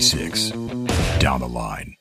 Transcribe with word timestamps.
3d6 0.00 1.18
down 1.18 1.40
the 1.40 1.48
line. 1.48 1.94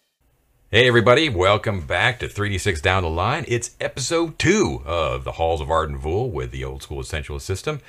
Hey, 0.72 0.88
everybody, 0.88 1.28
welcome 1.28 1.82
back 1.82 2.20
to 2.20 2.30
3D6 2.30 2.82
Down 2.82 3.04
the 3.04 3.10
Line. 3.10 3.44
It's 3.46 3.76
episode 3.82 4.40
two 4.40 4.82
of 4.86 5.26
the 5.26 5.34
Halls 5.34 5.60
of 5.60 5.70
Arden 5.70 5.98
Vul 5.98 6.30
with 6.32 6.52
the 6.52 6.64
old 6.64 6.82
school 6.82 7.02
Essentials 7.02 7.44
system. 7.44 7.82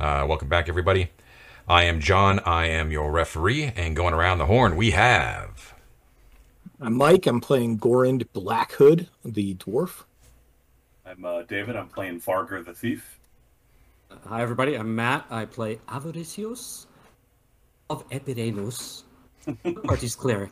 Uh, 0.00 0.24
welcome 0.26 0.48
back, 0.48 0.70
everybody. 0.70 1.10
I 1.68 1.84
am 1.84 2.00
John, 2.00 2.38
I 2.46 2.64
am 2.68 2.90
your 2.90 3.12
referee, 3.12 3.64
and 3.76 3.94
going 3.94 4.14
around 4.14 4.38
the 4.38 4.46
horn, 4.46 4.74
we 4.74 4.92
have. 4.92 5.74
I'm 6.80 6.96
Mike. 6.96 7.26
I'm 7.26 7.42
playing 7.42 7.78
Gorind 7.78 8.26
Blackhood, 8.32 9.08
the 9.22 9.54
dwarf. 9.56 10.04
I'm 11.04 11.22
uh, 11.26 11.42
David. 11.42 11.76
I'm 11.76 11.88
playing 11.88 12.22
Varger 12.22 12.64
the 12.64 12.72
Thief. 12.72 13.18
Hi, 14.28 14.40
everybody. 14.40 14.76
I'm 14.76 14.96
Matt. 14.96 15.26
I 15.28 15.44
play 15.44 15.76
Avaricios 15.88 16.86
of 17.90 18.08
Epirenus, 18.08 19.02
party's 19.84 20.16
cleric. 20.16 20.50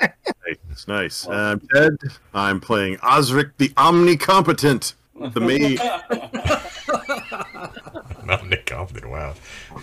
Nice, 0.00 0.88
nice. 0.88 1.26
I'm 1.28 1.60
Ted. 1.72 1.96
I'm 2.34 2.60
playing 2.60 2.98
Osric 3.02 3.56
the 3.56 3.70
Omnicompetent, 3.70 4.94
the 5.32 5.40
mage. 5.40 5.78
Not 8.26 8.46
Nick 8.48 8.66
Confident, 8.66 9.10
wow. 9.10 9.34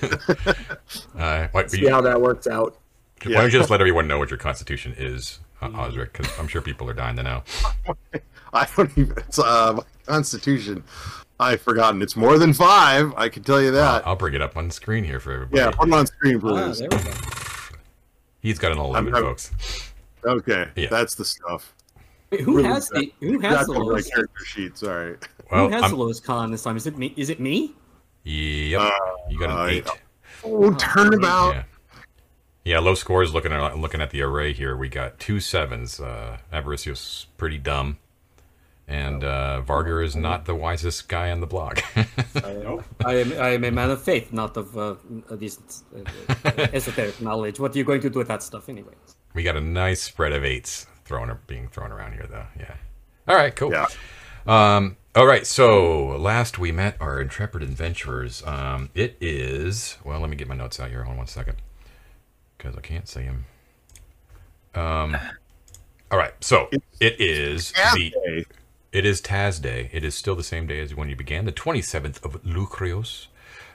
uh, 1.18 1.48
why, 1.52 1.66
See 1.68 1.88
how 1.88 2.02
that 2.02 2.22
works 2.22 2.46
out. 2.46 2.78
why 3.24 3.32
don't 3.34 3.46
you 3.46 3.52
just 3.60 3.70
let 3.70 3.80
everyone 3.80 4.08
know 4.08 4.20
what 4.20 4.30
your 4.30 4.38
constitution 4.38 4.94
is, 4.98 5.40
uh, 5.62 5.70
Osric? 5.70 6.14
Because 6.14 6.38
I'm 6.38 6.48
sure 6.48 6.62
people 6.62 6.90
are 6.90 6.94
dying 6.94 7.16
to 7.16 7.24
know. 7.24 7.44
I 8.54 8.68
don't 8.76 8.96
even. 8.98 9.18
It's 9.18 9.40
uh, 9.40 9.74
my 9.78 9.84
Constitution. 10.06 10.84
I've 11.40 11.62
forgotten. 11.62 12.02
It's 12.02 12.16
more 12.16 12.38
than 12.38 12.54
five. 12.54 13.14
I 13.18 13.30
can 13.30 13.44
tell 13.44 13.62
you 13.62 13.72
that. 13.72 14.06
I'll 14.06 14.16
bring 14.16 14.34
it 14.36 14.42
up 14.42 14.56
on 14.58 14.70
screen 14.70 15.04
here 15.06 15.20
for 15.20 15.32
everybody. 15.32 15.58
yeah, 15.60 15.72
put 15.72 15.88
it 15.88 15.94
on 15.94 16.06
screen, 16.06 16.36
Ah, 16.38 16.40
please. 16.40 16.80
there 16.80 16.90
we 16.92 16.98
go. 16.98 17.12
He's 18.44 18.60
got 18.60 18.72
an 18.74 18.78
11, 18.78 19.14
I'm- 19.16 19.24
folks. 19.24 19.52
okay, 20.24 20.68
Yeah. 20.76 20.90
that's 20.90 21.16
the 21.16 21.26
stuff. 21.26 21.74
Wait, 22.30 22.42
who 22.42 22.58
Really 22.58 22.70
has 22.70 22.90
the 22.90 23.12
who 23.22 23.40
has 23.40 23.66
the 23.68 23.74
on 23.74 23.80
my 23.80 23.86
lowest? 23.86 24.14
character 24.14 24.46
sheet. 24.46 24.78
Sorry. 24.78 25.16
Well, 25.52 25.68
who 25.68 25.74
has 25.74 25.82
I'm- 25.84 25.92
the 25.92 25.98
lowest 25.98 26.24
con 26.24 26.52
this 26.52 26.62
time? 26.64 26.78
Is 26.78 26.86
it 26.86 26.98
me? 26.98 27.14
Is 27.18 27.30
it 27.30 27.40
me? 27.40 27.74
Yep. 28.26 28.92
you 29.30 29.40
got 29.40 29.50
an 29.50 29.58
uh, 29.58 29.66
eight. 29.66 29.88
Oh, 30.44 30.74
turnabout. 30.74 31.56
Yeah. 31.56 31.64
Yeah, 32.66 32.80
low 32.80 32.96
scores. 32.96 33.34
Looking 33.34 33.52
at 33.52 33.78
looking 33.78 34.02
at 34.02 34.10
the 34.12 34.22
array 34.22 34.54
here, 34.54 34.76
we 34.78 34.88
got 34.90 35.20
two 35.20 35.40
sevens. 35.40 36.00
Uh, 36.00 36.38
Avaricios 36.52 37.26
pretty 37.38 37.58
dumb, 37.58 37.98
and 38.88 39.24
uh, 39.24 39.62
Varger 39.66 40.04
is 40.04 40.16
not 40.16 40.46
the 40.46 40.56
wisest 40.56 41.08
guy 41.08 41.32
on 41.32 41.40
the 41.40 41.48
block. 41.48 41.84
Nope. 42.44 42.84
I 43.06 43.16
am 43.18 43.32
I 43.34 43.50
am 43.50 43.64
a 43.64 43.72
man 43.72 43.92
of 43.92 44.02
faith, 44.02 44.34
not 44.34 44.58
of 44.58 44.76
uh, 44.78 44.96
these 45.32 45.84
uh, 45.96 46.50
esoteric 46.74 47.22
knowledge. 47.22 47.60
What 47.60 47.76
are 47.76 47.78
you 47.78 47.84
going 47.84 48.02
to 48.02 48.10
do 48.10 48.20
with 48.20 48.28
that 48.28 48.42
stuff, 48.42 48.70
anyway? 48.70 48.94
we 49.34 49.44
got 49.44 49.56
a 49.56 49.62
nice 49.62 50.02
spread 50.02 50.32
of 50.32 50.44
eights 50.44 50.88
thrown 51.06 51.38
being 51.48 51.68
thrown 51.68 51.92
around 51.92 52.14
here, 52.14 52.26
though. 52.30 52.46
Yeah. 52.60 52.76
All 53.28 53.36
right. 53.36 53.56
Cool. 53.56 53.72
Yeah. 53.72 53.88
Um, 54.48 54.98
all 55.16 55.26
right. 55.26 55.46
So 55.46 56.08
last 56.18 56.58
we 56.60 56.72
met 56.72 56.98
our 57.00 57.22
intrepid 57.22 57.62
adventurers. 57.64 58.44
Um, 58.46 58.90
it 58.96 59.16
is 59.22 59.98
well. 60.04 60.20
Let 60.20 60.30
me 60.30 60.36
get 60.36 60.48
my 60.48 60.56
notes 60.56 60.80
out 60.80 60.90
here. 60.90 61.04
Hold 61.04 61.14
on 61.14 61.18
one 61.18 61.28
second, 61.28 61.58
because 62.58 62.76
I 62.76 62.82
can't 62.82 63.08
see 63.08 63.24
them. 63.24 63.46
Um. 64.76 65.16
All 66.12 66.18
right. 66.18 66.34
So 66.42 66.70
it 67.00 67.20
is 67.20 67.74
the 67.94 68.14
Okay. 68.18 68.46
It 68.94 69.08
is 69.08 69.24
Taz 69.24 69.60
Day. 69.60 69.90
It 69.92 70.04
is 70.04 70.14
still 70.14 70.36
the 70.36 70.44
same 70.44 70.68
day 70.68 70.80
as 70.80 70.94
when 70.94 71.10
you 71.10 71.16
began, 71.16 71.46
the 71.46 71.52
27th 71.52 72.24
of 72.24 72.44
Lucrios, 72.44 73.26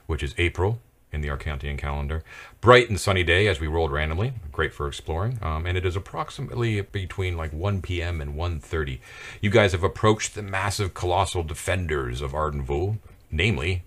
which 0.07 0.23
is 0.23 0.33
April 0.39 0.79
in 1.11 1.23
the 1.23 1.29
Arcantian 1.29 1.77
calendar. 1.77 2.23
Bright 2.61 2.89
and 2.89 3.01
sunny 3.01 3.25
day 3.25 3.49
as 3.49 3.59
we 3.59 3.67
rolled 3.67 3.91
randomly. 3.91 4.35
Great 4.53 4.73
for 4.73 4.87
exploring. 4.87 5.41
Um, 5.43 5.67
and 5.67 5.77
it 5.77 5.85
is 5.85 5.97
approximately 5.97 6.83
between 6.83 7.37
like 7.37 7.53
1 7.53 7.83
p.m. 7.83 8.21
and 8.21 8.37
1.30. 8.37 9.01
You 9.41 9.51
guys 9.51 9.73
have 9.73 9.83
approached 9.83 10.37
the 10.37 10.43
massive 10.43 10.95
colossal 10.95 11.43
defenders 11.43 12.21
of 12.21 12.33
Arden 12.33 12.63
Vul, 12.63 12.99
namely 13.29 13.83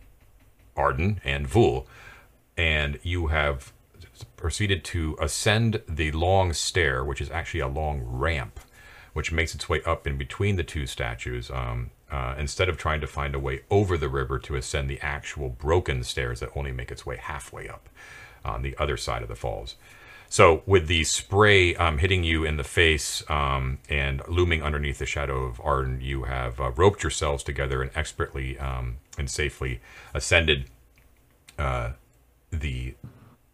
Arden 0.75 1.21
and 1.23 1.47
Vul. 1.47 1.87
And 2.57 2.99
you 3.03 3.27
have 3.27 3.71
proceeded 4.35 4.83
to 4.83 5.15
ascend 5.21 5.81
the 5.87 6.11
long 6.11 6.51
stair, 6.51 7.05
which 7.05 7.21
is 7.21 7.31
actually 7.31 7.61
a 7.61 7.69
long 7.69 8.01
ramp, 8.03 8.59
which 9.13 9.31
makes 9.31 9.53
its 9.55 9.67
way 9.67 9.81
up 9.85 10.07
in 10.07 10.17
between 10.17 10.55
the 10.55 10.63
two 10.63 10.85
statues. 10.85 11.49
Um, 11.51 11.91
uh, 12.11 12.35
instead 12.37 12.67
of 12.67 12.77
trying 12.77 12.99
to 12.99 13.07
find 13.07 13.33
a 13.33 13.39
way 13.39 13.61
over 13.69 13.97
the 13.97 14.09
river 14.09 14.37
to 14.37 14.57
ascend 14.57 14.89
the 14.89 14.99
actual 14.99 15.47
broken 15.47 16.03
stairs 16.03 16.41
that 16.41 16.49
only 16.55 16.73
make 16.73 16.91
its 16.91 17.05
way 17.05 17.15
halfway 17.15 17.69
up 17.69 17.87
on 18.43 18.63
the 18.63 18.75
other 18.77 18.97
side 18.97 19.21
of 19.21 19.29
the 19.29 19.35
falls. 19.35 19.75
So, 20.27 20.63
with 20.65 20.87
the 20.87 21.03
spray 21.03 21.75
um, 21.75 21.97
hitting 21.97 22.23
you 22.23 22.45
in 22.45 22.55
the 22.55 22.63
face 22.63 23.21
um, 23.29 23.79
and 23.89 24.21
looming 24.29 24.63
underneath 24.63 24.97
the 24.97 25.05
shadow 25.05 25.43
of 25.43 25.59
Arden, 25.61 25.99
you 26.01 26.23
have 26.23 26.59
uh, 26.59 26.71
roped 26.71 27.03
yourselves 27.03 27.43
together 27.43 27.81
and 27.81 27.91
expertly 27.95 28.57
um, 28.57 28.97
and 29.17 29.29
safely 29.29 29.81
ascended 30.13 30.65
uh, 31.59 31.91
the 32.49 32.93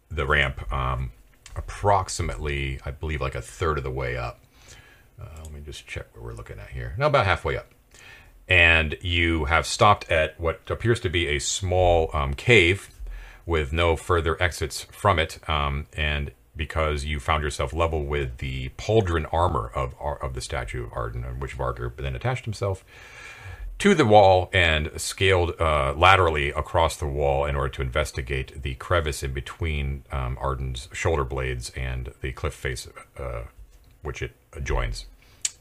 the 0.08 0.24
ramp 0.24 0.72
um, 0.72 1.10
approximately, 1.56 2.78
I 2.86 2.92
believe, 2.92 3.20
like 3.20 3.34
a 3.34 3.42
third 3.42 3.78
of 3.78 3.84
the 3.84 3.90
way 3.90 4.16
up. 4.16 4.40
Uh, 5.20 5.24
let 5.42 5.52
me 5.52 5.60
just 5.64 5.86
check 5.86 6.06
what 6.14 6.24
we're 6.24 6.34
looking 6.34 6.58
at 6.58 6.70
here. 6.70 6.94
Now 6.98 7.06
about 7.06 7.26
halfway 7.26 7.56
up. 7.56 7.72
And 8.48 8.96
you 9.02 9.44
have 9.44 9.66
stopped 9.66 10.10
at 10.10 10.38
what 10.40 10.60
appears 10.70 11.00
to 11.00 11.10
be 11.10 11.26
a 11.28 11.38
small 11.38 12.10
um, 12.14 12.34
cave 12.34 12.88
with 13.44 13.72
no 13.72 13.96
further 13.96 14.40
exits 14.42 14.84
from 14.84 15.18
it. 15.18 15.38
Um, 15.48 15.86
and 15.94 16.30
because 16.56 17.04
you 17.04 17.20
found 17.20 17.42
yourself 17.42 17.72
level 17.72 18.04
with 18.04 18.38
the 18.38 18.70
pauldron 18.70 19.26
armor 19.32 19.70
of 19.74 19.94
of 20.00 20.34
the 20.34 20.40
statue 20.40 20.84
of 20.84 20.92
Arden, 20.92 21.24
on 21.24 21.40
which 21.40 21.56
Varger 21.56 21.94
then 21.96 22.14
attached 22.14 22.44
himself, 22.44 22.84
to 23.78 23.94
the 23.94 24.04
wall 24.04 24.50
and 24.52 24.90
scaled 24.96 25.58
uh, 25.60 25.94
laterally 25.96 26.50
across 26.50 26.96
the 26.96 27.06
wall 27.06 27.44
in 27.46 27.56
order 27.56 27.68
to 27.70 27.82
investigate 27.82 28.62
the 28.62 28.74
crevice 28.74 29.22
in 29.22 29.32
between 29.32 30.02
um, 30.10 30.36
Arden's 30.40 30.88
shoulder 30.92 31.24
blades 31.24 31.70
and 31.70 32.12
the 32.20 32.32
cliff 32.32 32.54
face, 32.54 32.88
uh, 33.16 33.42
which 34.02 34.20
it 34.20 34.32
adjoins. 34.58 35.06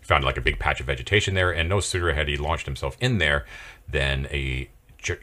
Found 0.01 0.23
like 0.23 0.37
a 0.37 0.41
big 0.41 0.59
patch 0.59 0.79
of 0.79 0.85
vegetation 0.85 1.33
there, 1.33 1.51
and 1.51 1.67
no 1.67 1.79
sooner 1.79 2.13
had 2.13 2.27
he 2.27 2.37
launched 2.37 2.65
himself 2.65 2.97
in 2.99 3.17
there 3.17 3.45
than 3.89 4.27
a 4.31 4.69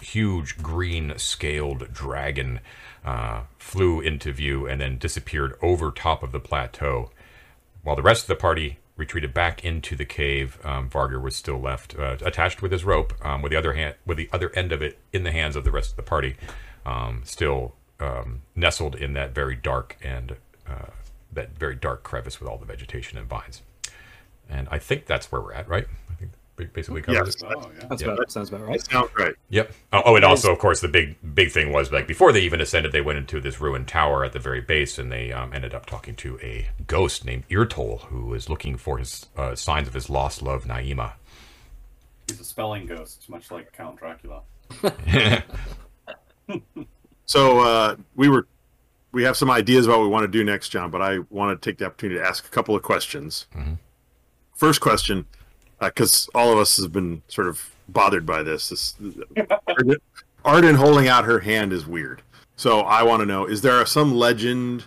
huge 0.00 0.58
green 0.62 1.14
scaled 1.16 1.92
dragon 1.92 2.60
uh, 3.04 3.42
flew 3.58 4.00
into 4.00 4.32
view 4.32 4.66
and 4.66 4.80
then 4.80 4.98
disappeared 4.98 5.56
over 5.60 5.90
top 5.90 6.22
of 6.22 6.32
the 6.32 6.40
plateau. 6.40 7.10
While 7.82 7.96
the 7.96 8.02
rest 8.02 8.24
of 8.24 8.28
the 8.28 8.36
party 8.36 8.78
retreated 8.96 9.34
back 9.34 9.64
into 9.64 9.96
the 9.96 10.04
cave, 10.04 10.58
um, 10.64 10.88
Varger 10.88 11.20
was 11.20 11.36
still 11.36 11.60
left 11.60 11.98
uh, 11.98 12.16
attached 12.22 12.62
with 12.62 12.72
his 12.72 12.84
rope, 12.84 13.12
um, 13.22 13.42
with 13.42 13.50
the 13.50 13.58
other 13.58 13.74
hand, 13.74 13.96
with 14.06 14.16
the 14.16 14.30
other 14.32 14.50
end 14.54 14.72
of 14.72 14.82
it 14.82 14.98
in 15.12 15.24
the 15.24 15.32
hands 15.32 15.56
of 15.56 15.64
the 15.64 15.70
rest 15.70 15.90
of 15.90 15.96
the 15.96 16.02
party, 16.02 16.36
um, 16.86 17.22
still 17.24 17.74
um, 18.00 18.42
nestled 18.54 18.94
in 18.94 19.12
that 19.14 19.34
very 19.34 19.56
dark 19.56 19.96
and 20.02 20.36
uh, 20.68 20.90
that 21.34 21.56
very 21.58 21.74
dark 21.74 22.02
crevice 22.02 22.40
with 22.40 22.48
all 22.48 22.58
the 22.58 22.66
vegetation 22.66 23.18
and 23.18 23.28
vines. 23.28 23.62
And 24.48 24.68
I 24.70 24.78
think 24.78 25.06
that's 25.06 25.30
where 25.32 25.40
we're 25.40 25.52
at, 25.54 25.68
right? 25.68 25.86
I 26.10 26.14
think 26.14 26.32
basically 26.72 27.02
covered 27.02 27.26
Yes. 27.26 27.36
it. 27.36 27.44
Oh 27.44 27.70
yeah. 27.76 27.86
That's 27.88 28.02
Yeah. 28.02 28.08
about 28.12 28.30
sounds 28.30 28.48
about 28.50 28.62
right. 28.62 28.78
That 28.78 28.90
sounds 28.90 29.10
right. 29.18 29.34
Yep. 29.48 29.72
Oh, 29.92 30.02
oh, 30.06 30.16
and 30.16 30.24
also, 30.24 30.52
of 30.52 30.58
course, 30.58 30.80
the 30.80 30.88
big 30.88 31.16
big 31.34 31.50
thing 31.50 31.72
was 31.72 31.90
like 31.90 32.06
before 32.06 32.30
they 32.32 32.40
even 32.42 32.60
ascended, 32.60 32.92
they 32.92 33.00
went 33.00 33.18
into 33.18 33.40
this 33.40 33.60
ruined 33.60 33.88
tower 33.88 34.24
at 34.24 34.32
the 34.32 34.38
very 34.38 34.60
base, 34.60 34.98
and 34.98 35.10
they 35.10 35.32
um, 35.32 35.52
ended 35.52 35.74
up 35.74 35.86
talking 35.86 36.14
to 36.16 36.38
a 36.42 36.68
ghost 36.86 37.24
named 37.24 37.44
Irtol, 37.48 38.02
who 38.02 38.26
was 38.26 38.48
looking 38.48 38.76
for 38.76 38.98
his 38.98 39.26
uh, 39.36 39.54
signs 39.56 39.88
of 39.88 39.94
his 39.94 40.08
lost 40.08 40.42
love, 40.42 40.64
Naima. 40.64 41.14
He's 42.28 42.40
a 42.40 42.44
spelling 42.44 42.86
ghost, 42.86 43.28
much 43.28 43.50
like 43.50 43.72
Count 43.72 43.98
Dracula. 43.98 44.42
So 47.26 47.60
uh, 47.60 47.96
we 48.14 48.28
were 48.28 48.46
we 49.14 49.22
have 49.22 49.36
some 49.36 49.50
ideas 49.50 49.86
about 49.86 49.98
what 49.98 50.04
we 50.04 50.10
want 50.10 50.24
to 50.24 50.28
do 50.28 50.44
next, 50.44 50.68
John. 50.70 50.90
But 50.90 51.00
I 51.00 51.20
want 51.30 51.60
to 51.60 51.70
take 51.70 51.78
the 51.78 51.86
opportunity 51.86 52.20
to 52.20 52.26
ask 52.26 52.44
a 52.44 52.50
couple 52.50 52.74
of 52.74 52.82
questions. 52.82 53.46
Mm-hmm. 53.54 53.74
First 54.54 54.80
question, 54.80 55.26
uh, 55.80 55.88
because 55.88 56.28
all 56.34 56.52
of 56.52 56.58
us 56.58 56.76
have 56.76 56.92
been 56.92 57.22
sort 57.28 57.46
of 57.46 57.70
bothered 57.88 58.26
by 58.26 58.42
this. 58.42 58.68
This 58.68 58.96
Arden, 59.66 59.96
Arden 60.44 60.74
holding 60.74 61.08
out 61.08 61.24
her 61.24 61.40
hand 61.40 61.72
is 61.72 61.86
weird. 61.86 62.22
So 62.56 62.80
I 62.80 63.02
want 63.02 63.20
to 63.20 63.26
know: 63.26 63.46
is 63.46 63.62
there 63.62 63.84
some 63.86 64.14
legend 64.14 64.84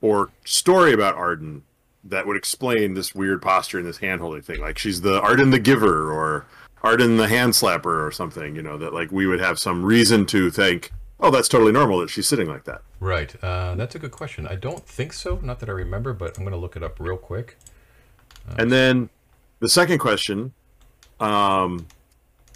or 0.00 0.30
story 0.44 0.92
about 0.92 1.14
Arden 1.14 1.62
that 2.04 2.26
would 2.26 2.36
explain 2.36 2.94
this 2.94 3.14
weird 3.14 3.42
posture 3.42 3.78
and 3.78 3.86
this 3.86 3.98
hand 3.98 4.20
holding 4.20 4.42
thing? 4.42 4.60
Like 4.60 4.78
she's 4.78 5.00
the 5.00 5.20
Arden 5.20 5.50
the 5.50 5.58
giver, 5.58 6.12
or 6.12 6.46
Arden 6.82 7.16
the 7.16 7.28
hand 7.28 7.52
slapper, 7.52 8.06
or 8.06 8.10
something. 8.10 8.54
You 8.54 8.62
know 8.62 8.78
that 8.78 8.92
like 8.92 9.10
we 9.12 9.26
would 9.26 9.40
have 9.40 9.58
some 9.58 9.84
reason 9.84 10.26
to 10.26 10.50
think, 10.50 10.92
oh, 11.20 11.30
that's 11.30 11.48
totally 11.48 11.72
normal 11.72 12.00
that 12.00 12.10
she's 12.10 12.26
sitting 12.26 12.48
like 12.48 12.64
that. 12.64 12.82
Right. 12.98 13.34
Uh, 13.42 13.74
that's 13.74 13.94
a 13.94 13.98
good 13.98 14.10
question. 14.10 14.46
I 14.46 14.54
don't 14.56 14.86
think 14.86 15.12
so. 15.12 15.38
Not 15.42 15.60
that 15.60 15.68
I 15.68 15.72
remember, 15.72 16.12
but 16.12 16.36
I'm 16.36 16.44
going 16.44 16.52
to 16.52 16.58
look 16.58 16.76
it 16.76 16.82
up 16.82 16.98
real 16.98 17.16
quick. 17.16 17.56
And 18.58 18.72
then 18.72 19.10
the 19.60 19.68
second 19.68 19.98
question 19.98 20.52
um, 21.20 21.86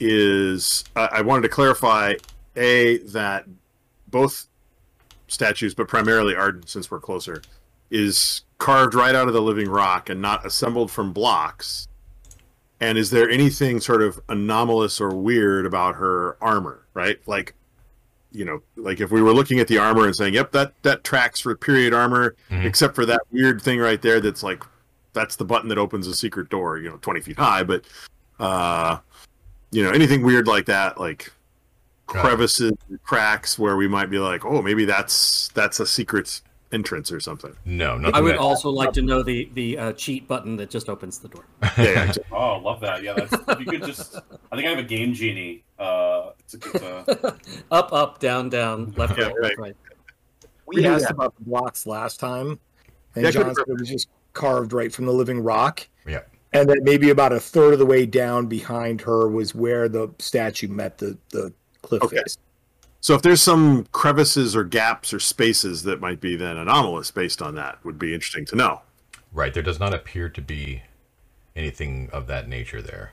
is 0.01 0.85
I, 0.97 1.09
I 1.13 1.21
wanted 1.23 1.43
to 1.43 1.49
clarify 1.49 2.15
a 2.57 2.99
that 2.99 3.45
both 4.09 4.47
statues, 5.29 5.75
but 5.75 5.89
primarily 5.89 6.35
Arden, 6.35 6.67
since 6.67 6.91
we're 6.91 7.01
closer, 7.01 7.43
is 7.91 8.43
carved 8.59 8.95
right 8.95 9.15
out 9.15 9.29
of 9.29 9.35
the 9.35 9.43
living 9.43 9.69
rock 9.69 10.09
and 10.09 10.21
not 10.21 10.45
assembled 10.47 10.91
from 10.91 11.13
blocks? 11.13 11.87
And 12.81 12.99
is 12.99 13.11
there 13.11 13.29
anything 13.31 13.81
sort 13.81 14.03
of 14.03 14.21
anomalous 14.29 15.01
or 15.01 15.15
weird 15.15 15.65
about 15.67 15.97
her 15.97 16.37
armor? 16.43 16.87
Right, 16.95 17.19
like 17.27 17.55
you 18.35 18.45
know, 18.45 18.61
like 18.77 19.01
if 19.01 19.11
we 19.11 19.23
were 19.23 19.33
looking 19.33 19.61
at 19.61 19.69
the 19.69 19.79
armor 19.79 20.05
and 20.07 20.15
saying, 20.15 20.35
"Yep, 20.35 20.51
that 20.53 20.73
that 20.83 21.05
tracks 21.05 21.41
for 21.41 21.55
period 21.57 21.95
armor," 21.95 22.35
Mhm. 22.51 22.65
except 22.67 22.95
for 22.95 23.07
that 23.07 23.21
weird 23.31 23.63
thing 23.63 23.79
right 23.79 24.03
there 24.03 24.21
that's 24.21 24.43
like 24.43 24.63
that's 25.13 25.37
the 25.37 25.45
button 25.45 25.69
that 25.69 25.79
opens 25.79 26.07
a 26.09 26.15
secret 26.15 26.49
door, 26.49 26.77
you 26.79 26.91
know, 26.91 26.99
20 27.01 27.21
feet 27.21 27.39
high, 27.39 27.63
but 27.63 27.85
uh 28.41 28.99
you 29.71 29.83
know, 29.83 29.91
anything 29.91 30.23
weird 30.23 30.47
like 30.47 30.67
that 30.67 30.99
like 30.99 31.33
Right. 32.13 32.21
crevices, 32.23 32.73
cracks 33.03 33.59
where 33.59 33.77
we 33.77 33.89
might 33.89 34.11
be 34.11 34.19
like, 34.19 34.45
"Oh, 34.45 34.61
maybe 34.61 34.85
that's 34.85 35.49
that's 35.55 35.81
a 35.81 35.87
secret 35.87 36.43
entrance 36.71 37.11
or 37.11 37.19
something." 37.19 37.57
No, 37.65 37.97
nothing 37.97 38.15
I 38.15 38.21
would 38.21 38.33
that- 38.35 38.39
also 38.41 38.69
like 38.69 38.93
to 38.93 39.01
know 39.03 39.23
the 39.23 39.49
the 39.55 39.79
uh, 39.79 39.93
cheat 39.95 40.29
button 40.29 40.57
that 40.57 40.69
just 40.69 40.91
opens 40.91 41.19
the 41.21 41.29
door. 41.29 41.45
Yeah, 41.79 41.85
yeah. 42.05 42.13
Oh, 42.33 42.59
love 42.59 42.81
that. 42.83 43.03
Yeah, 43.03 43.15
that's 43.15 43.33
if 43.49 43.59
you 43.61 43.65
could 43.67 43.85
just. 43.85 44.17
I 44.53 44.55
think 44.57 44.67
I 44.67 44.71
have 44.71 44.79
a 44.79 44.83
game 44.83 45.15
genie. 45.15 45.64
Uh, 45.85 46.33
it's 46.41 46.55
a, 46.55 46.59
it's 46.59 47.25
a, 47.25 47.37
Up, 47.71 47.93
up, 47.93 48.19
down, 48.19 48.49
down, 48.49 48.93
left, 48.97 49.19
Yeah, 49.19 49.27
right, 49.27 49.37
right. 49.41 49.59
right. 49.59 49.77
We 50.67 50.77
We 50.77 50.87
asked 50.87 51.11
about 51.11 51.35
the 51.37 51.45
blocks 51.45 51.87
last 51.87 52.19
time, 52.21 52.59
and 53.15 53.25
Yeah, 53.25 53.31
John 53.31 53.55
said 53.55 53.65
it 53.69 53.79
was 53.79 53.89
just 53.89 54.09
carved 54.33 54.73
right 54.73 54.93
from 54.93 55.05
the 55.07 55.13
living 55.13 55.41
rock, 55.41 55.87
yeah. 56.07 56.21
and 56.53 56.69
that 56.69 56.81
maybe 56.83 57.11
about 57.11 57.33
a 57.33 57.41
third 57.41 57.73
of 57.75 57.79
the 57.79 57.87
way 57.87 58.07
down 58.07 58.47
behind 58.47 59.01
her 59.03 59.29
was 59.29 59.55
where 59.55 59.89
the 59.89 60.09
statue 60.19 60.69
met 60.69 60.99
the 60.99 61.17
the 61.31 61.53
cliff 61.83 62.03
Okay. 62.03 62.17
face. 62.17 62.39
So 63.01 63.15
if 63.15 63.21
there's 63.21 63.43
some 63.43 63.85
crevices 63.93 64.57
or 64.57 64.65
gaps 64.65 65.13
or 65.13 65.21
spaces 65.21 65.83
that 65.83 66.01
might 66.01 66.21
be 66.23 66.37
then 66.37 66.57
anomalous 66.57 67.11
based 67.11 67.43
on 67.43 67.55
that, 67.57 67.85
would 67.85 67.99
be 67.99 68.15
interesting 68.15 68.47
to 68.47 68.57
know. 68.57 68.81
Right. 69.31 69.53
There 69.53 69.63
does 69.63 69.79
not 69.79 69.93
appear 69.93 70.31
to 70.31 70.41
be 70.41 70.83
anything 71.55 72.09
of 72.15 72.27
that 72.29 72.49
nature 72.49 72.81
there. 72.81 73.13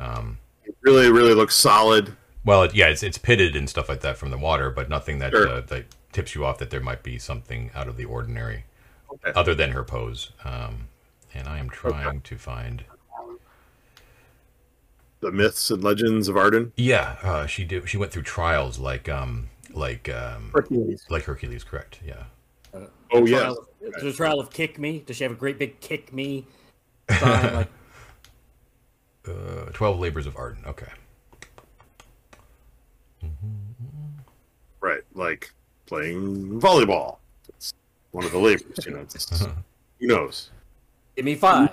Um, 0.00 0.38
It 0.51 0.51
really, 0.82 1.10
really 1.10 1.34
looks 1.34 1.54
solid. 1.54 2.16
well, 2.44 2.62
it, 2.64 2.74
yeah, 2.74 2.88
it's 2.88 3.02
it's 3.02 3.18
pitted 3.18 3.54
and 3.56 3.68
stuff 3.68 3.88
like 3.88 4.00
that 4.00 4.16
from 4.16 4.30
the 4.30 4.38
water, 4.38 4.70
but 4.70 4.88
nothing 4.88 5.18
that 5.20 5.30
Sure. 5.32 5.48
uh, 5.48 5.60
that 5.62 5.84
tips 6.12 6.34
you 6.34 6.44
off 6.44 6.58
that 6.58 6.70
there 6.70 6.80
might 6.80 7.02
be 7.02 7.18
something 7.18 7.70
out 7.74 7.88
of 7.88 7.96
the 7.96 8.04
ordinary, 8.04 8.64
Okay. 9.12 9.32
other 9.34 9.54
than 9.54 9.70
her 9.72 9.82
pose. 9.84 10.32
Um, 10.44 10.88
and 11.34 11.48
I 11.48 11.58
am 11.58 11.70
trying 11.70 12.20
to 12.22 12.36
find. 12.36 12.84
The 15.20 15.30
myths 15.30 15.70
and 15.70 15.84
legends 15.84 16.28
of 16.28 16.36
Arden. 16.36 16.72
Yeah, 16.76 17.16
uh, 17.22 17.46
she 17.46 17.64
did. 17.64 17.88
She 17.88 17.96
went 17.96 18.10
through 18.10 18.24
trials 18.24 18.78
like 18.80 19.08
um 19.08 19.48
like 19.72 20.08
um 20.08 20.50
Hercules. 20.52 21.04
like 21.08 21.24
Hercules, 21.24 21.62
correct? 21.62 22.00
Yeah. 22.04 22.24
Oh 22.74 23.24
The 23.24 23.30
yeah, 23.30 23.38
trial 23.38 23.52
of- 23.86 24.02
the 24.02 24.12
trial 24.12 24.40
of 24.40 24.50
kick 24.50 24.78
me. 24.80 25.02
Does 25.06 25.16
she 25.18 25.22
have 25.24 25.32
a 25.32 25.36
great 25.36 25.58
big 25.58 25.78
kick 25.80 26.12
me? 26.12 26.46
sign? 27.08 27.54
like, 27.54 27.68
Uh, 29.26 29.66
Twelve 29.72 30.00
labors 30.00 30.26
of 30.26 30.36
Arden. 30.36 30.64
Okay. 30.66 30.86
right. 34.80 35.02
Like 35.14 35.52
playing 35.86 36.60
volleyball. 36.60 37.18
It's 37.48 37.72
one 38.10 38.24
of 38.24 38.32
the 38.32 38.38
labors, 38.38 38.84
you 38.84 38.92
know. 38.92 39.00
It's, 39.00 39.40
who 40.00 40.06
knows? 40.06 40.50
give 41.16 41.24
me 41.24 41.34
five. 41.34 41.70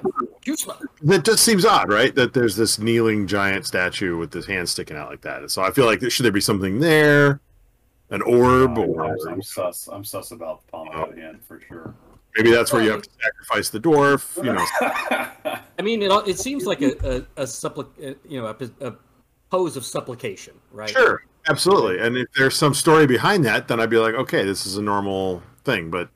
That 1.02 1.24
just 1.24 1.44
seems 1.44 1.66
odd, 1.66 1.90
right? 1.90 2.14
That 2.16 2.34
there's 2.34 2.56
this 2.56 2.80
kneeling 2.80 3.28
giant 3.28 3.66
statue 3.66 4.18
with 4.18 4.34
his 4.34 4.46
hand 4.46 4.68
sticking 4.70 4.98
out 4.98 5.10
like 5.10 5.22
that. 5.22 5.50
So 5.52 5.62
I 5.62 5.72
feel 5.72 5.86
like 5.86 6.00
there, 6.00 6.10
should 6.10 6.26
there 6.26 6.32
be 6.32 6.42
something 6.42 6.80
there, 6.80 7.40
an 8.10 8.22
orb, 8.22 8.78
I'm, 8.78 8.90
or 8.90 9.30
I'm 9.30 9.42
sus. 9.42 9.88
I'm 9.88 10.04
sus 10.04 10.32
about 10.32 10.66
the 10.66 10.72
palm 10.72 10.90
of 10.90 11.16
the 11.16 11.22
hand 11.22 11.40
for 11.48 11.62
sure. 11.68 11.94
Maybe 12.38 12.52
that's 12.52 12.72
where 12.72 12.82
you 12.82 12.92
have 12.92 13.02
to 13.02 13.10
sacrifice 13.22 13.70
the 13.70 13.80
dwarf. 13.80 14.38
You 14.44 14.54
know, 14.54 14.66
I 15.80 15.82
mean, 15.82 16.02
it, 16.02 16.12
it 16.28 16.40
seems 16.40 16.66
like 16.66 16.82
a 16.82 16.92
a, 17.08 17.16
a, 17.38 17.44
supplic- 17.46 18.12
uh, 18.12 18.16
you 18.28 18.42
know 18.42 18.48
a, 18.48 18.88
a 18.88 18.96
pose 19.50 19.78
of 19.78 19.86
supplication, 19.86 20.54
right? 20.72 20.90
sure, 20.90 21.24
absolutely. 21.48 22.00
And 22.00 22.18
if 22.18 22.28
there's 22.36 22.56
some 22.56 22.74
story 22.74 23.08
behind 23.08 23.46
that, 23.46 23.68
then 23.68 23.80
I'd 23.80 23.90
be 23.90 23.98
like, 23.98 24.14
okay, 24.16 24.44
this 24.44 24.66
is 24.66 24.78
a 24.78 24.82
normal 24.82 25.42
thing. 25.64 25.90
But 25.90 26.10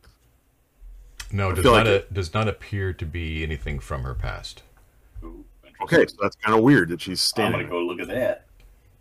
No, 1.31 1.53
does 1.53 1.65
not 1.65 1.85
like 1.85 1.87
a, 1.87 2.13
does 2.13 2.33
not 2.33 2.47
appear 2.47 2.93
to 2.93 3.05
be 3.05 3.43
anything 3.43 3.79
from 3.79 4.03
her 4.03 4.13
past. 4.13 4.63
Ooh, 5.23 5.45
okay, 5.81 6.05
so 6.05 6.15
that's 6.21 6.35
kind 6.37 6.57
of 6.57 6.63
weird 6.63 6.89
that 6.89 7.01
she's 7.01 7.21
standing. 7.21 7.61
I'm 7.61 7.67
standing. 7.67 7.69
gonna 7.69 7.85
go 7.85 7.87
look 7.87 7.99
at 8.01 8.07
that. 8.07 8.45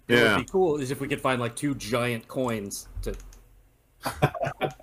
What 0.07 0.19
yeah, 0.19 0.37
would 0.37 0.47
be 0.47 0.51
cool 0.51 0.77
is 0.79 0.91
if 0.91 1.01
we 1.01 1.09
could 1.09 1.21
find 1.21 1.41
like 1.41 1.55
two 1.55 1.75
giant 1.75 2.27
coins 2.27 2.89
to 3.03 3.15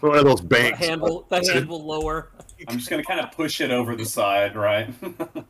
one 0.00 0.18
of 0.18 0.24
those 0.24 0.40
the 0.40 0.46
banks. 0.46 0.78
handle 0.78 1.26
the 1.28 1.36
handle 1.52 1.84
lower. 1.84 2.30
I'm 2.68 2.76
just 2.78 2.90
gonna 2.90 3.04
kind 3.04 3.20
of 3.20 3.30
push 3.32 3.60
it 3.60 3.70
over 3.70 3.94
the 3.96 4.04
side, 4.04 4.56
right? 4.56 4.88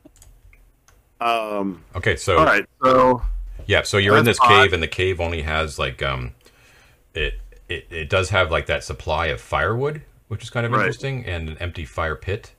Um. 1.21 1.83
Okay, 1.95 2.15
so 2.15 2.37
All 2.37 2.45
right. 2.45 2.65
So 2.83 3.21
yeah, 3.67 3.81
so 3.83 3.97
you're 3.97 4.17
in 4.17 4.23
That's 4.23 4.39
this 4.39 4.47
cave, 4.47 4.71
and 4.73 4.81
the 4.81 4.87
cave 4.87 5.19
only 5.19 5.41
has 5.41 5.77
like 5.77 6.01
um, 6.01 6.33
it 7.13 7.41
it 7.67 7.87
it 7.89 8.09
does 8.09 8.29
have 8.29 8.51
like 8.51 8.67
that 8.67 8.83
supply 8.85 9.25
of 9.27 9.41
firewood, 9.41 10.01
which 10.29 10.43
is 10.43 10.49
kind 10.49 10.65
of 10.65 10.71
Right. 10.71 10.79
interesting, 10.79 11.25
and 11.25 11.49
an 11.49 11.57
empty 11.57 11.83
fire 11.83 12.15
pit. 12.15 12.53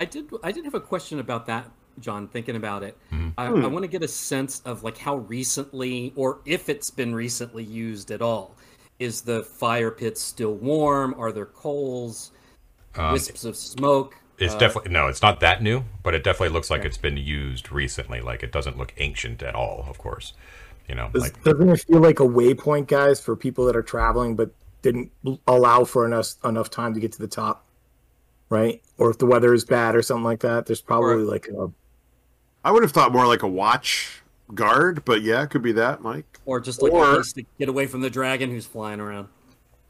I 0.00 0.04
did. 0.04 0.28
I 0.42 0.50
did 0.50 0.64
have 0.64 0.74
a 0.74 0.80
question 0.80 1.20
about 1.20 1.46
that, 1.46 1.70
John. 2.00 2.26
Thinking 2.26 2.56
about 2.56 2.82
it, 2.82 2.98
Mm-hmm. 3.12 3.28
I, 3.38 3.46
Hmm. 3.46 3.64
I 3.64 3.68
want 3.68 3.84
to 3.84 3.88
get 3.88 4.02
a 4.02 4.08
sense 4.08 4.60
of 4.64 4.82
like 4.82 4.98
how 4.98 5.18
recently, 5.18 6.12
or 6.16 6.40
if 6.44 6.68
it's 6.68 6.90
been 6.90 7.14
recently 7.14 7.62
used 7.62 8.10
at 8.10 8.20
all. 8.20 8.56
Is 8.98 9.22
the 9.22 9.42
fire 9.42 9.90
pit 9.90 10.16
still 10.18 10.54
warm? 10.54 11.14
Are 11.18 11.32
there 11.32 11.46
coals? 11.46 12.32
wisps 13.12 13.44
of 13.44 13.56
smoke? 13.56 14.14
Um, 14.14 14.20
It's 14.38 14.54
Uh, 14.54 14.58
definitely 14.58 14.90
no, 14.92 15.06
it's 15.06 15.20
not 15.22 15.40
that 15.40 15.62
new, 15.62 15.84
but 16.02 16.14
it 16.14 16.24
definitely 16.24 16.48
looks 16.54 16.70
like 16.70 16.84
it's 16.84 16.96
been 16.98 17.16
used 17.18 17.70
recently. 17.72 18.20
Like 18.22 18.42
it 18.42 18.52
doesn't 18.52 18.78
look 18.78 18.94
ancient 18.98 19.42
at 19.42 19.54
all. 19.54 19.84
Of 19.88 19.98
course, 19.98 20.32
you 20.88 20.94
know, 20.94 21.10
Does, 21.12 21.22
like 21.22 21.42
doesn't 21.44 21.68
it 21.68 21.80
feel 21.82 22.00
like 22.00 22.20
a 22.20 22.24
waypoint, 22.24 22.86
guys, 22.86 23.20
for 23.20 23.36
people 23.36 23.66
that 23.66 23.76
are 23.76 23.82
traveling 23.82 24.34
but 24.34 24.50
didn't 24.82 25.10
allow 25.46 25.84
for 25.84 26.06
enough 26.06 26.34
enough 26.44 26.70
time 26.70 26.94
to 26.94 27.00
get 27.00 27.12
to 27.12 27.18
the 27.18 27.26
top, 27.28 27.64
right? 28.50 28.82
Or 28.98 29.10
if 29.10 29.18
the 29.18 29.26
weather 29.26 29.52
is 29.52 29.64
bad 29.64 29.94
or 29.94 30.00
something 30.02 30.24
like 30.24 30.40
that, 30.40 30.64
there's 30.66 30.80
probably 30.82 31.14
Or- 31.14 31.18
like 31.18 31.48
a 31.48 31.70
I 32.64 32.70
would 32.72 32.82
have 32.82 32.92
thought 32.92 33.12
more 33.12 33.26
like 33.26 33.42
a 33.42 33.48
watch 33.48 34.22
guard, 34.54 35.04
but 35.04 35.22
yeah, 35.22 35.42
it 35.42 35.50
could 35.50 35.62
be 35.62 35.72
that, 35.72 36.02
Mike. 36.02 36.38
or 36.46 36.60
just 36.60 36.82
like 36.82 36.92
or- 36.92 37.10
a 37.10 37.14
place 37.14 37.32
to 37.34 37.44
get 37.58 37.68
away 37.68 37.86
from 37.86 38.00
the 38.00 38.10
dragon 38.10 38.50
who's 38.50 38.66
flying 38.66 39.00
around. 39.00 39.28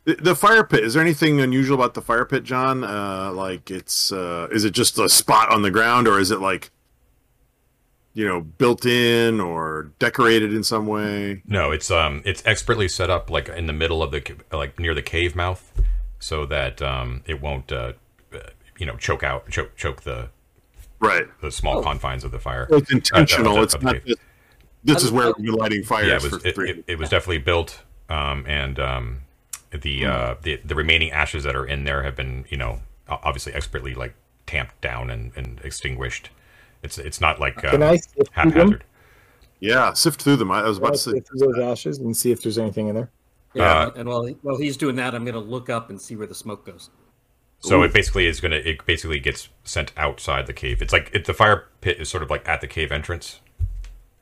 The, 0.05 0.15
the 0.15 0.37
fire 0.37 0.63
pit. 0.63 0.85
Is 0.85 0.95
there 0.95 1.03
anything 1.03 1.41
unusual 1.41 1.75
about 1.77 1.95
the 1.95 2.01
fire 2.03 2.25
pit, 2.25 2.45
John? 2.45 2.85
Uh, 2.85 3.33
like 3.33 3.71
it's 3.73 4.13
uh, 4.13 4.47
is 4.53 4.65
it 4.65 4.71
just 4.71 4.99
a 5.01 5.09
spot 5.09 5.51
on 5.51 5.63
the 5.63 5.71
ground, 5.71 6.07
or 6.07 6.21
is 6.21 6.31
it 6.31 6.41
like 6.41 6.71
you 8.15 8.27
know 8.27 8.41
built 8.41 8.87
in 8.87 9.41
or 9.41 9.91
decorated 9.99 10.55
in 10.55 10.63
some 10.63 10.87
way? 10.87 11.43
no, 11.47 11.73
it's 11.73 11.91
um, 11.91 12.23
it's 12.25 12.41
expertly 12.47 12.87
set 12.89 13.11
up 13.11 13.31
like 13.31 13.49
in 13.49 13.67
the 13.67 13.73
middle 13.73 14.01
of 14.03 14.13
the 14.13 14.23
like 14.53 14.79
near 14.79 14.95
the 14.95 15.03
cave 15.03 15.35
mouth, 15.35 15.73
so 16.21 16.47
that 16.47 16.81
um, 16.81 17.23
it 17.27 17.41
won't 17.43 17.73
uh, 17.73 17.93
uh, 18.33 18.39
you 18.79 18.87
know 18.87 18.97
choke 18.97 19.25
out 19.25 19.51
choke 19.51 19.75
choke 19.77 20.03
the 20.03 20.29
Right. 20.99 21.27
the 21.43 21.51
small 21.51 21.79
Oh. 21.79 21.83
confines 21.83 22.23
of 22.25 22.31
the 22.31 22.39
fire. 22.39 22.67
It's 22.71 22.91
intentional. 22.93 23.59
Uh, 23.59 23.63
it's 23.63 23.81
not 23.83 23.97
just 24.07 24.21
this 24.95 25.05
is 25.05 25.11
where 25.13 25.29
I- 25.29 25.33
we've 25.39 25.55
lighting 25.55 25.83
fires 25.85 26.09
yeah, 26.09 26.17
it 26.17 26.23
was 26.23 26.43
for 26.43 26.49
it, 26.49 26.55
three. 26.55 26.71
it, 26.71 26.85
it 26.87 26.99
was 26.99 27.09
definitely 27.11 27.39
built, 27.39 27.83
um, 28.09 28.45
and 28.47 28.79
um, 28.79 29.21
the 29.71 30.07
uh, 30.07 30.35
the 30.43 30.61
the 30.65 30.75
remaining 30.75 31.11
ashes 31.11 31.45
that 31.45 31.55
are 31.57 31.67
in 31.67 31.85
there 31.85 32.03
have 32.03 32.17
been 32.17 32.45
you 32.49 32.57
know 32.57 32.81
obviously 33.09 33.53
expertly 33.53 33.95
like 33.95 34.15
tamped 34.47 34.81
down 34.81 35.11
and, 35.11 35.33
and 35.37 35.61
extinguished. 35.65 36.31
It's 36.83 36.99
it's 36.99 37.21
not 37.21 37.41
like 37.41 37.57
Can 37.59 37.83
uh, 37.83 37.91
I 37.91 37.97
sift 37.97 38.33
through 38.35 38.51
them? 38.53 38.53
haphazard. 38.53 38.85
yeah, 39.61 39.93
sift 39.93 40.23
through 40.23 40.37
them. 40.37 40.51
I 40.51 40.61
I 40.61 40.69
was 40.69 40.79
Can 40.79 40.85
I 40.85 40.89
about 40.89 40.93
to 40.95 40.99
say. 40.99 41.11
sift 41.13 41.29
through 41.29 41.39
those 41.53 41.59
ashes 41.59 41.99
and 41.99 42.17
see 42.17 42.31
if 42.33 42.43
there's 42.43 42.59
anything 42.59 42.89
in 42.89 42.95
there. 42.95 43.11
Yeah, 43.55 43.87
Uh, 43.87 43.91
and 43.97 44.09
while 44.09 44.25
he, 44.27 44.37
while 44.43 44.59
he's 44.59 44.77
doing 44.77 44.97
that, 44.97 45.15
I'm 45.15 45.25
going 45.25 45.33
to 45.35 45.41
look 45.41 45.71
up 45.71 45.89
and 45.89 45.99
see 45.99 46.15
where 46.15 46.27
the 46.27 46.35
smoke 46.35 46.67
goes. 46.67 46.91
So 47.61 47.81
Ooh. 47.81 47.85
it 47.85 47.93
basically 47.95 48.27
is 48.27 48.39
gonna 48.41 48.57
it 48.57 48.85
basically 48.85 49.19
gets 49.19 49.49
sent 49.65 49.93
outside 49.97 50.47
the 50.47 50.53
cave. 50.53 50.83
It's 50.83 50.93
like 50.93 51.11
it, 51.13 51.25
the 51.25 51.33
fire 51.35 51.65
pit 51.81 51.99
is 51.99 52.09
sort 52.11 52.23
of 52.23 52.29
like 52.31 52.47
at 52.47 52.61
the 52.61 52.67
cave 52.67 52.93
entrance, 52.93 53.41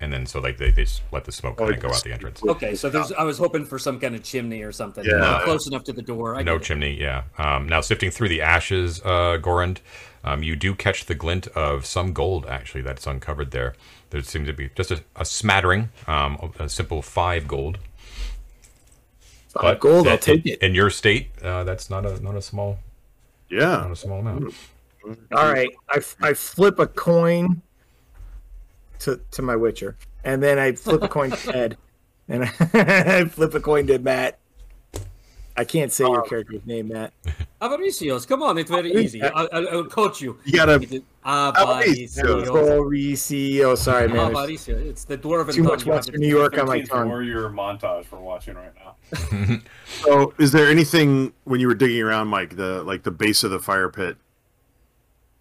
and 0.00 0.12
then 0.12 0.26
so 0.26 0.40
like 0.40 0.58
they, 0.58 0.70
they 0.70 0.84
just 0.84 1.02
let 1.12 1.24
the 1.24 1.32
smoke 1.32 1.54
Oh, 1.60 1.64
kind 1.64 1.76
of 1.76 1.80
go 1.80 1.88
out 1.88 2.02
the 2.02 2.12
entrance. 2.12 2.42
Okay, 2.42 2.74
so 2.74 2.90
there's. 2.90 3.12
I 3.12 3.22
was 3.22 3.38
hoping 3.38 3.64
for 3.64 3.78
some 3.78 3.98
kind 4.00 4.14
of 4.14 4.22
chimney 4.22 4.62
or 4.62 4.72
something. 4.72 5.04
Yeah. 5.04 5.16
Not 5.16 5.42
close 5.44 5.66
enough 5.66 5.84
to 5.84 5.92
the 5.92 6.02
door. 6.02 6.36
I 6.36 6.42
No 6.42 6.54
get 6.56 6.62
it. 6.62 6.64
chimney, 6.66 7.00
yeah. 7.00 7.24
Um, 7.38 7.68
now 7.68 7.80
sifting 7.80 8.10
through 8.10 8.28
the 8.28 8.42
ashes, 8.42 9.00
uh, 9.04 9.38
Gorand, 9.40 9.78
um, 10.24 10.42
you 10.42 10.56
do 10.56 10.74
catch 10.74 11.06
the 11.06 11.14
glint 11.14 11.46
of 11.48 11.86
some 11.86 12.12
gold 12.12 12.46
actually 12.46 12.82
that's 12.82 13.06
uncovered 13.06 13.50
there. 13.50 13.74
There 14.10 14.22
seems 14.22 14.46
to 14.48 14.52
be 14.52 14.70
just 14.74 14.90
a, 14.90 15.02
a 15.16 15.24
smattering, 15.24 15.90
um, 16.06 16.52
a 16.58 16.68
simple 16.68 17.02
five 17.02 17.46
gold. 17.48 17.78
Five 19.60 19.78
gold, 19.80 20.08
I'll 20.08 20.18
take 20.18 20.44
in, 20.46 20.52
it. 20.54 20.62
In 20.62 20.74
your 20.74 20.90
state, 20.90 21.30
uh, 21.42 21.62
that's 21.64 21.88
not 21.88 22.04
a 22.04 22.20
not 22.22 22.34
a 22.36 22.42
small 22.42 22.78
Yeah. 23.48 23.76
not 23.76 23.92
a 23.92 23.96
small 23.96 24.18
amount. 24.20 24.52
All 25.36 25.52
right, 25.52 25.70
I, 25.90 26.00
I 26.22 26.32
flip 26.32 26.78
a 26.78 26.86
coin 26.86 27.60
to 29.04 29.20
to 29.32 29.42
my 29.42 29.56
Witcher, 29.56 29.96
and 30.24 30.42
then 30.42 30.58
I 30.58 30.72
flip 30.72 31.02
a 31.02 31.08
coin 31.08 31.30
to 31.30 31.56
Ed, 31.56 31.76
and 32.28 32.44
I 32.74 33.24
flip 33.26 33.54
a 33.54 33.60
coin 33.60 33.86
to 33.86 33.98
Matt. 33.98 34.38
I 35.56 35.64
can't 35.64 35.92
say 35.92 36.02
your 36.02 36.24
oh. 36.24 36.28
character's 36.28 36.66
name, 36.66 36.88
Matt. 36.88 37.12
Ah, 37.60 37.68
Avaricios, 37.68 38.26
come 38.26 38.42
on, 38.42 38.58
it's 38.58 38.70
very 38.70 38.92
oh, 38.92 38.98
easy. 38.98 39.22
I, 39.22 39.28
I, 39.28 39.64
I'll 39.66 39.84
coach 39.84 40.20
you. 40.20 40.36
You 40.44 40.52
gotta. 40.54 40.80
Avaricios. 41.24 42.48
Oh, 42.48 42.82
Mauricio. 42.82 43.78
Sorry, 43.78 44.08
man. 44.08 44.32
There's 44.32 44.66
Avaricios. 44.66 44.86
It's 44.86 45.04
the 45.04 45.16
dwarven 45.16 45.54
Too 45.54 45.62
much 45.62 45.84
tongue. 45.84 45.86
You 45.86 45.92
have 45.92 45.98
Western 45.98 46.20
New 46.20 46.28
York 46.28 46.58
on 46.58 46.66
my 46.66 46.80
13th 46.80 46.88
tongue. 46.88 47.08
Warrior 47.08 47.50
montage 47.50 48.10
we're 48.10 48.18
watching 48.18 48.56
right 48.56 48.72
now. 48.74 49.60
So, 50.02 50.34
is 50.38 50.50
there 50.50 50.68
anything 50.68 51.32
when 51.44 51.60
you 51.60 51.68
were 51.68 51.74
digging 51.74 52.02
around, 52.02 52.26
Mike, 52.26 52.56
the 52.56 52.82
like 52.82 53.04
the 53.04 53.12
base 53.12 53.44
of 53.44 53.52
the 53.52 53.60
fire 53.60 53.88
pit? 53.88 54.16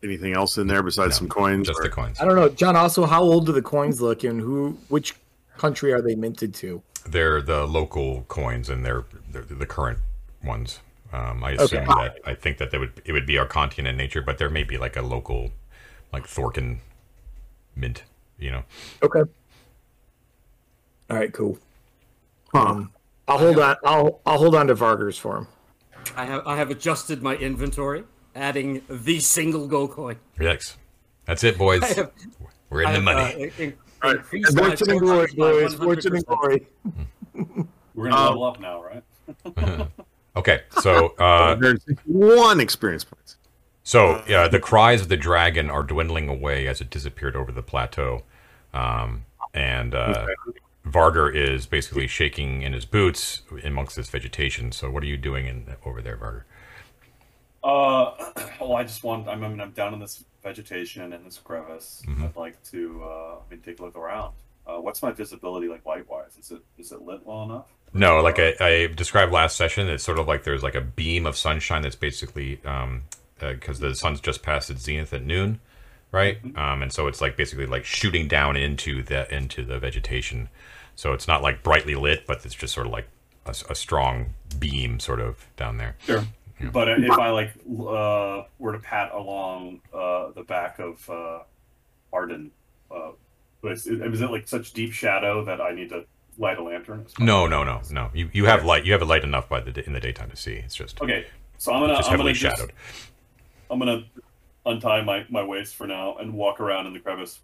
Anything 0.04 0.34
else 0.34 0.58
in 0.58 0.68
there 0.68 0.84
besides 0.84 1.12
No, 1.16 1.18
some 1.20 1.30
coins? 1.30 1.68
Just 1.68 1.80
or- 1.80 1.84
the 1.84 1.90
coins. 1.90 2.20
I 2.20 2.26
don't 2.26 2.36
know, 2.36 2.50
John. 2.50 2.76
Also, 2.76 3.06
how 3.06 3.24
old 3.24 3.46
do 3.46 3.52
the 3.54 3.62
coins 3.62 4.02
look, 4.02 4.24
and 4.24 4.42
who, 4.42 4.78
which 4.90 5.16
country 5.58 5.94
are 5.94 6.02
they 6.02 6.16
minted 6.16 6.54
to? 6.56 6.82
They're 7.08 7.42
the 7.42 7.66
local 7.66 8.24
coins, 8.28 8.70
and 8.70 8.86
they're, 8.86 9.06
they're 9.32 9.44
the 9.44 9.66
current 9.66 10.00
ones. 10.44 10.80
Um, 11.14 11.44
I 11.44 11.52
assume 11.52 11.84
Okay. 11.90 11.94
that 12.04 12.18
I 12.26 12.34
think 12.34 12.58
that 12.58 12.72
they 12.72 12.80
would 12.80 13.02
it 13.06 13.12
would 13.14 13.28
be 13.28 13.36
Arcantian 13.36 13.88
in 13.88 13.96
nature, 13.96 14.22
but 14.22 14.40
there 14.40 14.50
may 14.50 14.64
be 14.64 14.78
like 14.80 14.96
a 14.96 15.02
local, 15.04 15.52
like 16.12 16.26
Thorkin 16.28 16.80
mint. 17.76 18.04
You 18.40 18.50
know, 18.52 18.64
Okay. 19.04 19.22
All 21.10 21.18
right, 21.18 21.32
cool. 21.32 21.60
Huh. 22.52 22.62
Um, 22.66 22.92
I'll 23.28 23.38
hold 23.38 23.60
on. 23.60 23.76
I'll 23.86 24.20
I'll 24.26 24.40
hold 24.40 24.56
on 24.56 24.68
to 24.68 24.76
Vargers 24.76 25.20
for 25.20 25.38
him. 25.38 25.48
I 26.18 26.26
have 26.26 26.48
I 26.48 26.58
have 26.58 26.72
adjusted 26.72 27.22
my 27.22 27.36
inventory, 27.36 28.04
adding 28.36 28.82
the 28.90 29.20
single 29.20 29.68
gold 29.68 29.92
coin. 29.92 30.18
Yikes. 30.40 30.76
That's 31.26 31.44
it, 31.44 31.58
boys. 31.58 31.82
Have, 31.96 32.12
We're 32.70 32.82
in 32.82 32.88
I 32.88 32.92
the 32.92 32.96
have, 32.96 33.04
money. 33.04 33.46
uh, 33.46 33.62
in- 33.64 33.74
All 34.04 34.12
right. 34.14 34.20
increased 34.34 34.58
Fortune 34.58 34.90
and 34.92 35.00
glory, 35.00 35.28
boys. 35.36 35.74
Fortune 35.76 36.16
and 36.16 36.26
glory. 36.26 36.68
We're 37.96 38.10
gonna 38.10 38.16
Um, 38.16 38.28
level 38.30 38.44
up 38.46 38.60
now, 38.60 38.84
right? 38.84 39.04
okay, 40.36 40.62
so 40.82 41.10
uh, 41.20 41.56
161 41.56 42.60
experience 42.60 43.04
points. 43.04 43.38
So 43.84 44.24
yeah, 44.28 44.48
the 44.48 44.60
cries 44.60 45.02
of 45.02 45.10
the 45.10 45.18
dragon 45.18 45.70
are 45.70 45.84
dwindling 45.84 46.28
away 46.28 46.68
as 46.68 46.82
it 46.82 46.90
disappeared 46.90 47.36
over 47.36 47.52
the 47.52 47.62
plateau, 47.62 48.24
um, 48.74 49.26
and 49.54 49.94
uh, 49.94 50.26
Varger 50.86 51.34
is 51.34 51.66
basically 51.68 52.08
shaking 52.08 52.62
in 52.64 52.74
his 52.74 52.86
boots 52.86 53.44
amongst 53.64 53.96
this 53.96 54.10
vegetation. 54.10 54.72
So 54.72 54.90
what 54.90 55.04
are 55.04 55.08
you 55.08 55.18
doing 55.18 55.46
in 55.48 55.66
over 55.86 56.02
there, 56.02 56.18
Varger? 56.18 56.44
Uh, 57.64 58.12
well, 58.60 58.74
I 58.76 58.84
just 58.84 59.04
want. 59.04 59.28
I 59.28 59.36
mean, 59.36 59.60
I'm 59.62 59.72
down 59.72 59.94
in 59.94 60.00
this 60.00 60.24
vegetation 60.42 61.14
in 61.14 61.24
this 61.24 61.38
crevice. 61.38 62.04
Mhm. 62.06 62.24
I'd 62.26 62.36
like 62.36 62.62
to. 62.72 63.02
Uh, 63.04 63.36
I 63.36 63.52
mean, 63.52 63.62
take 63.62 63.80
a 63.80 63.84
look 63.84 63.96
around. 63.96 64.34
Uh, 64.66 64.78
what's 64.78 65.02
my 65.02 65.12
visibility 65.12 65.68
like 65.68 65.86
light 65.86 66.08
wise? 66.10 66.38
Is 66.40 66.52
it 66.52 66.62
is 66.78 66.92
it 66.92 67.02
lit 67.02 67.26
well 67.26 67.44
enough? 67.44 67.66
No, 67.94 68.22
like 68.22 68.40
I, 68.40 68.54
I 68.60 68.88
described 68.88 69.32
last 69.32 69.56
session, 69.56 69.88
it's 69.88 70.04
sort 70.04 70.18
of 70.18 70.28
like 70.28 70.44
there's 70.44 70.64
like 70.64 70.74
a 70.76 70.82
beam 70.82 71.26
of 71.28 71.38
sunshine 71.38 71.84
that's 71.84 71.96
basically 71.96 72.60
um, 72.66 73.04
because 73.40 73.80
the 73.80 73.94
sun's 73.94 74.20
just 74.20 74.42
past 74.42 74.70
its 74.72 74.82
zenith 74.82 75.14
at 75.14 75.24
noon, 75.24 75.60
right? 76.12 76.40
Um, 76.56 76.82
and 76.82 76.92
so 76.92 77.08
it's 77.08 77.22
like 77.22 77.38
basically 77.38 77.68
like 77.68 77.86
shooting 77.86 78.28
down 78.28 78.56
into 78.58 79.04
the 79.04 79.32
into 79.34 79.64
the 79.64 79.78
vegetation. 79.80 80.50
So 80.96 81.14
it's 81.14 81.28
not 81.28 81.42
like 81.44 81.62
brightly 81.62 81.96
lit, 81.96 82.26
but 82.26 82.44
it's 82.46 82.56
just 82.56 82.74
sort 82.74 82.88
of 82.88 82.94
like 82.94 83.08
a 83.46 83.76
strong 83.76 84.34
beam 84.58 85.00
sort 85.00 85.20
of 85.20 85.46
down 85.58 85.78
there. 85.78 85.96
Sure. 86.06 86.24
But 86.72 86.88
if 86.90 87.12
I 87.12 87.30
like 87.30 87.52
uh, 87.68 88.44
were 88.60 88.74
to 88.74 88.80
pat 88.80 89.12
along 89.12 89.82
uh, 89.94 90.32
the 90.32 90.44
back 90.44 90.80
of 90.80 91.10
uh, 91.10 91.40
Arden, 92.12 92.52
uh, 92.92 93.12
is, 93.64 93.88
is 93.88 94.22
it 94.22 94.32
like 94.32 94.48
such 94.48 94.74
deep 94.74 94.94
shadow 94.94 95.44
that 95.46 95.60
I 95.60 95.72
need 95.72 95.90
to 95.90 96.06
light 96.38 96.58
a 96.58 96.64
lantern? 96.64 97.06
No, 97.20 97.48
no, 97.48 97.64
no, 97.64 97.82
no. 97.90 98.12
You 98.14 98.30
you 98.34 98.46
have 98.46 98.66
light. 98.66 98.86
You 98.86 98.94
have 98.94 99.02
a 99.02 99.06
light 99.06 99.24
enough 99.24 99.50
by 99.50 99.60
the 99.60 99.86
in 99.86 99.94
the 99.94 100.00
daytime 100.00 100.30
to 100.30 100.36
see. 100.36 100.54
It's 100.54 100.76
just 100.76 101.02
Okay, 101.02 101.26
so 101.58 101.74
I'm 101.74 101.82
gonna 101.82 101.96
just 101.96 102.10
I'm 102.10 102.12
heavily 102.12 102.34
gonna 102.34 102.56
just. 102.56 102.72
I'm 103.70 103.80
gonna 103.80 104.04
untie 104.66 105.02
my, 105.04 105.26
my 105.30 105.44
waist 105.44 105.76
for 105.76 105.88
now 105.88 106.16
and 106.18 106.34
walk 106.34 106.60
around 106.60 106.88
in 106.88 106.94
the 106.94 107.00
crevice 107.00 107.40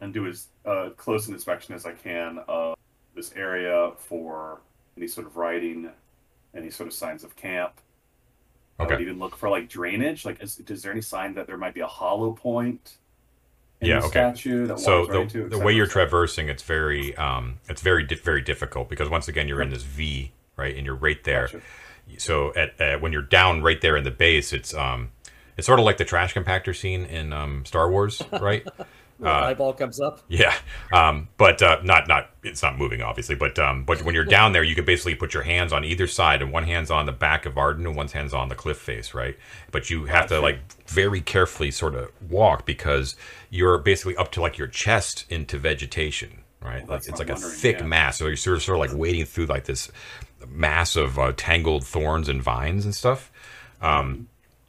and 0.00 0.12
do 0.12 0.26
as 0.26 0.46
uh, 0.64 0.90
close 0.96 1.28
an 1.28 1.34
inspection 1.34 1.74
as 1.74 1.86
I 1.86 1.92
can 1.92 2.38
of 2.48 2.76
this 3.14 3.32
area 3.36 3.92
for 3.96 4.60
any 4.96 5.08
sort 5.08 5.26
of 5.26 5.36
writing, 5.36 5.90
any 6.54 6.70
sort 6.70 6.86
of 6.86 6.92
signs 6.92 7.24
of 7.24 7.36
camp. 7.36 7.80
I 8.78 8.84
would 8.86 9.00
even 9.00 9.18
look 9.18 9.36
for 9.36 9.48
like 9.48 9.68
drainage. 9.68 10.24
Like, 10.24 10.42
is, 10.42 10.60
is 10.68 10.82
there 10.82 10.92
any 10.92 11.00
sign 11.00 11.34
that 11.34 11.46
there 11.46 11.56
might 11.56 11.74
be 11.74 11.80
a 11.80 11.86
hollow 11.86 12.32
point 12.32 12.96
in 13.80 13.88
Yeah, 13.88 14.00
the 14.00 14.06
okay. 14.06 14.10
statue 14.10 14.66
that 14.66 14.78
So 14.78 15.00
walks 15.00 15.10
right 15.10 15.28
the, 15.28 15.48
the 15.48 15.58
way 15.58 15.72
you're 15.72 15.86
traversing, 15.86 16.48
it's 16.48 16.62
very 16.62 17.16
um, 17.16 17.58
it's 17.68 17.82
very 17.82 18.04
di- 18.04 18.14
very 18.16 18.42
difficult 18.42 18.88
because 18.88 19.08
once 19.08 19.28
again 19.28 19.48
you're 19.48 19.62
in 19.62 19.70
this 19.70 19.82
V, 19.82 20.32
right, 20.56 20.76
and 20.76 20.86
you're 20.86 20.94
right 20.94 21.22
there. 21.24 21.46
Gotcha. 21.46 21.60
So 22.18 22.54
at, 22.54 22.80
at 22.80 23.00
when 23.00 23.12
you're 23.12 23.22
down 23.22 23.62
right 23.62 23.80
there 23.80 23.96
in 23.96 24.04
the 24.04 24.10
base, 24.10 24.52
it's 24.52 24.74
um, 24.74 25.10
it's 25.56 25.66
sort 25.66 25.78
of 25.78 25.84
like 25.84 25.96
the 25.98 26.04
trash 26.04 26.34
compactor 26.34 26.74
scene 26.74 27.04
in 27.04 27.32
um, 27.32 27.64
Star 27.64 27.90
Wars, 27.90 28.22
right? 28.32 28.66
The 29.20 29.28
eyeball 29.28 29.72
comes 29.72 30.00
up. 30.00 30.20
Yeah, 30.28 30.54
um, 30.92 31.28
but 31.36 31.60
uh, 31.60 31.80
not 31.82 32.06
not 32.06 32.30
it's 32.42 32.62
not 32.62 32.78
moving 32.78 33.02
obviously, 33.02 33.34
but 33.34 33.58
um, 33.58 33.84
but 33.84 34.02
when 34.02 34.14
you're 34.14 34.24
down 34.24 34.52
there, 34.52 34.62
you 34.62 34.74
can 34.74 34.84
basically 34.84 35.16
put 35.16 35.34
your 35.34 35.42
hands 35.42 35.72
on 35.72 35.84
either 35.84 36.06
side, 36.06 36.40
and 36.40 36.52
one 36.52 36.64
hand's 36.64 36.90
on 36.90 37.06
the 37.06 37.12
back 37.12 37.44
of 37.44 37.58
Arden, 37.58 37.86
and 37.86 37.96
one 37.96 38.08
hand's 38.08 38.32
on 38.32 38.48
the 38.48 38.54
cliff 38.54 38.78
face, 38.78 39.14
right? 39.14 39.36
But 39.72 39.90
you 39.90 40.04
have 40.04 40.28
to 40.28 40.40
like 40.40 40.60
very 40.86 41.20
carefully 41.20 41.70
sort 41.70 41.94
of 41.94 42.10
walk 42.30 42.64
because 42.64 43.16
you're 43.50 43.78
basically 43.78 44.16
up 44.16 44.30
to 44.32 44.40
like 44.40 44.56
your 44.56 44.68
chest 44.68 45.24
into 45.28 45.58
vegetation, 45.58 46.42
right? 46.62 46.86
Well, 46.86 46.98
like 46.98 47.08
it's 47.08 47.18
like 47.18 47.30
a 47.30 47.36
thick 47.36 47.80
yeah. 47.80 47.86
mass, 47.86 48.18
so 48.18 48.26
you're 48.26 48.36
sort 48.36 48.58
of, 48.58 48.62
sort 48.62 48.76
of 48.76 48.90
like 48.90 48.98
wading 48.98 49.24
through 49.24 49.46
like 49.46 49.64
this 49.64 49.90
mass 50.46 50.94
of 50.94 51.18
uh, 51.18 51.32
tangled 51.36 51.84
thorns 51.84 52.28
and 52.28 52.42
vines 52.42 52.84
and 52.84 52.94
stuff 52.94 53.32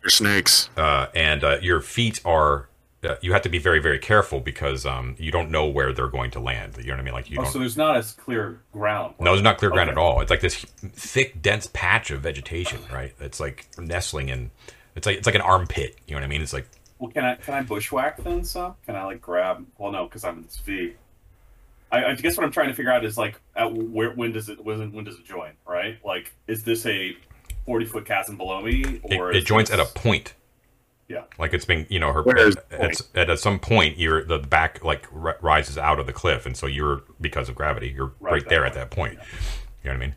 Your 0.02 0.10
snakes. 0.10 0.70
uh, 0.78 1.08
and 1.14 1.44
uh, 1.44 1.58
your 1.62 1.82
feet 1.82 2.22
are 2.26 2.69
uh, 3.04 3.16
you 3.22 3.32
have 3.34 3.42
to 3.44 3.50
be 3.50 3.58
very 3.60 3.80
very 3.80 4.00
careful 4.00 4.40
because 4.40 4.86
um, 4.86 5.16
you 5.18 5.32
don't 5.32 5.50
know 5.50 5.66
where 5.68 5.94
they're 5.94 6.08
going 6.08 6.32
to 6.32 6.40
land 6.40 6.76
you 6.78 6.86
know 6.88 6.94
what 6.94 7.00
i 7.00 7.04
mean 7.04 7.14
like 7.14 7.30
you 7.30 7.38
Oh, 7.40 7.44
don't 7.44 7.52
so 7.54 7.60
there's 7.60 7.78
not 7.78 7.96
as 7.98 8.12
clear 8.14 8.62
ground. 8.74 9.16
no 9.20 9.32
there's 9.32 9.42
not 9.42 9.58
clear 9.58 9.72
ground 9.72 9.90
Okay. 9.90 10.00
at 10.00 10.04
all 10.04 10.22
it's 10.22 10.30
like 10.30 10.42
this 10.42 10.56
thick 10.94 11.42
dense 11.42 11.68
patch 11.74 12.12
of 12.12 12.22
vegetation 12.22 12.80
right 12.92 13.14
it's 13.20 13.40
like 13.40 13.68
nestling 13.78 14.30
in 14.30 14.52
it's 14.96 15.06
like 15.08 15.18
it's 15.18 15.26
like 15.26 15.36
an 15.36 15.42
armpit 15.42 15.96
you 16.08 16.14
know 16.16 16.20
what 16.22 16.26
i 16.26 16.28
mean 16.28 16.42
it's 16.42 16.54
like 16.54 16.68
Well, 17.00 17.12
can 17.12 17.24
I 17.24 17.36
can 17.36 17.54
I 17.54 17.62
bushwhack 17.62 18.22
then 18.24 18.44
some? 18.44 18.76
Can 18.86 18.96
I 18.98 19.04
like 19.06 19.22
grab? 19.22 19.66
Well, 19.78 19.92
no, 19.94 20.04
because 20.04 20.26
I'm 20.26 20.40
in 20.40 20.44
this 20.44 20.58
V. 20.58 20.96
I, 21.92 22.04
I 22.06 22.16
guess 22.16 22.36
what 22.36 22.44
I'm 22.46 22.52
trying 22.52 22.68
to 22.68 22.74
figure 22.76 22.92
out 22.92 23.06
is 23.06 23.18
like, 23.18 23.40
at 23.56 23.74
where 23.74 24.12
when 24.12 24.34
does 24.34 24.50
it 24.50 24.64
when 24.64 24.92
when 24.92 25.06
does 25.06 25.16
it 25.18 25.24
join? 25.26 25.52
Right? 25.66 25.98
Like, 26.04 26.34
is 26.48 26.64
this 26.64 26.86
a 26.86 27.16
40 27.66 27.86
foot 27.86 28.06
chasm 28.06 28.36
below 28.36 28.62
me, 28.62 28.84
it, 29.06 29.18
or 29.18 29.32
it 29.32 29.38
is 29.38 29.44
joins 29.46 29.70
this- 29.70 29.80
at 29.80 29.86
a 29.88 29.90
point 29.98 30.34
Yeah. 31.10 31.24
like 31.40 31.54
it's 31.56 31.66
been 31.66 31.88
you 31.90 32.00
know 32.00 32.14
her 32.14 32.22
Where 32.22 32.38
is 32.38 32.56
at, 32.70 33.02
at, 33.16 33.30
at 33.32 33.40
some 33.40 33.58
point 33.58 33.98
you're 33.98 34.24
the 34.24 34.38
back 34.38 34.84
like 34.84 35.08
ri- 35.12 35.34
rises 35.42 35.76
out 35.76 36.00
of 36.00 36.06
the 36.06 36.14
cliff 36.14 36.46
and 36.46 36.56
so 36.56 36.68
you're 36.68 37.02
because 37.20 37.50
of 37.50 37.56
gravity 37.56 37.92
you're 37.96 38.12
Right 38.20 38.34
right, 38.34 38.48
there 38.50 38.62
that 38.62 38.68
at 38.68 38.74
that 38.76 38.92
point 38.92 39.18
point, 39.18 39.28
you 39.84 39.90
know 39.90 39.96
what 39.98 40.04
i 40.04 40.06
mean 40.06 40.16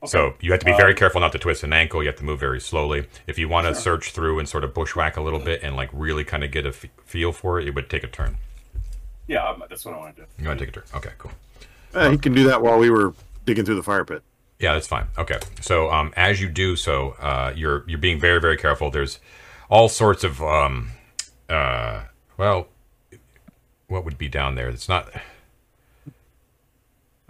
Okay. 0.00 0.10
So 0.10 0.34
you 0.40 0.52
have 0.52 0.60
to 0.60 0.64
be 0.66 0.76
very 0.76 0.92
Um, 0.92 0.96
careful 0.96 1.20
not 1.20 1.32
to 1.32 1.40
twist 1.40 1.64
an 1.64 1.72
ankle. 1.72 2.04
You 2.04 2.08
have 2.08 2.14
to 2.18 2.24
move 2.24 2.38
very 2.38 2.60
slowly. 2.60 3.08
If 3.26 3.36
you 3.36 3.48
want 3.48 3.66
to 3.66 3.72
Sure. 3.74 3.82
search 3.82 4.12
through 4.12 4.38
and 4.38 4.48
sort 4.48 4.62
of 4.62 4.72
bushwhack 4.72 5.16
a 5.16 5.20
little 5.20 5.40
bit 5.40 5.60
and 5.64 5.74
like 5.74 5.90
really 5.92 6.22
kind 6.22 6.44
of 6.44 6.52
get 6.52 6.64
a 6.64 6.68
f- 6.68 6.84
feel 7.04 7.32
for 7.32 7.58
it, 7.58 7.66
it 7.66 7.74
would 7.74 7.90
take 7.90 8.04
a 8.04 8.06
turn. 8.06 8.38
Yeah, 9.26 9.44
um, 9.48 9.60
that's 9.68 9.84
what 9.84 9.94
I 9.94 9.98
want 9.98 10.14
to 10.14 10.22
do. 10.22 10.28
You 10.38 10.46
want 10.46 10.60
to 10.60 10.66
take 10.66 10.76
a 10.76 10.80
turn? 10.80 10.84
Okay, 10.98 11.10
cool. 11.18 11.32
Uh, 11.92 12.10
he 12.12 12.16
can 12.16 12.32
do 12.32 12.44
that 12.44 12.62
while 12.62 12.78
we 12.78 12.90
were 12.90 13.12
digging 13.44 13.64
through 13.64 13.74
the 13.74 13.82
fire 13.82 14.04
pit. 14.04 14.22
Yeah, 14.60 14.74
that's 14.74 14.86
fine. 14.86 15.06
Okay, 15.18 15.40
so 15.60 15.90
um, 15.90 16.12
as 16.16 16.40
you 16.40 16.48
do 16.48 16.76
so, 16.76 17.16
uh, 17.18 17.52
you're 17.56 17.82
you're 17.88 17.98
being 17.98 18.20
very 18.20 18.40
very 18.40 18.56
careful. 18.56 18.92
There's 18.92 19.18
all 19.68 19.88
sorts 19.88 20.24
of 20.24 20.42
um, 20.42 20.90
uh, 21.48 22.02
well, 22.36 22.68
what 23.86 24.04
would 24.04 24.18
be 24.18 24.28
down 24.28 24.54
there? 24.54 24.68
It's 24.68 24.88
not. 24.88 25.10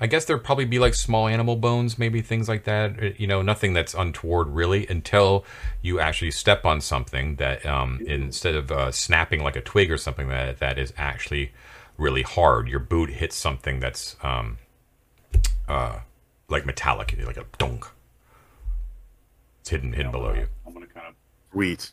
I 0.00 0.06
guess 0.06 0.24
there'd 0.26 0.44
probably 0.44 0.64
be 0.64 0.78
like 0.78 0.94
small 0.94 1.26
animal 1.26 1.56
bones, 1.56 1.98
maybe 1.98 2.22
things 2.22 2.48
like 2.48 2.64
that. 2.64 3.02
Uh, 3.02 3.10
You 3.16 3.26
know, 3.26 3.42
nothing 3.42 3.72
that's 3.72 3.94
untoward 3.94 4.48
really, 4.48 4.86
until 4.86 5.44
you 5.82 5.98
actually 5.98 6.30
step 6.30 6.64
on 6.64 6.80
something 6.80 7.36
that 7.36 7.66
um, 7.66 8.00
instead 8.06 8.54
of 8.54 8.70
uh, 8.70 8.92
snapping 8.92 9.42
like 9.42 9.56
a 9.56 9.60
twig 9.60 9.90
or 9.90 9.96
something 9.96 10.28
that 10.28 10.58
that 10.58 10.78
is 10.78 10.92
actually 10.96 11.52
really 11.96 12.22
hard. 12.22 12.68
Your 12.68 12.78
boot 12.78 13.10
hits 13.10 13.34
something 13.34 13.80
that's 13.80 14.14
um, 14.22 14.58
uh, 15.68 16.00
like 16.48 16.64
metallic, 16.64 17.16
like 17.26 17.36
a 17.36 17.44
dunk. 17.58 17.86
It's 19.60 19.70
hidden 19.70 19.92
hidden 19.94 20.12
below 20.12 20.32
you. 20.32 20.46
I'm 20.64 20.74
gonna 20.74 20.86
kind 20.86 21.08
of 21.08 21.14
Sweet. 21.52 21.90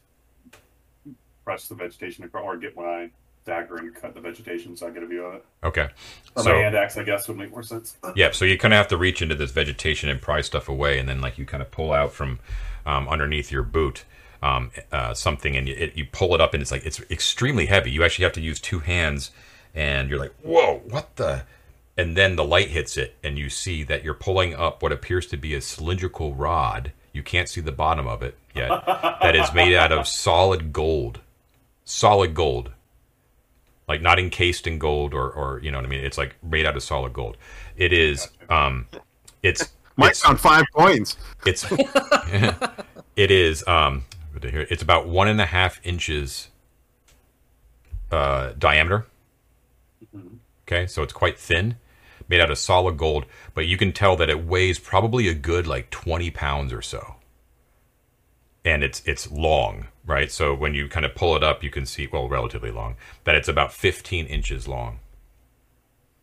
Press 1.46 1.68
the 1.70 1.75
vegetation 1.75 2.25
across, 2.25 2.44
or 2.44 2.58
get 2.58 2.75
my 2.75 3.10
dagger 3.46 3.78
and 3.78 3.94
cut 3.96 4.14
the 4.14 4.20
vegetation 4.20 4.75
so 4.75 4.88
I 4.88 4.90
get 4.90 5.04
a 5.04 5.08
view 5.08 5.24
of 5.24 5.36
it. 5.36 5.46
Okay. 5.64 5.88
Or 6.36 6.44
So 6.44 6.54
my 6.54 6.60
hand 6.60 6.75
axe, 6.75 6.98
I 6.98 7.04
guess, 7.04 7.28
would 7.28 7.38
make 7.38 7.52
more 7.52 7.64
sense. 7.64 7.96
yeah, 8.16 8.32
so 8.32 8.44
you 8.44 8.58
kind 8.58 8.74
of 8.74 8.78
have 8.78 8.88
to 8.90 8.98
reach 8.98 9.22
into 9.22 9.36
this 9.36 9.52
vegetation 9.52 10.10
and 10.10 10.22
pry 10.22 10.42
stuff 10.42 10.68
away, 10.68 11.00
and 11.00 11.08
then 11.08 11.22
like 11.22 11.38
you 11.38 11.46
kind 11.46 11.62
of 11.62 11.72
pull 11.72 11.94
out 11.94 12.12
from 12.12 12.40
um, 12.86 13.08
underneath 13.08 13.52
your 13.52 13.64
boot 13.64 14.04
um, 14.42 14.72
uh, 14.92 15.14
something, 15.14 15.56
and 15.56 15.68
you, 15.68 15.75
it, 15.75 15.96
you 15.96 16.06
pull 16.12 16.36
it 16.36 16.42
up, 16.42 16.54
and 16.54 16.62
it's 16.62 16.72
like 16.72 16.86
it's 16.86 17.00
extremely 17.10 17.68
heavy. 17.68 17.92
You 17.92 18.04
actually 18.04 18.24
have 18.24 18.34
to 18.34 18.42
use 18.42 18.60
two 18.60 18.80
hands, 18.80 19.32
and 19.74 20.10
you're 20.10 20.20
like, 20.20 20.34
whoa, 20.42 20.82
what 20.90 21.16
the? 21.16 21.44
And 21.98 22.18
then 22.18 22.36
the 22.36 22.44
light 22.44 22.70
hits 22.70 22.98
it, 22.98 23.16
and 23.24 23.38
you 23.38 23.50
see 23.50 23.84
that 23.84 24.04
you're 24.04 24.14
pulling 24.14 24.54
up 24.54 24.84
what 24.84 24.92
appears 24.92 25.28
to 25.28 25.38
be 25.38 25.54
a 25.54 25.62
cylindrical 25.62 26.36
rod. 26.36 26.92
You 27.14 27.24
can't 27.24 27.48
see 27.48 27.62
the 27.62 27.72
bottom 27.72 28.06
of 28.06 28.22
it 28.22 28.38
yet. 28.54 28.68
that 28.86 29.36
is 29.36 29.54
made 29.54 29.74
out 29.74 29.94
of 29.94 30.06
solid 30.06 30.74
gold. 30.74 31.22
Solid 31.86 32.34
gold. 32.34 32.72
Like 33.88 34.01
not 34.01 34.20
encased 34.20 34.65
in 34.65 34.80
gold 34.80 35.13
or, 35.13 35.30
or 35.30 35.60
you 35.62 35.72
know 35.72 35.77
what 35.77 35.86
I 35.86 35.89
mean? 35.89 36.04
It's 36.04 36.18
like 36.18 36.36
made 36.44 36.65
out 36.65 36.75
of 36.75 36.84
solid 36.84 37.13
gold. 37.13 37.38
It 37.77 37.94
is 37.94 38.27
um 38.50 38.88
it's 39.44 39.72
Mike's 39.96 40.20
it's, 40.20 40.25
on 40.25 40.38
five 40.38 40.65
points. 40.74 41.18
it's 41.46 41.65
it 43.15 43.32
is 43.32 43.65
um 43.68 44.06
it's 44.42 44.82
about 44.82 45.08
one 45.08 45.27
and 45.27 45.39
a 45.39 45.46
half 45.46 45.80
inches 45.86 46.50
uh 48.12 48.54
diameter. 48.58 49.06
Okay, 50.68 50.88
so 50.88 51.04
it's 51.04 51.13
quite 51.13 51.38
thin, 51.38 51.75
made 52.27 52.42
out 52.42 52.50
of 52.50 52.58
solid 52.58 52.98
gold, 52.98 53.25
but 53.54 53.68
you 53.68 53.77
can 53.77 53.92
tell 53.94 54.15
that 54.15 54.32
it 54.32 54.44
weighs 54.44 54.80
probably 54.80 55.27
a 55.27 55.36
good 55.36 55.68
like 55.68 55.92
20 55.92 56.32
pounds 56.32 56.74
or 56.74 56.82
so. 56.82 57.15
And 58.63 58.84
it's 58.84 59.04
it's 59.06 59.30
long, 59.30 59.88
right? 60.06 60.32
So 60.32 60.54
when 60.54 60.74
you 60.74 60.88
kind 60.88 61.06
of 61.06 61.16
pull 61.16 61.36
it 61.36 61.44
up, 61.44 61.64
you 61.64 61.70
can 61.70 61.86
see, 61.86 62.08
well, 62.08 62.28
relatively 62.30 62.72
long, 62.72 62.96
that 63.24 63.36
it's 63.36 63.48
about 63.48 63.74
15 63.74 64.26
inches 64.28 64.68
long. 64.68 65.00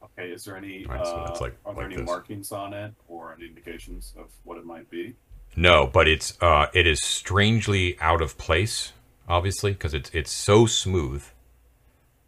Okay, 0.02 0.30
is 0.30 0.44
there 0.44 0.56
any 0.56 0.86
Alright, 0.86 1.06
so 1.06 1.12
uh, 1.14 1.26
that's 1.26 1.40
like- 1.40 1.56
are 1.64 1.74
there 1.74 1.84
like 1.84 1.92
any 1.92 1.96
this. 2.02 2.06
markings 2.06 2.52
on 2.52 2.74
it 2.74 2.92
or 3.08 3.34
any 3.34 3.46
indications 3.46 4.14
of 4.18 4.26
what 4.44 4.58
it 4.58 4.64
might 4.64 4.90
be? 4.90 5.14
No, 5.54 5.86
but 5.86 6.08
it's 6.08 6.38
uh, 6.40 6.66
it 6.72 6.86
is 6.86 7.02
strangely 7.02 7.98
out 8.00 8.22
of 8.22 8.38
place, 8.38 8.92
obviously, 9.28 9.72
because 9.72 9.92
it's 9.92 10.08
it's 10.14 10.30
so 10.30 10.64
smooth, 10.64 11.24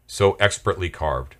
so 0.05 0.33
expertly 0.33 0.91
carved, 0.91 1.35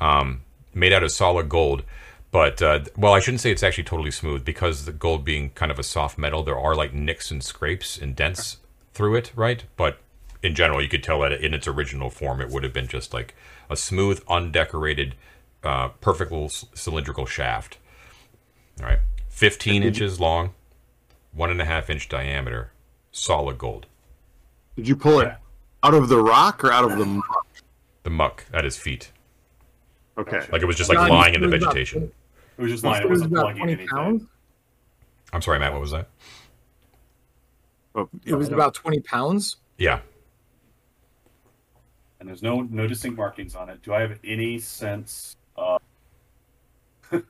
um, 0.00 0.42
made 0.72 0.94
out 0.94 1.02
of 1.02 1.10
solid 1.12 1.50
gold. 1.50 1.82
But 2.30 2.62
uh, 2.62 2.80
well, 2.96 3.12
I 3.12 3.20
shouldn't 3.20 3.42
say 3.42 3.50
it's 3.52 3.62
actually 3.62 3.84
totally 3.84 4.10
smooth 4.10 4.46
because 4.46 4.86
the 4.86 4.92
gold 4.92 5.26
being 5.26 5.50
kind 5.50 5.70
of 5.70 5.78
a 5.78 5.82
soft 5.82 6.16
metal, 6.16 6.42
there 6.42 6.58
are 6.58 6.74
like 6.74 6.94
nicks 6.94 7.30
and 7.30 7.44
scrapes 7.44 7.98
and 7.98 8.16
dents 8.16 8.56
through 8.94 9.16
it, 9.16 9.32
right? 9.36 9.64
But 9.76 9.98
in 10.42 10.54
general, 10.54 10.80
you 10.82 10.88
could 10.88 11.02
tell 11.02 11.20
that 11.20 11.32
in 11.32 11.52
its 11.52 11.66
original 11.66 12.08
form, 12.10 12.40
it 12.40 12.48
would 12.50 12.62
have 12.62 12.72
been 12.72 12.86
just 12.88 13.12
like 13.12 13.34
a 13.68 13.76
smooth, 13.76 14.22
undecorated, 14.28 15.14
uh, 15.62 15.88
perfect 16.00 16.30
little 16.30 16.48
cylindrical 16.48 17.26
shaft. 17.26 17.78
All 18.80 18.86
right, 18.86 18.98
15 19.28 19.82
inches 19.82 20.18
long, 20.20 20.54
one 21.32 21.50
and 21.50 21.60
a 21.60 21.64
half 21.64 21.90
inch 21.90 22.08
diameter, 22.08 22.70
solid 23.12 23.58
gold. 23.58 23.86
Did 24.76 24.88
you 24.88 24.96
pull 24.96 25.20
it 25.20 25.32
out 25.82 25.94
of 25.94 26.08
the 26.08 26.18
rock 26.20 26.64
or 26.64 26.72
out 26.72 26.84
of 26.90 26.98
the 26.98 27.04
muck? 27.04 27.46
The 28.02 28.10
muck 28.10 28.44
at 28.52 28.64
his 28.64 28.76
feet, 28.76 29.12
Okay. 30.18 30.40
like 30.52 30.60
it 30.62 30.66
was 30.66 30.76
just 30.76 30.88
like 30.90 30.98
John, 30.98 31.08
lying 31.08 31.34
in 31.34 31.40
the 31.40 31.46
said 31.48 31.54
it 31.54 31.62
about- 31.62 31.74
vegetation. 31.74 32.12
It 32.58 32.62
was 32.62 32.70
just 32.70 32.84
lying. 32.84 33.02
It 33.02 33.06
it 33.06 33.10
was 33.10 33.18
wasn't 33.20 33.32
about 33.32 33.42
plugging 33.42 33.58
20 33.62 33.72
anything. 33.72 33.88
pounds. 33.88 34.22
I'm 35.32 35.42
sorry, 35.42 35.58
Matt. 35.58 35.72
What 35.72 35.80
was 35.80 35.90
that? 35.92 36.08
Oh, 37.94 38.08
It 38.24 38.34
was 38.34 38.48
about 38.48 38.74
20 38.74 39.00
pounds. 39.00 39.56
Yeah. 39.78 40.00
And 42.20 42.28
there's 42.28 42.42
no 42.42 42.62
no 42.62 42.86
distinct 42.86 43.18
markings 43.18 43.54
on 43.54 43.68
it. 43.68 43.82
Do 43.82 43.92
I 43.92 44.00
have 44.00 44.18
any 44.24 44.58
sense 44.58 45.36
of? 45.56 45.80
I'm 47.12 47.24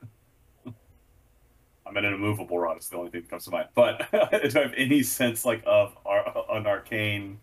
in 1.97 2.05
an 2.05 2.13
immovable 2.13 2.57
rod. 2.59 2.77
It's 2.77 2.89
the 2.89 2.97
only 2.97 3.11
thing 3.11 3.21
that 3.21 3.29
comes 3.29 3.45
to 3.45 3.51
mind. 3.51 3.67
But 3.75 4.07
do 4.11 4.59
I 4.59 4.63
have 4.63 4.73
any 4.75 5.03
sense 5.03 5.45
like 5.45 5.61
of 5.65 5.95
ar- 6.05 6.45
an 6.51 6.65
arcane 6.65 7.39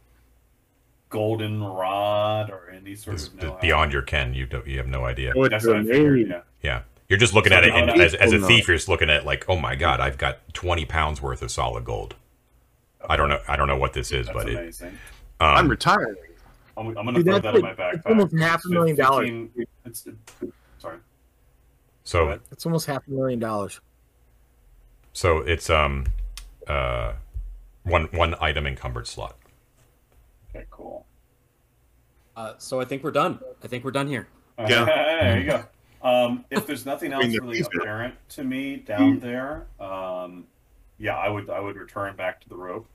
golden 1.10 1.62
rod 1.62 2.50
or 2.50 2.70
any 2.70 2.96
sort 2.96 3.14
It's 3.14 3.28
of 3.28 3.34
know-how? 3.36 3.60
beyond 3.60 3.92
your 3.92 4.02
ken. 4.02 4.34
You 4.34 4.46
don't. 4.46 4.66
You 4.66 4.78
have 4.78 4.88
no 4.88 5.04
idea. 5.04 5.32
Oh, 5.36 5.46
That's 5.46 5.64
it's 5.64 5.68
what 5.72 5.76
I 5.76 5.84
figured. 5.84 6.28
Yeah. 6.28 6.40
Yeah. 6.62 6.82
You're 7.08 7.18
just 7.18 7.34
looking 7.34 7.52
at 7.52 7.64
it 7.64 7.74
and 7.74 7.90
as, 8.00 8.14
as 8.14 8.32
a 8.32 8.40
thief. 8.40 8.66
You're 8.66 8.76
just 8.78 8.88
looking 8.88 9.10
at 9.10 9.20
it 9.20 9.26
like, 9.26 9.44
oh 9.46 9.56
my 9.58 9.76
god, 9.76 10.00
I've 10.00 10.16
got 10.16 10.38
20 10.54 10.86
pounds 10.86 11.20
worth 11.20 11.42
of 11.42 11.50
solid 11.50 11.84
gold. 11.84 12.14
I 13.08 13.16
don't 13.16 13.28
know. 13.28 13.40
I 13.48 13.56
don't 13.56 13.68
know 13.68 13.76
what 13.76 13.92
this 13.92 14.12
is, 14.12 14.26
That's 14.26 14.36
but 14.36 14.48
it. 14.48 14.54
amazing. 14.56 14.98
I'm 15.40 15.64
Um, 15.64 15.68
retiring. 15.70 16.14
I'm, 16.76 16.86
I'm 16.88 16.94
gonna 17.04 17.22
throw 17.22 17.32
that's 17.38 17.42
that 17.42 17.54
in 17.56 17.62
my 17.62 17.68
like- 17.68 17.76
backpack. 17.78 17.94
it's 17.94 18.06
almost 18.06 18.38
half 18.38 18.64
a 18.64 18.68
million 18.68 18.96
dollars. 18.96 19.28
15 19.28 19.66
It's, 19.84 20.06
sorry. 20.78 20.98
so 22.04 22.38
It's 22.50 22.64
almost 22.64 22.86
half 22.86 23.06
a 23.06 23.10
million 23.10 23.38
dollars. 23.38 23.80
so 25.12 25.38
it's 25.38 25.68
um 25.68 26.06
uh 26.66 27.12
one 27.82 28.04
one 28.12 28.34
item 28.40 28.66
encumbered 28.66 29.06
slot. 29.06 29.36
Okay, 30.54 30.64
cool. 30.70 31.04
Uh, 32.36 32.54
so 32.58 32.80
I 32.80 32.84
think 32.84 33.02
we're 33.04 33.10
done. 33.10 33.38
I 33.62 33.66
think 33.66 33.84
we're 33.84 33.90
done 33.90 34.06
here. 34.06 34.28
Yeah. 34.58 34.84
there 34.84 35.40
you 35.40 35.46
go. 35.46 35.64
Um, 36.08 36.44
if 36.50 36.66
there's 36.66 36.86
nothing 36.86 37.12
else 37.14 37.24
really 37.26 37.60
apparent 37.60 38.14
to 38.30 38.44
me 38.44 38.76
down 38.76 39.18
there, 39.18 39.66
um, 39.80 40.46
yeah, 40.98 41.16
I 41.16 41.28
would 41.28 41.50
I 41.50 41.58
would 41.60 41.76
return 41.76 42.14
back 42.16 42.40
to 42.42 42.48
the 42.48 42.56
rope 42.56 42.86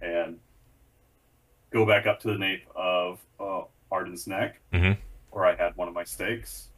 and 0.00 0.38
go 1.70 1.84
back 1.86 2.06
up 2.06 2.20
to 2.20 2.28
the 2.28 2.38
nape 2.38 2.64
of 2.74 3.20
uh, 3.40 3.62
Arden's 3.90 4.26
neck, 4.26 4.60
Mhm. 4.72 4.96
where 5.30 5.44
I 5.44 5.54
had 5.54 5.76
one 5.76 5.88
of 5.88 5.94
my 5.94 6.04
stakes, 6.04 6.68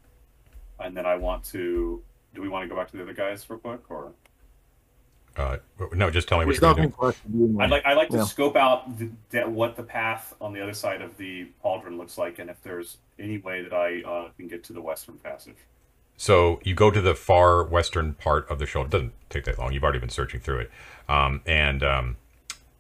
and 0.79 0.97
then 0.97 1.07
I 1.07 1.17
want 1.17 1.45
to. 1.47 2.03
Do 2.35 2.41
we 2.41 2.49
want 2.49 2.63
to 2.65 2.69
go 2.69 2.77
back 2.81 2.89
to 2.93 2.97
the 2.97 3.03
other 3.03 3.13
guys 3.15 3.49
real 3.51 3.59
quick, 3.59 3.91
or 3.91 4.13
Uh, 5.37 5.57
no, 5.93 6.11
just 6.11 6.29
tell 6.29 6.39
me 6.39 6.45
what 6.45 6.53
There's 6.53 6.61
you're 6.63 6.75
going 6.75 6.91
nothing 6.91 6.91
to 6.91 6.97
do. 6.97 6.97
for 6.97 7.09
us 7.09 7.21
to. 7.57 7.61
I'd 7.63 7.71
like 7.71 7.85
I 7.87 7.93
like 7.95 8.09
to 8.11 8.25
scope 8.27 8.57
out 8.57 8.99
the, 8.99 9.11
the, 9.31 9.43
what 9.49 9.77
the 9.77 9.83
path 9.85 10.35
on 10.41 10.53
the 10.53 10.61
other 10.61 10.75
side 10.75 11.03
of 11.03 11.17
the 11.17 11.49
pauldron 11.65 11.97
looks 11.97 12.19
like, 12.19 12.39
and 12.41 12.51
if 12.51 12.61
there's 12.63 12.99
any 13.19 13.39
way 13.39 13.63
that 13.63 13.73
I 13.73 14.03
uh, 14.03 14.29
can 14.37 14.49
get 14.49 14.65
to 14.65 14.73
the 14.73 14.81
western 14.83 15.19
passage. 15.19 15.57
So 16.17 16.61
you 16.65 16.75
go 16.75 16.91
to 16.91 17.01
the 17.01 17.15
far 17.15 17.65
western 17.65 18.15
part 18.15 18.49
of 18.51 18.59
the 18.59 18.67
shoulder. 18.67 18.89
It 18.89 18.91
doesn't 18.91 19.13
take 19.31 19.45
that 19.45 19.59
long. 19.59 19.73
You've 19.73 19.85
already 19.85 20.01
been 20.01 20.09
searching 20.11 20.41
through 20.41 20.61
it. 20.61 20.71
Um, 21.09 21.41
and 21.47 21.83
um, 21.83 22.17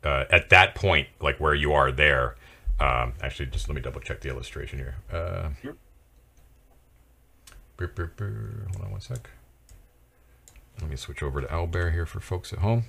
uh, 0.04 0.24
at 0.30 0.50
that 0.50 0.74
point, 0.74 1.08
like 1.20 1.38
where 1.40 1.54
you 1.54 1.72
are 1.72 1.90
there, 1.92 2.36
um, 2.78 3.12
actually, 3.22 3.46
just 3.46 3.68
let 3.68 3.74
me 3.74 3.80
double 3.82 4.00
check 4.00 4.20
the 4.20 4.28
illustration 4.30 4.78
here. 4.78 4.96
Uh, 5.12 5.50
Sure. 5.62 5.76
brr, 7.76 7.86
brr, 7.88 8.06
brr. 8.16 8.66
Hold 8.72 8.84
on 8.86 8.90
one 8.92 9.00
sec. 9.00 9.30
Let 10.80 10.88
me 10.90 10.96
switch 10.96 11.22
over 11.22 11.40
to 11.42 11.46
Owlbear 11.48 11.92
here 11.92 12.06
for 12.06 12.20
folks 12.20 12.52
at 12.52 12.60
home. 12.60 12.84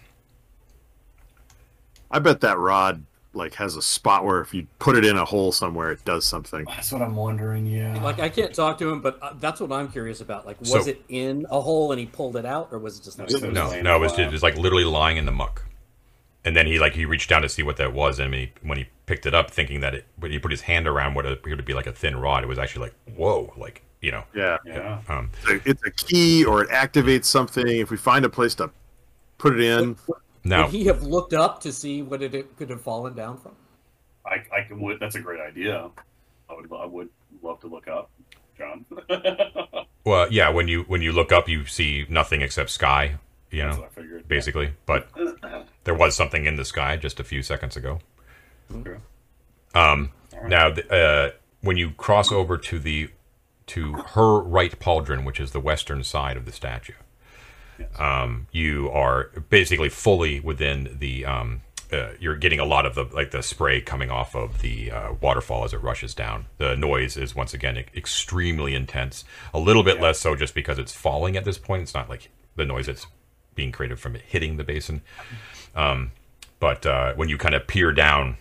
I 2.09 2.19
bet 2.19 2.41
that 2.41 2.57
rod 2.57 3.03
like 3.33 3.53
has 3.55 3.77
a 3.77 3.81
spot 3.81 4.25
where 4.25 4.41
if 4.41 4.53
you 4.53 4.67
put 4.79 4.97
it 4.97 5.05
in 5.05 5.15
a 5.17 5.23
hole 5.23 5.53
somewhere, 5.53 5.91
it 5.91 6.03
does 6.03 6.25
something. 6.25 6.65
That's 6.65 6.91
what 6.91 7.01
I'm 7.01 7.15
wondering. 7.15 7.65
Yeah. 7.65 8.01
Like 8.03 8.19
I 8.19 8.27
can't 8.29 8.53
talk 8.53 8.77
to 8.79 8.89
him, 8.89 9.01
but 9.01 9.19
uh, 9.21 9.33
that's 9.39 9.59
what 9.61 9.71
I'm 9.71 9.89
curious 9.89 10.19
about. 10.21 10.45
Like, 10.45 10.59
was 10.59 10.69
So- 10.71 10.79
it 10.85 11.01
in 11.09 11.45
a 11.49 11.59
hole 11.61 11.91
and 11.91 11.99
he 11.99 12.05
pulled 12.05 12.35
it 12.35 12.45
out, 12.45 12.69
or 12.71 12.79
was 12.79 12.99
it 12.99 13.03
just 13.03 13.17
No, 13.17 13.25
No, 13.25 13.81
no, 13.81 13.95
it 13.95 13.99
was, 13.99 14.13
flat. 14.13 14.27
it 14.27 14.31
was 14.31 14.43
like 14.43 14.57
literally 14.57 14.83
lying 14.85 15.15
in 15.17 15.25
the 15.25 15.31
muck. 15.31 15.63
And 16.43 16.55
then 16.55 16.65
he 16.65 16.79
like 16.79 16.93
he 16.93 17.05
reached 17.05 17.29
down 17.29 17.43
to 17.43 17.49
see 17.49 17.61
what 17.61 17.77
that 17.77 17.93
was, 17.93 18.17
and 18.19 18.31
when 18.31 18.39
he, 18.39 18.51
when 18.63 18.77
he 18.77 18.87
picked 19.05 19.27
it 19.27 19.35
up, 19.35 19.51
thinking 19.51 19.79
that 19.81 19.93
it 19.93 20.05
when 20.17 20.31
he 20.31 20.39
put 20.39 20.51
his 20.51 20.61
hand 20.61 20.87
around 20.87 21.13
what 21.13 21.25
appeared 21.25 21.59
to 21.59 21.63
be 21.63 21.73
like 21.73 21.87
a 21.87 21.91
thin 21.91 22.15
rod, 22.17 22.43
it 22.43 22.47
was 22.47 22.57
actually 22.57 22.87
like 22.87 23.15
whoa, 23.15 23.53
like 23.57 23.83
you 24.01 24.11
know. 24.11 24.23
Yeah. 24.33 24.57
Yeah. 24.65 25.01
Um, 25.07 25.29
It's 25.43 25.65
a, 25.65 25.69
it's 25.69 25.85
a 25.85 25.91
key 25.91 26.43
or 26.43 26.63
it 26.63 26.69
activates 26.69 27.25
something. 27.25 27.67
If 27.67 27.91
we 27.91 27.97
find 27.97 28.25
a 28.25 28.29
place 28.29 28.55
to 28.55 28.71
put 29.37 29.53
it 29.53 29.61
in, 29.61 29.95
now, 30.43 30.65
Would 30.65 30.71
he 30.71 30.85
have 30.85 31.03
looked 31.03 31.33
up 31.33 31.61
to 31.61 31.71
see 31.71 32.01
what 32.01 32.21
it, 32.21 32.33
it 32.33 32.57
could 32.57 32.69
have 32.69 32.81
fallen 32.81 33.13
down 33.13 33.37
from? 33.37 33.55
I, 34.25 34.43
I 34.55 34.63
can, 34.67 34.79
would. 34.81 34.99
That's 34.99 35.15
a 35.15 35.19
great 35.19 35.39
idea. 35.39 35.89
I 36.49 36.53
would. 36.53 36.71
I 36.73 36.85
would 36.85 37.09
love 37.43 37.59
to 37.61 37.67
look 37.67 37.87
up, 37.87 38.09
John. 38.57 38.85
well, 40.05 40.31
yeah, 40.31 40.49
when 40.49 40.67
you 40.67 40.83
when 40.83 41.01
you 41.01 41.11
look 41.11 41.31
up, 41.31 41.47
you 41.47 41.65
see 41.65 42.05
nothing 42.09 42.41
except 42.41 42.71
sky, 42.71 43.17
you 43.51 43.63
know, 43.63 43.87
figured. 43.91 44.27
basically. 44.27 44.73
But 44.85 45.09
there 45.83 45.93
was 45.93 46.15
something 46.15 46.45
in 46.45 46.55
the 46.55 46.65
sky 46.65 46.97
just 46.97 47.19
a 47.19 47.23
few 47.23 47.43
seconds 47.43 47.75
ago. 47.75 47.99
Okay. 48.73 48.95
Um, 49.75 50.11
right. 50.33 50.49
Now, 50.49 50.67
uh, 50.67 51.31
when 51.61 51.77
you 51.77 51.91
cross 51.91 52.31
over 52.31 52.57
to 52.57 52.79
the 52.79 53.09
to 53.67 53.93
her 53.93 54.39
right 54.39 54.77
pauldron, 54.79 55.25
which 55.25 55.39
is 55.39 55.51
the 55.51 55.59
western 55.59 56.03
side 56.03 56.37
of 56.37 56.45
the 56.45 56.51
statue, 56.51 56.93
um, 57.99 58.47
you 58.51 58.89
are 58.89 59.31
basically 59.49 59.89
fully 59.89 60.39
within 60.39 60.97
the. 60.99 61.25
Um, 61.25 61.61
uh, 61.91 62.13
you're 62.21 62.37
getting 62.37 62.59
a 62.59 62.63
lot 62.63 62.85
of 62.85 62.95
the 62.95 63.03
like 63.03 63.31
the 63.31 63.43
spray 63.43 63.81
coming 63.81 64.09
off 64.09 64.33
of 64.33 64.61
the 64.61 64.89
uh, 64.89 65.13
waterfall 65.19 65.65
as 65.65 65.73
it 65.73 65.81
rushes 65.83 66.15
down. 66.15 66.45
The 66.57 66.77
noise 66.77 67.17
is 67.17 67.35
once 67.35 67.53
again 67.53 67.77
e- 67.79 67.85
extremely 67.93 68.73
intense. 68.73 69.25
A 69.53 69.59
little 69.59 69.83
bit 69.83 69.99
less 69.99 70.17
so 70.17 70.33
just 70.33 70.55
because 70.55 70.79
it's 70.79 70.93
falling 70.93 71.35
at 71.35 71.43
this 71.43 71.57
point. 71.57 71.81
It's 71.81 71.93
not 71.93 72.09
like 72.09 72.29
the 72.55 72.63
noise 72.63 72.85
that's 72.85 73.07
being 73.55 73.71
created 73.71 73.99
from 73.99 74.15
it 74.15 74.21
hitting 74.21 74.57
the 74.57 74.63
basin. 74.63 75.01
Um, 75.75 76.11
but 76.59 76.85
uh, 76.85 77.13
when 77.15 77.29
you 77.29 77.37
kind 77.37 77.55
of 77.55 77.67
peer 77.67 77.91
down 77.91 78.37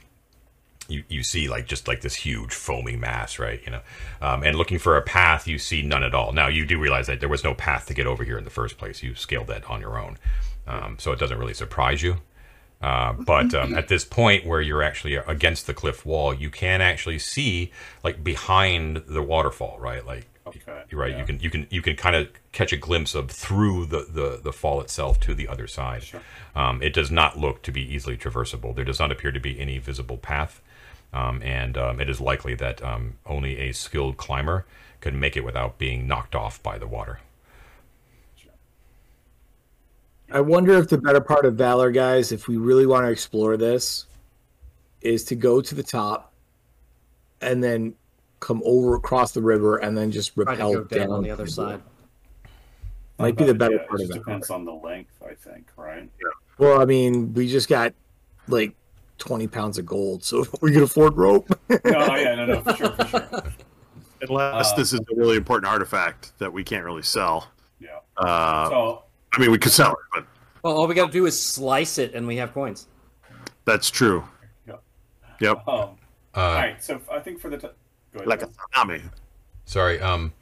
you, 0.90 1.04
you 1.08 1.22
see 1.22 1.48
like 1.48 1.66
just 1.66 1.88
like 1.88 2.00
this 2.00 2.14
huge 2.14 2.52
foaming 2.52 3.00
mass, 3.00 3.38
right? 3.38 3.60
You 3.64 3.72
know, 3.72 3.80
um, 4.20 4.42
and 4.42 4.56
looking 4.56 4.78
for 4.78 4.96
a 4.96 5.02
path, 5.02 5.46
you 5.46 5.58
see 5.58 5.82
none 5.82 6.02
at 6.02 6.14
all. 6.14 6.32
Now 6.32 6.48
you 6.48 6.66
do 6.66 6.78
realize 6.78 7.06
that 7.06 7.20
there 7.20 7.28
was 7.28 7.44
no 7.44 7.54
path 7.54 7.86
to 7.86 7.94
get 7.94 8.06
over 8.06 8.24
here 8.24 8.36
in 8.36 8.44
the 8.44 8.50
first 8.50 8.76
place. 8.76 9.02
You 9.02 9.14
scaled 9.14 9.46
that 9.46 9.64
on 9.70 9.80
your 9.80 9.98
own, 9.98 10.18
um, 10.66 10.96
so 10.98 11.12
it 11.12 11.18
doesn't 11.18 11.38
really 11.38 11.54
surprise 11.54 12.02
you. 12.02 12.16
Uh, 12.82 13.12
but 13.12 13.54
um, 13.54 13.74
at 13.78 13.88
this 13.88 14.04
point 14.04 14.46
where 14.46 14.60
you're 14.60 14.82
actually 14.82 15.14
against 15.14 15.66
the 15.66 15.74
cliff 15.74 16.04
wall, 16.04 16.34
you 16.34 16.50
can 16.50 16.80
actually 16.80 17.18
see 17.18 17.70
like 18.02 18.22
behind 18.22 19.04
the 19.08 19.22
waterfall, 19.22 19.78
right? 19.78 20.04
Like 20.04 20.26
Okay. 20.56 20.82
You're 20.90 21.00
right. 21.00 21.12
yeah. 21.12 21.20
You 21.20 21.24
can 21.24 21.40
you 21.40 21.50
can 21.50 21.66
you 21.70 21.82
can 21.82 21.96
kind 21.96 22.16
of 22.16 22.28
catch 22.52 22.72
a 22.72 22.76
glimpse 22.76 23.14
of 23.14 23.30
through 23.30 23.86
the, 23.86 24.06
the, 24.10 24.40
the 24.42 24.52
fall 24.52 24.80
itself 24.80 25.20
to 25.20 25.34
the 25.34 25.48
other 25.48 25.66
side. 25.66 26.02
Sure. 26.02 26.20
Um, 26.54 26.82
it 26.82 26.92
does 26.92 27.10
not 27.10 27.38
look 27.38 27.62
to 27.62 27.72
be 27.72 27.82
easily 27.82 28.16
traversable. 28.16 28.74
There 28.74 28.84
does 28.84 28.98
not 28.98 29.12
appear 29.12 29.32
to 29.32 29.40
be 29.40 29.58
any 29.60 29.78
visible 29.78 30.16
path, 30.16 30.60
um, 31.12 31.42
and 31.42 31.78
um, 31.78 32.00
it 32.00 32.08
is 32.08 32.20
likely 32.20 32.54
that 32.56 32.82
um, 32.82 33.14
only 33.26 33.58
a 33.58 33.72
skilled 33.72 34.16
climber 34.16 34.66
could 35.00 35.14
make 35.14 35.36
it 35.36 35.44
without 35.44 35.78
being 35.78 36.06
knocked 36.06 36.34
off 36.34 36.62
by 36.62 36.78
the 36.78 36.86
water. 36.86 37.20
I 40.32 40.40
wonder 40.40 40.74
if 40.74 40.88
the 40.88 40.98
better 40.98 41.20
part 41.20 41.44
of 41.44 41.56
Valor, 41.56 41.90
guys, 41.90 42.30
if 42.30 42.46
we 42.46 42.56
really 42.56 42.86
want 42.86 43.04
to 43.04 43.10
explore 43.10 43.56
this, 43.56 44.06
is 45.00 45.24
to 45.24 45.34
go 45.34 45.60
to 45.60 45.74
the 45.74 45.82
top 45.82 46.32
and 47.40 47.62
then 47.62 47.94
come 48.40 48.62
over 48.64 48.94
across 48.94 49.32
the 49.32 49.42
river 49.42 49.76
and 49.78 49.96
then 49.96 50.10
just 50.10 50.34
Try 50.34 50.44
to 50.44 50.50
repel 50.50 50.72
go 50.72 50.84
down 50.84 51.10
on 51.12 51.22
the 51.22 51.30
other 51.30 51.44
river. 51.44 51.50
side. 51.52 51.82
Might 53.18 53.36
be 53.36 53.44
the 53.44 53.52
But, 53.54 53.58
better 53.58 53.74
yeah, 53.82 53.86
part 53.88 54.00
it 54.00 54.04
of 54.04 54.10
it. 54.10 54.14
depends 54.14 54.50
on 54.50 54.64
the 54.64 54.72
length, 54.72 55.12
I 55.22 55.34
think, 55.34 55.70
right? 55.76 56.08
Well, 56.58 56.80
I 56.80 56.86
mean, 56.86 57.34
we 57.34 57.48
just 57.48 57.68
got 57.68 57.92
like 58.48 58.74
20 59.18 59.46
pounds 59.46 59.76
of 59.78 59.84
gold, 59.84 60.24
so 60.24 60.44
we 60.62 60.72
can 60.72 60.82
afford 60.82 61.16
rope. 61.16 61.48
no, 61.68 61.78
yeah, 62.16 62.34
no, 62.34 62.46
no, 62.46 62.60
for 62.62 62.74
sure, 62.76 62.90
for 62.92 63.06
sure. 63.06 63.42
Unless 64.22 64.72
Uh, 64.72 64.76
this 64.76 64.92
is 64.92 65.00
a 65.00 65.14
really 65.16 65.36
important 65.36 65.70
artifact 65.70 66.32
that 66.38 66.50
we 66.52 66.64
can't 66.64 66.84
really 66.84 67.02
sell. 67.02 67.48
Yeah. 67.78 67.98
Uh, 68.16 68.68
So 68.70 69.02
I 69.34 69.40
mean, 69.40 69.50
we 69.50 69.58
could 69.58 69.72
sell 69.72 69.92
it, 69.92 69.98
but 70.14 70.26
Well, 70.62 70.74
all 70.76 70.86
we 70.86 70.94
got 70.94 71.06
to 71.06 71.12
do 71.12 71.26
is 71.26 71.40
slice 71.40 71.98
it, 71.98 72.14
and 72.14 72.26
we 72.26 72.36
have 72.36 72.52
coins. 72.54 72.86
that's 73.66 73.90
true. 73.90 74.24
Yeah. 74.66 74.76
Yep. 75.40 75.68
Um, 75.68 75.90
Uh, 76.34 76.40
right. 76.40 76.82
So 76.82 77.00
I 77.12 77.18
think 77.20 77.38
for 77.40 77.50
the 77.50 77.56
t- 77.58 77.66
go 77.66 77.72
ahead. 78.18 78.28
Like 78.28 78.42
a 78.42 78.46
tsunami. 78.46 79.02
Sorry. 79.64 80.00
Um, 80.00 80.32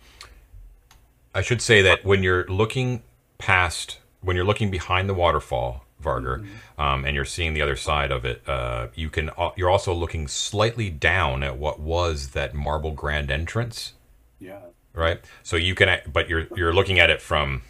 I 1.35 1.43
should 1.43 1.61
say 1.63 1.83
that 1.83 2.05
when 2.05 2.23
you're 2.23 2.47
looking 2.47 3.03
past, 3.39 3.99
when 4.23 4.35
you're 4.37 4.45
looking 4.45 4.71
behind 4.71 5.09
the 5.09 5.15
waterfall, 5.15 5.85
Varger, 6.03 6.47
um, 6.79 7.05
and 7.05 7.15
you're 7.15 7.25
seeing 7.25 7.55
the 7.55 7.63
other 7.63 7.77
side 7.77 8.11
of 8.13 8.25
it, 8.25 8.43
uh, 8.49 8.87
you 8.95 9.11
can. 9.11 9.31
al- 9.37 9.53
You're 9.57 9.69
also 9.71 9.93
looking 9.93 10.29
slightly 10.29 10.91
down 10.91 11.43
at 11.43 11.59
what 11.59 11.81
was 11.81 12.29
that 12.31 12.55
marble 12.55 12.93
grand 12.93 13.31
entrance, 13.31 13.95
yeah. 14.39 14.61
right? 14.95 15.21
So 15.43 15.57
you 15.57 15.75
can, 15.75 16.01
but 16.13 16.29
you're 16.29 16.47
you're 16.57 16.73
looking 16.73 16.99
at 16.99 17.11
it 17.11 17.21
from. 17.21 17.63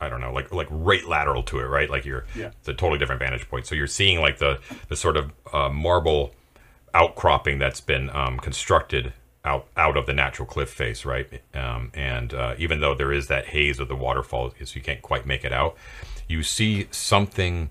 I 0.00 0.08
don't 0.08 0.20
know, 0.20 0.32
like 0.32 0.52
like 0.52 0.66
right 0.70 1.06
lateral 1.06 1.44
to 1.44 1.60
it, 1.60 1.64
right? 1.64 1.88
Like 1.88 2.04
you're, 2.04 2.24
Yeah. 2.34 2.46
it's 2.58 2.68
a 2.68 2.74
totally 2.74 2.98
different 2.98 3.20
vantage 3.20 3.48
point. 3.48 3.66
So 3.66 3.74
you're 3.76 3.86
seeing 3.86 4.20
like 4.20 4.38
the 4.38 4.58
the 4.88 4.96
sort 4.96 5.16
of 5.16 5.30
uh, 5.52 5.68
marble 5.68 6.34
outcropping 6.94 7.58
that's 7.58 7.80
been 7.80 8.10
um, 8.10 8.38
constructed 8.38 9.12
out 9.44 9.66
out 9.76 9.96
of 9.96 10.06
the 10.06 10.12
natural 10.12 10.46
cliff 10.46 10.70
face, 10.70 11.04
right? 11.04 11.42
Um, 11.54 11.90
and 11.94 12.32
uh, 12.32 12.54
even 12.58 12.80
though 12.80 12.94
there 12.94 13.12
is 13.12 13.26
that 13.28 13.46
haze 13.46 13.80
of 13.80 13.88
the 13.88 13.96
waterfall, 13.96 14.52
so 14.64 14.74
you 14.74 14.82
can't 14.82 15.02
quite 15.02 15.26
make 15.26 15.44
it 15.44 15.52
out, 15.52 15.76
you 16.28 16.42
see 16.42 16.86
something 16.90 17.70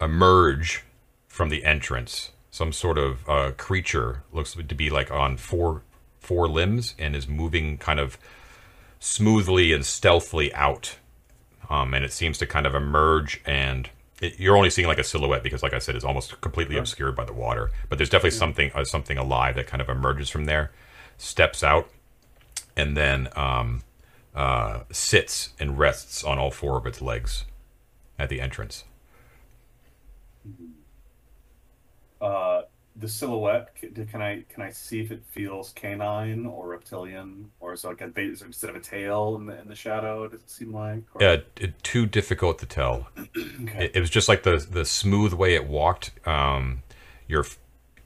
emerge 0.00 0.84
from 1.28 1.48
the 1.48 1.64
entrance. 1.64 2.32
Some 2.50 2.72
sort 2.72 2.98
of 2.98 3.28
uh, 3.28 3.52
creature 3.56 4.24
looks 4.32 4.54
to 4.54 4.74
be 4.74 4.90
like 4.90 5.10
on 5.10 5.36
four 5.36 5.82
four 6.18 6.48
limbs 6.48 6.94
and 6.98 7.16
is 7.16 7.26
moving 7.26 7.78
kind 7.78 7.98
of 7.98 8.18
smoothly 8.98 9.72
and 9.72 9.84
stealthily 9.84 10.52
out. 10.54 10.96
Um, 11.70 11.94
and 11.94 12.04
it 12.04 12.12
seems 12.12 12.36
to 12.38 12.46
kind 12.46 12.66
of 12.66 12.74
emerge 12.74 13.40
and 13.46 13.88
it, 14.20 14.38
you're 14.38 14.56
only 14.56 14.70
seeing 14.70 14.88
like 14.88 14.98
a 14.98 15.04
silhouette 15.04 15.42
because 15.42 15.62
like 15.62 15.72
i 15.72 15.78
said 15.78 15.96
it's 15.96 16.04
almost 16.04 16.40
completely 16.40 16.76
obscured 16.76 17.16
by 17.16 17.24
the 17.24 17.32
water. 17.32 17.70
But 17.88 17.98
there's 17.98 18.10
definitely 18.10 18.38
something 18.38 18.70
uh, 18.74 18.84
something 18.84 19.18
alive 19.18 19.54
that 19.56 19.66
kind 19.66 19.80
of 19.80 19.88
emerges 19.88 20.28
from 20.28 20.44
there 20.44 20.70
steps 21.18 21.62
out 21.62 21.90
and 22.76 22.96
then 22.96 23.28
um, 23.36 23.82
uh, 24.34 24.80
sits 24.90 25.50
and 25.58 25.78
rests 25.78 26.24
on 26.24 26.38
all 26.38 26.50
four 26.50 26.78
of 26.78 26.86
its 26.86 27.02
legs 27.02 27.44
at 28.18 28.28
the 28.28 28.40
entrance. 28.40 28.84
Uh, 32.20 32.62
the 33.00 33.08
silhouette. 33.08 33.74
Can 33.74 34.22
I 34.22 34.44
can 34.48 34.62
I 34.62 34.70
see 34.70 35.00
if 35.00 35.10
it 35.10 35.22
feels 35.30 35.72
canine 35.72 36.46
or 36.46 36.68
reptilian, 36.68 37.50
or 37.60 37.72
is 37.72 37.84
it 37.84 37.88
like 37.88 38.00
a 38.00 38.20
is 38.20 38.42
instead 38.42 38.70
of 38.70 38.76
a 38.76 38.80
tail 38.80 39.36
in 39.36 39.46
the 39.46 39.60
in 39.60 39.68
the 39.68 39.74
shadow? 39.74 40.28
Does 40.28 40.40
it 40.40 40.50
seem 40.50 40.72
like? 40.72 41.02
Or, 41.14 41.22
uh, 41.22 41.38
it, 41.56 41.82
too 41.82 42.06
difficult 42.06 42.58
to 42.60 42.66
tell 42.66 43.08
okay. 43.18 43.86
it, 43.86 43.92
it 43.96 44.00
was 44.00 44.10
just 44.10 44.28
like 44.28 44.42
the 44.42 44.64
the 44.70 44.84
smooth 44.84 45.32
way 45.32 45.54
it 45.54 45.66
walked 45.66 46.12
um, 46.26 46.82
your 47.26 47.44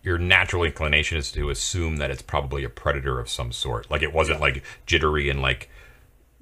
your 0.02 0.18
natural 0.18 0.64
inclination 0.64 1.18
is 1.18 1.32
to 1.32 1.50
assume 1.50 1.96
that 1.96 2.10
it's 2.10 2.22
probably 2.22 2.62
a 2.62 2.68
predator 2.68 3.18
of 3.18 3.28
some 3.28 3.52
sort 3.52 3.90
like 3.90 4.02
it 4.02 4.12
wasn't 4.12 4.40
like 4.40 4.62
jittery 4.86 5.28
and 5.28 5.40
like 5.42 5.68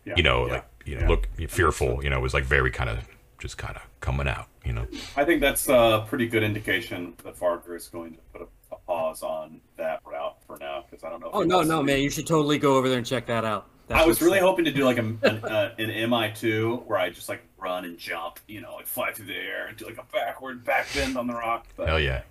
Yeah, 0.04 0.14
you 0.16 0.22
know, 0.22 0.46
yeah, 0.46 0.52
like 0.52 0.64
you 0.84 0.94
know, 0.96 1.02
yeah. 1.02 1.08
look 1.08 1.28
fearful. 1.48 2.02
You 2.02 2.10
know, 2.10 2.18
it 2.18 2.22
was 2.22 2.34
like 2.34 2.44
very 2.44 2.70
kind 2.70 2.90
of 2.90 3.06
just 3.42 3.58
kind 3.58 3.76
of 3.76 3.82
coming 4.00 4.28
out. 4.28 4.46
You 4.64 4.72
know, 4.72 4.86
I 5.16 5.24
think 5.24 5.40
that's 5.40 5.68
a 5.68 6.06
pretty 6.08 6.28
good 6.28 6.44
indication 6.44 7.14
that 7.24 7.36
Varger 7.36 7.76
is 7.76 7.88
going 7.88 8.12
to 8.12 8.18
put 8.32 8.42
a, 8.42 8.74
a 8.74 8.78
pause 8.86 9.24
on 9.24 9.60
that 9.76 10.00
route 10.06 10.36
for 10.46 10.56
now 10.58 10.84
because 10.88 11.02
I 11.02 11.10
don't 11.10 11.20
know. 11.20 11.30
Oh 11.32 11.42
no, 11.42 11.62
no, 11.62 11.82
man! 11.82 12.00
You 12.00 12.08
should 12.08 12.26
totally 12.28 12.58
go 12.58 12.76
over 12.76 12.88
there 12.88 12.98
and 12.98 13.06
check 13.06 13.26
that 13.26 13.44
out. 13.44 13.66
That 13.88 13.98
I 13.98 14.06
was 14.06 14.22
really 14.22 14.34
sick. 14.38 14.42
hoping 14.42 14.64
to 14.66 14.70
do 14.70 14.84
like 14.84 14.98
a, 14.98 15.00
an, 15.00 15.44
uh, 15.44 15.74
an 15.76 16.08
MI 16.08 16.30
two 16.32 16.76
where 16.86 16.98
I 17.00 17.10
just 17.10 17.28
like 17.28 17.42
run 17.58 17.84
and 17.84 17.98
jump, 17.98 18.38
you 18.46 18.60
know, 18.60 18.76
like 18.76 18.86
fly 18.86 19.10
through 19.12 19.26
the 19.26 19.34
air 19.34 19.66
and 19.66 19.76
do 19.76 19.86
like 19.86 19.98
a 19.98 20.04
backward 20.12 20.62
back 20.64 20.86
bend 20.94 21.18
on 21.18 21.26
the 21.26 21.34
rock. 21.34 21.66
But 21.76 21.88
hell 21.88 21.98
yeah, 21.98 22.22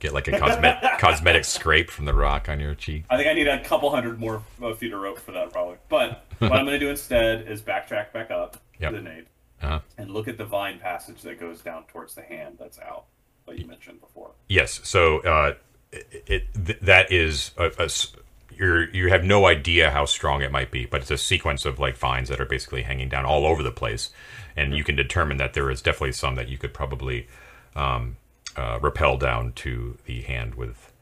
get 0.00 0.12
like 0.12 0.28
a 0.28 0.38
cosmetic 0.38 0.82
cosmetic 0.98 1.46
scrape 1.46 1.90
from 1.90 2.04
the 2.04 2.12
rock 2.14 2.50
on 2.50 2.60
your 2.60 2.74
cheek. 2.74 3.04
I 3.08 3.16
think 3.16 3.30
I 3.30 3.32
need 3.32 3.48
a 3.48 3.64
couple 3.64 3.88
hundred 3.90 4.20
more 4.20 4.42
uh, 4.62 4.74
feet 4.74 4.92
of 4.92 5.00
rope 5.00 5.18
for 5.18 5.32
that 5.32 5.50
probably. 5.50 5.78
But 5.88 6.26
what 6.40 6.52
I'm 6.52 6.66
going 6.66 6.78
to 6.78 6.78
do 6.78 6.90
instead 6.90 7.48
is 7.48 7.62
backtrack 7.62 8.12
back 8.12 8.30
up 8.30 8.58
Yep. 8.78 8.90
to 8.92 8.96
the 8.98 9.02
nade 9.02 9.26
Uh-huh. 9.62 9.80
and 9.96 10.10
look 10.12 10.28
at 10.28 10.38
the 10.38 10.44
vine 10.44 10.78
passage 10.78 11.22
that 11.22 11.40
goes 11.40 11.60
down 11.62 11.84
towards 11.84 12.14
the 12.14 12.22
hand 12.22 12.56
that's 12.60 12.78
out 12.78 13.04
that 13.46 13.58
you 13.58 13.66
mentioned 13.66 14.00
before. 14.00 14.30
Yes, 14.48 14.80
so 14.84 15.18
uh, 15.20 15.54
it, 15.92 16.22
it 16.26 16.42
th- 16.66 16.78
that 16.82 17.10
is 17.10 17.50
a, 17.56 17.66
a 17.78 17.84
s- 17.84 18.12
you're 18.56 18.88
you 18.90 19.08
have 19.08 19.24
no 19.24 19.46
idea 19.46 19.90
how 19.90 20.04
strong 20.04 20.42
it 20.42 20.52
might 20.52 20.70
be, 20.70 20.86
but 20.86 21.00
it's 21.00 21.10
a 21.10 21.18
sequence 21.18 21.64
of 21.64 21.78
like 21.78 21.96
vines 21.96 22.28
that 22.28 22.40
are 22.40 22.44
basically 22.44 22.82
hanging 22.82 23.08
down 23.08 23.24
all 23.24 23.46
over 23.46 23.62
the 23.62 23.70
place, 23.72 24.10
and 24.56 24.74
you 24.76 24.84
can 24.84 24.94
determine 24.96 25.38
that 25.38 25.54
there 25.54 25.70
is 25.70 25.82
definitely 25.82 26.12
some 26.12 26.34
that 26.36 26.48
you 26.48 26.58
could 26.58 26.72
probably 26.74 27.26
um, 27.74 28.16
uh, 28.56 28.78
rappel 28.80 29.16
down 29.16 29.52
to 29.54 29.96
the 30.06 30.22
hand 30.22 30.54
with. 30.54 30.92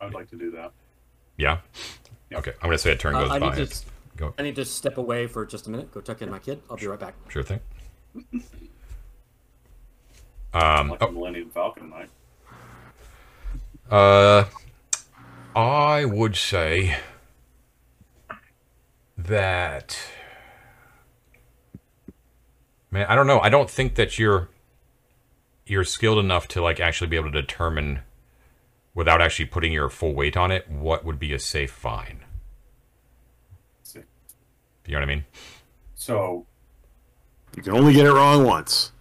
I'd 0.00 0.12
like 0.12 0.28
to 0.30 0.36
do 0.36 0.50
that. 0.52 0.72
Yeah. 1.38 1.58
Yeah. 2.30 2.38
Okay, 2.38 2.52
I'm 2.60 2.68
gonna 2.68 2.78
say 2.78 2.92
a 2.92 2.96
turn 2.96 3.14
Uh, 3.14 3.20
goes 3.22 3.30
I 3.30 3.38
by. 3.38 3.56
need 3.56 3.68
to. 3.70 3.82
Go. 4.16 4.34
I 4.38 4.42
need 4.42 4.56
to 4.56 4.64
step 4.64 4.96
away 4.96 5.26
for 5.26 5.44
just 5.46 5.66
a 5.66 5.70
minute. 5.70 5.92
Go 5.92 6.00
tuck 6.00 6.20
in 6.22 6.30
my 6.30 6.38
kid. 6.38 6.60
I'll 6.70 6.76
be 6.78 6.86
right 6.86 6.98
back. 6.98 7.14
Sure 7.28 7.42
thing. 7.42 7.60
Um, 10.54 10.90
Like 10.90 11.00
the 11.00 11.10
Millennium 11.10 11.50
Falcon 11.50 11.90
might. 11.90 12.08
Uh, 13.90 14.44
I 15.54 16.04
would 16.04 16.36
say 16.36 16.96
that. 19.18 19.98
Man, 22.90 23.06
I 23.08 23.14
don't 23.14 23.26
know. 23.26 23.40
I 23.40 23.48
don't 23.48 23.68
think 23.68 23.96
that 23.96 24.18
you're 24.18 24.48
you're 25.66 25.84
skilled 25.84 26.18
enough 26.18 26.48
to 26.48 26.62
like 26.62 26.80
actually 26.80 27.08
be 27.08 27.16
able 27.16 27.30
to 27.32 27.42
determine 27.42 28.00
without 28.94 29.20
actually 29.20 29.46
putting 29.46 29.72
your 29.72 29.90
full 29.90 30.14
weight 30.14 30.36
on 30.36 30.50
it 30.50 30.70
what 30.70 31.04
would 31.04 31.18
be 31.18 31.32
a 31.32 31.38
safe 31.38 31.70
see. 31.70 32.20
You 34.86 34.92
know 34.92 35.00
what 35.00 35.10
I 35.10 35.14
mean? 35.14 35.24
So 35.94 36.46
You 37.56 37.62
can 37.62 37.72
only 37.72 37.94
get 37.94 38.06
it 38.06 38.12
wrong 38.12 38.44
once. 38.44 38.92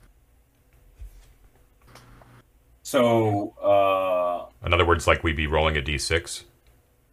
so 2.84 3.50
uh, 3.62 4.46
In 4.66 4.74
other 4.74 4.86
words, 4.86 5.06
like 5.08 5.24
we'd 5.24 5.36
be 5.36 5.46
rolling 5.46 5.78
a 5.78 5.82
d6, 5.82 6.44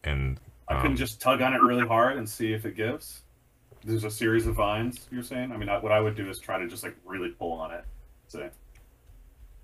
and 0.04 0.38
I 0.68 0.76
um, 0.76 0.82
can 0.82 0.96
just 0.96 1.20
tug 1.20 1.42
on 1.42 1.52
it 1.52 1.60
really 1.60 1.86
hard 1.86 2.16
and 2.16 2.28
see 2.28 2.52
if 2.52 2.64
it 2.64 2.76
gives. 2.76 3.22
There's 3.84 4.04
a 4.04 4.10
series 4.10 4.46
of 4.46 4.54
vines. 4.54 5.08
You're 5.10 5.24
saying? 5.24 5.50
I 5.50 5.56
mean, 5.56 5.68
I, 5.68 5.78
what 5.78 5.90
I 5.90 6.00
would 6.00 6.14
do 6.14 6.30
is 6.30 6.38
try 6.38 6.60
to 6.60 6.68
just 6.68 6.84
like 6.84 6.96
really 7.04 7.30
pull 7.30 7.52
on 7.54 7.72
it. 7.72 7.84
See. 8.28 8.44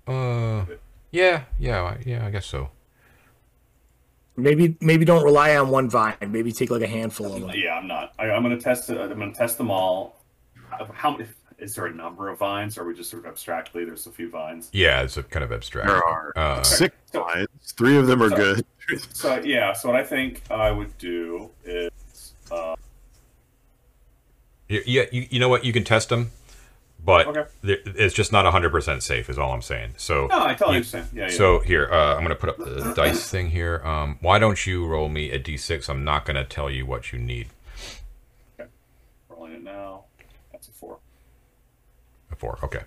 uh, 0.07 0.65
yeah, 1.11 1.43
yeah, 1.57 1.97
yeah. 2.05 2.25
I 2.25 2.29
guess 2.29 2.45
so. 2.45 2.69
maybe 4.35 4.75
maybe 4.81 5.05
don't 5.05 5.23
rely 5.23 5.55
on 5.55 5.69
one 5.69 5.89
vine. 5.89 6.15
Maybe 6.27 6.51
take 6.51 6.69
like 6.71 6.81
a 6.81 6.87
handful 6.87 7.33
of 7.33 7.39
them. 7.39 7.51
Yeah, 7.55 7.75
I'm 7.75 7.87
not. 7.87 8.13
I, 8.19 8.29
I'm 8.31 8.43
going 8.43 8.57
to 8.57 8.61
test. 8.61 8.89
it. 8.89 8.99
I'm 8.99 9.17
going 9.17 9.31
to 9.31 9.37
test 9.37 9.57
them 9.57 9.71
all. 9.71 10.17
How 10.93 11.17
is 11.59 11.75
there 11.75 11.85
a 11.87 11.93
number 11.93 12.29
of 12.29 12.39
vines, 12.39 12.77
or 12.77 12.81
are 12.83 12.85
we 12.87 12.93
just 12.95 13.09
sort 13.09 13.25
of 13.25 13.29
abstractly? 13.31 13.85
There's 13.85 14.07
a 14.07 14.11
few 14.11 14.29
vines. 14.29 14.69
Yeah, 14.71 15.01
it's 15.01 15.17
a 15.17 15.23
kind 15.23 15.43
of 15.43 15.51
abstract. 15.51 15.87
There 15.87 16.03
are 16.03 16.33
Uh, 16.35 16.63
six 16.63 16.95
vines. 17.13 17.47
Three 17.77 17.97
of 17.97 18.07
them 18.07 18.21
are 18.23 18.29
good. 18.29 18.65
So 19.11 19.39
yeah, 19.43 19.73
so 19.73 19.89
what 19.89 19.97
I 19.99 20.03
think 20.03 20.41
I 20.49 20.71
would 20.71 20.97
do 20.97 21.51
is 21.63 22.33
uh, 22.51 22.75
Yeah, 24.67 24.81
yeah, 24.85 25.03
you, 25.11 25.27
you 25.29 25.39
know 25.39 25.49
what? 25.49 25.63
You 25.65 25.73
can 25.73 25.83
test 25.83 26.09
them, 26.09 26.31
but 27.03 27.27
Okay. 27.27 27.45
it's 27.63 28.13
just 28.15 28.31
not 28.31 28.45
100% 28.51 29.01
safe, 29.03 29.29
is 29.29 29.37
all 29.37 29.51
I'm 29.51 29.61
saying. 29.61 29.93
So, 29.97 30.27
no, 30.27 30.43
I 30.43 30.53
totally 30.53 30.71
you- 30.71 30.75
understand. 30.77 31.07
Yeah, 31.13 31.23
yeah. 31.23 31.29
so 31.29 31.59
here, 31.59 31.87
uh, 31.91 32.13
I'm 32.15 32.19
going 32.23 32.29
to 32.29 32.35
put 32.35 32.49
up 32.49 32.57
the 32.57 32.93
dice 32.95 33.29
thing 33.29 33.49
here. 33.51 33.81
Um, 33.85 34.17
why 34.21 34.39
don't 34.39 34.65
you 34.65 34.85
roll 34.87 35.09
me 35.09 35.31
a 35.31 35.39
d6? 35.39 35.89
I'm 35.89 36.03
not 36.03 36.25
going 36.25 36.35
to 36.35 36.43
tell 36.43 36.69
you 36.69 36.85
what 36.85 37.11
you 37.11 37.19
need. 37.19 37.49
Okay, 38.59 38.69
rolling 39.27 39.53
it 39.53 39.63
now. 39.63 40.05
That's 40.51 40.67
a 40.67 40.71
four. 40.71 40.97
Okay. 42.63 42.83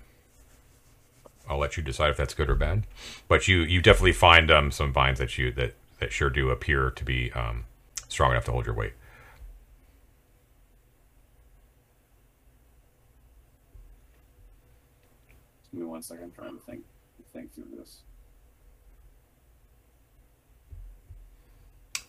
I'll 1.49 1.59
let 1.59 1.77
you 1.77 1.83
decide 1.83 2.11
if 2.11 2.17
that's 2.17 2.35
good 2.35 2.49
or 2.49 2.55
bad. 2.55 2.85
But 3.29 3.49
you 3.49 3.59
you 3.59 3.83
definitely 3.83 4.13
find 4.13 4.51
um, 4.51 4.71
some 4.71 4.93
vines 4.93 5.19
that 5.19 5.37
you 5.39 5.53
that 5.53 5.75
that 6.01 6.13
sure 6.13 6.31
do 6.31 6.51
appear 6.51 6.91
to 6.91 7.05
be 7.05 7.33
um, 7.33 7.65
strong 8.09 8.33
enough 8.33 8.45
to 8.47 8.53
hold 8.53 8.67
your 8.67 8.75
weight. 8.75 8.95
Give 15.73 15.81
me 15.81 15.87
one 15.87 16.03
second. 16.03 16.25
I'm 16.25 16.33
trying 16.33 16.59
to 16.59 16.65
think 16.65 16.85
think 17.33 17.55
through 17.55 17.77
this. 17.77 17.99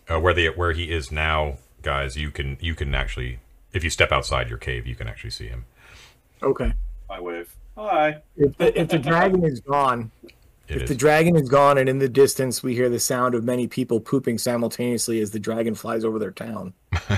Uh, 0.08 0.20
where 0.20 0.34
they 0.34 0.46
where 0.48 0.72
he 0.72 0.90
is 0.90 1.10
now, 1.10 1.58
guys, 1.82 2.16
you 2.16 2.30
can 2.30 2.58
you 2.60 2.74
can 2.74 2.94
actually 2.94 3.40
if 3.72 3.82
you 3.82 3.90
step 3.90 4.12
outside 4.12 4.48
your 4.48 4.58
cave, 4.58 4.86
you 4.86 4.94
can 4.94 5.08
actually 5.08 5.30
see 5.30 5.48
him. 5.48 5.64
Okay. 6.42 6.72
I 7.14 7.20
wave. 7.20 7.54
Hi. 7.78 8.20
If 8.36 8.56
the, 8.58 8.80
if 8.80 8.88
the 8.88 8.98
dragon 8.98 9.44
is 9.44 9.60
gone, 9.60 10.10
It 10.66 10.76
if 10.76 10.82
is. 10.82 10.88
the 10.88 10.96
dragon 10.96 11.36
is 11.36 11.48
gone, 11.48 11.78
and 11.78 11.88
in 11.88 11.98
the 12.00 12.08
distance 12.08 12.60
we 12.60 12.74
hear 12.74 12.88
the 12.88 12.98
sound 12.98 13.36
of 13.36 13.44
many 13.44 13.68
people 13.68 14.00
pooping 14.00 14.36
simultaneously 14.38 15.20
as 15.20 15.30
the 15.30 15.38
dragon 15.38 15.76
flies 15.76 16.04
over 16.04 16.18
their 16.18 16.32
town, 16.32 16.72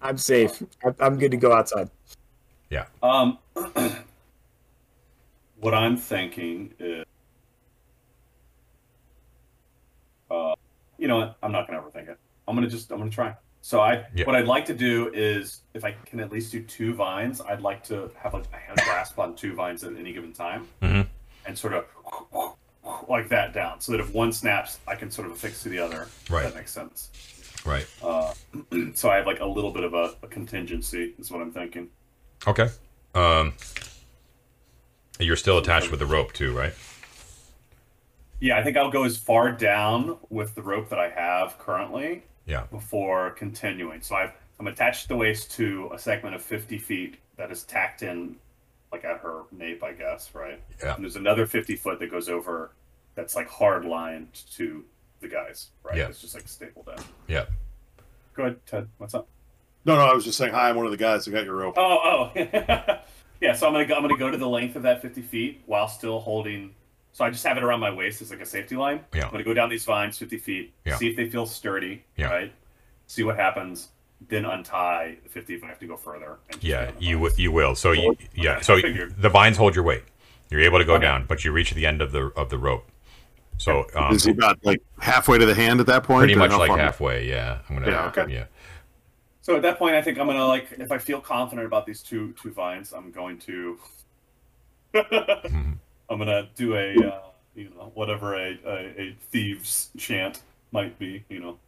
I'm 0.00 0.16
safe. 0.18 0.62
I- 0.84 0.94
I'm 1.00 1.18
good 1.18 1.32
to 1.32 1.36
go 1.36 1.52
outside. 1.52 1.90
yeah. 2.70 2.84
Um, 3.02 3.38
what 5.60 5.74
I'm 5.74 5.96
thinking 5.96 6.74
is, 6.78 7.04
uh, 10.30 10.54
you 10.96 11.08
know 11.08 11.16
what? 11.18 11.36
I'm 11.42 11.50
not 11.50 11.66
gonna 11.66 11.82
overthink 11.82 12.08
it. 12.08 12.18
I'm 12.46 12.54
gonna 12.54 12.68
just 12.68 12.88
I'm 12.92 12.98
gonna 12.98 13.10
try. 13.10 13.34
So 13.64 13.80
I 13.80 14.04
Yeah. 14.14 14.26
what 14.26 14.34
I'd 14.34 14.46
like 14.46 14.66
to 14.66 14.74
do 14.74 15.10
is 15.14 15.60
if 15.72 15.84
I 15.84 15.92
can 16.04 16.18
at 16.20 16.30
least 16.32 16.50
do 16.52 16.62
two 16.62 16.94
vines, 16.94 17.40
I'd 17.40 17.60
like 17.62 17.82
to 17.84 18.10
have 18.20 18.34
like 18.34 18.44
a 18.52 18.56
hand 18.56 18.78
grasp 18.84 19.18
on 19.18 19.34
two 19.36 19.54
vines 19.54 19.84
at 19.84 19.96
any 19.96 20.12
given 20.12 20.32
time, 20.32 20.68
Mhm. 20.82 21.06
and 21.46 21.56
sort 21.58 21.72
of 21.74 21.86
like 23.08 23.28
that 23.28 23.52
down, 23.54 23.80
so 23.80 23.92
that 23.92 24.00
if 24.00 24.12
one 24.12 24.32
snaps, 24.32 24.80
I 24.88 24.96
can 24.96 25.10
sort 25.10 25.28
of 25.28 25.34
affix 25.34 25.62
to 25.62 25.68
the 25.68 25.78
other. 25.78 26.08
Right. 26.28 26.42
That 26.42 26.56
makes 26.56 26.72
sense. 26.72 27.10
Right. 27.64 27.86
Uh, 28.02 28.34
so 28.94 29.08
I 29.08 29.16
have 29.16 29.26
like 29.26 29.38
a 29.38 29.46
little 29.46 29.70
bit 29.70 29.84
of 29.84 29.94
a, 29.94 30.16
a 30.22 30.26
contingency, 30.26 31.14
is 31.18 31.30
what 31.30 31.40
I'm 31.40 31.52
thinking. 31.52 31.88
Okay. 32.46 32.68
Um, 33.14 33.54
you're 35.20 35.36
still 35.36 35.58
attached 35.58 35.90
with 35.92 36.00
the 36.00 36.06
rope 36.06 36.32
too, 36.32 36.52
right? 36.56 36.72
Yeah, 38.40 38.58
I 38.58 38.64
think 38.64 38.76
I'll 38.76 38.90
go 38.90 39.04
as 39.04 39.16
far 39.16 39.52
down 39.52 40.18
with 40.30 40.56
the 40.56 40.62
rope 40.62 40.88
that 40.88 40.98
I 40.98 41.10
have 41.10 41.58
currently 41.60 42.24
Yeah. 42.46 42.64
before 42.70 43.30
continuing. 43.30 44.00
So 44.02 44.16
I've, 44.16 44.32
I'm 44.58 44.66
attached 44.66 45.08
the 45.08 45.16
waist 45.16 45.50
to 45.52 45.90
a 45.94 45.98
segment 45.98 46.34
of 46.34 46.42
50 46.42 46.78
feet 46.78 47.18
that 47.36 47.50
is 47.50 47.62
tacked 47.64 48.02
in, 48.02 48.36
like 48.92 49.04
at 49.04 49.18
her 49.18 49.42
nape, 49.52 49.82
I 49.82 49.92
guess, 49.92 50.30
right? 50.34 50.60
Yeah. 50.82 50.94
And 50.94 51.04
there's 51.04 51.16
another 51.16 51.46
50 51.46 51.76
foot 51.76 51.98
that 52.00 52.10
goes 52.10 52.28
over 52.28 52.72
that's 53.14 53.34
like 53.36 53.48
hard 53.48 53.84
lined 53.84 54.28
to 54.56 54.84
the 55.20 55.28
guys, 55.28 55.68
right? 55.82 55.96
Yeah. 55.96 56.08
It's 56.08 56.20
just 56.20 56.34
like 56.34 56.48
stapled 56.48 56.88
in. 56.96 57.02
Yeah. 57.28 57.46
Go 58.34 58.44
ahead, 58.44 58.66
Ted. 58.66 58.88
What's 58.98 59.14
up? 59.14 59.28
No, 59.84 59.96
no, 59.96 60.02
I 60.02 60.14
was 60.14 60.24
just 60.24 60.38
saying 60.38 60.52
hi. 60.52 60.68
I'm 60.68 60.76
one 60.76 60.86
of 60.86 60.92
the 60.92 60.96
guys 60.98 61.24
who 61.24 61.32
got 61.32 61.44
your 61.44 61.56
rope. 61.56 61.74
Oh, 61.76 61.98
oh, 62.04 62.30
yeah. 63.40 63.54
So 63.54 63.66
I'm 63.66 63.72
gonna 63.72 63.84
go, 63.84 63.94
I'm 63.96 64.02
gonna 64.02 64.16
go 64.16 64.30
to 64.30 64.36
the 64.38 64.48
length 64.48 64.76
of 64.76 64.82
that 64.82 65.02
50 65.02 65.22
feet 65.22 65.62
while 65.66 65.88
still 65.88 66.20
holding. 66.20 66.74
So 67.12 67.24
I 67.24 67.30
just 67.30 67.44
have 67.46 67.56
it 67.58 67.62
around 67.62 67.80
my 67.80 67.90
waist 67.90 68.22
as 68.22 68.30
like 68.30 68.40
a 68.40 68.46
safety 68.46 68.74
line. 68.76 69.00
Yeah. 69.14 69.24
I'm 69.26 69.30
gonna 69.32 69.44
go 69.44 69.52
down 69.54 69.68
these 69.68 69.84
vines 69.84 70.18
50 70.18 70.38
feet, 70.38 70.72
Yeah. 70.86 70.96
see 70.96 71.08
if 71.10 71.16
they 71.16 71.28
feel 71.28 71.44
sturdy, 71.46 72.04
Yeah. 72.16 72.30
right? 72.30 72.52
See 73.06 73.22
what 73.22 73.36
happens, 73.36 73.88
then 74.28 74.44
untie 74.46 75.16
the 75.22 75.28
50 75.28 75.54
if 75.54 75.62
I 75.64 75.66
have 75.66 75.78
to 75.80 75.86
go 75.86 75.96
further. 75.96 76.38
and 76.50 76.62
Yeah. 76.64 76.86
get 76.86 76.88
on 76.88 76.94
the 77.00 77.04
You 77.04 77.16
vines. 77.18 77.30
w- 77.32 77.42
you 77.44 77.52
will. 77.52 77.74
So 77.74 77.92
you, 77.92 78.16
yeah. 78.34 78.56
I 78.58 78.60
So 78.62 78.80
the 78.80 79.28
vines 79.28 79.56
hold 79.58 79.74
your 79.74 79.84
weight. 79.84 80.04
You're 80.50 80.60
able 80.62 80.78
to 80.78 80.84
go 80.84 80.94
Okay. 80.94 81.02
down, 81.02 81.24
but 81.26 81.44
you 81.44 81.52
reach 81.52 81.72
the 81.72 81.86
end 81.86 82.00
of 82.00 82.12
the 82.12 82.32
of 82.36 82.48
the 82.50 82.58
rope. 82.58 82.88
So 83.58 83.86
um, 83.94 84.14
Is 84.14 84.24
he 84.24 84.30
about 84.32 84.58
like 84.64 84.80
halfway 85.00 85.36
to 85.38 85.44
the 85.46 85.54
hand 85.54 85.80
at 85.80 85.86
that 85.86 86.04
point? 86.04 86.20
pretty 86.22 86.34
much 86.34 86.50
like 86.52 86.68
far? 86.68 86.78
halfway. 86.78 87.26
Yeah. 87.28 87.58
I'm 87.68 87.76
gonna. 87.76 87.90
Yeah, 87.90 88.06
okay. 88.06 88.32
Yeah. 88.32 88.44
So 89.42 89.56
at 89.56 89.62
that 89.62 89.78
point, 89.78 89.94
I 89.96 90.02
think 90.02 90.18
I'm 90.18 90.26
gonna 90.26 90.46
like 90.46 90.68
if 90.78 90.90
I 90.92 90.98
feel 90.98 91.20
confident 91.20 91.66
about 91.66 91.84
these 91.84 92.02
two 92.02 92.32
two 92.42 92.52
vines, 92.52 92.92
I'm 92.94 93.10
going 93.12 93.38
to. 93.40 93.78
Mm-hmm. 94.94 95.72
I'm 96.12 96.18
gonna 96.18 96.48
do 96.54 96.76
a 96.76 96.94
uh, 96.94 97.20
you 97.54 97.70
know 97.76 97.90
whatever 97.94 98.34
a, 98.34 98.58
a 98.66 99.00
a 99.00 99.16
thieves 99.30 99.90
chant 99.96 100.42
might 100.70 100.98
be, 100.98 101.24
you 101.28 101.40
know. 101.40 101.58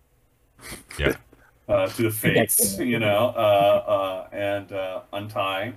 Yeah. 0.99 1.17
uh, 1.69 1.87
to 1.89 2.03
the 2.03 2.11
fates, 2.11 2.79
you 2.79 2.99
know, 2.99 3.33
uh, 3.37 4.29
uh, 4.29 4.29
and 4.33 4.73
uh, 4.73 5.01
untie 5.13 5.73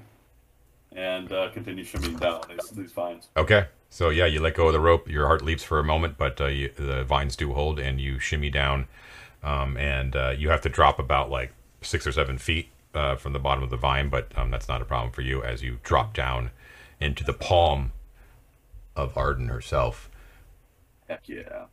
and 0.93 1.31
uh, 1.31 1.49
continue 1.51 1.83
shimmying 1.83 2.19
down 2.19 2.41
these, 2.49 2.69
these 2.71 2.91
vines. 2.91 3.27
Okay. 3.37 3.67
So 3.89 4.09
yeah, 4.09 4.25
you 4.25 4.41
let 4.41 4.55
go 4.55 4.67
of 4.67 4.73
the 4.73 4.79
rope. 4.79 5.09
Your 5.09 5.27
heart 5.27 5.43
leaps 5.43 5.63
for 5.63 5.79
a 5.79 5.83
moment, 5.83 6.17
but 6.17 6.41
uh, 6.41 6.47
you, 6.47 6.71
the 6.75 7.03
vines 7.03 7.35
do 7.35 7.53
hold, 7.53 7.79
and 7.79 8.01
you 8.01 8.19
shimmy 8.19 8.49
down, 8.49 8.87
um, 9.43 9.77
and 9.77 10.15
uh, 10.15 10.33
you 10.37 10.49
have 10.49 10.61
to 10.61 10.69
drop 10.69 10.99
about 10.99 11.29
like 11.29 11.53
six 11.81 12.05
or 12.05 12.11
seven 12.11 12.37
feet 12.37 12.67
uh, 12.93 13.15
from 13.15 13.31
the 13.31 13.39
bottom 13.39 13.63
of 13.63 13.69
the 13.69 13.77
vine, 13.77 14.09
but 14.09 14.31
um, 14.35 14.51
that's 14.51 14.67
not 14.67 14.81
a 14.81 14.85
problem 14.85 15.13
for 15.13 15.21
you 15.21 15.41
as 15.41 15.63
you 15.63 15.79
drop 15.83 16.13
down 16.13 16.51
into 16.99 17.23
the 17.23 17.33
palm 17.33 17.91
of 18.97 19.17
Arden 19.17 19.47
herself. 19.47 20.09
Heck 21.07 21.29
yeah! 21.29 21.65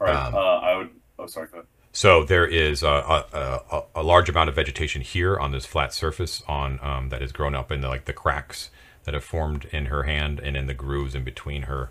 All 0.00 0.06
right, 0.06 0.26
Um, 0.26 0.34
uh, 0.34 0.38
I 0.38 0.76
would. 0.76 0.90
Oh, 1.18 1.26
sorry. 1.26 1.48
Go 1.48 1.54
ahead. 1.58 1.66
So 1.92 2.24
there 2.24 2.46
is 2.46 2.82
a, 2.82 3.24
a, 3.32 3.82
a, 3.94 4.02
large 4.02 4.28
amount 4.28 4.50
of 4.50 4.54
vegetation 4.54 5.00
here 5.00 5.38
on 5.38 5.50
this 5.52 5.64
flat 5.64 5.94
surface 5.94 6.42
on 6.46 6.78
um, 6.82 7.08
that 7.08 7.22
has 7.22 7.32
grown 7.32 7.54
up 7.54 7.72
in 7.72 7.80
the, 7.80 7.88
like 7.88 8.04
the 8.04 8.12
cracks 8.12 8.68
that 9.04 9.14
have 9.14 9.24
formed 9.24 9.64
in 9.72 9.86
her 9.86 10.02
hand 10.02 10.38
and 10.38 10.58
in 10.58 10.66
the 10.66 10.74
grooves 10.74 11.14
in 11.14 11.24
between 11.24 11.62
her 11.62 11.90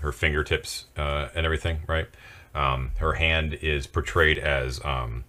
her 0.00 0.12
fingertips 0.12 0.84
uh, 0.98 1.28
and 1.34 1.46
everything. 1.46 1.78
Right, 1.86 2.08
um, 2.54 2.90
her 2.98 3.14
hand 3.14 3.54
is 3.54 3.86
portrayed 3.86 4.36
as 4.36 4.84
um, 4.84 5.24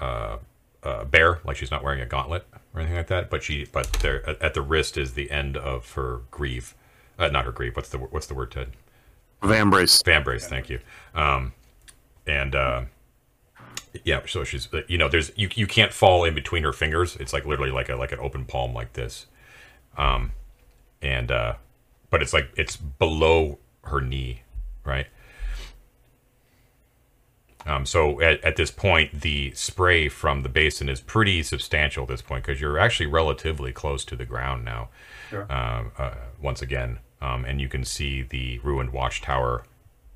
uh, 0.00 0.38
uh, 0.82 1.04
bare, 1.04 1.40
like 1.44 1.56
she's 1.58 1.70
not 1.70 1.84
wearing 1.84 2.00
a 2.00 2.06
gauntlet 2.06 2.46
or 2.74 2.80
anything 2.80 2.96
like 2.96 3.08
that. 3.08 3.28
But 3.30 3.42
she, 3.42 3.66
but 3.70 3.92
there 4.00 4.26
at- 4.28 4.40
at 4.40 4.54
the 4.54 4.62
wrist 4.62 4.96
is 4.96 5.12
the 5.12 5.30
end 5.30 5.56
of 5.58 5.92
her 5.92 6.22
greave, 6.30 6.74
uh, 7.22 7.28
not 7.28 7.44
her 7.44 7.52
greave. 7.52 7.76
What's 7.76 7.88
the 7.88 7.98
what's 7.98 8.26
the 8.26 8.34
word, 8.34 8.50
Ted? 8.50 8.72
Vambrace. 9.42 10.04
fan 10.04 10.22
brace 10.22 10.46
thank 10.46 10.70
you 10.70 10.78
um 11.14 11.52
and 12.26 12.54
uh 12.54 12.82
yeah 14.04 14.20
so 14.26 14.44
she's 14.44 14.68
you 14.86 14.96
know 14.96 15.08
there's 15.08 15.32
you, 15.36 15.48
you 15.54 15.66
can't 15.66 15.92
fall 15.92 16.24
in 16.24 16.34
between 16.34 16.62
her 16.62 16.72
fingers 16.72 17.16
it's 17.16 17.32
like 17.32 17.44
literally 17.44 17.72
like 17.72 17.88
a 17.88 17.96
like 17.96 18.12
an 18.12 18.20
open 18.20 18.44
palm 18.44 18.72
like 18.72 18.92
this 18.92 19.26
um 19.98 20.32
and 21.02 21.32
uh 21.32 21.54
but 22.10 22.22
it's 22.22 22.32
like 22.32 22.50
it's 22.56 22.76
below 22.76 23.58
her 23.84 24.00
knee 24.00 24.42
right 24.84 25.08
um, 27.64 27.86
so 27.86 28.20
at, 28.20 28.42
at 28.42 28.56
this 28.56 28.72
point, 28.72 29.20
the 29.20 29.52
spray 29.54 30.08
from 30.08 30.42
the 30.42 30.48
basin 30.48 30.88
is 30.88 31.00
pretty 31.00 31.44
substantial 31.44 32.02
at 32.02 32.08
this 32.08 32.20
point 32.20 32.44
because 32.44 32.60
you're 32.60 32.76
actually 32.76 33.06
relatively 33.06 33.72
close 33.72 34.04
to 34.06 34.16
the 34.16 34.24
ground 34.24 34.64
now. 34.64 34.88
Sure. 35.30 35.46
Uh, 35.48 35.84
uh, 35.96 36.14
once 36.40 36.60
again, 36.60 36.98
um, 37.22 37.44
and 37.44 37.60
you 37.60 37.68
can 37.68 37.84
see 37.84 38.22
the 38.22 38.58
ruined 38.60 38.90
watchtower 38.92 39.64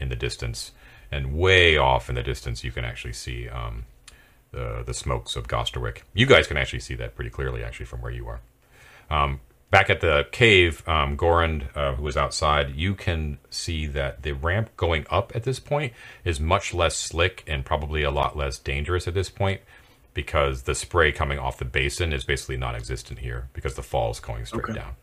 in 0.01 0.09
the 0.09 0.17
distance, 0.17 0.73
and 1.11 1.39
way 1.39 1.77
off 1.79 2.09
in 2.09 2.15
the 2.17 2.23
distance, 2.23 2.65
you 2.65 2.73
can 2.73 2.85
actually 2.85 3.15
see 3.15 3.49
um, 3.49 3.85
the 4.51 4.83
the 4.85 4.93
smokes 4.95 5.37
of 5.37 5.47
Gosterwick. 5.49 6.03
You 6.13 6.27
guys 6.27 6.47
can 6.47 6.57
actually 6.57 6.81
see 6.81 6.95
that 6.97 7.15
pretty 7.15 7.31
clearly, 7.31 7.63
actually, 7.65 7.87
from 7.87 8.03
where 8.03 8.13
you 8.13 8.27
are. 8.29 8.41
Um, 9.09 9.41
back 9.71 9.89
at 9.89 10.01
the 10.01 10.27
cave, 10.33 10.83
um, 10.89 11.17
Gorand, 11.17 11.69
uh, 11.77 11.95
who 11.95 12.03
was 12.03 12.17
outside, 12.17 12.75
you 12.75 12.95
can 12.95 13.39
see 13.51 13.87
that 13.87 14.23
the 14.23 14.33
ramp 14.33 14.71
going 14.77 15.07
up 15.11 15.33
at 15.35 15.45
this 15.45 15.61
point 15.61 15.93
is 16.25 16.41
much 16.41 16.75
less 16.75 16.97
slick 16.97 17.45
and 17.47 17.65
probably 17.65 18.03
a 18.03 18.11
lot 18.11 18.37
less 18.37 18.59
dangerous 18.59 19.07
at 19.07 19.15
this 19.15 19.31
point 19.31 19.61
because 20.15 20.63
the 20.63 20.75
spray 20.75 21.13
coming 21.13 21.39
off 21.39 21.59
the 21.59 21.65
basin 21.65 22.13
is 22.13 22.25
basically 22.25 22.57
non-existent 22.57 23.19
here 23.21 23.49
because 23.53 23.75
the 23.75 23.83
fall 23.83 24.11
is 24.11 24.19
going 24.19 24.45
straight 24.47 24.65
Okay. 24.65 24.73
down. 24.73 24.97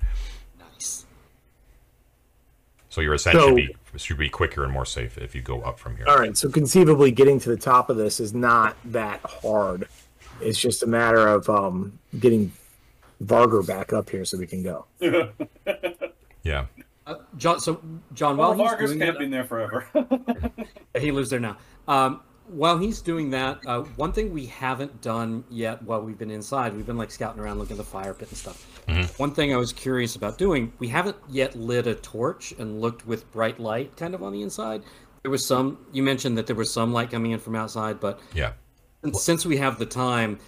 Nice. 2.93 2.95
So 2.95 3.01
your 3.01 3.13
ascent 3.13 3.37
So- 3.37 3.47
should 3.47 3.55
be 3.55 3.75
should 3.97 4.17
be 4.17 4.29
quicker 4.29 4.63
and 4.63 4.71
more 4.73 4.85
safe 4.85 5.17
if 5.17 5.35
you 5.35 5.41
go 5.41 5.61
up 5.61 5.79
from 5.79 5.97
here. 5.97 6.05
All 6.07 6.17
right, 6.17 6.35
so 6.37 6.49
conceivably 6.49 7.11
getting 7.11 7.39
to 7.41 7.49
the 7.49 7.57
top 7.57 7.89
of 7.91 7.97
this 7.97 8.19
is 8.19 8.33
not 8.33 8.75
that 8.85 9.19
hard. 9.23 9.87
It's 10.41 10.59
just 10.59 10.81
a 10.83 10.87
matter 10.87 11.27
of 11.27 11.47
um, 11.49 11.99
getting 12.19 12.51
Varger 13.23 13.65
back 13.65 13.93
up 13.93 14.09
here 14.09 14.25
so 14.25 14.37
we 14.37 14.47
can 14.47 14.63
go. 14.63 14.85
Yeah. 16.45 16.65
Uh, 17.07 17.15
John, 17.37 17.61
so 17.61 17.79
John, 18.13 18.35
Well, 18.35 18.49
while 18.53 18.57
he's 18.57 18.69
Vargas 18.71 18.91
doing 18.91 18.99
can't 18.99 19.31
there 19.31 19.45
forever. 19.45 19.87
he 20.99 21.11
lives 21.11 21.29
there 21.29 21.39
now. 21.39 21.55
Um, 21.87 22.19
while 22.53 22.77
he's 22.77 23.01
doing 23.01 23.29
that, 23.31 23.59
uh, 23.65 23.81
one 23.95 24.11
thing 24.11 24.31
we 24.31 24.45
haven't 24.45 25.01
done 25.01 25.43
yet 25.49 25.81
while 25.83 26.01
we've 26.01 26.17
been 26.17 26.31
inside, 26.31 26.75
we've 26.75 26.85
been 26.85 26.97
like 26.97 27.11
scouting 27.11 27.41
around 27.41 27.59
looking 27.59 27.75
at 27.75 27.77
the 27.77 27.83
fire 27.83 28.13
pit 28.13 28.29
and 28.29 28.37
stuff. 28.37 28.67
One 29.17 29.31
thing 29.31 29.53
I 29.53 29.57
was 29.57 29.71
curious 29.73 30.15
about 30.15 30.37
doing, 30.37 30.73
we 30.79 30.87
haven't 30.87 31.17
yet 31.29 31.55
lit 31.55 31.87
a 31.87 31.95
torch 31.95 32.53
and 32.59 32.81
looked 32.81 33.07
with 33.07 33.29
bright 33.31 33.59
light 33.59 33.95
kind 33.97 34.13
of 34.13 34.21
on 34.21 34.33
the 34.33 34.41
inside. 34.41 34.83
There 35.21 35.31
was 35.31 35.45
some, 35.45 35.85
you 35.93 36.03
mentioned 36.03 36.37
that 36.37 36.47
there 36.47 36.55
was 36.55 36.71
some 36.71 36.93
light 36.93 37.09
coming 37.09 37.31
in 37.31 37.39
from 37.39 37.55
outside, 37.55 37.99
but 37.99 38.19
Yeah. 38.33 38.53
And 39.03 39.15
since 39.15 39.45
we 39.45 39.57
have 39.57 39.79
the 39.79 39.85
time, 39.85 40.39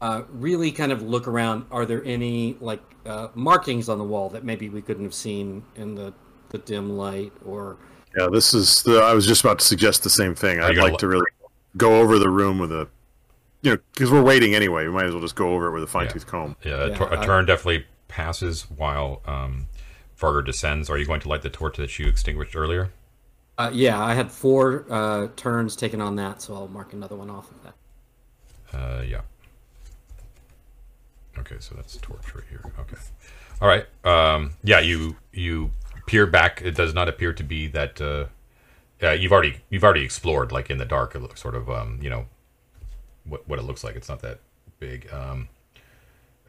uh, 0.00 0.22
really 0.30 0.70
kind 0.70 0.92
of 0.92 1.02
look 1.02 1.26
around. 1.26 1.64
Are 1.70 1.86
there 1.86 2.04
any 2.04 2.56
like 2.60 2.82
uh, 3.04 3.28
markings 3.34 3.88
on 3.88 3.98
the 3.98 4.04
wall 4.04 4.28
that 4.30 4.44
maybe 4.44 4.68
we 4.68 4.82
couldn't 4.82 5.04
have 5.04 5.14
seen 5.14 5.64
in 5.74 5.94
the 5.94 6.12
the 6.50 6.58
dim 6.58 6.96
light 6.96 7.32
or? 7.44 7.78
Yeah, 8.16 8.28
this 8.30 8.54
is 8.54 8.82
the. 8.82 8.98
I 8.98 9.14
was 9.14 9.26
just 9.26 9.42
about 9.42 9.58
to 9.58 9.64
suggest 9.64 10.02
the 10.02 10.10
same 10.10 10.34
thing. 10.34 10.60
I'd 10.60 10.76
like 10.76 10.92
lo- 10.92 10.98
to 10.98 11.08
really 11.08 11.26
go 11.76 12.00
over 12.00 12.18
the 12.18 12.28
room 12.30 12.58
with 12.58 12.72
a, 12.72 12.88
you 13.62 13.72
know, 13.72 13.78
because 13.92 14.10
we're 14.10 14.22
waiting 14.22 14.54
anyway. 14.54 14.86
We 14.86 14.92
might 14.92 15.06
as 15.06 15.12
well 15.12 15.20
just 15.22 15.34
go 15.36 15.54
over 15.54 15.68
it 15.68 15.72
with 15.72 15.82
a 15.82 15.86
fine 15.86 16.08
tooth 16.08 16.26
comb. 16.26 16.56
Yeah, 16.64 16.72
a, 16.84 16.88
Yeah, 16.90 16.96
tor- 16.96 17.12
a 17.14 17.20
I- 17.20 17.24
turn 17.26 17.46
definitely 17.46 17.86
passes 18.08 18.62
while 18.70 19.22
um, 19.26 19.66
Varger 20.18 20.44
descends. 20.44 20.88
Are 20.90 20.96
you 20.98 21.06
going 21.06 21.20
to 21.20 21.28
light 21.28 21.42
the 21.42 21.50
torch 21.50 21.76
that 21.78 21.98
you 21.98 22.06
extinguished 22.06 22.54
earlier? 22.56 22.90
Uh, 23.58 23.70
yeah, 23.72 24.02
I 24.02 24.14
had 24.14 24.30
four 24.30 24.86
uh, 24.90 25.28
turns 25.36 25.76
taken 25.76 26.00
on 26.00 26.16
that, 26.16 26.42
so 26.42 26.54
I'll 26.54 26.68
mark 26.68 26.92
another 26.92 27.16
one 27.16 27.30
off 27.30 27.50
of 27.50 27.62
that. 27.64 28.78
Uh, 28.78 29.02
yeah. 29.02 29.20
Okay, 31.38 31.56
so 31.58 31.74
that's 31.74 31.96
torch 31.98 32.34
right 32.34 32.44
here. 32.50 32.60
Okay. 32.80 32.96
All 33.60 33.68
right. 33.68 33.86
Um, 34.04 34.52
yeah, 34.62 34.80
you 34.80 35.16
you 35.32 35.70
peer 36.06 36.26
back. 36.26 36.60
It 36.62 36.74
does 36.74 36.94
not 36.94 37.08
appear 37.08 37.32
to 37.32 37.42
be 37.42 37.66
that. 37.68 38.00
Uh, 39.02 39.10
you've 39.10 39.32
already 39.32 39.58
you've 39.70 39.84
already 39.84 40.02
explored 40.04 40.52
like 40.52 40.70
in 40.70 40.78
the 40.78 40.84
dark. 40.84 41.14
It 41.14 41.20
looks 41.20 41.40
sort 41.42 41.54
of 41.54 41.68
um, 41.68 41.98
you 42.02 42.08
know 42.10 42.26
what 43.24 43.46
what 43.48 43.58
it 43.58 43.62
looks 43.62 43.84
like. 43.84 43.94
It's 43.96 44.08
not 44.08 44.20
that 44.22 44.40
big. 44.78 45.08
Um, 45.12 45.48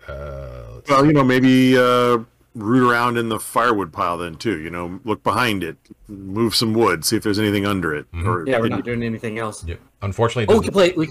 uh, 0.07 0.63
let's 0.75 0.89
Well, 0.89 1.05
you 1.05 1.12
know, 1.13 1.23
maybe 1.23 1.77
uh, 1.77 2.19
root 2.55 2.89
around 2.89 3.17
in 3.17 3.27
the 3.29 3.39
firewood 3.39 3.91
pile 3.91 4.17
then 4.17 4.36
too. 4.36 4.60
You 4.60 4.69
know, 4.69 4.99
look 5.03 5.23
behind 5.23 5.63
it, 5.63 5.75
move 6.07 6.55
some 6.55 6.73
wood, 6.73 7.03
see 7.03 7.17
if 7.17 7.23
there's 7.23 7.39
anything 7.39 7.65
under 7.65 7.93
it. 7.93 8.05
Or 8.25 8.45
Yeah, 8.47 8.60
we're 8.60 8.69
not 8.69 8.86
doing 8.86 9.03
anything 9.03 9.38
else. 9.39 9.65
yeah. 9.65 9.75
Unfortunately, 10.01 10.53
Oh, 10.53 10.60
we 10.60 10.63
can 10.65 10.73
play. 10.73 10.93
We 10.95 11.10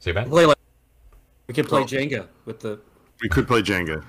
say 0.00 0.12
that. 0.12 0.28
play 0.28 0.46
like 0.46 0.56
we 1.46 1.54
can 1.54 1.66
play 1.66 1.82
Oh. 1.82 1.84
Jenga 1.84 2.26
with 2.44 2.60
the. 2.60 2.80
we 3.22 3.28
could 3.28 3.46
play 3.46 3.62
Jenga. 3.62 4.04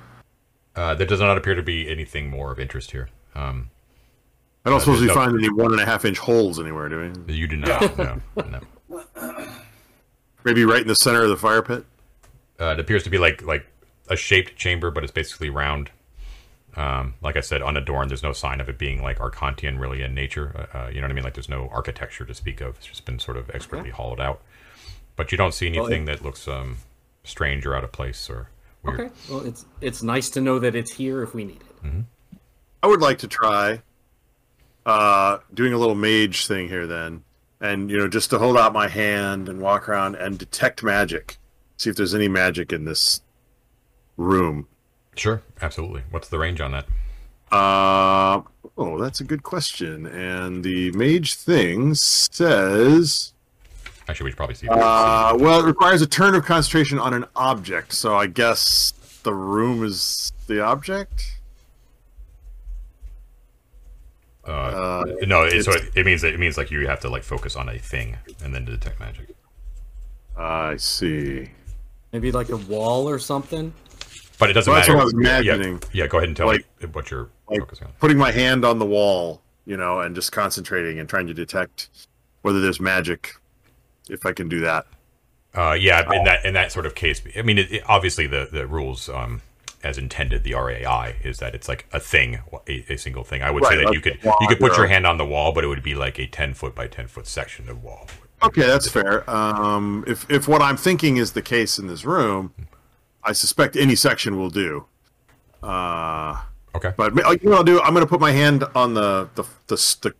Uh, 0.76 0.95
there 0.95 1.06
does 1.06 1.19
not 1.19 1.38
appear 1.38 1.54
to 1.54 1.62
be 1.63 1.89
anything 1.89 2.30
more 2.30 2.52
of 2.52 2.60
interest 2.60 2.91
here. 2.91 3.10
Um, 3.36 3.69
I 4.65 4.69
don't 4.69 4.78
Uh, 4.78 4.80
suppose 4.82 5.02
we 5.02 5.08
no- 5.08 5.13
find 5.13 5.38
any 5.38 5.50
one 5.50 5.71
and 5.71 5.82
a 5.82 5.86
half 5.86 6.06
inch 6.06 6.19
holes 6.19 6.60
anywhere, 6.60 6.88
do 6.89 7.12
we? 7.28 7.34
you 7.34 7.47
do 7.47 7.58
not. 7.58 7.97
No, 7.97 8.21
no. 8.38 8.62
Maybe 10.43 10.65
right 10.65 10.82
in 10.82 10.88
the 10.88 10.95
center 10.95 11.24
of 11.24 11.30
the 11.30 11.38
fire 11.38 11.62
pit. 11.62 11.86
Uh, 12.60 12.74
it 12.74 12.80
appears 12.80 13.04
to 13.04 13.10
be 13.10 13.17
like 13.17 13.41
like 13.43 13.65
a 14.10 14.15
shaped 14.15 14.56
chamber, 14.58 14.91
but 14.91 15.04
it's 15.04 15.12
basically 15.13 15.50
round. 15.50 15.89
Um, 16.76 17.15
like 17.21 17.36
I 17.36 17.41
said, 17.41 17.62
unadorned. 17.62 18.10
There's 18.10 18.24
no 18.24 18.32
sign 18.34 18.62
of 18.62 18.69
it 18.69 18.78
being 18.78 19.02
like 19.04 19.19
Arcantian 19.19 19.80
really 19.80 20.02
in 20.04 20.13
nature. 20.15 20.67
Uh, 20.74 20.78
uh, 20.78 20.88
you 20.88 20.95
know 20.95 21.06
what 21.06 21.12
I 21.12 21.13
mean? 21.15 21.24
Like 21.24 21.34
there's 21.34 21.50
no 21.50 21.69
architecture 21.74 22.24
to 22.26 22.34
speak 22.34 22.62
of. 22.62 22.78
It's 22.78 22.86
just 22.88 23.06
been 23.06 23.19
sort 23.19 23.38
of 23.38 23.50
expertly 23.52 23.89
hollowed 23.89 24.19
out. 24.21 24.41
But 25.15 25.32
you 25.32 25.38
don't 25.38 25.54
see 25.54 25.67
anything 25.67 26.06
that 26.06 26.24
looks 26.24 26.47
um, 26.47 26.78
strange 27.24 27.65
or 27.65 27.76
out 27.76 27.84
of 27.84 27.91
place 27.91 28.30
or 28.30 28.50
weird. 28.84 29.00
Okay. 29.02 29.10
Well, 29.30 29.45
it's 29.45 29.65
it's 29.82 30.02
nice 30.02 30.30
to 30.32 30.41
know 30.41 30.60
that 30.60 30.76
it's 30.76 30.93
here 30.93 31.21
if 31.24 31.34
we 31.36 31.43
need 31.43 31.62
it. 31.84 32.06
I 32.84 32.88
would 32.88 33.02
like 33.02 33.17
to 33.19 33.28
try 33.28 33.82
uh, 34.86 35.39
doing 35.54 35.74
a 35.74 35.78
little 35.78 35.96
mage 35.96 36.48
thing 36.48 36.67
here 36.67 36.88
then, 36.88 37.24
and 37.60 37.89
you 37.89 37.98
know, 37.98 38.08
just 38.08 38.30
to 38.32 38.39
hold 38.39 38.58
out 38.58 38.74
my 38.74 38.88
hand 38.88 39.48
and 39.50 39.62
walk 39.62 39.88
around 39.88 40.15
and 40.15 40.38
detect 40.38 40.84
magic, 40.84 41.38
see 41.78 41.89
if 41.89 41.96
there's 41.96 42.15
any 42.15 42.28
magic 42.28 42.72
in 42.74 42.86
this 42.86 43.22
room. 44.17 44.67
Sure, 45.15 45.41
absolutely. 45.62 46.04
What's 46.12 46.30
the 46.30 46.39
range 46.39 46.62
on 46.62 46.72
that? 46.72 46.86
Uh, 47.52 48.41
oh, 48.78 48.98
that's 48.98 49.20
a 49.20 49.26
good 49.26 49.44
question. 49.44 50.06
And 50.06 50.63
the 50.63 50.91
mage 50.94 51.34
thing 51.36 51.96
says, 51.96 53.34
Actually, 54.08 54.26
we 54.26 54.32
should 54.32 54.38
probably 54.38 54.56
see. 54.56 54.67
uh, 54.70 55.36
well, 55.38 55.60
it 55.60 55.65
requires 55.65 56.02
a 56.02 56.08
turn 56.08 56.34
of 56.34 56.46
concentration 56.46 56.98
on 56.98 57.13
an 57.13 57.26
object. 57.36 57.91
So 57.94 58.15
I 58.15 58.28
guess 58.28 58.94
the 59.24 59.34
room 59.34 59.84
is 59.84 60.32
the 60.48 60.63
object. 60.63 61.39
Uh, 64.48 64.52
Uh, 64.52 65.06
no, 65.28 65.44
it, 65.44 65.64
so 65.64 65.72
it, 65.72 65.92
it 65.96 66.06
means 66.06 66.22
that 66.22 66.34
it 66.34 66.40
means 66.40 66.58
like 66.58 66.72
you 66.72 66.88
have 66.88 67.00
to 67.02 67.10
like 67.10 67.24
focus 67.24 67.56
on 67.56 67.70
a 67.70 67.78
thing 67.78 68.18
and 68.44 68.54
then 68.54 68.66
to 68.66 68.72
detect 68.72 69.00
magic. 69.00 69.28
I 70.38 70.78
see. 70.78 71.50
Maybe 72.14 72.32
like 72.32 72.50
a 72.50 72.58
wall 72.58 73.08
or 73.08 73.20
something. 73.20 73.74
But 74.40 74.50
it 74.50 74.54
doesn't 74.54 74.72
Well, 74.72 74.80
that's 74.80 74.88
matter. 74.90 74.98
what 74.98 75.02
I 75.02 75.06
was 75.06 75.14
Yeah, 75.46 75.54
imagining. 75.54 75.84
Yeah, 75.94 76.08
go 76.08 76.18
ahead 76.18 76.30
and 76.30 76.36
tell 76.36 76.48
Like- 76.48 76.66
me 76.82 76.88
what 76.92 77.12
you're 77.12 77.30
like- 77.48 77.60
focusing 77.60 77.88
on. 77.88 77.94
Putting 78.00 78.18
my 78.18 78.32
hand 78.32 78.66
on 78.66 78.80
the 78.80 78.86
wall, 78.86 79.42
you 79.66 79.78
know, 79.78 80.00
and 80.00 80.16
just 80.16 80.32
concentrating 80.32 81.00
and 81.00 81.08
trying 81.08 81.28
to 81.28 81.34
detect 81.34 81.90
whether 82.42 82.60
there's 82.60 82.80
magic. 82.80 83.36
If 84.10 84.26
I 84.26 84.34
can 84.34 84.50
do 84.50 84.60
that. 84.62 84.88
Uh, 85.54 85.78
yeah, 85.80 86.02
in 86.12 86.24
that 86.24 86.44
in 86.46 86.54
that 86.56 86.72
sort 86.72 86.86
of 86.86 86.96
case, 86.96 87.22
I 87.38 87.44
mean, 87.44 87.58
it, 87.60 87.72
it- 87.72 87.84
obviously 87.88 88.26
the 88.26 88.50
the 88.52 88.66
rules 88.66 89.08
um, 89.10 89.42
as 89.84 89.98
intended, 89.98 90.44
the 90.44 90.54
RAI 90.54 91.15
is 91.24 91.38
that 91.39 91.56
it's 91.56 91.67
like 91.67 91.88
a 91.91 92.00
thing, 92.00 92.39
a, 92.67 92.86
a 92.94 92.98
single 92.98 93.24
thing. 93.24 93.41
I 93.41 93.52
would 93.52 93.65
say 93.65 93.78
that 93.84 93.94
you 93.94 94.02
could 94.02 94.24
wall, 94.24 94.38
you 94.41 94.48
could 94.48 94.60
put 94.60 94.78
your 94.78 94.88
hand 94.88 95.06
on 95.08 95.17
the 95.17 95.26
wall, 95.26 95.52
but 95.52 95.63
it 95.63 95.67
would 95.67 95.84
be 95.84 95.96
like 95.96 96.20
a 96.20 96.28
ten 96.28 96.54
foot 96.54 96.76
by 96.76 96.88
ten 96.88 97.08
foot 97.08 97.28
section 97.28 97.70
of 97.70 97.84
wall. 97.84 98.08
Okay, 98.44 98.62
that's 98.65 98.89
fair. 98.89 99.30
Um, 99.30 100.04
if 100.08 100.30
if 100.30 100.48
what 100.48 100.62
I'm 100.62 100.78
thinking 100.78 101.17
is 101.17 101.34
the 101.34 101.41
case 101.41 101.78
in 101.78 101.88
this 101.88 102.06
room, 102.06 102.54
I 103.24 103.32
suspect 103.34 103.76
any 103.76 103.96
section 103.96 104.38
will 104.38 104.50
do. 104.50 104.86
Uh, 105.62 106.41
Okay. 106.74 106.94
but 106.96 107.13
you 107.13 107.22
know 107.22 107.30
what 107.50 107.58
I'll 107.58 107.63
do? 107.63 107.82
I'm 107.82 107.94
going 107.94 108.06
to 108.06 108.10
put 108.10 108.22
my 108.22 108.32
hand 108.32 108.63
on 108.76 108.94
the 108.94 109.30
the, 109.36 109.44
the 109.67 109.76
the 110.02 110.15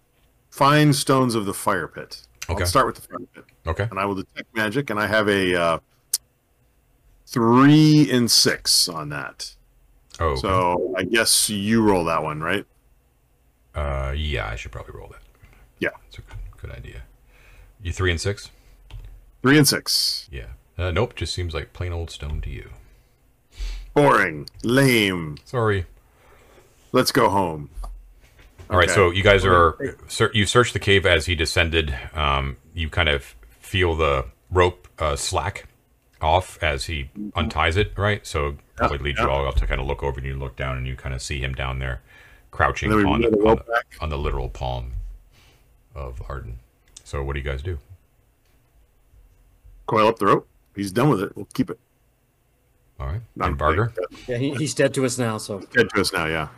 fine 0.50 0.92
stones 0.92 1.34
of 1.34 1.46
the 1.46 1.54
fire 1.54 1.88
pit. 1.88 2.22
Okay. 2.50 2.62
I'll 2.64 2.68
start 2.68 2.86
with 2.88 2.96
the 2.98 3.02
fire 3.04 3.20
pit, 3.34 3.46
Okay. 3.66 3.88
and 3.90 3.98
I 4.00 4.06
will 4.06 4.16
detect 4.16 4.54
magic, 4.54 4.90
and 4.90 5.00
I 5.00 5.08
have 5.08 5.30
a 5.30 5.56
uh, 5.56 5.80
three 7.32 8.10
and 8.12 8.30
six 8.30 8.88
on 8.90 9.10
that. 9.10 9.56
Oh. 10.20 10.36
So 10.36 10.94
I 10.98 11.04
guess 11.04 11.50
you 11.50 11.82
roll 11.84 12.06
that 12.06 12.22
one, 12.24 12.42
right? 12.42 12.66
uh, 13.74 14.14
yeah, 14.16 14.48
I 14.50 14.56
should 14.58 14.72
probably 14.72 14.94
roll 14.98 15.08
that. 15.10 15.22
Yeah, 15.80 15.90
it's 16.08 16.18
a 16.18 16.22
good, 16.22 16.38
good 16.62 16.72
idea. 16.72 17.04
You 17.82 17.92
three 17.94 18.12
and 18.12 18.20
six? 18.22 18.50
three 19.42 19.58
and 19.58 19.68
six. 19.68 20.28
Yeah. 20.32 20.48
Uh, 20.78 20.92
nope. 20.92 21.16
Just 21.16 21.34
seems 21.34 21.54
like 21.54 21.74
plain 21.74 21.94
old 21.94 22.12
stone 22.12 22.42
to 22.42 22.50
you. 22.50 22.70
Boring, 23.94 24.48
lame. 24.64 25.38
Sorry. 25.46 25.86
Let's 26.92 27.12
go 27.12 27.30
home. 27.30 27.70
All 28.70 28.78
right, 28.78 28.88
Okay. 28.88 28.94
so 28.96 29.10
you 29.12 29.24
guys 29.24 29.44
are 29.46 29.78
you 30.34 30.46
search 30.46 30.72
the 30.74 30.80
cave 30.80 31.06
as 31.06 31.26
he 31.26 31.36
descended. 31.36 31.94
Um, 32.14 32.58
you 32.74 32.90
kind 32.90 33.10
of 33.10 33.36
feel 33.60 33.96
the 33.96 34.26
rope 34.50 34.88
uh, 35.00 35.16
slack 35.16 35.68
off 36.22 36.62
as 36.62 36.86
he 36.86 37.10
unties 37.36 37.78
it, 37.78 37.94
right? 37.98 38.26
So 38.26 38.58
probably 38.76 39.00
leads 39.00 39.20
you 39.20 39.30
all 39.30 39.48
up 39.48 39.56
to 39.56 39.68
kind 39.68 39.82
of 39.82 39.88
look 39.88 40.04
over, 40.04 40.20
and 40.20 40.28
you 40.28 40.36
look 40.36 40.56
down, 40.56 40.78
and 40.78 40.88
you 40.88 40.96
kind 40.96 41.14
of 41.16 41.22
see 41.22 41.40
him 41.40 41.54
down 41.54 41.80
there, 41.80 42.02
crouching 42.52 42.92
And 42.92 43.00
then 43.00 43.08
we 43.08 43.14
on 43.14 43.22
the, 43.22 43.28
on, 43.30 43.40
rope 43.44 43.66
the, 43.66 43.84
on 44.02 44.10
the 44.10 44.18
literal 44.18 44.50
palm 44.50 44.92
of 45.96 46.22
Arden. 46.30 46.60
So 47.04 47.24
what 47.24 47.34
do 47.34 47.40
you 47.40 47.46
guys 47.46 47.62
do? 47.62 47.80
Coil 49.88 50.08
up 50.08 50.20
the 50.20 50.28
rope. 50.28 50.48
He's 50.76 50.92
done 50.92 51.10
with 51.10 51.22
it. 51.22 51.36
We'll 51.36 51.48
keep 51.54 51.70
it. 51.70 51.80
All 53.00 53.08
right, 53.08 53.22
I'm 53.40 53.52
and 53.52 53.60
Varger. 53.60 53.94
Yeah, 54.28 54.38
he, 54.38 54.54
he's 54.54 54.76
dead 54.76 54.94
to 54.94 55.06
us 55.06 55.18
now. 55.18 55.40
So 55.40 55.60
Dead 55.60 55.90
to 55.96 56.02
us 56.02 56.14
now, 56.14 56.28
yeah. 56.28 56.50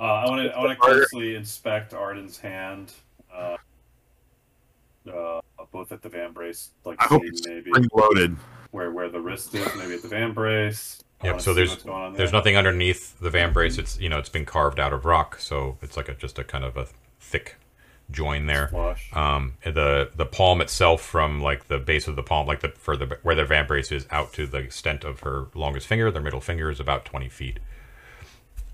Uh, 0.00 0.04
I 0.04 0.30
want 0.30 0.42
to 0.44 0.56
I 0.56 0.60
want 0.60 0.70
to 0.70 0.76
closely 0.76 1.34
inspect 1.34 1.92
Arden's 1.92 2.38
hand, 2.38 2.92
uh, 3.34 3.56
uh, 5.12 5.40
both 5.72 5.90
at 5.90 6.02
the 6.02 6.08
vambrace, 6.08 6.68
like 6.84 7.02
I 7.02 7.06
hope 7.06 7.24
it's 7.24 7.44
maybe 7.44 7.70
spring 7.70 7.88
loaded. 7.92 8.36
Where 8.70 8.90
where 8.90 9.08
the 9.08 9.20
wrist 9.20 9.54
is, 9.54 9.66
maybe 9.76 9.94
at 9.94 10.02
the 10.02 10.08
vambrace. 10.08 11.00
Yep. 11.24 11.40
So 11.40 11.54
there's 11.54 11.84
on 11.86 12.14
there's 12.14 12.32
nothing 12.32 12.56
underneath 12.56 13.18
the 13.18 13.30
vambrace. 13.30 13.78
It's 13.78 13.98
you 13.98 14.08
know 14.08 14.18
it's 14.18 14.28
been 14.28 14.44
carved 14.44 14.78
out 14.78 14.92
of 14.92 15.04
rock, 15.04 15.40
so 15.40 15.78
it's 15.82 15.96
like 15.96 16.08
a 16.08 16.14
just 16.14 16.38
a 16.38 16.44
kind 16.44 16.64
of 16.64 16.76
a 16.76 16.86
thick 17.18 17.56
join 18.10 18.46
there. 18.46 18.70
Um, 19.12 19.54
the 19.64 20.10
the 20.14 20.26
palm 20.26 20.60
itself, 20.60 21.02
from 21.02 21.42
like 21.42 21.68
the 21.68 21.78
base 21.78 22.08
of 22.08 22.16
the 22.16 22.22
palm, 22.22 22.46
like 22.46 22.60
the 22.60 22.68
for 22.68 22.96
the 22.96 23.18
where 23.22 23.34
the 23.34 23.44
vambrace 23.44 23.90
is, 23.92 24.06
out 24.10 24.32
to 24.34 24.46
the 24.46 24.58
extent 24.58 25.04
of 25.04 25.20
her 25.20 25.46
longest 25.54 25.86
finger, 25.86 26.10
their 26.10 26.22
middle 26.22 26.40
finger 26.40 26.70
is 26.70 26.80
about 26.80 27.04
twenty 27.04 27.28
feet. 27.28 27.58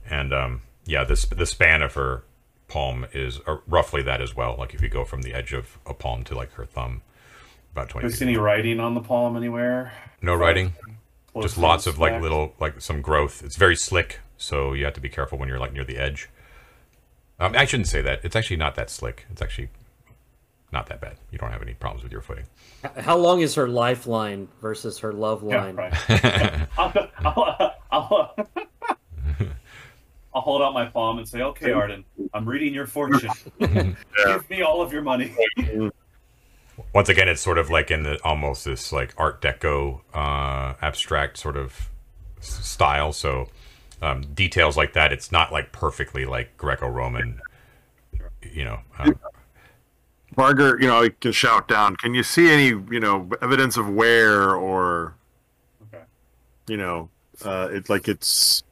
And 0.09 0.32
um, 0.32 0.62
yeah, 0.84 1.05
this 1.05 1.24
the 1.24 1.47
span 1.47 1.82
of 1.82 1.95
her 1.95 2.24
palm 2.68 3.07
is 3.12 3.40
roughly 3.66 4.03
that 4.03 4.20
as 4.20 4.34
well. 4.34 4.57
Like 4.59 4.74
if 4.74 4.82
you 4.82 4.88
go 4.88 5.05
from 5.05 5.22
the 5.22 5.34
edge 5.34 5.53
of 5.53 5.78
a 5.86 5.95
palm 5.95 6.24
to 6.24 6.34
like 6.34 6.53
her 6.55 6.66
thumb, 6.66 7.03
about 7.74 7.88
twenty. 7.88 8.04
Do 8.04 8.08
you 8.08 8.12
feet. 8.12 8.18
see 8.18 8.24
any 8.26 8.36
writing 8.36 8.80
on 8.80 8.94
the 8.94 9.00
palm 9.00 9.36
anywhere? 9.36 9.92
No 10.22 10.34
writing 10.34 10.72
just 11.42 11.56
Closely 11.56 11.62
lots 11.62 11.86
of 11.88 11.98
like 11.98 12.22
little 12.22 12.54
like 12.60 12.80
some 12.80 13.02
growth 13.02 13.42
it's 13.44 13.56
very 13.56 13.74
slick 13.74 14.20
so 14.36 14.72
you 14.72 14.84
have 14.84 14.94
to 14.94 15.00
be 15.00 15.08
careful 15.08 15.36
when 15.36 15.48
you're 15.48 15.58
like 15.58 15.72
near 15.72 15.82
the 15.82 15.96
edge 15.98 16.28
um, 17.40 17.56
i 17.56 17.64
shouldn't 17.64 17.88
say 17.88 18.00
that 18.00 18.20
it's 18.22 18.36
actually 18.36 18.56
not 18.56 18.76
that 18.76 18.88
slick 18.88 19.26
it's 19.32 19.42
actually 19.42 19.68
not 20.72 20.86
that 20.86 21.00
bad 21.00 21.16
you 21.32 21.38
don't 21.38 21.50
have 21.50 21.60
any 21.60 21.74
problems 21.74 22.04
with 22.04 22.12
your 22.12 22.20
footing 22.20 22.44
how 22.98 23.16
long 23.16 23.40
is 23.40 23.52
her 23.56 23.66
lifeline 23.66 24.46
versus 24.62 24.96
her 25.00 25.12
love 25.12 25.42
Yeah, 25.42 25.64
line? 25.64 25.74
right. 25.74 26.68
I'll, 26.78 26.92
I'll, 27.24 27.74
I'll, 27.90 28.36
I'll 30.34 30.40
hold 30.40 30.62
out 30.62 30.72
my 30.72 30.84
palm 30.86 31.18
and 31.18 31.28
say, 31.28 31.42
"Okay, 31.42 31.70
Arden, 31.80 32.04
I'm 32.32 32.48
reading 32.48 32.74
your 32.74 32.86
fortune. 32.86 33.30
Give 33.60 34.50
me 34.50 34.62
all 34.62 34.82
of 34.82 34.92
your 34.92 35.02
money." 35.02 35.34
once 36.92 37.08
again, 37.08 37.28
it's 37.28 37.40
sort 37.40 37.58
of 37.58 37.70
like 37.70 37.90
in 37.90 38.02
the 38.02 38.22
almost 38.24 38.64
this 38.64 38.92
like 38.92 39.14
Art 39.16 39.40
Deco 39.40 40.00
uh, 40.12 40.74
abstract 40.82 41.38
sort 41.38 41.56
of 41.56 41.90
style. 42.40 43.12
So 43.12 43.48
um, 44.02 44.22
details 44.34 44.76
like 44.76 44.92
that, 44.94 45.12
it's 45.12 45.32
not 45.32 45.52
like 45.52 45.72
perfectly 45.72 46.24
like 46.26 46.56
Greco-Roman. 46.56 47.40
You 48.42 48.64
know, 48.64 48.78
um, 48.98 49.18
Varger, 50.36 50.80
you 50.80 50.86
know, 50.86 51.02
I 51.02 51.08
can 51.08 51.32
shout 51.32 51.68
down. 51.68 51.96
Can 51.96 52.14
you 52.14 52.22
see 52.22 52.50
any, 52.50 52.66
you 52.66 53.00
know, 53.00 53.28
evidence 53.40 53.76
of 53.76 53.88
wear 53.88 54.54
or, 54.54 55.14
Okay. 55.82 56.04
you 56.68 56.76
know, 56.76 57.08
uh, 57.44 57.68
it's 57.70 57.88
like 57.88 58.08
it's 58.08 58.62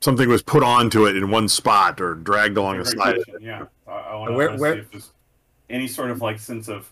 something 0.00 0.28
was 0.28 0.42
put 0.42 0.62
onto 0.62 1.06
it 1.06 1.16
in 1.16 1.30
one 1.30 1.48
spot 1.48 2.00
or 2.00 2.14
dragged 2.14 2.56
along 2.56 2.78
the 2.78 2.84
Great 2.84 2.98
side. 2.98 3.18
Yeah, 3.40 3.66
I, 3.86 3.92
I 3.92 4.14
want 4.16 4.52
to 4.52 4.58
see 4.58 4.78
if 4.78 4.90
there's 4.90 5.12
any 5.68 5.86
sort 5.86 6.10
of 6.10 6.20
like 6.22 6.38
sense 6.38 6.68
of 6.68 6.90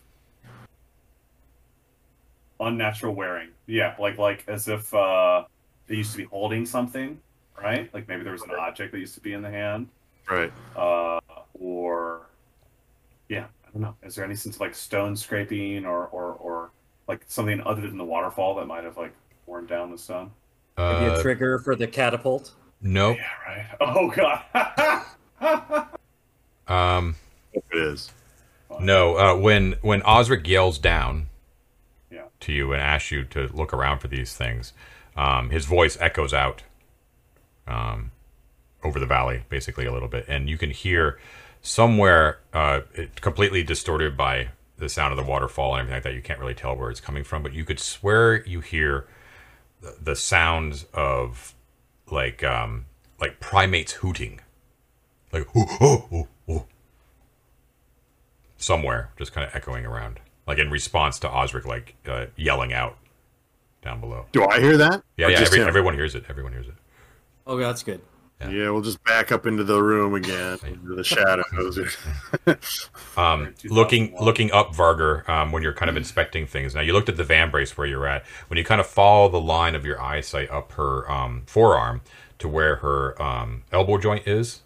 unnatural 2.59 3.15
wearing. 3.15 3.49
Yeah, 3.67 3.95
like 3.99 4.17
like 4.17 4.43
as 4.47 4.67
if 4.67 4.93
uh, 4.93 5.45
they 5.87 5.95
used 5.95 6.11
to 6.11 6.17
be 6.17 6.23
holding 6.25 6.65
something, 6.65 7.19
right? 7.61 7.93
Like 7.93 8.07
maybe 8.07 8.23
there 8.23 8.33
was 8.33 8.43
an 8.43 8.51
object 8.59 8.91
that 8.91 8.99
used 8.99 9.15
to 9.15 9.21
be 9.21 9.33
in 9.33 9.41
the 9.41 9.49
hand, 9.49 9.87
Right. 10.29 10.51
uh, 10.75 11.19
or 11.59 12.21
yeah, 13.27 13.45
I 13.67 13.71
don't 13.71 13.81
know. 13.81 13.95
Is 14.03 14.15
there 14.15 14.25
any 14.25 14.35
sense 14.35 14.55
of 14.55 14.61
like 14.61 14.75
stone 14.75 15.15
scraping 15.15 15.85
or 15.85 16.07
or 16.07 16.33
or 16.33 16.71
like 17.07 17.21
something 17.27 17.61
other 17.61 17.81
than 17.81 17.97
the 17.97 18.05
waterfall 18.05 18.55
that 18.55 18.65
might 18.67 18.83
have 18.83 18.97
like 18.97 19.13
worn 19.45 19.65
down 19.65 19.91
the 19.91 19.97
stone? 19.97 20.31
Maybe 20.77 21.05
a 21.05 21.13
uh, 21.13 21.21
trigger 21.21 21.59
for 21.59 21.75
the 21.75 21.87
catapult. 21.87 22.53
nope. 22.81 23.17
Yeah, 23.17 23.53
right. 23.53 23.65
Oh 23.81 24.09
god. 24.09 25.85
Um, 26.67 27.15
It 27.53 27.63
is. 27.71 28.11
no. 28.79 29.15
Uh, 29.17 29.35
when 29.35 29.73
when 29.81 30.03
Osric 30.03 30.47
yells 30.47 30.77
down 30.77 31.15
Yeah. 31.19 31.23
To 32.41 32.51
you 32.51 32.73
and 32.73 32.81
asks 32.81 33.11
you 33.11 33.23
to 33.25 33.47
look 33.53 33.73
around 33.73 33.99
for 33.99 34.07
these 34.07 34.35
things, 34.35 34.73
um, 35.15 35.49
his 35.49 35.65
voice 35.65 35.97
echoes 35.99 36.33
out 36.33 36.63
um, 37.67 38.11
over 38.83 38.99
the 38.99 39.05
valley, 39.05 39.43
basically 39.49 39.85
a 39.85 39.91
little 39.91 40.07
bit, 40.07 40.25
and 40.27 40.49
you 40.49 40.57
can 40.57 40.71
hear 40.71 41.19
somewhere 41.61 42.39
uh, 42.53 42.81
it, 42.93 43.21
completely 43.21 43.63
distorted 43.63 44.15
by 44.15 44.49
the 44.77 44.89
sound 44.89 45.11
of 45.11 45.17
the 45.17 45.29
waterfall 45.29 45.73
and 45.73 45.81
everything 45.81 45.95
like 45.95 46.03
that. 46.03 46.13
You 46.13 46.21
can't 46.21 46.39
really 46.39 46.53
tell 46.53 46.75
where 46.75 46.89
it's 46.89 47.01
coming 47.01 47.23
from, 47.23 47.43
but 47.43 47.53
you 47.53 47.65
could 47.65 47.79
swear 47.79 48.45
you 48.45 48.61
hear 48.61 49.05
the, 50.01 50.15
sounds 50.15 50.85
of 50.93 51.53
like 52.09 52.43
um, 52.43 52.85
like 53.19 53.39
primates 53.39 53.93
hooting, 53.93 54.41
like 55.31 55.47
oh 55.55 55.77
oh 55.81 56.07
oh 56.11 56.27
oh, 56.47 56.65
somewhere, 58.57 59.11
just 59.17 59.33
kind 59.33 59.45
of 59.47 59.55
echoing 59.55 59.85
around, 59.85 60.19
like 60.49 60.57
in 60.57 60.71
response 60.71 61.19
to 61.19 61.29
Osric 61.29 61.65
like 61.65 61.95
uh, 62.07 62.25
yelling 62.35 62.73
out 62.73 62.97
down 63.83 64.01
below. 64.01 64.25
Do 64.31 64.45
I 64.47 64.59
hear 64.59 64.77
that? 64.77 65.03
Yeah, 65.15 65.27
Or 65.27 65.29
yeah. 65.29 65.41
Every, 65.41 65.61
everyone 65.61 65.93
hears 65.93 66.15
it. 66.15 66.25
Everyone 66.27 66.51
hears 66.51 66.67
it. 66.67 66.73
Oh, 67.45 67.55
that's 67.55 67.83
good. 67.83 68.01
Yeah. 68.41 68.49
Yeah, 68.49 68.69
we'll 68.71 68.81
just 68.81 69.03
back 69.03 69.31
up 69.31 69.45
into 69.45 69.63
the 69.63 69.81
room 69.83 70.15
again, 70.15 70.57
into 70.65 70.95
the 70.95 71.03
shadows. 71.03 71.79
Um, 73.17 73.53
looking 73.65 74.15
looking 74.19 74.51
up 74.51 74.73
Varger 74.73 75.27
um, 75.29 75.51
when 75.51 75.61
you're 75.61 75.73
kind 75.73 75.89
of 75.89 75.97
inspecting 75.97 76.47
things. 76.47 76.73
Now 76.73 76.81
you 76.81 76.93
looked 76.93 77.09
at 77.09 77.17
the 77.17 77.23
vambrace 77.23 77.77
where 77.77 77.85
you're 77.85 78.07
at. 78.07 78.25
When 78.47 78.57
you 78.57 78.63
kind 78.63 78.81
of 78.81 78.87
follow 78.87 79.29
the 79.29 79.41
line 79.41 79.75
of 79.75 79.85
your 79.85 80.01
eyesight 80.01 80.49
up 80.49 80.71
her 80.73 81.09
um, 81.11 81.43
forearm 81.45 82.01
to 82.39 82.47
where 82.47 82.77
her 82.77 83.21
um, 83.21 83.63
elbow 83.71 83.97
joint 83.97 84.25
is. 84.25 84.61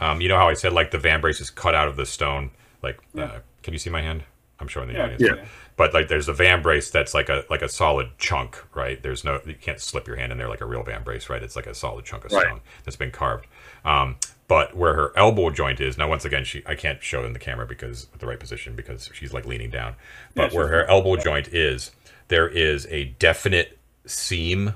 Um, 0.00 0.20
you 0.20 0.28
know 0.28 0.36
how 0.36 0.48
I 0.48 0.54
said 0.54 0.72
like 0.72 0.90
the 0.90 0.98
vambrace 0.98 1.40
is 1.40 1.50
cut 1.50 1.74
out 1.74 1.88
of 1.88 1.96
the 1.96 2.06
stone. 2.06 2.50
Like, 2.82 2.98
uh, 3.16 3.40
can 3.62 3.74
you 3.74 3.78
see 3.78 3.90
my 3.90 4.02
hand? 4.02 4.24
I'm 4.60 4.68
showing 4.68 4.88
the 4.88 4.94
Yeah, 4.94 5.04
audience. 5.04 5.22
Yeah. 5.22 5.44
But 5.76 5.94
like, 5.94 6.08
there's 6.08 6.28
a 6.28 6.32
vambrace 6.34 6.90
that's 6.90 7.14
like 7.14 7.28
a 7.28 7.44
like 7.50 7.62
a 7.62 7.68
solid 7.68 8.10
chunk, 8.18 8.58
right? 8.74 9.00
There's 9.02 9.24
no 9.24 9.40
you 9.46 9.54
can't 9.54 9.80
slip 9.80 10.06
your 10.08 10.16
hand 10.16 10.32
in 10.32 10.38
there 10.38 10.48
like 10.48 10.60
a 10.60 10.66
real 10.66 10.82
vambrace, 10.84 11.28
right? 11.28 11.42
It's 11.42 11.56
like 11.56 11.66
a 11.66 11.74
solid 11.74 12.04
chunk 12.04 12.24
of 12.24 12.32
Right. 12.32 12.46
stone 12.46 12.60
that's 12.84 12.96
been 12.96 13.10
carved. 13.12 13.46
Um, 13.84 14.16
but 14.48 14.76
where 14.76 14.94
her 14.94 15.12
elbow 15.16 15.50
joint 15.50 15.78
is 15.80 15.98
now, 15.98 16.08
once 16.08 16.24
again, 16.24 16.44
she 16.44 16.62
I 16.66 16.74
can't 16.74 17.02
show 17.02 17.24
in 17.24 17.32
the 17.34 17.38
camera 17.38 17.66
because 17.66 18.06
the 18.18 18.26
right 18.26 18.40
position 18.40 18.74
because 18.74 19.10
she's 19.12 19.32
like 19.32 19.46
leaning 19.46 19.70
down. 19.70 19.94
But 20.34 20.52
Yeah, 20.52 20.58
where 20.58 20.68
her 20.68 20.84
elbow 20.86 21.16
joint 21.16 21.48
is, 21.48 21.92
there 22.28 22.48
is 22.48 22.86
a 22.86 23.04
definite 23.04 23.78
seam 24.06 24.74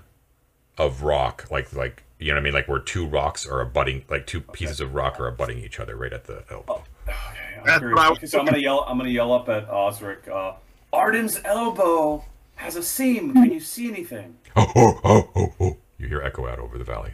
of 0.78 1.02
rock, 1.02 1.48
like 1.50 1.72
like 1.72 2.04
you 2.18 2.28
know 2.28 2.34
what 2.34 2.40
I 2.40 2.44
mean, 2.44 2.54
like 2.54 2.68
where 2.68 2.78
two 2.78 3.06
rocks 3.06 3.46
are 3.46 3.60
abutting, 3.60 4.04
like 4.08 4.26
two 4.26 4.40
pieces 4.40 4.80
of 4.80 4.94
rock 4.94 5.18
are 5.20 5.26
abutting 5.26 5.58
each 5.58 5.80
other 5.80 5.96
right 5.96 6.12
at 6.12 6.24
the 6.24 6.44
elbow. 6.50 6.84
Okay, 7.62 7.72
I'm 7.72 7.80
That's 7.80 7.94
what 7.94 7.98
I 7.98 8.08
was 8.10 8.18
Okay, 8.18 8.26
so 8.26 8.38
I'm 8.40 8.44
gonna 8.46 8.58
yell. 8.58 8.84
I'm 8.88 8.98
gonna 8.98 9.10
yell 9.10 9.32
up 9.32 9.48
at 9.48 9.68
Osric. 9.68 10.28
Uh, 10.28 10.54
Arden's 10.92 11.40
elbow 11.44 12.24
has 12.56 12.76
a 12.76 12.82
seam. 12.82 13.32
Can 13.32 13.50
you 13.52 13.60
see 13.60 13.88
anything? 13.88 14.36
Oh, 14.56 14.70
oh, 14.76 15.00
oh, 15.04 15.30
oh, 15.34 15.52
oh. 15.60 15.76
You 15.98 16.08
hear 16.08 16.20
echo 16.22 16.46
out 16.46 16.58
over 16.58 16.76
the 16.78 16.84
valley. 16.84 17.12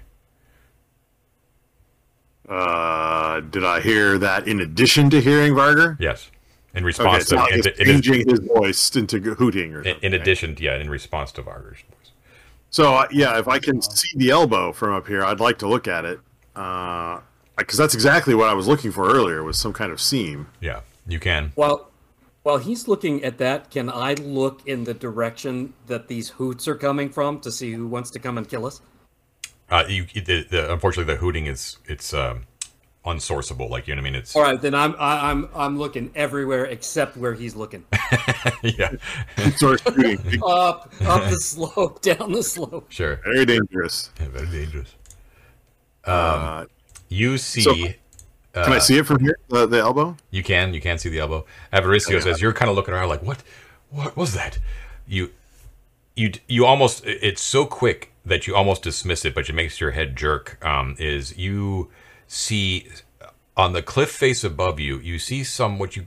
uh, 2.49 3.41
did 3.41 3.65
I 3.65 3.81
hear 3.81 4.19
that 4.19 4.49
in 4.49 4.61
addition 4.61 5.11
to 5.11 5.21
hearing 5.21 5.53
Varger? 5.53 5.97
Yes. 6.01 6.31
In 6.75 6.85
Okay, 6.85 6.87
response 6.87 7.27
so 7.27 7.37
to 7.37 7.43
like 7.43 7.53
in, 7.53 7.59
it's 7.59 7.67
it 7.67 7.81
is, 7.81 8.01
changing 8.01 8.29
his 8.29 8.41
voice 8.41 8.95
into 8.97 9.19
hooting 9.35 9.75
or 9.75 9.79
in, 9.83 9.85
something. 9.95 10.03
in 10.03 10.15
addition, 10.15 10.57
yeah, 10.61 10.77
in 10.77 10.89
response 10.91 11.33
to 11.33 11.43
Varger's 11.43 11.81
voice. 11.83 12.13
So 12.71 12.95
uh, 12.95 13.07
yeah, 13.11 13.39
if 13.39 13.49
I 13.49 13.59
can 13.59 13.81
see 13.83 14.17
the 14.17 14.31
elbow 14.31 14.73
from 14.73 14.95
up 14.95 15.07
here, 15.07 15.25
I'd 15.25 15.41
like 15.41 15.59
to 15.59 15.69
look 15.69 15.89
at 15.89 16.05
it, 16.05 16.21
because 17.59 17.77
that's 17.79 17.95
exactly 17.95 18.35
what 18.35 18.49
I 18.49 18.55
was 18.55 18.67
looking 18.67 18.93
for 18.93 19.11
earlier 19.11 19.43
was 19.43 19.59
some 19.59 19.73
kind 19.73 19.93
of 19.93 20.01
seam. 20.01 20.49
Yeah, 20.61 20.81
you 21.07 21.19
can. 21.21 21.53
While 21.55 21.91
while 22.43 22.59
he's 22.59 22.89
looking 22.89 23.23
at 23.25 23.39
that, 23.39 23.71
can 23.71 23.91
I 23.91 24.15
look 24.15 24.67
in 24.67 24.85
the 24.85 24.95
direction 24.95 25.75
that 25.87 26.09
these 26.09 26.31
hoots 26.31 26.67
are 26.67 26.77
coming 26.77 27.11
from 27.11 27.41
to 27.41 27.53
see 27.53 27.73
who 27.73 27.87
wants 27.87 28.11
to 28.13 28.19
come 28.19 28.39
and 28.39 28.49
kill 28.49 28.65
us? 28.65 28.81
Uh, 29.71 29.85
you 29.87 30.07
the, 30.15 30.45
the, 30.49 30.73
unfortunately 30.73 31.13
the 31.13 31.21
hooting 31.21 31.47
is 31.47 31.77
it's 31.87 32.15
um, 32.15 32.45
unsourceable. 33.05 33.69
Like 33.69 33.87
you 33.87 33.95
know 33.95 34.01
what 34.03 34.09
I 34.09 34.11
mean? 34.13 34.19
It's 34.21 34.35
All 34.35 34.43
right, 34.43 34.61
then 34.61 34.75
I'm 34.75 34.95
I, 34.99 35.31
I'm 35.31 35.49
I'm 35.55 35.79
looking 35.79 36.11
everywhere 36.15 36.65
except 36.67 37.17
where 37.17 37.35
he's 37.35 37.55
looking. 37.55 37.85
yeah, 38.63 38.93
Sort 39.57 39.85
of 39.87 39.95
shooting. 39.95 40.41
up, 40.47 40.93
up 41.05 41.25
the 41.29 41.37
slope, 41.39 42.01
down 42.03 42.33
the 42.33 42.43
slope. 42.43 42.87
sure, 42.89 43.21
Very 43.25 43.45
dangerous. 43.45 44.11
yeah, 44.21 44.29
very 44.29 44.47
dangerous. 44.47 44.95
Uh, 46.05 46.65
You 47.09 47.39
see, 47.39 47.63
So- 47.63 47.75
can 48.65 48.73
I 48.73 48.79
see 48.79 48.99
it 48.99 49.07
from 49.07 49.21
here? 49.21 49.39
The, 49.49 49.67
the 49.67 49.79
elbow? 49.79 50.17
you 50.31 50.43
can 50.43 50.75
you 50.75 50.81
can 50.81 50.99
see 50.99 51.09
the 51.09 51.21
elbow. 51.21 51.45
Avaricio 51.73 52.21
says 52.23 52.41
you're 52.41 52.53
kind 52.53 52.69
of 52.71 52.77
looking 52.77 52.93
around 52.95 53.09
like 53.09 53.23
what 53.23 53.43
what 53.91 54.17
was 54.17 54.35
that? 54.35 54.59
You 55.07 55.31
you 56.17 56.33
you 56.49 56.65
almost 56.67 57.05
it's 57.07 57.43
so 57.43 57.67
quick 57.67 58.13
that 58.27 58.47
you 58.47 58.57
almost 58.57 58.83
dismiss 58.83 59.25
it, 59.25 59.35
but 59.35 59.49
it 59.49 59.53
makes 59.55 59.81
your 59.81 59.93
head 59.93 60.17
jerk. 60.17 60.59
Um, 60.65 60.97
is 60.99 61.37
you 61.39 61.91
see 62.27 62.89
on 63.57 63.73
the 63.73 63.83
cliff 63.83 64.11
face 64.11 64.43
above 64.45 64.81
you, 64.81 64.99
you 64.99 65.19
see 65.19 65.45
some 65.45 65.79
what 65.79 65.95
you 65.97 66.07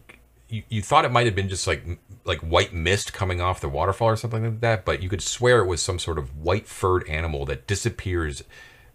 you, 0.49 0.64
you 0.68 0.82
thought 0.82 1.06
it 1.06 1.12
might 1.12 1.26
have 1.26 1.36
been 1.36 1.47
just 1.49 1.66
like 1.68 1.84
like 2.26 2.39
white 2.41 2.74
mist 2.74 3.14
coming 3.14 3.39
off 3.39 3.62
the 3.62 3.70
waterfall 3.70 4.10
or 4.10 4.16
something 4.18 4.43
like 4.43 4.60
that, 4.60 4.84
but 4.84 5.02
you 5.02 5.08
could 5.10 5.22
swear 5.22 5.60
it 5.60 5.68
was 5.68 5.82
some 5.82 5.97
sort 5.99 6.18
of 6.18 6.38
white 6.38 6.68
furred 6.68 7.08
animal 7.08 7.45
that 7.45 7.66
disappears 7.66 8.43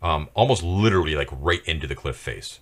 um, 0.07 0.28
almost 0.34 0.62
literally 0.62 1.14
like 1.16 1.28
right 1.32 1.62
into 1.66 1.86
the 1.86 1.94
cliff 1.94 2.16
face. 2.16 2.61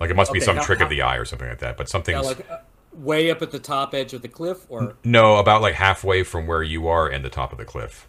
Like 0.00 0.10
it 0.10 0.16
must 0.16 0.32
be 0.32 0.40
some 0.40 0.56
how- 0.56 0.62
trick 0.64 0.78
how- 0.78 0.84
of 0.84 0.90
the 0.90 1.02
eye 1.02 1.16
or 1.16 1.24
something 1.24 1.48
like 1.48 1.58
that. 1.58 1.76
But 1.76 1.88
something 1.88 2.14
Yeah, 2.14 2.20
like 2.20 2.48
uh, 2.50 2.58
way 2.92 3.30
up 3.30 3.42
at 3.42 3.50
the 3.50 3.58
top 3.58 3.94
edge 3.94 4.14
of 4.14 4.22
the 4.22 4.28
cliff, 4.28 4.64
or 4.68 4.96
no 5.04 5.36
about 5.36 5.60
like 5.62 5.74
halfway 5.74 6.22
from 6.22 6.46
where 6.46 6.62
you 6.62 6.88
are 6.88 7.08
and 7.08 7.24
the 7.24 7.28
top 7.30 7.52
of 7.52 7.58
the 7.58 7.64
cliff. 7.64 8.08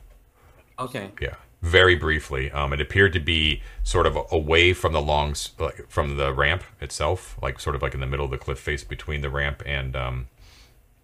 okay, 0.78 1.12
Yeah, 1.20 1.36
very 1.62 1.96
briefly. 1.96 2.50
Um, 2.52 2.72
it 2.72 2.80
appeared 2.80 3.12
to 3.14 3.20
be 3.20 3.62
sort 3.84 4.06
of 4.08 4.18
away 4.32 4.72
from 4.74 4.94
the 4.94 5.02
long, 5.02 5.36
like, 5.58 5.90
from 5.90 6.16
the 6.18 6.34
ramp 6.34 6.64
itself, 6.80 7.38
like 7.42 7.60
sort 7.60 7.76
of 7.76 7.82
like 7.82 7.94
in 7.94 8.00
the 8.00 8.08
middle 8.08 8.26
of 8.26 8.32
the 8.32 8.38
cliff 8.38 8.60
face 8.60 8.84
between 8.86 9.20
the 9.22 9.30
ramp 9.30 9.62
and 9.66 9.96
um, 9.98 10.28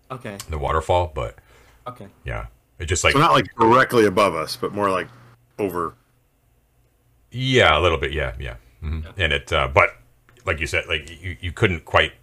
okay, 0.09 0.37
the 0.49 0.57
waterfall. 0.57 1.11
But 1.13 1.35
okay. 1.85 2.07
yeah, 2.23 2.45
it 2.79 2.85
just 2.85 3.03
like 3.03 3.13
So 3.13 3.19
not 3.19 3.33
like 3.33 3.47
directly 3.59 4.05
above 4.05 4.35
us, 4.35 4.55
but 4.55 4.73
more 4.73 4.89
like 4.89 5.07
over. 5.59 5.95
Yeah, 7.35 7.77
a 7.77 7.81
little 7.81 7.97
bit. 7.97 8.11
Yeah, 8.13 8.33
yeah. 8.39 8.55
hmm 8.81 9.01
And 9.17 9.33
it, 9.33 9.51
uh, 9.51 9.67
but 9.67 9.89
like 10.45 10.59
you 10.59 10.67
said, 10.67 10.85
like 10.87 11.09
you, 11.21 11.37
you 11.41 11.51
couldn't 11.51 11.85
quite, 11.85 12.13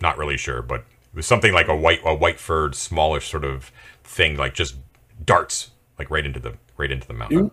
not 0.00 0.18
really 0.18 0.36
sure, 0.36 0.62
but 0.62 0.80
it 0.80 1.14
was 1.16 1.26
something 1.26 1.52
like 1.52 1.68
a 1.68 1.76
white, 1.76 2.00
a 2.04 2.14
white 2.14 2.38
furred, 2.38 2.74
smallish 2.74 3.28
sort 3.30 3.44
of 3.44 3.72
thing, 4.04 4.36
like 4.36 4.54
just 4.54 4.76
darts 5.24 5.70
like 5.98 6.10
right 6.10 6.26
into 6.26 6.40
the 6.40 6.54
right 6.76 6.90
into 6.90 7.06
the 7.06 7.14
mountain. 7.14 7.50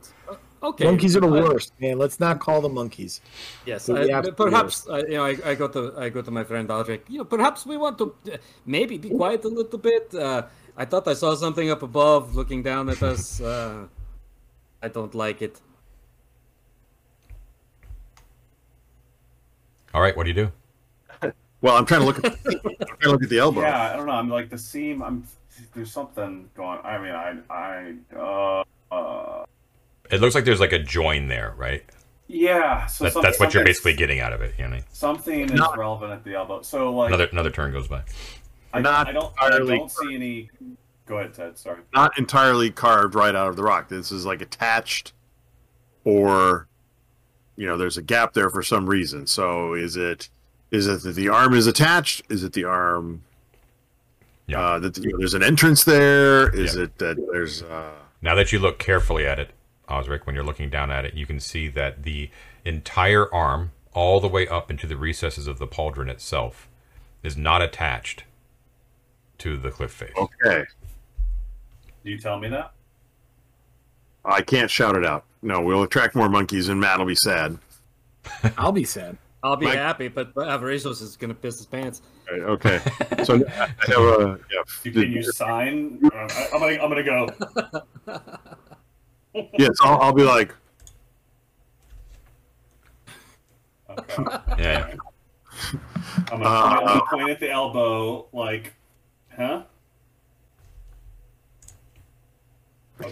Okay. 0.63 0.86
Monkeys 0.86 1.16
are 1.16 1.22
the 1.22 1.28
Uh, 1.28 1.43
worst, 1.43 1.74
man. 1.80 1.97
Let's 1.99 2.20
not 2.20 2.39
call 2.39 2.61
them 2.61 2.74
monkeys. 2.74 3.22
Yes, 3.66 3.88
I, 3.89 4.05
we 4.05 4.09
have 4.09 4.26
to 4.26 4.32
do 4.32 4.36
perhaps 4.36 4.88
uh, 4.89 5.03
you 5.07 5.16
know. 5.16 5.26
I, 5.26 5.38
I 5.45 5.55
go 5.55 5.68
to 5.68 5.93
I 5.97 6.09
go 6.09 6.22
to 6.22 6.32
my 6.32 6.43
friend 6.43 6.70
Aldrich. 6.72 7.03
You 7.07 7.20
know, 7.20 7.26
perhaps 7.26 7.66
we 7.66 7.78
want 7.78 7.97
to 7.99 8.16
uh, 8.34 8.38
maybe 8.66 8.97
be 8.97 9.11
quiet 9.11 9.43
a 9.45 9.47
little 9.49 9.78
bit. 9.80 10.13
Uh, 10.13 10.47
I 10.76 10.86
thought 10.86 11.07
I 11.07 11.13
saw 11.13 11.36
something 11.36 11.70
up 11.70 11.84
above, 11.84 12.36
looking 12.36 12.63
down 12.63 12.89
at 12.89 13.01
us. 13.03 13.39
Uh, 13.51 13.88
I 14.82 14.88
don't 14.89 15.16
like 15.16 15.41
it. 15.41 15.61
All 19.96 20.02
right, 20.02 20.16
what 20.18 20.24
do 20.24 20.30
you 20.30 20.36
do? 20.36 20.52
Well, 21.62 21.78
I'm 21.78 21.86
trying 21.86 22.02
to 22.02 22.06
look 22.06 22.24
at 22.24 22.26
I'm 22.46 22.60
trying 22.62 23.00
to 23.02 23.12
look 23.12 23.24
at 23.24 23.30
the 23.30 23.39
elbow. 23.39 23.62
Yeah, 23.62 23.91
I 23.93 23.96
don't 23.96 24.06
know. 24.06 24.12
I'm 24.12 24.30
like 24.30 24.52
the 24.52 24.58
seam. 24.58 25.02
I'm 25.02 25.24
there's 25.74 25.91
something 25.91 26.48
going. 26.56 26.80
I 26.84 26.98
mean, 27.00 27.12
I 27.12 27.38
I 27.50 27.96
uh, 28.16 28.64
uh 28.93 29.46
It 30.12 30.22
looks 30.22 30.36
like 30.36 30.46
there's 30.46 30.60
like 30.60 30.74
a 30.74 30.80
join 30.84 31.28
there, 31.28 31.56
right? 31.58 31.84
yeah. 32.28 32.86
So 32.86 33.06
That, 33.06 33.20
that's 33.20 33.39
what 33.39 33.54
you're 33.56 33.64
basically 33.64 33.96
getting 33.96 34.20
out 34.20 34.32
of 34.32 34.41
it. 34.41 34.54
You 34.60 34.68
know, 34.68 34.80
Something 34.91 35.46
is 35.46 35.54
Not- 35.54 35.76
relevant 35.78 36.12
at 36.12 36.24
the 36.24 36.36
elbow. 36.36 36.62
So 36.62 36.93
like 36.93 37.08
another 37.08 37.28
another 37.32 37.50
turn 37.50 37.72
goes 37.72 37.88
by. 37.88 38.04
I, 38.74 38.82
not 38.82 39.08
I 39.08 39.12
don't 39.14 39.34
I 39.41 39.50
don't 39.50 39.89
see 39.89 40.14
any. 40.14 40.52
Go 41.08 41.18
ahead, 41.18 41.34
Ted. 41.34 41.58
Sorry. 41.58 41.80
Not 41.93 42.16
entirely 42.20 42.70
carved 42.70 43.16
right 43.16 43.34
out 43.34 43.48
of 43.48 43.56
the 43.56 43.64
rock. 43.64 43.89
This 43.89 44.12
is 44.12 44.24
like 44.26 44.41
attached, 44.41 45.14
or 46.04 46.68
you 47.58 47.66
know, 47.68 47.78
there's 47.78 47.97
a 47.97 48.01
gap 48.01 48.34
there 48.34 48.49
for 48.49 48.62
some 48.64 48.89
reason. 48.89 49.28
So 49.28 49.74
is 49.74 49.95
it 49.97 50.30
is 50.72 50.88
it 50.88 51.01
that 51.03 51.14
the 51.14 51.30
arm 51.30 51.53
is 51.53 51.68
attached? 51.68 52.24
Is 52.30 52.43
it 52.43 52.53
the 52.53 52.66
arm? 52.66 53.24
Yeah. 54.47 54.60
Uh, 54.62 54.80
that 54.80 54.97
you 54.97 55.12
know, 55.12 55.18
there's 55.20 55.34
an 55.34 55.43
entrance 55.43 55.84
there. 55.84 56.49
Is 56.56 56.76
Yeah. 56.76 56.84
it 56.84 56.97
that 56.99 57.18
there's? 57.32 57.64
Uh, 57.64 57.91
Now 58.22 58.36
that 58.36 58.51
you 58.51 58.60
look 58.60 58.78
carefully 58.80 59.26
at 59.26 59.39
it, 59.39 59.51
Osric, 59.89 60.26
when 60.26 60.36
you're 60.36 60.43
looking 60.43 60.70
down 60.70 60.91
at 60.91 61.06
it, 61.06 61.14
you 61.14 61.26
can 61.26 61.39
see 61.39 61.68
that 61.70 62.03
the 62.03 62.30
entire 62.64 63.32
arm, 63.34 63.72
all 63.93 64.20
the 64.20 64.28
way 64.28 64.47
up 64.47 64.70
into 64.72 64.88
the 64.88 64.97
recesses 64.97 65.47
of 65.47 65.60
the 65.60 65.68
pauldron 65.68 66.10
itself, 66.10 66.68
is 67.24 67.38
not 67.38 67.62
attached 67.62 68.24
to 69.39 69.58
the 69.58 69.70
cliff 69.72 69.91
face. 69.91 70.14
okay, 70.18 70.64
Do 72.03 72.10
you 72.12 72.18
tell 72.18 72.39
me 72.39 72.47
that? 72.49 72.72
I 74.24 74.41
can't 74.41 74.72
shout 74.72 74.95
it 74.95 75.06
out. 75.06 75.24
No, 75.46 75.62
we'll 75.62 75.84
attract 75.84 76.16
more 76.16 76.28
monkeys, 76.28 76.70
and 76.70 76.82
Matt 76.82 76.98
will 76.98 77.06
be 77.06 77.14
sad. 77.16 77.60
I'll 78.58 78.72
be 78.72 78.84
sad. 78.84 79.16
I'll 79.43 79.56
be 79.56 79.68
Mike- 79.68 79.78
happy, 79.78 80.08
but 80.08 80.34
Avaricios 80.34 81.04
is 81.04 81.16
going 81.16 81.30
to 81.30 81.36
piss 81.36 81.58
his 81.58 81.68
pants. 81.68 82.02
Right, 82.32 82.41
Okay, 82.41 82.80
so 83.24 83.36
I 83.48 83.68
have 83.86 84.02
a 84.02 84.39
yeah. 84.52 84.62
You- 84.84 84.91
Can 84.91 85.12
you 85.12 85.22
sign? 85.24 86.00
Uh, 86.04 86.10
I, 86.18 86.50
I'm 86.52 86.60
gonna 86.60 86.82
I'm 86.82 86.89
gonna 86.89 87.04
go. 87.04 88.32
Yes, 89.60 89.72
I'll, 89.84 90.00
I'll 90.00 90.14
be 90.14 90.24
like, 90.24 90.56
Okay. 93.89 94.24
Yeah, 94.58 94.58
yeah. 94.58 94.96
I'm 96.32 96.41
gonna, 96.41 96.46
I'm 96.50 96.86
gonna 96.88 97.02
point 97.12 97.30
at 97.32 97.39
the 97.41 97.52
elbow, 97.52 98.28
like, 98.32 98.74
huh? 99.36 99.64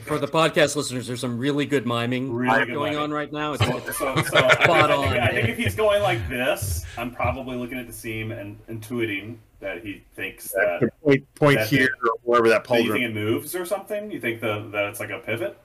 For 0.05 0.17
the 0.17 0.27
podcast 0.27 0.77
listeners, 0.77 1.07
there's 1.07 1.19
some 1.19 1.37
really 1.37 1.65
good 1.65 1.85
miming 1.85 2.31
Really 2.31 2.65
good 2.65 2.73
going 2.73 2.93
miming. 2.93 3.03
on 3.03 3.11
right 3.11 3.31
now. 3.31 3.53
It's, 3.53 3.65
So, 3.65 3.79
so, 3.79 3.91
so 3.91 4.07
I, 4.07 4.15
think, 4.15 4.27
Spot 4.27 4.69
I, 4.69 4.87
think, 4.87 4.91
on. 4.91 5.19
I 5.19 5.27
think 5.29 5.49
if 5.49 5.57
he's 5.57 5.75
going 5.75 6.01
like 6.01 6.27
this, 6.29 6.85
I'm 6.97 7.11
probably 7.11 7.57
looking 7.57 7.77
at 7.77 7.87
the 7.87 7.93
seam 7.93 8.31
and 8.31 8.57
intuiting 8.67 9.37
that 9.59 9.83
he 9.83 10.03
thinks 10.15 10.51
that. 10.51 10.79
the 10.81 10.91
point 11.03 11.35
point 11.35 11.57
That's 11.57 11.69
here 11.69 11.89
or 12.03 12.11
wherever 12.23 12.49
that 12.49 12.65
Do 12.65 12.81
you 12.81 12.93
think 12.93 13.03
it 13.03 13.13
moves 13.13 13.55
or 13.55 13.65
something? 13.65 14.09
You 14.09 14.21
think 14.21 14.39
the, 14.39 14.69
that 14.71 14.85
it's 14.85 14.99
like 14.99 15.09
a 15.09 15.19
pivot? 15.19 15.57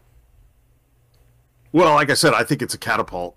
Well, 1.73 1.95
like 1.95 2.11
I 2.11 2.15
said, 2.15 2.35
I 2.35 2.45
think 2.45 2.63
it's 2.63 2.75
a 2.75 2.79
catapult, 2.79 3.37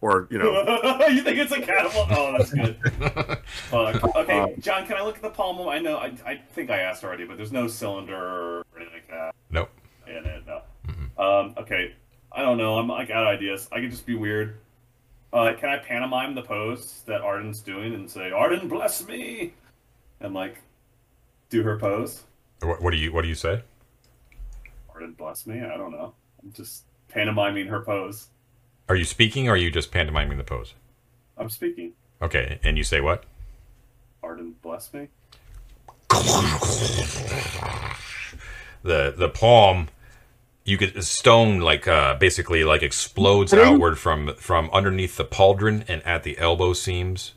or 0.00 0.26
you 0.30 0.38
know, 0.38 0.50
you 1.10 1.22
think 1.22 1.38
it's 1.38 1.52
a 1.52 1.60
catapult? 1.60 2.08
Oh, 2.10 2.36
that's 2.36 2.52
good. 2.52 2.76
Fuck. 3.46 4.02
Okay, 4.16 4.38
um, 4.38 4.50
John, 4.60 4.86
can 4.86 4.96
I 4.96 5.02
look 5.02 5.16
at 5.16 5.22
the 5.22 5.30
palm? 5.30 5.60
I 5.68 5.78
know. 5.78 5.98
I, 5.98 6.12
I 6.24 6.40
think 6.52 6.70
I 6.70 6.78
asked 6.80 7.04
already, 7.04 7.24
but 7.24 7.36
there's 7.36 7.52
no 7.52 7.68
cylinder 7.68 8.16
or 8.16 8.66
anything 8.76 8.94
like 8.94 9.08
that 9.08 9.34
Nope. 9.50 9.70
It. 10.10 10.44
No. 10.46 10.62
Um, 11.22 11.54
okay. 11.58 11.94
I 12.32 12.42
don't 12.42 12.58
know. 12.58 12.78
I'm 12.78 12.90
out 12.90 13.10
of 13.10 13.26
ideas. 13.26 13.68
I 13.72 13.80
could 13.80 13.90
just 13.90 14.06
be 14.06 14.14
weird. 14.14 14.56
Uh, 15.32 15.52
can 15.58 15.68
I 15.68 15.78
pantomime 15.78 16.34
the 16.34 16.42
pose 16.42 17.02
that 17.06 17.20
Arden's 17.20 17.60
doing 17.60 17.94
and 17.94 18.10
say, 18.10 18.30
"Arden, 18.30 18.68
bless 18.68 19.06
me," 19.06 19.52
and 20.20 20.34
like 20.34 20.60
do 21.50 21.62
her 21.62 21.78
pose? 21.78 22.24
What, 22.62 22.82
what 22.82 22.90
do 22.90 22.96
you 22.96 23.12
What 23.12 23.22
do 23.22 23.28
you 23.28 23.34
say? 23.34 23.62
Arden, 24.92 25.12
bless 25.12 25.46
me. 25.46 25.60
I 25.60 25.76
don't 25.76 25.92
know. 25.92 26.14
I'm 26.42 26.52
just 26.52 26.84
pantomiming 27.08 27.66
her 27.68 27.80
pose. 27.80 28.28
Are 28.88 28.96
you 28.96 29.04
speaking 29.04 29.48
or 29.48 29.52
are 29.52 29.56
you 29.56 29.70
just 29.70 29.92
pantomiming 29.92 30.36
the 30.36 30.44
pose? 30.44 30.74
I'm 31.36 31.48
speaking. 31.48 31.92
Okay, 32.22 32.58
and 32.62 32.76
you 32.76 32.84
say 32.84 33.00
what? 33.00 33.24
Arden, 34.22 34.54
bless 34.62 34.92
me. 34.92 35.08
The 38.82 39.14
the 39.16 39.30
palm, 39.32 39.88
you 40.70 40.78
get 40.78 40.94
the 40.94 41.02
stone 41.02 41.60
like 41.60 41.86
uh, 41.88 42.14
basically 42.14 42.64
like 42.64 42.82
explodes 42.82 43.52
outward 43.52 43.98
from 43.98 44.34
from 44.36 44.70
underneath 44.72 45.16
the 45.16 45.24
pauldron 45.24 45.84
and 45.88 46.02
at 46.06 46.22
the 46.22 46.38
elbow 46.38 46.72
seams, 46.72 47.34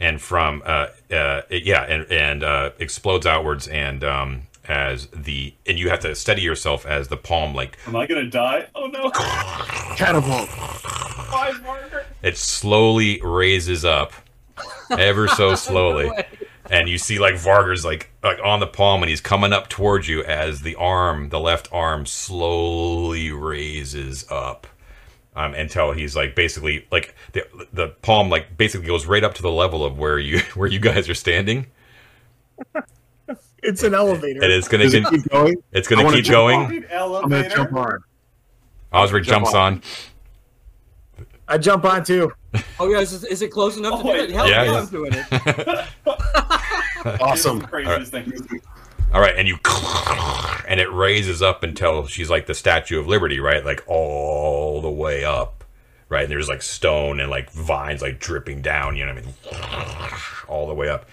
and 0.00 0.20
from 0.20 0.62
uh, 0.66 0.88
uh 1.10 1.42
yeah 1.50 1.82
and 1.84 2.10
and 2.10 2.42
uh, 2.42 2.70
explodes 2.78 3.24
outwards 3.24 3.68
and 3.68 4.02
um 4.02 4.42
as 4.68 5.06
the 5.08 5.54
and 5.64 5.78
you 5.78 5.88
have 5.88 6.00
to 6.00 6.14
steady 6.14 6.42
yourself 6.42 6.84
as 6.84 7.08
the 7.08 7.16
palm 7.16 7.54
like 7.54 7.78
Am 7.86 7.94
I 7.94 8.06
gonna 8.06 8.28
die? 8.28 8.66
Oh 8.74 8.86
no! 8.86 9.10
catapult. 9.10 10.48
It 12.22 12.36
slowly 12.36 13.20
raises 13.22 13.84
up 13.84 14.12
ever 14.90 15.28
so 15.28 15.54
slowly 15.54 16.10
and 16.70 16.88
you 16.88 16.98
see 16.98 17.18
like 17.18 17.34
Varger's 17.34 17.84
like 17.84 18.10
like 18.22 18.38
on 18.42 18.60
the 18.60 18.66
palm 18.66 19.02
and 19.02 19.10
he's 19.10 19.20
coming 19.20 19.52
up 19.52 19.68
towards 19.68 20.08
you 20.08 20.22
as 20.24 20.62
the 20.62 20.74
arm 20.76 21.28
the 21.30 21.40
left 21.40 21.68
arm 21.72 22.06
slowly 22.06 23.30
raises 23.30 24.24
up 24.30 24.66
um, 25.34 25.54
until 25.54 25.92
he's 25.92 26.16
like 26.16 26.34
basically 26.34 26.86
like 26.90 27.14
the 27.32 27.44
the 27.72 27.88
palm 28.02 28.28
like 28.30 28.56
basically 28.56 28.86
goes 28.86 29.06
right 29.06 29.22
up 29.24 29.34
to 29.34 29.42
the 29.42 29.50
level 29.50 29.84
of 29.84 29.98
where 29.98 30.18
you 30.18 30.38
where 30.54 30.68
you 30.68 30.78
guys 30.80 31.08
are 31.08 31.14
standing 31.14 31.66
It's 33.62 33.82
an 33.82 33.94
elevator. 33.94 34.42
and 34.42 34.52
it's 34.52 34.68
gonna 34.68 34.84
Does 34.84 34.94
it 34.94 35.04
keep 35.06 35.28
going? 35.28 35.56
it's 35.72 35.88
gonna 35.88 36.04
wanna 36.04 36.16
keep 36.18 36.26
jump 36.26 36.34
going 36.70 36.84
I'm 36.92 37.28
gonna 37.28 37.48
jump 37.48 37.72
on. 37.74 37.98
Osric 38.92 39.24
Jump 39.24 39.44
jumps 39.44 39.54
on. 39.54 39.72
on 39.74 39.82
I 41.48 41.58
jump 41.58 41.84
on 41.84 42.04
too. 42.04 42.32
oh 42.80 42.88
yeah, 42.88 42.98
is 43.00 43.22
it, 43.24 43.30
is 43.30 43.42
it 43.42 43.48
close 43.50 43.76
enough 43.76 43.94
Oh, 43.94 43.98
to 43.98 44.02
do 44.02 44.08
wait. 44.08 44.30
it? 44.30 44.30
Hell 44.30 44.48
Yeah, 44.48 44.62
yeah, 44.64 44.72
yeah. 44.72 44.78
I'm 44.80 44.86
doing 44.86 45.12
it. 45.14 45.86
Awesome. 47.20 47.58
It's 47.58 47.66
the 47.66 47.70
craziest 47.70 48.10
thing. 48.10 48.60
All 49.14 49.20
right, 49.20 49.34
and 49.36 49.46
you 49.46 49.58
and 50.66 50.80
it 50.80 50.92
raises 50.92 51.40
up 51.40 51.62
until 51.62 52.06
she's 52.06 52.28
like 52.28 52.46
the 52.46 52.54
Statue 52.54 52.98
of 52.98 53.06
Liberty, 53.06 53.38
right? 53.38 53.64
Like 53.64 53.84
all 53.86 54.80
the 54.82 54.90
way 54.90 55.24
up, 55.24 55.62
right? 56.08 56.22
And 56.24 56.30
there's 56.32 56.48
like 56.48 56.62
stone 56.62 57.20
and 57.20 57.30
like 57.30 57.50
vines 57.52 58.02
like 58.02 58.18
dripping 58.18 58.60
down, 58.62 58.96
you 58.96 59.06
know 59.06 59.14
what 59.14 59.22
I 59.22 59.26
mean? 59.26 59.34
All 60.48 60.66
the 60.66 60.74
way 60.74 60.88
up, 60.88 61.06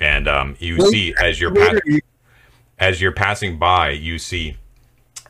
and 0.00 0.26
um, 0.26 0.56
you 0.58 0.80
see 0.90 1.14
as 1.20 1.40
you're 1.40 1.54
pa- 1.54 1.78
as 2.80 3.00
you're 3.00 3.12
passing 3.12 3.56
by, 3.58 3.90
you 3.90 4.18
see 4.18 4.56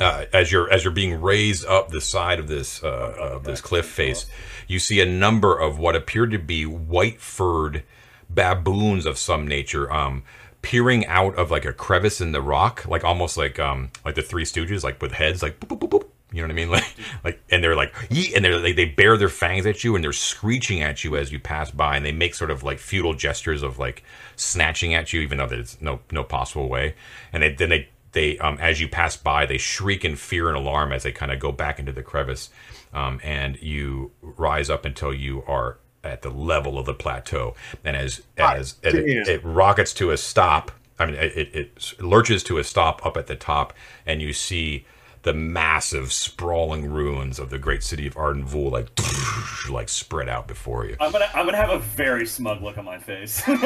uh, 0.01 0.27
as 0.33 0.53
you're 0.53 0.71
as 0.71 0.85
you're 0.85 0.93
being 0.93 1.21
raised 1.21 1.65
up 1.67 1.89
the 1.89 2.01
side 2.01 2.39
of 2.39 2.49
this 2.49 2.83
uh, 2.83 3.15
of 3.19 3.45
this 3.45 3.61
cliff 3.61 3.87
face, 3.87 4.27
you 4.67 4.79
see 4.79 5.01
a 5.01 5.07
number 5.07 5.59
of 5.59 5.79
what 5.79 5.97
appear 5.97 6.27
to 6.27 6.39
be 6.39 6.67
white 6.67 7.21
furred 7.21 7.83
baboons 8.29 9.07
of 9.07 9.19
some 9.19 9.47
nature, 9.47 9.91
um, 9.93 10.23
peering 10.63 11.07
out 11.07 11.35
of 11.37 11.51
like 11.51 11.65
a 11.65 11.73
crevice 11.73 12.21
in 12.21 12.33
the 12.33 12.43
rock, 12.43 12.87
like 12.87 13.05
almost 13.05 13.37
like 13.37 13.59
um 13.59 13.91
like 14.05 14.15
the 14.15 14.23
Three 14.23 14.45
Stooges, 14.45 14.83
like 14.85 15.01
with 15.01 15.13
heads, 15.13 15.43
like 15.43 15.61
boop, 15.61 15.79
boop, 15.79 15.89
boop, 15.89 15.91
boop. 15.91 16.09
You 16.33 16.43
know 16.43 16.49
what 16.49 16.53
I 16.53 16.55
mean? 16.55 16.69
Like, 16.77 16.97
like, 17.25 17.41
and 17.51 17.63
they're 17.63 17.77
like, 17.77 17.95
and 18.11 18.45
they're 18.45 18.59
like, 18.59 18.77
they 18.77 18.85
bare 18.85 19.17
their 19.17 19.29
fangs 19.29 19.65
at 19.65 19.85
you, 19.85 19.95
and 19.95 20.05
they're 20.05 20.13
screeching 20.13 20.83
at 20.83 21.05
you 21.05 21.17
as 21.17 21.33
you 21.33 21.39
pass 21.39 21.71
by, 21.71 21.97
and 21.97 22.05
they 22.05 22.13
make 22.13 22.35
sort 22.35 22.51
of 22.51 22.63
like 22.63 22.79
futile 22.79 23.15
gestures 23.15 23.63
of 23.63 23.79
like 23.79 24.03
snatching 24.35 24.93
at 24.93 25.13
you, 25.13 25.21
even 25.21 25.39
though 25.39 25.47
there's 25.47 25.81
no 25.81 26.01
no 26.11 26.25
possible 26.25 26.69
way. 26.69 26.95
And 27.33 27.43
they, 27.43 27.55
then 27.55 27.71
they 27.71 27.89
they 28.17 28.37
um 28.39 28.59
as 28.61 28.81
you 28.81 28.89
pass 28.89 29.17
by, 29.17 29.47
they 29.47 29.59
shriek 29.59 30.05
in 30.05 30.17
fear 30.17 30.49
and 30.49 30.57
alarm 30.57 30.91
as 30.91 31.05
they 31.05 31.13
kind 31.13 31.31
of 31.31 31.39
go 31.39 31.53
back 31.53 31.79
into 31.79 31.93
the 31.93 32.03
crevice, 32.03 32.49
um, 32.93 33.21
and 33.23 33.63
you 33.63 34.11
rise 34.23 34.69
up 34.71 34.85
until 34.87 35.15
you 35.15 35.45
are 35.47 35.79
at 36.03 36.23
the 36.23 36.31
level 36.31 36.79
of 36.79 36.87
the 36.87 36.95
plateau, 36.95 37.55
and 37.85 37.95
as 37.95 38.23
as, 38.39 38.77
as 38.83 38.95
it, 38.95 39.29
it 39.29 39.45
rockets 39.45 39.93
to 39.95 40.11
a 40.11 40.17
stop. 40.17 40.73
I 40.99 41.05
mean, 41.05 41.17
it, 41.17 41.37
it, 41.37 41.55
it 41.55 42.01
lurches 42.01 42.43
to 42.45 42.57
a 42.57 42.65
stop 42.65 43.05
up 43.05 43.19
at 43.19 43.27
the 43.27 43.37
top, 43.37 43.75
and 44.07 44.23
you 44.23 44.33
see 44.33 44.87
the 45.25 45.35
massive, 45.35 46.11
sprawling 46.11 46.91
ruins 46.91 47.39
of 47.39 47.51
the 47.51 47.59
great 47.59 47.83
city 47.83 48.07
of 48.07 48.17
Arden 48.17 48.47
Vul, 48.47 48.71
like 48.71 48.89
like 49.69 49.91
spread 49.91 50.31
out 50.31 50.49
before 50.49 50.87
you. 50.87 50.97
I'm 51.01 51.13
gonna 51.13 51.29
I'm 51.35 51.45
gonna 51.45 51.59
have 51.59 51.69
a 51.69 51.81
very 51.81 52.25
smug 52.25 52.63
look 52.63 52.79
on 52.79 52.87
my 52.87 52.99
face. 52.99 53.43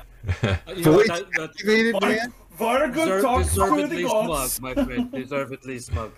You 0.42 0.48
know, 0.76 0.82
Fully 0.82 1.06
that, 1.08 1.26
that 1.36 1.50
activated, 1.50 2.00
man. 2.00 2.32
Varger 2.58 2.94
deserve, 2.94 3.22
talks 3.22 3.48
to 3.54 3.60
deservedly 3.60 4.02
the 4.02 4.08
smug, 4.08 4.26
gods. 4.26 4.60
my 4.60 4.74
friend. 4.74 5.12
Deservedly 5.12 5.78
smug. 5.78 6.12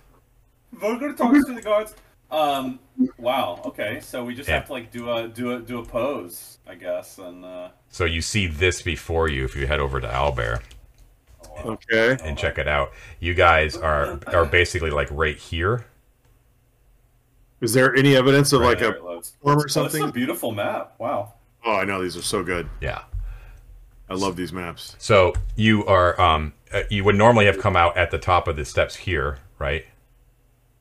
Varger 0.76 1.16
talks 1.16 1.44
to 1.46 1.54
the 1.54 1.62
gods. 1.62 1.94
Um. 2.30 2.80
Wow. 3.18 3.60
Okay. 3.66 4.00
So 4.00 4.24
we 4.24 4.34
just 4.34 4.48
Yeah. 4.48 4.56
have 4.56 4.66
to 4.66 4.72
like 4.72 4.90
do 4.90 5.10
a 5.12 5.28
do 5.28 5.52
a 5.52 5.60
do 5.60 5.78
a 5.78 5.84
pose, 5.84 6.58
I 6.66 6.74
guess, 6.74 7.18
and 7.18 7.44
uh, 7.44 7.68
So 7.90 8.04
you 8.06 8.22
see 8.22 8.46
this 8.46 8.80
before 8.82 9.28
you 9.28 9.44
if 9.44 9.54
you 9.54 9.66
head 9.66 9.80
over 9.80 10.00
to 10.00 10.08
Owlbear 10.08 10.62
Okay. 11.64 12.16
and 12.24 12.36
check 12.38 12.56
it 12.58 12.66
out. 12.66 12.92
You 13.20 13.34
guys 13.34 13.76
are 13.76 14.18
are 14.28 14.46
basically 14.46 14.90
like 14.90 15.08
right 15.10 15.36
here. 15.36 15.84
Is 17.60 17.74
there 17.74 17.94
any 17.94 18.16
evidence 18.16 18.52
of 18.52 18.62
like 18.62 18.78
there 18.80 18.92
a 18.92 18.96
it 18.96 19.04
loads. 19.04 19.36
form 19.42 19.58
Oh, 19.58 19.62
or 19.62 19.66
a 19.66 19.70
something? 19.70 20.10
beautiful 20.10 20.50
map. 20.52 20.94
Wow. 20.98 21.34
Oh, 21.64 21.76
I 21.76 21.84
know 21.84 22.02
these 22.02 22.16
are 22.16 22.22
so 22.22 22.42
good. 22.42 22.68
Yeah. 22.80 23.02
I 24.08 24.14
love 24.14 24.36
these 24.36 24.52
maps. 24.52 24.94
So 24.98 25.32
you 25.56 25.84
are 25.86 26.20
um 26.20 26.52
uh, 26.72 26.82
you 26.90 27.04
would 27.04 27.16
normally 27.16 27.46
have 27.46 27.58
come 27.58 27.76
out 27.76 27.96
at 27.96 28.10
the 28.10 28.18
top 28.18 28.48
of 28.48 28.56
the 28.56 28.64
steps 28.64 28.96
here, 28.96 29.38
right? 29.58 29.84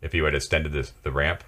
If 0.01 0.13
you 0.13 0.23
had 0.25 0.35
extended 0.35 0.71
this 0.73 0.93
the 1.03 1.11
ramp, 1.11 1.43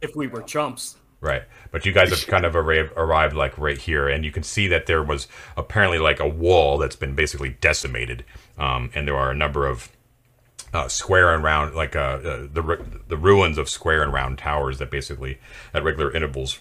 If 0.00 0.14
we 0.16 0.26
were 0.26 0.42
chumps. 0.42 0.96
right? 1.20 1.42
But 1.72 1.84
you 1.84 1.92
guys 1.92 2.10
have 2.10 2.26
kind 2.26 2.44
of 2.46 2.54
arrived, 2.56 2.92
arrived 2.96 3.34
like 3.34 3.58
right 3.58 3.76
here, 3.78 4.08
and 4.08 4.24
you 4.24 4.30
can 4.32 4.42
see 4.42 4.68
that 4.68 4.86
there 4.86 5.02
was 5.02 5.28
apparently 5.56 5.98
like 5.98 6.20
a 6.20 6.28
wall 6.28 6.78
that's 6.78 6.96
been 6.96 7.14
basically 7.14 7.56
decimated, 7.60 8.24
um, 8.58 8.90
and 8.94 9.06
there 9.08 9.16
are 9.16 9.30
a 9.30 9.34
number 9.34 9.66
of 9.66 9.90
uh, 10.72 10.86
square 10.88 11.34
and 11.34 11.42
round, 11.42 11.74
like 11.74 11.96
uh, 11.96 11.98
uh, 11.98 12.46
the 12.52 12.78
the 13.08 13.16
ruins 13.16 13.58
of 13.58 13.68
square 13.68 14.02
and 14.02 14.12
round 14.12 14.38
towers 14.38 14.78
that 14.78 14.90
basically 14.90 15.38
at 15.74 15.82
regular 15.82 16.12
intervals 16.12 16.60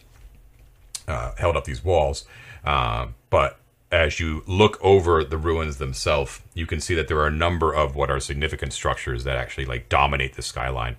uh, 1.08 1.32
held 1.38 1.56
up 1.56 1.66
these 1.66 1.84
walls. 1.84 2.26
Uh, 2.66 3.08
but 3.30 3.60
as 3.92 4.20
you 4.20 4.44
look 4.46 4.78
over 4.82 5.24
the 5.24 5.38
ruins 5.38 5.78
themselves, 5.78 6.42
you 6.54 6.66
can 6.66 6.80
see 6.80 6.94
that 6.96 7.08
there 7.08 7.18
are 7.20 7.28
a 7.28 7.32
number 7.32 7.74
of 7.74 7.96
what 7.96 8.12
are 8.12 8.20
significant 8.20 8.74
structures 8.74 9.24
that 9.24 9.36
actually 9.36 9.66
like 9.66 9.90
dominate 9.90 10.36
the 10.36 10.42
skyline. 10.42 10.96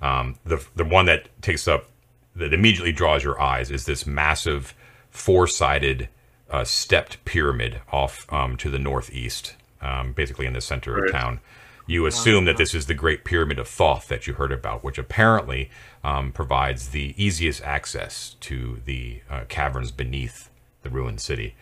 Um, 0.00 0.36
the 0.44 0.64
the 0.74 0.84
one 0.84 1.06
that 1.06 1.28
takes 1.40 1.68
up 1.68 1.88
that 2.34 2.52
immediately 2.52 2.92
draws 2.92 3.22
your 3.22 3.40
eyes 3.40 3.70
is 3.70 3.84
this 3.84 4.06
massive 4.06 4.74
four-sided 5.10 6.08
uh, 6.50 6.64
stepped 6.64 7.24
pyramid 7.24 7.80
off 7.92 8.30
um, 8.32 8.56
to 8.56 8.70
the 8.70 8.78
northeast, 8.78 9.54
um, 9.80 10.12
basically 10.12 10.46
in 10.46 10.54
the 10.54 10.60
center 10.60 11.04
of 11.04 11.12
town. 11.12 11.40
You 11.86 12.06
assume 12.06 12.44
that 12.46 12.56
this 12.56 12.74
is 12.74 12.86
the 12.86 12.94
Great 12.94 13.24
Pyramid 13.24 13.58
of 13.58 13.68
Thoth 13.68 14.08
that 14.08 14.26
you 14.26 14.34
heard 14.34 14.52
about, 14.52 14.82
which 14.82 14.98
apparently 14.98 15.68
um, 16.02 16.32
provides 16.32 16.88
the 16.88 17.14
easiest 17.22 17.62
access 17.62 18.36
to 18.40 18.80
the 18.84 19.20
uh, 19.28 19.44
caverns 19.48 19.90
beneath 19.90 20.48
the 20.82 20.90
ruined 20.90 21.20
city. 21.20 21.54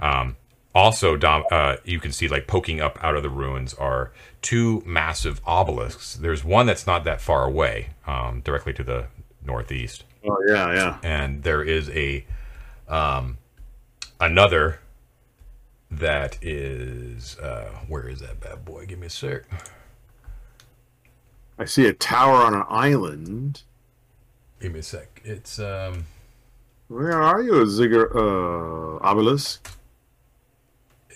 Um, 0.00 0.36
also, 0.74 1.16
Dom, 1.16 1.44
uh, 1.50 1.76
you 1.84 1.98
can 1.98 2.12
see 2.12 2.28
like 2.28 2.46
poking 2.46 2.80
up 2.80 2.98
out 3.02 3.16
of 3.16 3.22
the 3.22 3.28
ruins 3.28 3.74
are 3.74 4.12
two 4.40 4.82
massive 4.86 5.40
obelisks. 5.46 6.14
There's 6.14 6.44
one 6.44 6.66
that's 6.66 6.86
not 6.86 7.04
that 7.04 7.20
far 7.20 7.44
away, 7.44 7.90
um, 8.06 8.40
directly 8.40 8.72
to 8.74 8.84
the 8.84 9.06
northeast, 9.44 10.04
oh 10.24 10.38
yeah, 10.46 10.72
yeah. 10.72 10.98
and 11.02 11.42
there 11.42 11.62
is 11.62 11.90
a 11.90 12.24
um, 12.88 13.38
another 14.20 14.80
that 15.90 16.38
is 16.40 17.36
uh, 17.38 17.70
where 17.88 18.08
is 18.08 18.20
that 18.20 18.40
bad 18.40 18.64
boy? 18.64 18.86
Give 18.86 18.98
me 18.98 19.08
a 19.08 19.10
sec. 19.10 19.42
I 21.58 21.64
see 21.64 21.86
a 21.86 21.92
tower 21.92 22.36
on 22.36 22.54
an 22.54 22.64
island. 22.68 23.62
Give 24.60 24.72
me 24.72 24.78
a 24.78 24.82
sec. 24.82 25.20
It's 25.24 25.58
um, 25.58 26.06
Where 26.88 27.20
are 27.20 27.42
you, 27.42 27.52
Zigger 27.64 28.14
uh, 28.14 29.04
obelisk? 29.04 29.68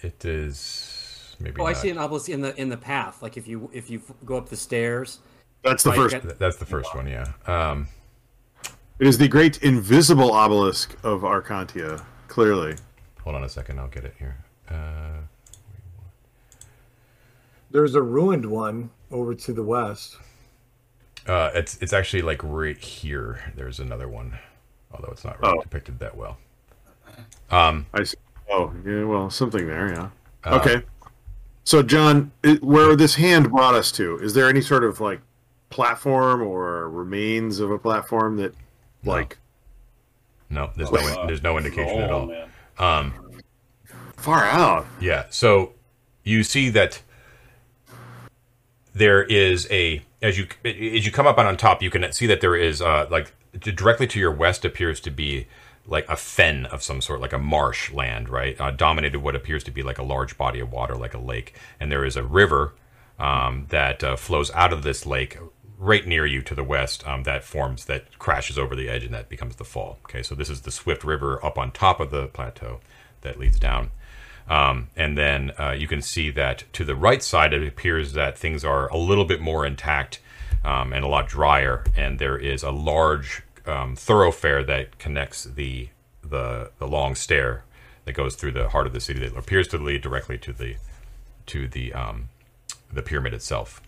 It 0.04 0.24
is 0.24 1.36
maybe. 1.40 1.60
Oh, 1.60 1.64
I 1.66 1.72
see 1.72 1.90
an 1.90 1.98
obelisk 1.98 2.28
in 2.28 2.40
the 2.40 2.54
in 2.60 2.68
the 2.68 2.76
path. 2.76 3.22
Like 3.22 3.36
if 3.36 3.48
you 3.48 3.68
if 3.72 3.88
you 3.90 4.02
go 4.24 4.36
up 4.36 4.48
the 4.48 4.56
stairs. 4.56 5.20
That's 5.62 5.82
the 5.82 5.92
first. 5.92 6.14
got- 6.22 6.38
That's 6.38 6.56
the 6.58 6.66
first 6.66 6.94
one, 6.94 7.06
yeah. 7.06 7.24
Um, 7.46 7.88
It 8.98 9.06
is 9.06 9.16
the 9.18 9.28
great 9.28 9.62
invisible 9.62 10.30
obelisk 10.32 10.94
of 11.02 11.22
Arcantia. 11.22 12.04
Clearly, 12.28 12.76
hold 13.22 13.34
on 13.34 13.44
a 13.44 13.48
second, 13.48 13.80
I'll 13.80 13.88
get 13.88 14.04
it 14.04 14.14
here. 14.18 14.36
Uh, 14.68 15.22
There's 17.70 17.94
a 17.94 18.02
ruined 18.02 18.44
one 18.46 18.90
over 19.10 19.34
to 19.34 19.52
the 19.52 19.62
west. 19.62 20.16
Uh, 21.26 21.50
it's 21.54 21.78
it's 21.78 21.92
actually 21.94 22.22
like 22.22 22.40
right 22.44 22.76
here. 22.78 23.40
There's 23.56 23.80
another 23.80 24.06
one, 24.08 24.38
although 24.92 25.08
it's 25.12 25.24
not 25.24 25.40
really 25.40 25.56
Oh. 25.58 25.62
depicted 25.62 25.98
that 26.00 26.16
well. 26.16 26.36
Um, 27.50 27.86
I 27.94 28.04
see. 28.04 28.16
Oh, 28.50 28.72
yeah. 28.86 29.04
Well, 29.04 29.30
something 29.30 29.66
there. 29.66 29.92
Yeah. 29.92 30.08
uh, 30.44 30.56
okay. 30.60 30.82
So, 31.64 31.82
John, 31.82 32.30
it, 32.42 32.62
where 32.62 32.94
this 32.94 33.14
hand 33.14 33.50
brought 33.50 33.74
us 33.74 33.90
to, 33.92 34.18
is 34.18 34.34
there 34.34 34.48
any 34.48 34.60
sort 34.60 34.84
of 34.84 35.00
like 35.00 35.20
platform 35.70 36.42
or 36.42 36.88
remains 36.90 37.58
of 37.58 37.70
a 37.70 37.78
platform 37.78 38.36
that, 38.36 38.54
No. 39.02 39.12
like, 39.12 39.38
No, 40.50 40.70
there's 40.76 40.92
no 40.92 40.98
Uh, 40.98 41.26
there's 41.26 41.42
no 41.42 41.56
indication 41.56 42.00
at 42.02 42.10
oh, 42.10 42.14
all. 42.20 42.26
man. 42.26 42.48
Um, 42.78 43.14
far 44.16 44.44
out? 44.44 44.86
yeah. 45.00 45.24
So 45.30 45.72
you 46.22 46.42
see 46.42 46.68
that 46.70 47.00
there 48.94 49.22
is 49.24 49.66
a 49.70 50.02
as 50.22 50.38
you 50.38 50.46
as 50.64 51.04
you 51.04 51.12
come 51.12 51.26
up 51.26 51.38
on, 51.38 51.46
on 51.46 51.56
top, 51.56 51.82
you 51.82 51.90
can 51.90 52.10
see 52.12 52.26
that 52.26 52.40
there 52.40 52.56
is 52.56 52.80
uh, 52.80 53.06
like 53.10 53.32
directly 53.58 54.06
to 54.08 54.18
your 54.18 54.30
west 54.32 54.64
appears 54.64 55.00
to 55.00 55.10
be 55.10 55.46
like 55.86 56.08
a 56.08 56.16
fen 56.16 56.66
of 56.66 56.82
some 56.82 57.00
sort, 57.00 57.20
like 57.20 57.32
a 57.32 57.38
marsh 57.38 57.92
land, 57.92 58.28
right? 58.28 58.58
Uh, 58.60 58.70
dominated 58.70 59.20
what 59.20 59.36
appears 59.36 59.62
to 59.64 59.70
be 59.70 59.82
like 59.82 59.98
a 59.98 60.02
large 60.02 60.38
body 60.38 60.60
of 60.60 60.72
water, 60.72 60.94
like 60.94 61.14
a 61.14 61.18
lake, 61.18 61.54
and 61.78 61.92
there 61.92 62.04
is 62.04 62.16
a 62.16 62.22
river 62.22 62.72
um, 63.18 63.66
that 63.70 64.02
uh, 64.02 64.16
flows 64.16 64.50
out 64.52 64.72
of 64.72 64.82
this 64.82 65.06
lake 65.06 65.38
right 65.78 66.06
near 66.06 66.24
you 66.24 66.40
to 66.40 66.54
the 66.54 66.64
west 66.64 67.06
um, 67.06 67.24
that 67.24 67.44
forms 67.44 67.84
that 67.86 68.18
crashes 68.18 68.58
over 68.58 68.74
the 68.74 68.88
edge 68.88 69.04
and 69.04 69.14
that 69.14 69.28
becomes 69.28 69.56
the 69.56 69.64
fall. 69.64 69.98
Okay 70.04 70.22
so 70.22 70.34
this 70.34 70.48
is 70.48 70.62
the 70.62 70.70
swift 70.70 71.04
river 71.04 71.44
up 71.44 71.58
on 71.58 71.70
top 71.70 72.00
of 72.00 72.10
the 72.10 72.26
plateau 72.28 72.80
that 73.20 73.38
leads 73.38 73.58
down. 73.58 73.90
Um, 74.48 74.88
and 74.94 75.16
then 75.16 75.52
uh, 75.58 75.72
you 75.72 75.88
can 75.88 76.02
see 76.02 76.30
that 76.30 76.64
to 76.74 76.84
the 76.84 76.94
right 76.94 77.22
side 77.22 77.52
it 77.52 77.66
appears 77.66 78.12
that 78.12 78.38
things 78.38 78.64
are 78.64 78.88
a 78.88 78.96
little 78.96 79.24
bit 79.24 79.40
more 79.40 79.64
intact 79.64 80.20
um, 80.64 80.92
and 80.92 81.04
a 81.04 81.08
lot 81.08 81.28
drier. 81.28 81.84
And 81.96 82.18
there 82.18 82.38
is 82.38 82.62
a 82.62 82.70
large 82.70 83.42
um, 83.66 83.96
thoroughfare 83.96 84.62
that 84.64 84.98
connects 84.98 85.44
the, 85.44 85.88
the 86.22 86.70
the 86.78 86.86
long 86.86 87.14
stair 87.14 87.64
that 88.04 88.12
goes 88.12 88.36
through 88.36 88.52
the 88.52 88.68
heart 88.70 88.86
of 88.86 88.92
the 88.92 89.00
city 89.00 89.20
that 89.20 89.36
appears 89.36 89.68
to 89.68 89.78
lead 89.78 90.02
directly 90.02 90.38
to 90.38 90.52
the 90.52 90.76
to 91.46 91.66
the 91.68 91.92
um, 91.92 92.28
the 92.92 93.02
pyramid 93.02 93.34
itself. 93.34 93.80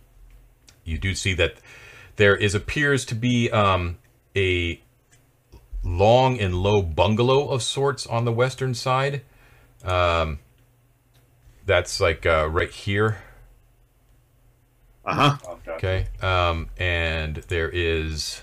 You 0.84 0.98
do 0.98 1.14
see 1.14 1.34
that 1.34 1.56
there 2.16 2.36
is 2.36 2.54
appears 2.54 3.04
to 3.06 3.14
be 3.14 3.50
um, 3.50 3.98
a 4.34 4.80
long 5.84 6.38
and 6.40 6.54
low 6.54 6.82
bungalow 6.82 7.48
of 7.48 7.62
sorts 7.62 8.06
on 8.06 8.24
the 8.24 8.32
western 8.32 8.74
side. 8.74 9.22
Um, 9.84 10.38
that's 11.64 12.00
like 12.00 12.24
uh, 12.26 12.48
right 12.48 12.70
here. 12.70 13.18
Uh 15.04 15.14
huh. 15.14 15.36
Oh, 15.46 15.72
Okay. 15.74 16.06
Um, 16.22 16.68
and 16.78 17.36
there 17.48 17.68
is. 17.68 18.42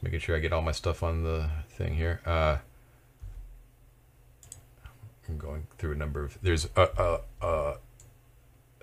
Just 0.00 0.04
making 0.04 0.20
sure 0.20 0.34
I 0.34 0.38
get 0.38 0.54
all 0.54 0.62
my 0.62 0.72
stuff 0.72 1.02
on 1.02 1.24
the 1.24 1.50
thing 1.68 1.94
here. 1.94 2.22
Uh, 2.24 2.56
I'm 5.28 5.36
going 5.36 5.66
through 5.76 5.92
a 5.92 5.94
number 5.94 6.24
of. 6.24 6.38
There's 6.40 6.70
a, 6.74 7.20
a, 7.42 7.46
a 7.46 7.74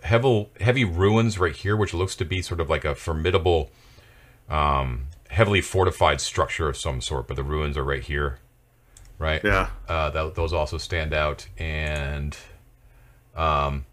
heavy, 0.03 0.49
heavy 0.59 0.85
ruins 0.85 1.39
right 1.39 1.55
here, 1.55 1.75
which 1.75 1.95
looks 1.95 2.15
to 2.17 2.25
be 2.25 2.43
sort 2.43 2.59
of 2.59 2.69
like 2.69 2.85
a 2.85 2.93
formidable, 2.93 3.71
um, 4.47 5.07
heavily 5.31 5.59
fortified 5.59 6.21
structure 6.21 6.69
of 6.69 6.77
some 6.77 7.01
sort. 7.01 7.27
But 7.27 7.35
the 7.35 7.43
ruins 7.43 7.77
are 7.77 7.83
right 7.83 8.03
here, 8.03 8.37
right? 9.17 9.43
Yeah. 9.43 9.69
uh, 9.89 10.11
that, 10.11 10.35
those 10.35 10.53
also 10.53 10.77
stand 10.77 11.15
out 11.15 11.47
and 11.57 12.37
um, 13.35 13.87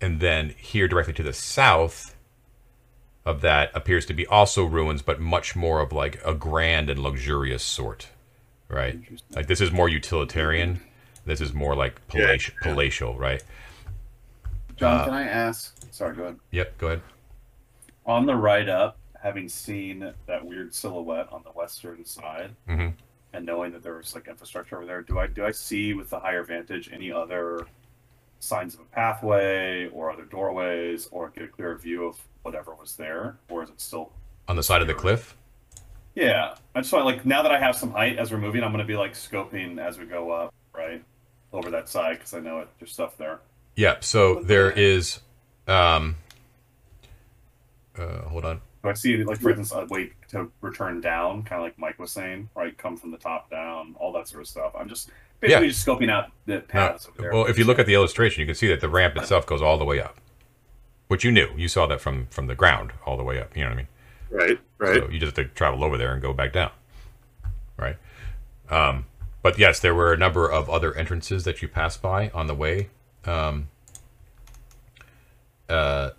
and 0.00 0.20
then 0.20 0.54
here 0.56 0.88
directly 0.88 1.12
to 1.12 1.22
the 1.22 1.34
south 1.34 2.13
of 3.26 3.40
that 3.40 3.70
appears 3.74 4.04
to 4.06 4.14
be 4.14 4.26
also 4.26 4.64
ruins 4.64 5.02
but 5.02 5.20
much 5.20 5.56
more 5.56 5.80
of 5.80 5.92
like 5.92 6.20
a 6.24 6.34
grand 6.34 6.90
and 6.90 6.98
luxurious 7.00 7.62
sort 7.62 8.08
right 8.68 8.98
like 9.30 9.46
this 9.46 9.60
is 9.60 9.70
more 9.72 9.88
utilitarian 9.88 10.80
this 11.26 11.40
is 11.40 11.52
more 11.54 11.74
like 11.74 12.06
palatial, 12.08 12.54
palatial 12.62 13.18
right 13.18 13.42
John, 14.76 15.00
Uh, 15.00 15.04
can 15.04 15.14
I 15.14 15.22
ask? 15.28 15.76
Sorry, 15.92 16.16
go 16.16 16.24
ahead. 16.24 16.36
yep 16.50 16.76
go 16.78 16.88
ahead 16.88 17.02
On 18.06 18.26
the 18.26 18.34
right 18.36 18.68
up, 18.68 18.98
having 19.22 19.48
seen 19.48 20.12
that 20.26 20.44
weird 20.44 20.74
silhouette 20.74 21.28
on 21.32 21.42
the 21.44 21.50
western 21.52 22.04
side, 22.04 22.50
Mhm. 22.68 22.92
and 23.32 23.46
knowing 23.46 23.72
that 23.72 23.82
there 23.82 23.94
was 23.94 24.14
like 24.14 24.28
infrastructure 24.28 24.76
over 24.76 24.84
there, 24.84 25.00
do 25.00 25.18
I 25.18 25.26
do 25.28 25.46
I 25.46 25.52
see 25.52 25.94
with 25.94 26.10
the 26.10 26.18
higher 26.20 26.42
vantage 26.42 26.90
any 26.92 27.10
other 27.10 27.66
signs 28.40 28.74
of 28.74 28.80
a 28.80 28.84
pathway 28.84 29.88
or 29.88 30.10
other 30.10 30.24
doorways, 30.24 31.06
or 31.12 31.30
get 31.30 31.44
a 31.44 31.48
clearer 31.48 31.76
view 31.78 32.04
of 32.06 32.18
whatever 32.44 32.74
was 32.74 32.94
there, 32.96 33.36
or 33.48 33.64
is 33.64 33.70
it 33.70 33.80
still? 33.80 34.12
on 34.46 34.56
the 34.56 34.62
side 34.62 34.82
of 34.82 34.86
the 34.86 34.92
cliff 34.94 35.34
Yeah, 36.14 36.54
I 36.74 36.80
just 36.82 36.92
want 36.92 37.06
like 37.06 37.24
now 37.26 37.42
that 37.42 37.50
I 37.50 37.58
have 37.58 37.74
some 37.76 37.90
height 37.92 38.18
as 38.18 38.30
we're 38.30 38.36
moving, 38.38 38.62
I'm 38.62 38.70
gonna 38.72 38.84
be 38.84 38.96
like 38.96 39.14
scoping 39.14 39.78
as 39.78 39.98
we 39.98 40.04
go 40.04 40.30
up, 40.30 40.52
right, 40.74 41.02
over 41.52 41.70
that 41.70 41.88
side 41.88 42.18
because 42.18 42.34
I 42.34 42.40
know 42.40 42.58
it. 42.60 42.68
There's 42.78 42.92
stuff 42.92 43.16
there. 43.16 43.40
yeah 43.74 43.96
so 44.00 44.42
there 44.42 44.70
is 44.70 45.20
um 45.66 46.16
uh, 47.98 48.22
hold 48.28 48.44
on 48.44 48.60
Do 48.82 48.90
I 48.90 48.92
see, 48.94 49.22
like, 49.24 49.38
for 49.40 49.50
instance, 49.50 49.72
a 49.72 49.86
way 49.92 50.10
to 50.28 50.50
return 50.60 51.00
down, 51.00 51.42
kind 51.44 51.60
of 51.60 51.64
like 51.64 51.78
Mike 51.78 51.98
was 51.98 52.10
saying, 52.10 52.48
right? 52.54 52.76
Come 52.76 52.96
from 52.96 53.10
the 53.12 53.16
top 53.18 53.50
down, 53.50 53.94
all 53.98 54.12
that 54.12 54.28
sort 54.28 54.42
of 54.42 54.48
stuff. 54.48 54.72
I'm 54.78 54.88
just 54.88 55.10
basically 55.40 55.66
Yeah. 55.66 55.72
just 55.72 55.86
scoping 55.86 56.10
out 56.10 56.30
the 56.46 56.56
No, 56.56 56.60
paths. 56.62 57.08
over 57.08 57.22
there. 57.22 57.32
well, 57.32 57.46
if 57.46 57.56
you 57.56 57.64
look 57.64 57.78
at 57.78 57.86
the 57.86 57.94
illustration, 57.94 58.40
you 58.40 58.46
can 58.46 58.54
see 58.56 58.66
that 58.68 58.80
the 58.80 58.88
ramp 58.90 59.16
itself 59.16 59.46
goes 59.46 59.62
all 59.62 59.78
the 59.78 59.84
way 59.86 60.00
up, 60.00 60.18
which 61.08 61.24
you 61.24 61.32
knew. 61.32 61.48
You 61.56 61.68
saw 61.68 61.86
that 61.86 62.00
from 62.00 62.26
from 62.30 62.46
the 62.46 62.54
ground 62.54 62.92
all 63.06 63.16
the 63.16 63.24
way 63.24 63.40
up. 63.40 63.56
You 63.56 63.64
know 63.64 63.70
what 63.70 63.74
I 63.74 63.76
mean? 63.76 63.88
Right. 64.30 64.58
Right. 64.78 65.02
So 65.02 65.08
you 65.10 65.18
just 65.18 65.36
have 65.36 65.46
to 65.46 65.54
travel 65.54 65.84
over 65.84 65.96
there 65.96 66.12
and 66.12 66.20
go 66.22 66.32
back 66.32 66.52
down. 66.52 66.70
right? 67.76 67.96
Um, 68.70 69.06
but 69.42 69.58
yes, 69.58 69.80
there 69.80 69.94
were 69.94 70.12
a 70.12 70.16
number 70.16 70.50
of 70.50 70.68
other 70.70 70.94
entrances 70.96 71.44
that 71.44 71.62
you 71.62 71.68
passed 71.68 72.00
by 72.02 72.30
on 72.30 72.46
the 72.46 72.54
way. 72.54 72.88
Um, 73.24 73.68
uh, 75.68 76.10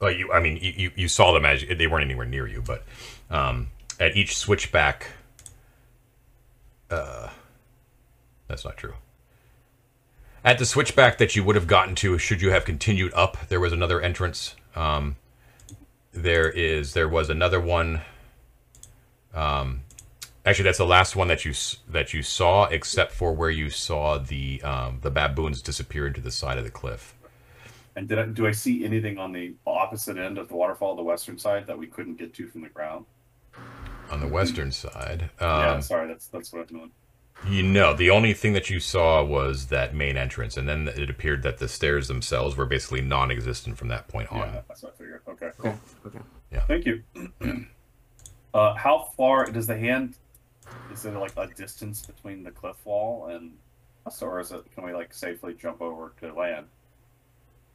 well, 0.00 0.12
you, 0.12 0.30
I 0.32 0.40
mean, 0.40 0.58
you, 0.60 0.72
you, 0.76 0.90
you 0.94 1.08
saw 1.08 1.32
them 1.32 1.44
as 1.44 1.64
they 1.64 1.86
weren't 1.86 2.04
anywhere 2.04 2.26
near 2.26 2.46
you, 2.46 2.62
but 2.64 2.84
um, 3.30 3.68
at 3.98 4.16
each 4.16 4.36
switchback, 4.36 5.08
uh, 6.90 7.30
that's 8.46 8.64
not 8.64 8.76
true. 8.76 8.94
At 10.44 10.58
the 10.58 10.66
switchback 10.66 11.16
that 11.16 11.34
you 11.34 11.42
would 11.42 11.56
have 11.56 11.66
gotten 11.66 11.94
to, 11.96 12.18
should 12.18 12.42
you 12.42 12.50
have 12.50 12.66
continued 12.66 13.14
up, 13.14 13.48
there 13.48 13.60
was 13.60 13.72
another 13.72 13.98
entrance. 14.02 14.54
Um, 14.76 15.16
there 16.12 16.50
is, 16.50 16.92
there 16.92 17.08
was 17.08 17.30
another 17.30 17.58
one. 17.58 18.02
Um, 19.32 19.80
actually, 20.44 20.64
that's 20.64 20.78
the 20.78 20.84
last 20.84 21.16
one 21.16 21.28
that 21.28 21.46
you 21.46 21.54
that 21.88 22.12
you 22.12 22.22
saw, 22.22 22.66
except 22.66 23.12
for 23.12 23.32
where 23.32 23.48
you 23.48 23.70
saw 23.70 24.18
the 24.18 24.62
um, 24.62 24.98
the 25.00 25.10
baboons 25.10 25.62
disappear 25.62 26.06
into 26.06 26.20
the 26.20 26.30
side 26.30 26.58
of 26.58 26.64
the 26.64 26.70
cliff. 26.70 27.14
And 27.96 28.06
did 28.06 28.18
I, 28.18 28.26
do 28.26 28.46
I 28.46 28.52
see 28.52 28.84
anything 28.84 29.18
on 29.18 29.32
the 29.32 29.54
opposite 29.66 30.18
end 30.18 30.36
of 30.36 30.48
the 30.48 30.56
waterfall, 30.56 30.94
the 30.94 31.02
western 31.02 31.38
side, 31.38 31.66
that 31.68 31.78
we 31.78 31.86
couldn't 31.86 32.16
get 32.16 32.34
to 32.34 32.48
from 32.48 32.60
the 32.60 32.68
ground? 32.68 33.06
On 34.10 34.20
the 34.20 34.28
western 34.28 34.72
side, 34.72 35.30
yeah, 35.40 35.70
um, 35.70 35.80
sorry, 35.80 36.06
that's 36.06 36.26
that's 36.26 36.52
what 36.52 36.68
I 36.68 36.72
meant. 36.74 36.92
You 37.48 37.62
know, 37.62 37.94
the 37.94 38.10
only 38.10 38.32
thing 38.32 38.52
that 38.54 38.70
you 38.70 38.80
saw 38.80 39.22
was 39.22 39.66
that 39.66 39.94
main 39.94 40.16
entrance, 40.16 40.56
and 40.56 40.68
then 40.68 40.88
it 40.88 41.10
appeared 41.10 41.42
that 41.42 41.58
the 41.58 41.68
stairs 41.68 42.08
themselves 42.08 42.56
were 42.56 42.64
basically 42.66 43.02
non-existent 43.02 43.76
from 43.76 43.88
that 43.88 44.08
point 44.08 44.30
on. 44.32 44.38
Yeah, 44.54 44.60
that's 44.68 44.82
what 44.82 44.94
I 44.94 44.98
figured. 44.98 45.20
Okay, 45.28 45.50
cool. 45.58 45.74
Okay. 46.06 46.18
Okay. 46.18 46.64
Thank 46.68 46.86
you. 46.86 47.02
uh, 48.54 48.74
how 48.74 49.08
far 49.16 49.46
does 49.46 49.66
the 49.66 49.76
hand? 49.76 50.16
Is 50.92 51.02
there 51.02 51.12
like 51.18 51.32
a 51.36 51.46
distance 51.48 52.06
between 52.06 52.42
the 52.42 52.50
cliff 52.50 52.76
wall 52.84 53.26
and 53.26 53.52
us, 54.06 54.22
or 54.22 54.40
is 54.40 54.52
it? 54.52 54.64
Can 54.74 54.84
we 54.84 54.94
like 54.94 55.12
safely 55.12 55.54
jump 55.54 55.82
over 55.82 56.12
to 56.20 56.32
land? 56.32 56.66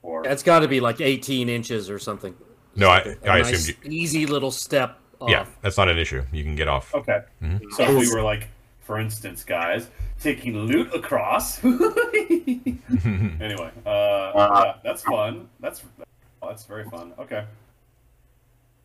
Or 0.02 0.26
It's 0.26 0.44
got 0.44 0.60
to 0.60 0.68
be 0.68 0.80
like 0.80 1.02
18 1.02 1.50
inches 1.50 1.90
or 1.90 2.00
something. 2.00 2.34
No, 2.76 2.88
I, 2.90 3.00
A 3.24 3.30
I 3.30 3.38
nice, 3.42 3.52
assumed. 3.52 3.78
You, 3.84 3.92
easy 3.92 4.26
little 4.26 4.52
step. 4.52 4.98
Off. 5.20 5.30
yeah, 5.30 5.46
that's 5.62 5.78
not 5.78 5.90
an 5.90 5.98
issue. 5.98 6.24
You 6.32 6.44
can 6.46 6.56
get 6.56 6.70
off. 6.70 6.96
okay. 6.96 7.20
Mhm. 7.44 7.60
So 7.74 7.84
if 7.84 7.90
we 8.00 8.10
were 8.16 8.22
like, 8.24 8.48
for 8.90 8.98
instance, 9.00 9.44
guys, 9.44 9.88
taking 10.20 10.58
loot 10.58 10.92
across. 10.96 11.64
anyway, 11.64 12.74
uh, 13.86 14.32
yeah, 14.36 14.74
that's 14.84 15.04
fun. 15.04 15.48
That's 15.60 15.84
that's 16.42 16.64
very 16.64 16.86
fun. 16.86 17.14
Okay, 17.20 17.46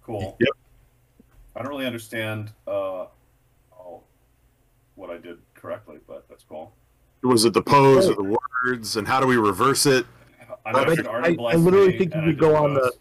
cool. 0.02 0.36
Yep. 0.40 0.48
I 1.56 1.62
don't 1.62 1.70
really 1.70 1.86
understand 1.86 2.52
uh, 2.66 3.06
all 3.72 4.04
what 4.96 5.08
I 5.08 5.16
did 5.16 5.38
correctly, 5.54 6.00
but 6.06 6.28
that's 6.28 6.44
cool. 6.46 6.74
Was 7.22 7.46
it 7.46 7.54
the 7.54 7.62
pose 7.62 8.10
or 8.10 8.14
the 8.14 8.38
words, 8.66 8.98
and 8.98 9.08
how 9.08 9.20
do 9.20 9.26
we 9.26 9.38
reverse 9.38 9.86
it? 9.86 10.04
I, 10.66 10.70
I 10.70 10.72
I, 10.72 10.74
I- 10.74 10.84
already 11.06 11.32
I 11.32 11.36
bless 11.36 11.56
literally 11.56 11.96
think 11.96 12.14
you 12.14 12.20
could 12.20 12.38
go 12.38 12.48
did 12.50 12.56
on 12.56 12.74
the- 12.74 12.92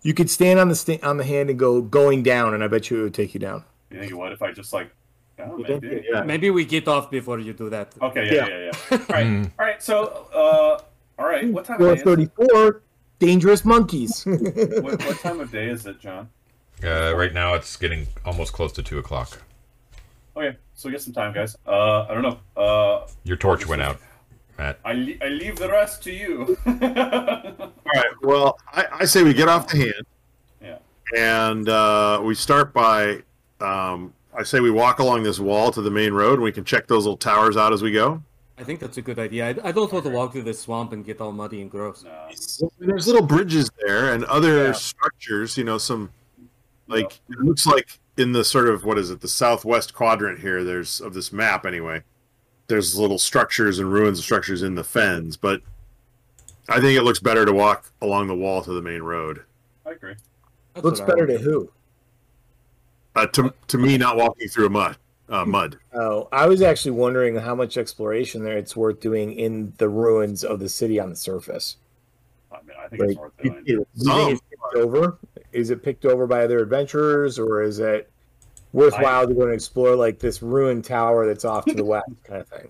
You 0.00 0.14
could 0.14 0.30
stand 0.30 0.58
on 0.58 0.70
the 0.70 0.74
sta- 0.76 1.02
on 1.02 1.18
the 1.18 1.24
hand 1.24 1.50
and 1.50 1.58
go 1.58 1.82
going 1.82 2.22
down, 2.22 2.54
and 2.54 2.64
I 2.64 2.68
bet 2.68 2.88
you 2.88 3.00
it 3.00 3.02
would 3.02 3.14
take 3.14 3.34
you 3.34 3.40
down. 3.40 3.64
You 3.90 4.00
think 4.00 4.16
what 4.16 4.32
if 4.32 4.40
I 4.40 4.50
just 4.50 4.72
like? 4.72 4.90
Oh, 5.38 5.56
maybe. 5.58 6.04
yeah. 6.12 6.22
Maybe 6.22 6.50
we 6.50 6.64
get 6.64 6.86
off 6.88 7.10
before 7.10 7.38
you 7.38 7.52
do 7.52 7.70
that. 7.70 7.92
Okay. 8.00 8.26
Yeah. 8.26 8.46
Yeah. 8.46 8.58
Yeah. 8.58 8.72
Yeah. 8.90 8.98
All 8.98 9.06
right. 9.08 9.26
Mm. 9.26 9.50
All 9.58 9.66
right. 9.66 9.82
So, 9.82 10.28
uh, 10.34 10.82
all 11.18 11.26
right. 11.28 11.46
What 11.52 11.64
time 11.64 11.78
Four 11.78 11.92
of 11.92 12.04
day 12.04 12.22
is 12.22 12.30
it? 12.38 12.82
Dangerous 13.18 13.64
monkeys. 13.64 14.24
What, 14.26 15.04
what 15.04 15.18
time 15.20 15.40
of 15.40 15.50
day 15.52 15.68
is 15.68 15.86
it, 15.86 16.00
John? 16.00 16.28
Uh, 16.82 17.14
right 17.16 17.32
now, 17.32 17.54
it's 17.54 17.76
getting 17.76 18.08
almost 18.24 18.52
close 18.52 18.72
to 18.72 18.82
two 18.82 18.98
o'clock. 18.98 19.38
Okay, 20.36 20.56
so 20.74 20.88
we 20.88 20.92
get 20.92 21.02
some 21.02 21.12
time, 21.12 21.32
guys. 21.32 21.56
Uh, 21.66 22.06
I 22.08 22.14
don't 22.14 22.22
know. 22.22 22.38
Uh, 22.60 23.06
Your 23.22 23.36
torch 23.36 23.66
went 23.68 23.82
out, 23.82 23.98
Matt. 24.58 24.80
I, 24.84 24.94
le- 24.94 25.18
I 25.22 25.28
leave 25.28 25.56
the 25.56 25.68
rest 25.68 26.02
to 26.04 26.12
you. 26.12 26.56
All 26.66 26.72
right. 27.94 28.12
Well, 28.22 28.58
I, 28.72 28.86
I 29.00 29.04
say 29.04 29.22
we 29.22 29.34
get 29.34 29.48
off 29.48 29.68
the 29.68 29.76
hand, 29.76 30.06
yeah. 30.60 30.78
and 31.16 31.68
uh, 31.68 32.20
we 32.24 32.34
start 32.34 32.72
by. 32.72 33.22
Um, 33.60 34.12
I 34.36 34.42
say 34.42 34.60
we 34.60 34.70
walk 34.70 34.98
along 34.98 35.22
this 35.24 35.38
wall 35.38 35.70
to 35.72 35.82
the 35.82 35.90
main 35.90 36.12
road, 36.12 36.34
and 36.34 36.42
we 36.42 36.52
can 36.52 36.64
check 36.64 36.86
those 36.86 37.04
little 37.04 37.16
towers 37.18 37.56
out 37.56 37.72
as 37.72 37.82
we 37.82 37.92
go. 37.92 38.22
I 38.58 38.64
think 38.64 38.80
that's 38.80 38.96
a 38.96 39.02
good 39.02 39.18
idea. 39.18 39.48
I, 39.48 39.68
I 39.68 39.72
don't 39.72 39.92
want 39.92 40.04
to 40.04 40.10
walk 40.10 40.32
through 40.32 40.42
this 40.44 40.60
swamp 40.60 40.92
and 40.92 41.04
get 41.04 41.20
all 41.20 41.32
muddy 41.32 41.60
and 41.60 41.70
gross. 41.70 42.04
No. 42.04 42.28
There's 42.78 43.06
little 43.06 43.26
bridges 43.26 43.70
there 43.84 44.12
and 44.14 44.24
other 44.24 44.66
Yeah. 44.66 44.72
structures. 44.72 45.56
You 45.58 45.64
know, 45.64 45.78
some 45.78 46.10
like 46.86 47.20
it 47.30 47.38
looks 47.38 47.66
like 47.66 47.98
in 48.16 48.32
the 48.32 48.44
sort 48.44 48.68
of 48.68 48.84
what 48.84 48.98
is 48.98 49.10
it, 49.10 49.20
the 49.20 49.28
southwest 49.28 49.94
quadrant 49.94 50.40
here. 50.40 50.62
There's 50.64 51.00
of 51.00 51.14
this 51.14 51.32
map 51.32 51.66
anyway. 51.66 52.02
There's 52.68 52.96
little 52.98 53.18
structures 53.18 53.78
and 53.78 53.92
ruins 53.92 54.18
of 54.18 54.24
structures 54.24 54.62
in 54.62 54.74
the 54.76 54.84
fens, 54.84 55.36
but 55.36 55.60
I 56.68 56.80
think 56.80 56.96
it 56.98 57.02
looks 57.02 57.18
better 57.18 57.44
to 57.44 57.52
walk 57.52 57.90
along 58.00 58.28
the 58.28 58.36
wall 58.36 58.62
to 58.62 58.72
the 58.72 58.82
main 58.82 59.02
road. 59.02 59.42
I 59.84 59.90
agree. 59.90 60.14
That's 60.74 60.84
Looks 60.84 61.00
what 61.00 61.10
I 61.10 61.14
better 61.14 61.26
to 61.26 61.38
who? 61.38 61.70
Uh, 63.14 63.26
to 63.26 63.52
to 63.68 63.78
me, 63.78 63.98
not 63.98 64.16
walking 64.16 64.48
through 64.48 64.66
a 64.66 64.70
mud. 64.70 64.96
Uh, 65.28 65.44
mud. 65.44 65.78
Oh, 65.94 66.28
I 66.32 66.46
was 66.46 66.60
actually 66.62 66.90
wondering 66.92 67.36
how 67.36 67.54
much 67.54 67.76
exploration 67.78 68.44
there 68.44 68.58
it's 68.58 68.76
worth 68.76 69.00
doing 69.00 69.32
in 69.32 69.72
the 69.78 69.88
ruins 69.88 70.44
of 70.44 70.60
the 70.60 70.68
city 70.68 70.98
on 71.00 71.08
the 71.10 71.16
surface. 71.16 71.76
I 72.50 72.56
mean, 72.66 72.76
I 72.78 72.88
think 72.88 73.00
Like, 73.00 73.10
it's 73.10 73.18
worth 73.18 73.32
do 73.42 73.50
doing. 73.50 73.64
you 73.66 73.86
think 74.04 74.32
it's 74.32 74.40
picked 74.50 74.76
over? 74.76 75.18
Is 75.52 75.70
it 75.70 75.82
picked 75.82 76.04
over 76.04 76.26
by 76.26 76.44
other 76.44 76.58
adventurers, 76.60 77.38
or 77.38 77.62
is 77.62 77.78
it 77.78 78.10
worthwhile 78.72 79.26
to 79.26 79.32
go 79.34 79.42
and 79.42 79.54
explore 79.54 79.94
like 79.96 80.18
this 80.18 80.42
ruined 80.42 80.84
tower 80.84 81.26
that's 81.26 81.44
off 81.46 81.64
to 81.66 81.74
the 81.74 81.84
west, 81.92 82.10
kind 82.24 82.40
of 82.40 82.48
thing? 82.48 82.68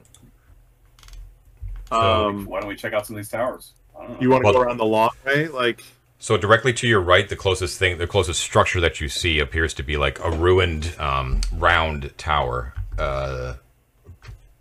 Um, 1.90 2.46
Why 2.46 2.60
don't 2.60 2.68
we 2.68 2.76
check 2.76 2.92
out 2.92 3.06
some 3.06 3.16
of 3.16 3.22
these 3.22 3.28
towers? 3.28 3.72
I 3.98 4.02
don't 4.02 4.10
know. 4.12 4.18
you 4.20 4.30
want 4.30 4.42
to 4.42 4.46
Well- 4.46 4.54
go 4.54 4.60
around 4.62 4.76
the 4.78 4.84
long 4.84 5.10
way, 5.26 5.48
like 5.48 5.82
So 6.22 6.36
directly 6.36 6.72
to 6.74 6.86
your 6.86 7.00
right, 7.00 7.28
the 7.28 7.34
closest 7.34 7.80
thing, 7.80 7.98
the 7.98 8.06
closest 8.06 8.38
structure 8.40 8.80
that 8.80 9.00
you 9.00 9.08
see 9.08 9.40
appears 9.40 9.74
to 9.74 9.82
be 9.82 9.96
like 9.96 10.20
a 10.20 10.30
ruined 10.30 10.94
um, 11.00 11.40
round 11.52 12.16
tower. 12.16 12.74
Uh, 12.96 13.54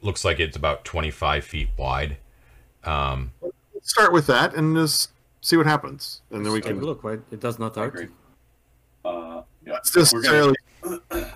looks 0.01 0.25
like 0.25 0.39
it's 0.39 0.57
about 0.57 0.83
25 0.85 1.45
feet 1.45 1.69
wide. 1.77 2.17
Um, 2.83 3.31
let's 3.43 3.91
start 3.91 4.11
with 4.11 4.25
that 4.25 4.55
and 4.55 4.75
just 4.75 5.11
see 5.41 5.55
what 5.55 5.67
happens, 5.67 6.21
and 6.31 6.43
then 6.43 6.51
we 6.51 6.61
can. 6.61 6.81
look, 6.81 7.03
right? 7.03 7.19
It 7.29 7.39
does 7.39 7.59
not 7.59 7.77
I 7.77 7.91
Uh, 9.05 9.43
yeah. 9.63 9.77
It's 9.85 10.11
We're 10.11 10.23
gonna- 10.23 11.31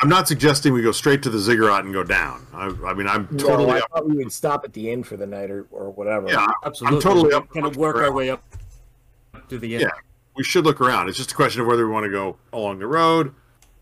I'm 0.00 0.08
not 0.08 0.26
suggesting 0.26 0.72
we 0.72 0.82
go 0.82 0.90
straight 0.90 1.22
to 1.22 1.30
the 1.30 1.38
ziggurat 1.38 1.84
and 1.84 1.94
go 1.94 2.02
down. 2.02 2.44
I, 2.52 2.66
I 2.84 2.94
mean, 2.94 3.06
I'm 3.06 3.28
No, 3.30 3.38
totally 3.46 3.70
I 3.70 3.78
up. 3.78 3.90
thought 3.92 4.08
we 4.08 4.16
would 4.16 4.32
stop 4.32 4.64
at 4.64 4.72
the 4.72 4.90
inn 4.90 5.04
for 5.04 5.16
the 5.16 5.26
night 5.26 5.52
or, 5.52 5.68
or 5.70 5.90
whatever. 5.92 6.28
Yeah, 6.28 6.48
Absolutely. 6.64 6.96
I'm 6.96 7.00
totally 7.02 7.32
up- 7.32 7.48
Kind 7.52 7.64
of 7.64 7.76
work 7.76 7.94
our 7.98 8.10
way 8.10 8.30
up 8.30 8.42
to 9.50 9.58
the 9.58 9.74
end. 9.74 9.82
Yeah. 9.82 9.90
we 10.36 10.44
should 10.44 10.64
look 10.64 10.80
around. 10.80 11.08
It's 11.08 11.18
just 11.18 11.32
a 11.32 11.34
question 11.34 11.60
of 11.62 11.66
whether 11.66 11.86
we 11.86 11.92
want 11.92 12.04
to 12.04 12.10
go 12.10 12.36
along 12.52 12.78
the 12.78 12.86
road 12.86 13.34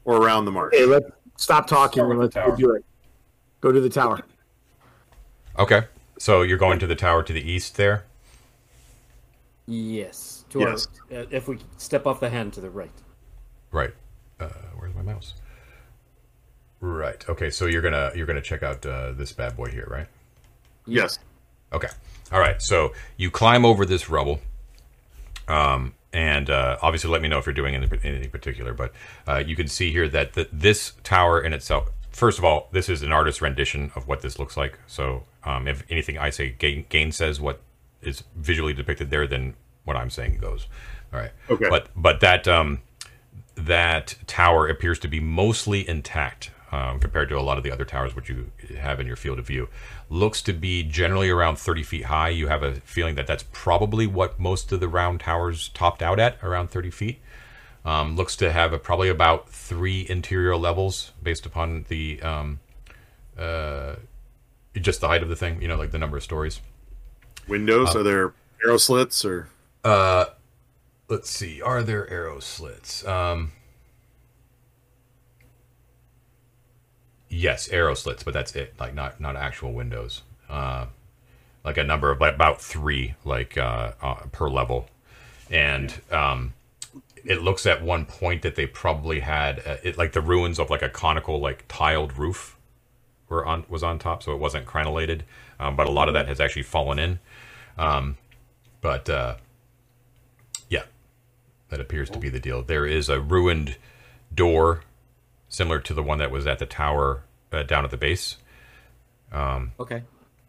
or 0.04 0.16
around 0.16 0.44
the 0.44 0.52
marsh. 0.52 0.74
Hey, 0.74 0.84
let's 0.86 1.06
stop 1.36 1.66
talking 1.66 2.00
Start 2.00 2.10
and 2.10 2.18
with 2.18 2.34
let's 2.36 2.48
go 2.48 2.56
do 2.56 2.70
it. 2.74 2.84
Go 3.60 3.72
to 3.72 3.80
the 3.80 3.88
tower. 3.90 4.20
okay, 5.58 5.82
so 6.18 6.42
you're 6.42 6.58
going 6.58 6.78
to 6.78 6.86
the 6.86 6.94
tower 6.94 7.22
to 7.22 7.32
the 7.32 7.40
east 7.50 7.76
there. 7.76 8.04
Yes. 9.66 10.44
To 10.50 10.60
Yes. 10.60 10.86
Our, 11.10 11.18
uh, 11.18 11.24
if 11.30 11.48
we 11.48 11.58
step 11.76 12.06
off 12.06 12.20
the 12.20 12.30
hand 12.30 12.52
to 12.54 12.60
the 12.60 12.70
right. 12.70 12.90
Right. 13.72 13.92
Uh, 14.38 14.48
where's 14.78 14.94
my 14.94 15.02
mouse? 15.02 15.34
Right. 16.80 17.24
Okay. 17.28 17.50
So 17.50 17.66
you're 17.66 17.82
gonna 17.82 18.12
you're 18.14 18.26
gonna 18.26 18.40
check 18.42 18.62
out 18.62 18.84
uh, 18.86 19.12
this 19.12 19.32
bad 19.32 19.56
boy 19.56 19.70
here, 19.70 19.88
right? 19.90 20.06
Yes. 20.86 21.18
Okay. 21.72 21.88
All 22.30 22.38
right. 22.38 22.62
So 22.62 22.92
you 23.16 23.30
climb 23.30 23.64
over 23.64 23.84
this 23.84 24.08
rubble, 24.08 24.40
um, 25.48 25.94
and 26.12 26.48
uh, 26.48 26.78
obviously 26.80 27.10
let 27.10 27.22
me 27.22 27.28
know 27.28 27.38
if 27.38 27.46
you're 27.46 27.54
doing 27.54 27.74
anything, 27.74 28.00
anything 28.02 28.30
particular. 28.30 28.72
But 28.72 28.92
uh, 29.26 29.42
you 29.46 29.56
can 29.56 29.68
see 29.68 29.92
here 29.92 30.08
that 30.08 30.32
the, 30.32 30.48
this 30.52 30.92
tower 31.04 31.40
in 31.40 31.52
itself. 31.52 31.90
First 32.10 32.38
of 32.38 32.44
all, 32.44 32.68
this 32.72 32.88
is 32.88 33.02
an 33.02 33.12
artist's 33.12 33.42
rendition 33.42 33.92
of 33.94 34.08
what 34.08 34.22
this 34.22 34.38
looks 34.38 34.56
like. 34.56 34.78
So 34.86 35.24
um, 35.44 35.68
if 35.68 35.84
anything 35.90 36.16
I 36.16 36.30
say 36.30 36.50
gain, 36.58 36.86
gain 36.88 37.12
says 37.12 37.40
what 37.40 37.60
is 38.00 38.24
visually 38.34 38.72
depicted 38.72 39.10
there, 39.10 39.26
then 39.26 39.54
what 39.84 39.96
I'm 39.96 40.10
saying 40.10 40.38
goes. 40.38 40.66
All 41.12 41.20
right. 41.20 41.32
Okay. 41.50 41.68
But 41.68 41.88
but 41.94 42.20
that 42.20 42.48
um, 42.48 42.80
that 43.54 44.16
tower 44.26 44.66
appears 44.66 44.98
to 45.00 45.08
be 45.08 45.20
mostly 45.20 45.86
intact 45.88 46.50
um, 46.76 47.00
compared 47.00 47.30
to 47.30 47.38
a 47.38 47.40
lot 47.40 47.56
of 47.56 47.64
the 47.64 47.72
other 47.72 47.86
towers 47.86 48.14
which 48.14 48.28
you 48.28 48.52
have 48.78 49.00
in 49.00 49.06
your 49.06 49.16
field 49.16 49.38
of 49.38 49.46
view. 49.46 49.68
Looks 50.10 50.42
to 50.42 50.52
be 50.52 50.82
generally 50.82 51.30
around 51.30 51.56
30 51.56 51.82
feet 51.82 52.04
high. 52.04 52.28
You 52.28 52.48
have 52.48 52.62
a 52.62 52.74
feeling 52.76 53.14
that 53.14 53.26
that's 53.26 53.44
probably 53.52 54.06
what 54.06 54.38
most 54.38 54.70
of 54.72 54.80
the 54.80 54.88
round 54.88 55.20
towers 55.20 55.68
topped 55.70 56.02
out 56.02 56.20
at, 56.20 56.36
around 56.42 56.68
30 56.68 56.90
feet. 56.90 57.18
Um, 57.84 58.14
looks 58.16 58.36
to 58.36 58.52
have 58.52 58.72
a, 58.72 58.78
probably 58.78 59.08
about 59.08 59.48
three 59.48 60.06
interior 60.08 60.56
levels 60.56 61.12
based 61.22 61.46
upon 61.46 61.86
the 61.88 62.20
um, 62.20 62.58
uh, 63.38 63.94
just 64.74 65.00
the 65.00 65.08
height 65.08 65.22
of 65.22 65.28
the 65.28 65.36
thing. 65.36 65.62
You 65.62 65.68
know, 65.68 65.76
like 65.76 65.92
the 65.92 65.98
number 65.98 66.16
of 66.16 66.22
stories. 66.22 66.60
Windows 67.48 67.94
are 67.94 68.02
there 68.02 68.34
arrow 68.62 68.76
slits 68.76 69.24
or 69.24 69.48
Uh, 69.84 70.26
let's 71.08 71.30
see. 71.30 71.62
Are 71.62 71.82
there 71.84 72.10
arrow 72.10 72.40
slits? 72.40 73.06
Um, 73.06 73.52
Yes, 77.36 77.68
arrow 77.68 77.92
slits, 77.92 78.22
but 78.22 78.32
that's 78.32 78.56
it. 78.56 78.72
Like 78.80 78.94
not 78.94 79.20
not 79.20 79.36
actual 79.36 79.74
windows. 79.74 80.22
Uh, 80.48 80.86
like 81.64 81.76
a 81.76 81.84
number 81.84 82.10
of 82.10 82.22
about 82.22 82.62
three, 82.62 83.14
like 83.26 83.58
uh, 83.58 83.92
uh, 84.00 84.14
per 84.32 84.48
level, 84.48 84.88
and 85.50 86.00
um, 86.10 86.54
it 87.26 87.42
looks 87.42 87.66
at 87.66 87.82
one 87.82 88.06
point 88.06 88.40
that 88.40 88.54
they 88.54 88.66
probably 88.66 89.20
had 89.20 89.58
uh, 89.66 89.76
it 89.82 89.98
like 89.98 90.12
the 90.12 90.22
ruins 90.22 90.58
of 90.58 90.70
like 90.70 90.80
a 90.80 90.88
conical 90.88 91.38
like 91.38 91.66
tiled 91.68 92.16
roof 92.16 92.56
were 93.28 93.44
on 93.44 93.64
was 93.68 93.82
on 93.82 93.98
top, 93.98 94.22
so 94.22 94.32
it 94.32 94.38
wasn't 94.38 94.64
crenellated, 94.64 95.20
um, 95.60 95.76
but 95.76 95.86
a 95.86 95.90
lot 95.90 96.08
of 96.08 96.14
that 96.14 96.28
has 96.28 96.40
actually 96.40 96.62
fallen 96.62 96.98
in. 96.98 97.18
Um, 97.76 98.16
but 98.80 99.10
uh, 99.10 99.34
yeah, 100.70 100.84
that 101.68 101.80
appears 101.80 102.08
to 102.10 102.18
be 102.18 102.30
the 102.30 102.40
deal. 102.40 102.62
There 102.62 102.86
is 102.86 103.10
a 103.10 103.20
ruined 103.20 103.76
door 104.34 104.84
similar 105.50 105.80
to 105.80 105.92
the 105.92 106.02
one 106.02 106.16
that 106.16 106.30
was 106.30 106.46
at 106.46 106.58
the 106.58 106.66
tower 106.66 107.24
uh, 107.52 107.62
down 107.62 107.84
at 107.84 107.90
the 107.90 107.96
base. 107.96 108.36
Okay. 109.78 110.02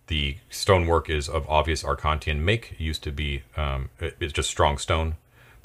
The 0.08 0.38
stonework 0.50 1.10
is 1.10 1.28
of 1.28 1.48
obvious 1.50 1.84
Arcantian 1.84 2.40
make. 2.40 2.74
It 2.74 2.80
used 2.80 3.04
to 3.04 3.12
be, 3.12 3.44
um, 3.58 3.90
it- 4.00 4.16
it's 4.20 4.34
just 4.34 4.50
strong 4.50 4.78
stone. 4.78 5.16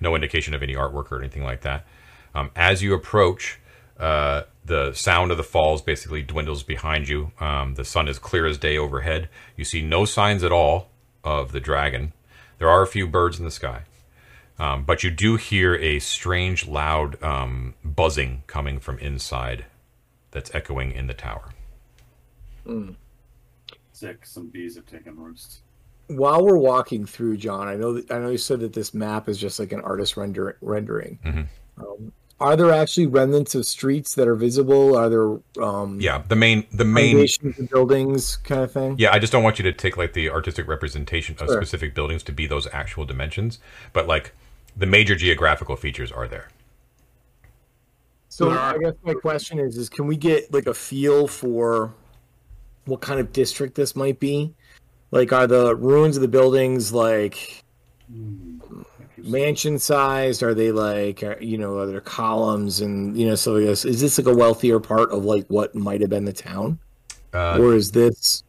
No 0.01 0.15
indication 0.15 0.53
of 0.55 0.63
any 0.63 0.75
artwork 0.75 1.13
or 1.13 1.19
anything 1.21 1.45
like 1.45 1.61
that. 1.61 1.87
Um, 2.35 2.51
as 2.57 2.83
you 2.83 2.93
approach, 2.95 3.61
uh, 4.01 4.43
the 4.65 4.93
sound 4.95 5.31
of 5.31 5.37
the 5.37 5.45
falls 5.45 5.83
basically 5.83 6.23
dwindles 6.23 6.63
behind 6.63 7.09
you. 7.09 7.31
Um, 7.39 7.75
the 7.75 7.85
sun 7.85 8.09
is 8.09 8.19
clear 8.19 8.47
as 8.47 8.59
day 8.59 8.77
overhead. 8.77 9.29
You 9.57 9.65
see 9.65 9.83
no 9.83 10.05
signs 10.05 10.43
at 10.43 10.51
all 10.51 10.89
of 11.23 11.53
the 11.53 11.61
dragon. 11.61 12.13
There 12.59 12.69
are 12.69 12.83
a 12.83 12.87
few 12.87 13.07
birds 13.07 13.39
in 13.39 13.45
the 13.45 13.51
sky. 13.51 13.83
Um, 14.59 14.85
but 14.85 15.03
you 15.03 15.11
do 15.11 15.37
hear 15.37 15.75
a 15.77 15.99
strange, 15.99 16.67
loud 16.67 17.23
um, 17.23 17.75
buzzing 17.85 18.43
coming 18.47 18.81
from 18.81 18.99
inside 18.99 19.67
that's 20.33 20.53
echoing 20.55 20.91
in 20.93 21.07
the 21.07 21.15
tower. 21.15 21.51
Sick. 23.93 24.27
Some 24.27 24.49
bees 24.49 24.75
have 24.77 24.87
taken 24.87 25.17
roost. 25.17 25.61
While 26.09 26.45
we're 26.45 26.57
walking 26.59 27.07
through, 27.07 27.37
John, 27.37 27.69
I 27.69 27.77
know 27.77 27.95
that, 27.95 28.11
I 28.11 28.19
know 28.19 28.31
you 28.31 28.39
said 28.39 28.61
that 28.61 28.73
this 28.73 28.93
map 28.93 29.29
is 29.29 29.39
just 29.39 29.61
like 29.61 29.73
an 29.73 29.81
artist 29.81 30.17
render, 30.17 30.57
rendering. 30.61 31.19
Mhm. 31.25 31.47
Um, 31.79 32.13
are 32.41 32.57
there 32.57 32.73
actually 32.73 33.07
remnants 33.07 33.55
of 33.55 33.65
streets 33.65 34.17
that 34.17 34.27
are 34.27 34.35
visible? 34.35 34.97
Are 34.97 35.09
there 35.09 35.65
um, 35.65 36.01
Yeah, 36.01 36.23
the 36.27 36.35
main, 36.35 36.67
the 36.73 36.85
main 36.85 37.17
of 37.21 37.71
buildings 37.71 38.37
kind 38.37 38.63
of 38.63 38.73
thing? 38.73 38.97
Yeah, 38.99 39.13
I 39.13 39.21
just 39.21 39.33
don't 39.33 39.45
want 39.45 39.59
you 39.59 39.63
to 39.65 39.73
take 39.73 39.97
like 39.97 40.13
the 40.13 40.29
artistic 40.31 40.67
representation 40.67 41.37
of 41.39 41.47
Sure. 41.47 41.57
specific 41.57 41.95
buildings 41.95 42.23
to 42.25 42.33
be 42.33 42.47
those 42.47 42.67
actual 42.73 43.05
dimensions, 43.05 43.61
but 43.93 44.09
like 44.09 44.33
the 44.77 44.87
major 44.87 45.15
geographical 45.15 45.77
features 45.77 46.11
are 46.11 46.27
there. 46.27 46.49
So 48.33 48.49
I 48.51 48.79
guess 48.79 48.95
my 49.03 49.13
question 49.13 49.59
is: 49.59 49.77
is 49.77 49.91
can 49.91 50.07
we 50.07 50.17
get 50.17 50.55
like 50.55 50.67
a 50.67 50.73
feel 50.73 51.29
for 51.29 51.93
what 52.87 53.03
kind 53.03 53.21
of 53.21 53.31
district 53.31 53.75
this 53.75 53.95
might 53.95 54.19
be? 54.21 54.55
Like, 55.11 55.35
are 55.35 55.47
the 55.47 55.77
ruins 55.77 56.17
of 56.17 56.23
the 56.23 56.29
buildings 56.29 56.95
like 56.95 57.63
mansion 59.19 59.79
sized? 59.79 60.43
Are 60.43 60.55
they 60.55 60.73
like 60.73 61.23
uh, 61.23 61.35
you 61.41 61.59
know 61.59 61.77
are 61.77 61.87
there 61.87 62.01
columns 62.01 62.81
and 62.81 63.15
you 63.19 63.29
know 63.29 63.35
so 63.35 63.59
I 63.59 63.65
guess 63.65 63.85
is 63.85 64.01
this 64.01 64.17
like 64.17 64.27
a 64.27 64.35
wealthier 64.35 64.81
part 64.81 65.11
of 65.11 65.27
like 65.27 65.47
what 65.49 65.75
might 65.75 66.01
have 66.01 66.09
been 66.09 66.25
the 66.25 66.33
town, 66.33 66.79
Uh, 67.35 67.59
or 67.61 67.75
is 67.75 67.91
this 67.93 68.45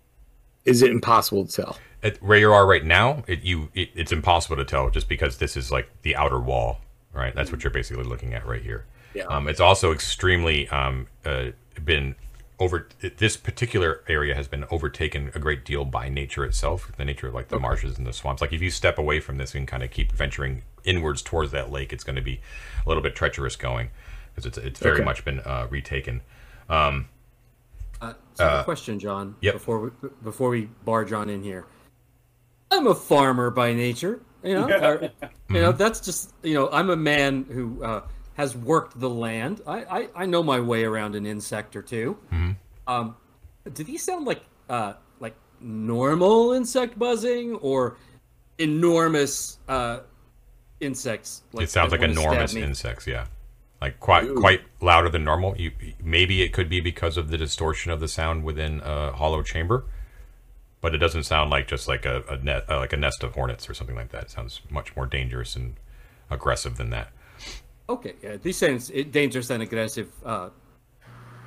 is 0.64 0.82
it 0.82 0.92
impossible 0.92 1.46
to 1.46 1.52
tell? 1.52 1.78
at 2.02 2.24
where 2.24 2.38
you 2.38 2.54
are 2.54 2.66
right 2.66 2.86
now, 2.86 3.26
it, 3.28 3.44
you 3.44 3.68
it, 3.74 3.90
it's 3.96 4.14
impossible 4.14 4.56
to 4.56 4.64
tell 4.66 4.90
just 4.90 5.10
because 5.10 5.40
this 5.40 5.58
is 5.58 5.74
like 5.74 5.90
the 6.04 6.16
outer 6.16 6.40
wall, 6.40 6.80
right? 7.12 7.36
That's 7.36 7.52
what 7.52 7.66
you're 7.66 7.72
basically 7.72 8.06
looking 8.06 8.34
at 8.34 8.48
right 8.48 8.62
here. 8.62 8.86
Yeah. 9.14 9.26
Um, 9.26 9.47
it's 9.47 9.59
also 9.59 9.91
extremely 9.91 10.68
um, 10.70 11.07
uh, 11.26 11.47
been 11.84 12.16
over. 12.59 12.88
This 13.18 13.38
particular 13.38 14.03
area 14.07 14.36
has 14.36 14.47
been 14.47 14.66
overtaken 14.72 15.32
a 15.36 15.39
great 15.39 15.64
deal 15.66 15.86
by 15.86 16.09
nature 16.09 16.43
itself, 16.45 16.91
the 16.97 17.05
nature 17.05 17.28
of 17.28 17.34
like 17.34 17.49
the 17.49 17.59
marshes 17.59 17.97
and 17.97 18.07
the 18.07 18.14
swamps. 18.14 18.41
Like 18.41 18.53
if 18.53 18.61
you 18.61 18.70
step 18.72 18.97
away 18.97 19.20
from 19.20 19.38
this 19.38 19.53
and 19.55 19.68
kind 19.68 19.84
of 19.84 19.91
keep 19.91 20.11
venturing 20.11 20.64
inwards 20.84 21.22
towards 21.22 21.51
that 21.51 21.72
lake, 21.72 21.93
it's 21.93 22.03
going 22.03 22.16
to 22.16 22.22
be 22.22 22.41
a 22.86 22.88
little 22.88 23.03
bit 23.03 23.16
treacherous 23.16 23.55
going 23.55 23.89
because 24.34 24.45
it's 24.45 24.57
it's 24.57 24.80
very 24.80 24.95
Okay. 24.97 25.05
much 25.05 25.24
been 25.26 25.39
uh, 25.41 25.68
retaken. 25.70 26.22
Uh, 28.01 28.14
so 28.34 28.59
a 28.59 28.64
question, 28.64 28.99
John. 28.99 29.36
Yep. 29.41 29.53
Before 29.53 29.80
we 29.80 29.89
before 30.24 30.49
we 30.49 30.70
barge 30.84 31.14
on 31.14 31.30
in 31.30 31.41
here, 31.43 31.66
I'm 32.72 32.88
a 32.88 32.95
farmer 32.95 33.49
by 33.51 33.74
nature. 33.74 34.22
You 34.43 34.55
know, 34.55 34.66
or- 34.66 35.01
you 35.03 35.09
Mm-hmm. 35.22 35.53
know 35.55 35.72
that's 35.72 35.99
just 35.99 36.34
you 36.43 36.53
know 36.53 36.70
I'm 36.72 36.89
a 36.89 36.95
man 36.97 37.45
who 37.49 37.82
uh, 37.84 38.01
has 38.36 38.56
worked 38.56 39.00
the 39.00 39.10
land. 39.10 39.62
I, 39.68 39.84
I 39.84 40.08
I 40.16 40.26
know 40.26 40.44
my 40.44 40.60
way 40.60 40.84
around 40.84 41.16
an 41.16 41.26
insect 41.26 41.76
or 41.76 41.82
2 41.82 42.18
Mm-hmm. 42.32 42.52
Um, 42.86 43.16
do 43.74 43.84
these 43.84 44.04
sound 44.04 44.26
like 44.26 44.44
uh 44.70 44.94
like 45.20 45.36
normal 45.62 46.52
insect 46.54 47.00
buzzing 47.00 47.56
or 47.56 47.98
enormous 48.58 49.60
uh 49.68 50.00
insects? 50.80 51.44
it 51.58 51.70
sounds 51.70 51.92
like 51.92 52.02
enormous 52.02 52.56
insects 52.56 53.08
yeah. 53.08 53.28
Like 53.82 54.00
quite 54.00 54.34
quite 54.36 54.62
louder 54.82 55.10
than 55.10 55.24
normal. 55.24 55.56
You 55.58 55.72
maybe 56.02 56.42
it 56.42 56.54
could 56.54 56.70
be 56.70 56.80
because 56.80 57.18
of 57.18 57.30
the 57.30 57.38
distortion 57.38 57.92
of 57.92 58.00
the 58.00 58.08
sound 58.08 58.44
within 58.44 58.82
a 58.84 59.12
hollow 59.14 59.44
chamber 59.44 59.86
but 60.82 60.94
it 60.94 60.98
doesn't 60.98 61.24
sound 61.24 61.50
like 61.50 61.66
just 61.66 61.88
like 61.88 62.06
a, 62.06 62.24
a 62.30 62.38
net 62.38 62.66
uh, 62.70 62.78
like 62.78 62.92
a 62.92 62.98
nest 62.98 63.24
of 63.24 63.34
hornets 63.34 63.70
or 63.70 63.74
something 63.74 63.96
like 63.96 64.10
that. 64.10 64.24
It 64.24 64.32
sounds 64.32 64.60
much 64.70 64.96
more 64.98 65.06
dangerous 65.06 65.56
and 65.56 65.76
aggressive 66.30 66.76
than 66.76 66.90
that 66.90 67.10
Okay, 67.90 68.14
yeah, 68.24 68.38
these 68.38 68.58
sounds 68.58 68.90
dangerous 69.12 69.50
and 69.50 69.62
aggressive. 69.64 70.10
Uh, 70.26 70.50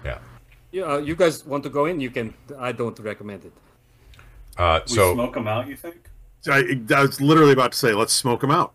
yeah 0.05 0.19
Yeah, 0.73 0.85
uh, 0.85 0.99
you 0.99 1.17
guys 1.17 1.45
want 1.47 1.63
to 1.65 1.71
go 1.71 1.87
in? 1.87 2.01
You 2.01 2.11
can. 2.11 2.35
I 2.59 2.73
don't 2.73 2.99
recommend 3.01 3.45
it. 3.47 3.53
uh, 4.59 4.81
We 4.89 4.95
smoke 4.95 5.35
them 5.35 5.49
out. 5.49 5.67
You 5.67 5.77
think? 5.77 6.11
I, 6.49 6.79
I 6.95 7.03
was 7.03 7.21
literally 7.21 7.53
about 7.53 7.73
to 7.73 7.79
say, 7.79 7.93
let's 7.93 8.13
smoke 8.13 8.41
them 8.43 8.51
out. 8.53 8.73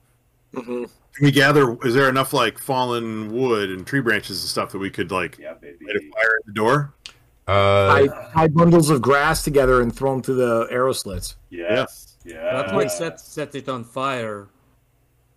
Mm-hmm. 0.54 0.84
Can 1.14 1.26
we 1.26 1.32
gather? 1.32 1.78
Is 1.86 1.94
there 1.94 2.10
enough 2.10 2.34
like 2.34 2.58
fallen 2.58 3.32
wood 3.32 3.70
and 3.70 3.86
tree 3.86 4.02
branches 4.02 4.42
and 4.42 4.50
stuff 4.50 4.72
that 4.72 4.80
we 4.80 4.90
could 4.90 5.12
like 5.12 5.38
Yeah, 5.38 5.54
baby. 5.54 5.78
light 5.86 5.96
a 5.98 6.00
fire 6.12 6.36
at 6.40 6.46
the 6.46 6.54
door? 6.54 6.94
uh, 7.48 7.88
tie, 8.08 8.32
tie 8.34 8.48
bundles 8.48 8.90
of 8.90 9.02
grass 9.02 9.44
together 9.44 9.82
and 9.82 9.94
throw 9.96 10.12
them 10.12 10.22
through 10.22 10.36
the 10.36 10.68
arrow 10.72 10.94
slits. 10.94 11.36
Yes. 11.50 12.18
Yeah. 12.26 12.42
That 12.64 12.74
might 12.74 12.92
set 12.92 13.20
set 13.20 13.56
it 13.56 13.68
on 13.70 13.84
fire. 13.84 14.48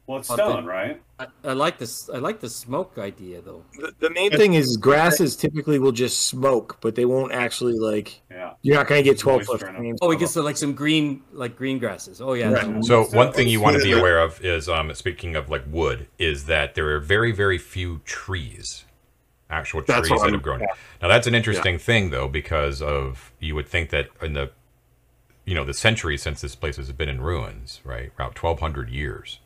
Well, 0.07 0.19
it's 0.19 0.29
I'll 0.31 0.37
stone, 0.37 0.57
think- 0.57 0.69
right? 0.69 1.03
I, 1.19 1.27
I 1.45 1.53
like 1.55 1.79
this. 1.79 2.11
I 2.11 2.19
like 2.19 2.41
the 2.41 2.49
smoke 2.49 2.99
idea 2.99 3.41
though. 3.41 3.63
The, 3.79 3.95
the 4.01 4.11
main 4.11 4.31
thing 4.33 4.55
is 4.55 4.77
grasses 4.77 5.37
typically 5.37 5.79
will 5.79 5.93
just 5.93 6.27
smoke, 6.27 6.77
but 6.81 6.95
they 6.95 7.05
won't 7.05 7.33
actually 7.33 7.79
like. 7.79 8.21
Yeah. 8.31 8.55
You're 8.63 8.77
not 8.77 8.87
going 8.89 9.03
to 9.03 9.09
get 9.09 9.19
12 9.19 9.45
foot 9.45 9.53
Moisture 9.63 9.69
in 9.69 9.77
'em. 9.77 9.81
flames. 9.83 9.99
Oh, 10.03 10.09
we 10.09 10.17
from 10.17 10.21
get 10.21 10.29
so 10.29 10.43
like 10.43 10.57
some 10.57 10.75
green, 10.75 11.23
like 11.33 11.57
green 11.57 11.79
grasses. 11.79 12.21
Oh 12.21 12.33
yeah. 12.35 12.51
Right. 12.51 12.67
that- 12.75 12.85
So 12.85 13.05
So 13.05 13.17
one 13.17 13.33
thing 13.33 13.49
you 13.49 13.61
want 13.61 13.77
to 13.79 13.83
be 13.83 13.93
aware 13.93 14.19
of 14.19 14.45
is, 14.45 14.69
um, 14.69 14.93
speaking 14.95 15.37
of 15.37 15.49
like 15.49 15.63
wood, 15.71 16.09
is 16.19 16.47
that 16.47 16.75
there 16.75 16.89
are 16.95 17.01
very, 17.01 17.33
very 17.33 17.57
few 17.59 18.01
trees, 18.05 18.85
actual 19.49 19.83
trees 19.83 20.09
that 20.09 20.19
I'm- 20.21 20.33
have 20.33 20.43
grown. 20.43 20.61
Now 21.01 21.09
that's 21.09 21.27
an 21.29 21.35
interesting 21.35 21.79
thing, 21.79 22.11
though, 22.11 22.29
because 22.29 22.83
of 22.83 23.33
you 23.39 23.55
would 23.55 23.69
think 23.69 23.89
that 23.91 24.09
in 24.21 24.33
the, 24.35 24.51
you 25.47 25.55
know, 25.55 25.65
the 25.65 25.75
centuries 25.75 26.23
since 26.23 26.41
this 26.41 26.55
place 26.57 26.77
has 26.77 26.91
been 26.93 27.09
in 27.09 27.21
ruins, 27.21 27.81
right, 27.85 28.11
about 28.15 28.35
twelve 28.35 28.59
hundred 28.61 28.89
years, 28.91 29.39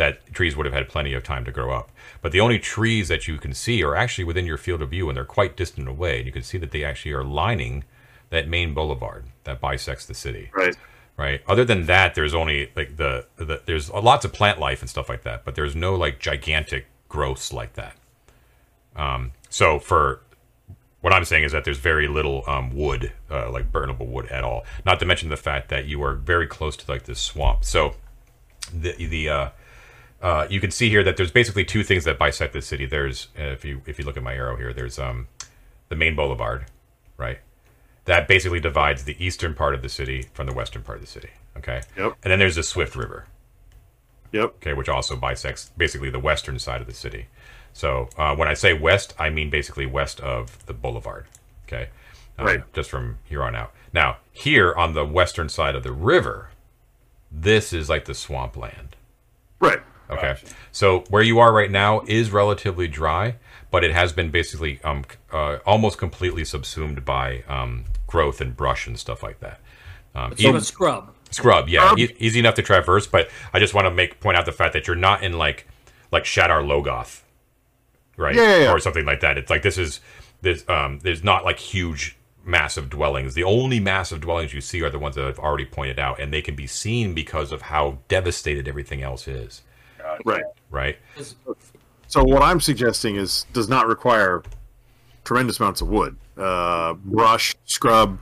that 0.00 0.32
trees 0.32 0.56
would 0.56 0.64
have 0.66 0.74
had 0.74 0.88
plenty 0.88 1.12
of 1.12 1.22
time 1.22 1.44
to 1.44 1.52
grow 1.52 1.70
up. 1.70 1.90
But 2.22 2.32
the 2.32 2.40
only 2.40 2.58
trees 2.58 3.08
that 3.08 3.28
you 3.28 3.36
can 3.38 3.52
see 3.52 3.82
are 3.84 3.94
actually 3.94 4.24
within 4.24 4.46
your 4.46 4.56
field 4.56 4.80
of 4.82 4.90
view, 4.90 5.08
and 5.08 5.16
they're 5.16 5.24
quite 5.24 5.56
distant 5.56 5.86
away. 5.88 6.18
And 6.18 6.26
you 6.26 6.32
can 6.32 6.42
see 6.42 6.58
that 6.58 6.70
they 6.70 6.82
actually 6.84 7.12
are 7.12 7.22
lining 7.24 7.84
that 8.30 8.48
main 8.48 8.72
boulevard 8.74 9.24
that 9.44 9.60
bisects 9.60 10.06
the 10.06 10.14
city 10.14 10.50
Right. 10.54 10.76
right? 11.16 11.40
Other 11.46 11.64
than 11.64 11.86
that, 11.86 12.14
there's 12.14 12.34
only 12.34 12.70
like 12.74 12.96
the, 12.96 13.26
the 13.36 13.60
there's 13.66 13.90
lots 13.90 14.24
of 14.24 14.32
plant 14.32 14.58
life 14.58 14.80
and 14.80 14.88
stuff 14.88 15.08
like 15.08 15.22
that, 15.24 15.44
but 15.44 15.54
there's 15.54 15.76
no 15.76 15.94
like 15.94 16.18
gigantic 16.18 16.86
growths 17.08 17.52
like 17.52 17.74
that. 17.74 17.94
Um, 18.96 19.32
so 19.48 19.78
for 19.78 20.20
what 21.00 21.12
I'm 21.12 21.24
saying 21.24 21.44
is 21.44 21.52
that 21.52 21.64
there's 21.64 21.78
very 21.78 22.06
little 22.08 22.44
um, 22.46 22.74
wood, 22.74 23.12
uh, 23.30 23.50
like 23.50 23.72
burnable 23.72 24.06
wood 24.06 24.26
at 24.28 24.44
all. 24.44 24.64
Not 24.84 24.98
to 25.00 25.06
mention 25.06 25.28
the 25.28 25.36
fact 25.36 25.68
that 25.70 25.86
you 25.86 26.02
are 26.02 26.14
very 26.14 26.46
close 26.46 26.76
to 26.76 26.90
like 26.90 27.04
this 27.04 27.20
swamp. 27.20 27.64
So 27.64 27.96
the 28.72 28.92
the 29.06 29.28
uh, 29.28 29.48
uh, 30.22 30.46
you 30.50 30.60
can 30.60 30.70
see 30.70 30.88
here 30.90 31.02
that 31.04 31.16
there's 31.16 31.30
basically 31.30 31.64
two 31.64 31.82
things 31.82 32.04
that 32.04 32.18
bisect 32.18 32.52
the 32.52 32.62
city. 32.62 32.86
There's 32.86 33.28
uh, 33.38 33.44
if 33.44 33.64
you 33.64 33.82
if 33.86 33.98
you 33.98 34.04
look 34.04 34.16
at 34.16 34.22
my 34.22 34.34
arrow 34.34 34.56
here, 34.56 34.72
there's 34.72 34.98
um 34.98 35.28
the 35.88 35.96
main 35.96 36.14
boulevard, 36.14 36.66
right? 37.16 37.38
That 38.04 38.28
basically 38.28 38.60
divides 38.60 39.04
the 39.04 39.16
eastern 39.24 39.54
part 39.54 39.74
of 39.74 39.82
the 39.82 39.88
city 39.88 40.26
from 40.34 40.46
the 40.46 40.52
western 40.52 40.82
part 40.82 40.98
of 40.98 41.02
the 41.02 41.10
city. 41.10 41.30
Okay. 41.56 41.82
Yep. 41.96 42.16
And 42.22 42.30
then 42.30 42.38
there's 42.38 42.56
the 42.56 42.62
Swift 42.62 42.94
River, 42.96 43.26
Yep. 44.32 44.54
okay, 44.56 44.72
which 44.74 44.88
also 44.88 45.16
bisects 45.16 45.70
basically 45.76 46.10
the 46.10 46.18
western 46.20 46.58
side 46.58 46.80
of 46.80 46.86
the 46.86 46.94
city. 46.94 47.26
So 47.72 48.08
uh, 48.16 48.34
when 48.36 48.48
I 48.48 48.54
say 48.54 48.72
west, 48.72 49.14
I 49.18 49.30
mean 49.30 49.50
basically 49.50 49.86
west 49.86 50.20
of 50.20 50.64
the 50.66 50.72
boulevard. 50.72 51.26
Okay. 51.66 51.88
Um, 52.38 52.46
Right. 52.46 52.72
Just 52.72 52.88
from 52.90 53.18
here 53.24 53.42
on 53.42 53.54
out. 53.54 53.72
Now 53.92 54.18
here 54.32 54.72
on 54.74 54.94
the 54.94 55.04
western 55.04 55.48
side 55.48 55.74
of 55.74 55.82
the 55.82 55.92
river, 55.92 56.50
this 57.30 57.72
is 57.72 57.88
like 57.88 58.04
the 58.06 58.14
swampland. 58.14 58.96
Right. 59.60 59.80
Okay. 60.10 60.20
Gotcha. 60.28 60.46
So 60.72 61.04
where 61.10 61.22
you 61.22 61.38
are 61.38 61.52
right 61.52 61.70
now 61.70 62.02
is 62.06 62.30
relatively 62.30 62.88
dry, 62.88 63.36
but 63.70 63.84
it 63.84 63.92
has 63.92 64.12
been 64.12 64.30
basically 64.30 64.80
um, 64.82 65.04
uh, 65.32 65.58
almost 65.66 65.98
completely 65.98 66.44
subsumed 66.44 67.04
by 67.04 67.44
um, 67.48 67.84
growth 68.06 68.40
and 68.40 68.56
brush 68.56 68.86
and 68.86 68.98
stuff 68.98 69.22
like 69.22 69.40
that. 69.40 69.60
Um, 70.14 70.30
Sort 70.32 70.40
even- 70.40 70.56
of 70.56 70.66
scrub. 70.66 71.14
scrub, 71.30 71.68
yeah, 71.68 71.94
e- 71.96 72.14
easy 72.18 72.40
enough 72.40 72.54
to 72.56 72.62
traverse. 72.62 73.06
But 73.06 73.30
I 73.54 73.58
just 73.60 73.72
want 73.74 73.86
to 73.86 73.90
make 73.90 74.18
point 74.20 74.36
out 74.36 74.44
the 74.46 74.52
fact 74.52 74.72
that 74.72 74.86
you're 74.86 74.96
not 74.96 75.22
in 75.22 75.34
like 75.38 75.66
like 76.10 76.24
Shadar 76.24 76.64
Logoth, 76.64 77.20
right? 78.16 78.34
Yeah, 78.34 78.42
yeah, 78.42 78.56
yeah. 78.64 78.72
Or 78.72 78.80
something 78.80 79.04
like 79.04 79.20
that. 79.20 79.38
It's 79.38 79.50
like 79.50 79.62
this 79.62 79.78
is 79.78 80.00
this 80.42 80.68
um, 80.68 80.98
there's 81.02 81.22
not 81.22 81.44
like 81.44 81.58
huge 81.60 82.16
massive 82.44 82.90
dwellings. 82.90 83.34
The 83.34 83.44
only 83.44 83.78
massive 83.78 84.20
dwellings 84.20 84.52
you 84.52 84.60
see 84.60 84.82
are 84.82 84.90
the 84.90 84.98
ones 84.98 85.14
that 85.14 85.24
I've 85.24 85.38
already 85.38 85.66
pointed 85.66 85.98
out, 86.00 86.18
and 86.18 86.32
they 86.32 86.42
can 86.42 86.56
be 86.56 86.66
seen 86.66 87.14
because 87.14 87.52
of 87.52 87.62
how 87.62 87.98
devastated 88.08 88.66
everything 88.66 89.02
else 89.02 89.28
is, 89.28 89.60
Gotcha. 89.60 89.69
Right. 90.24 90.44
right? 90.70 90.96
So 92.08 92.24
what 92.24 92.42
I'm 92.42 92.60
suggesting 92.60 93.16
is 93.16 93.46
does 93.52 93.68
not 93.68 93.86
require 93.86 94.42
tremendous 95.24 95.60
amounts 95.60 95.80
of 95.80 95.88
wood, 95.88 96.16
uh, 96.36 96.94
brush, 96.94 97.54
scrub, 97.64 98.18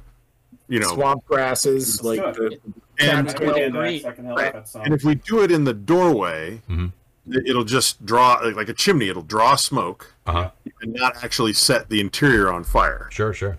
you 0.68 0.78
know, 0.80 0.88
swamp 0.88 1.24
grasses, 1.26 2.02
like 2.02 2.20
the 2.34 2.50
do 2.50 2.72
and 3.00 3.28
I 3.28 3.32
cattail. 3.32 3.54
can, 3.54 3.62
agree. 3.76 4.04
I 4.04 4.10
can 4.12 4.24
help 4.26 4.38
Right. 4.38 4.54
and 4.84 4.92
if 4.92 5.04
we 5.04 5.14
do 5.14 5.42
it 5.42 5.50
in 5.50 5.64
the 5.64 5.72
doorway, 5.72 6.60
Mhm. 6.68 6.92
it- 7.30 7.44
it'll 7.48 7.64
just 7.64 8.04
draw 8.04 8.34
like, 8.44 8.56
like 8.56 8.68
a 8.68 8.74
chimney. 8.74 9.08
It'll 9.08 9.22
draw 9.22 9.54
smoke 9.56 10.12
Uh 10.26 10.32
huh. 10.32 10.50
and 10.82 10.92
not 10.92 11.22
actually 11.24 11.52
set 11.54 11.88
the 11.88 12.00
interior 12.00 12.52
on 12.52 12.64
fire. 12.64 13.08
Sure, 13.10 13.32
sure. 13.32 13.56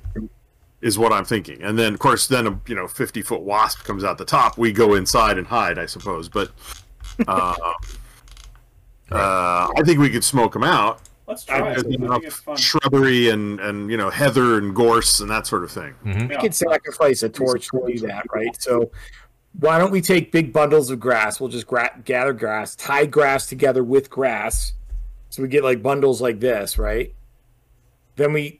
Is 0.81 0.97
what 0.99 1.11
I'm 1.11 1.25
thinking. 1.25 1.61
And 1.63 1.79
then 1.79 1.93
of 1.93 1.99
course, 1.99 2.27
then 2.27 2.45
a 2.47 2.59
you 2.67 2.75
know 2.75 2.87
50 2.87 3.21
foot 3.21 3.41
wasp 3.41 3.83
comes 3.83 4.03
out 4.03 4.17
the 4.17 4.25
top. 4.25 4.57
We 4.57 4.71
go 4.71 4.93
inside 4.93 5.37
and 5.37 5.47
hide, 5.47 5.79
I 5.79 5.85
suppose. 5.87 6.29
But 6.29 6.51
uh, 7.27 7.55
uh, 9.11 9.69
I 9.77 9.81
think 9.83 9.99
we 9.99 10.09
could 10.09 10.23
smoke 10.23 10.53
them 10.53 10.63
out. 10.63 11.01
Let's 11.27 11.43
try. 11.45 11.61
There's 11.75 11.83
enough 11.83 12.23
shrubbery 12.57 13.29
and 13.29 13.59
and 13.59 13.91
you 13.91 13.97
know 13.97 14.09
heather 14.09 14.57
and 14.57 14.75
gorse 14.75 15.19
and 15.19 15.29
that 15.29 15.45
sort 15.45 15.63
of 15.63 15.71
thing. 15.71 15.93
we 16.03 16.11
Yeah. 16.11 16.39
could 16.41 16.55
sacrifice 16.55 17.21
a 17.23 17.29
torch 17.29 17.67
to 17.69 17.83
do 17.85 17.99
that, 18.07 18.25
right? 18.33 18.59
So 18.61 18.89
why 19.59 19.77
don't 19.77 19.91
we 19.91 20.01
take 20.01 20.31
big 20.31 20.51
bundles 20.51 20.89
of 20.89 20.99
grass? 20.99 21.39
We'll 21.39 21.49
just 21.49 21.67
gra- 21.67 21.99
gather 22.03 22.33
grass, 22.33 22.75
tie 22.75 23.05
grass 23.05 23.45
together 23.45 23.83
with 23.83 24.09
grass, 24.09 24.73
so 25.29 25.43
we 25.43 25.47
get 25.49 25.63
like 25.63 25.83
bundles 25.83 26.19
like 26.21 26.39
this, 26.39 26.77
right? 26.79 27.13
Then 28.15 28.33
we 28.33 28.59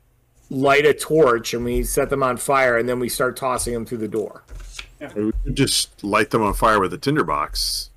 light 0.52 0.86
a 0.86 0.94
torch 0.94 1.54
and 1.54 1.66
we 1.66 1.84
set 1.84 2.10
them 2.10 2.22
on 2.24 2.38
fire, 2.38 2.78
and 2.78 2.88
then 2.88 3.00
we 3.00 3.10
start 3.10 3.36
tossing 3.36 3.74
them 3.74 3.86
through 3.86 4.00
the 4.00 4.08
door. 4.08 4.44
We 5.16 5.32
could 5.44 5.56
just 5.56 6.04
light 6.04 6.30
them 6.30 6.44
on 6.44 6.54
fire 6.54 6.80
with 6.80 6.94
a 6.94 6.98
tinderbox. 6.98 7.90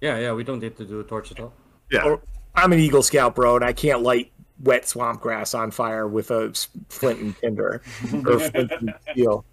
Yeah, 0.00 0.18
yeah. 0.18 0.32
We 0.32 0.44
don't 0.44 0.60
need 0.60 0.76
to 0.76 0.84
do 0.84 1.00
a 1.00 1.04
torch 1.04 1.30
at 1.32 1.40
all. 1.40 1.52
Yeah. 1.92 2.04
Or- 2.04 2.22
I'm 2.54 2.72
an 2.72 2.78
Eagle 2.80 3.02
Scout, 3.02 3.34
bro, 3.34 3.56
and 3.56 3.64
I 3.64 3.72
can't 3.72 4.02
light 4.02 4.30
wet 4.62 4.86
swamp 4.88 5.20
grass 5.20 5.54
on 5.54 5.70
fire 5.70 6.06
with 6.06 6.30
a 6.30 6.52
flint 6.88 7.20
and 7.20 7.36
tinder 7.38 7.82
or 8.26 8.38
flint 8.40 8.70
and 8.72 8.94
steel. 9.10 9.44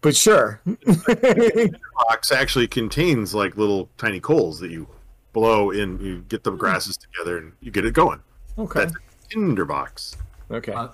But 0.00 0.14
sure, 0.16 0.60
box 2.08 2.32
actually 2.32 2.68
contains 2.68 3.34
like 3.34 3.56
little 3.56 3.88
tiny 3.98 4.20
coals 4.20 4.58
that 4.60 4.70
you 4.70 4.86
blow 5.32 5.70
in. 5.70 5.98
You 6.00 6.24
get 6.28 6.44
the 6.44 6.50
grasses 6.52 6.96
together 6.96 7.38
and 7.38 7.52
you 7.60 7.70
get 7.70 7.84
it 7.84 7.92
going. 7.94 8.20
okay, 8.58 8.80
That's 8.80 8.92
a 8.94 9.28
tinderbox. 9.28 10.16
okay. 10.50 10.72
Uh, 10.72 10.88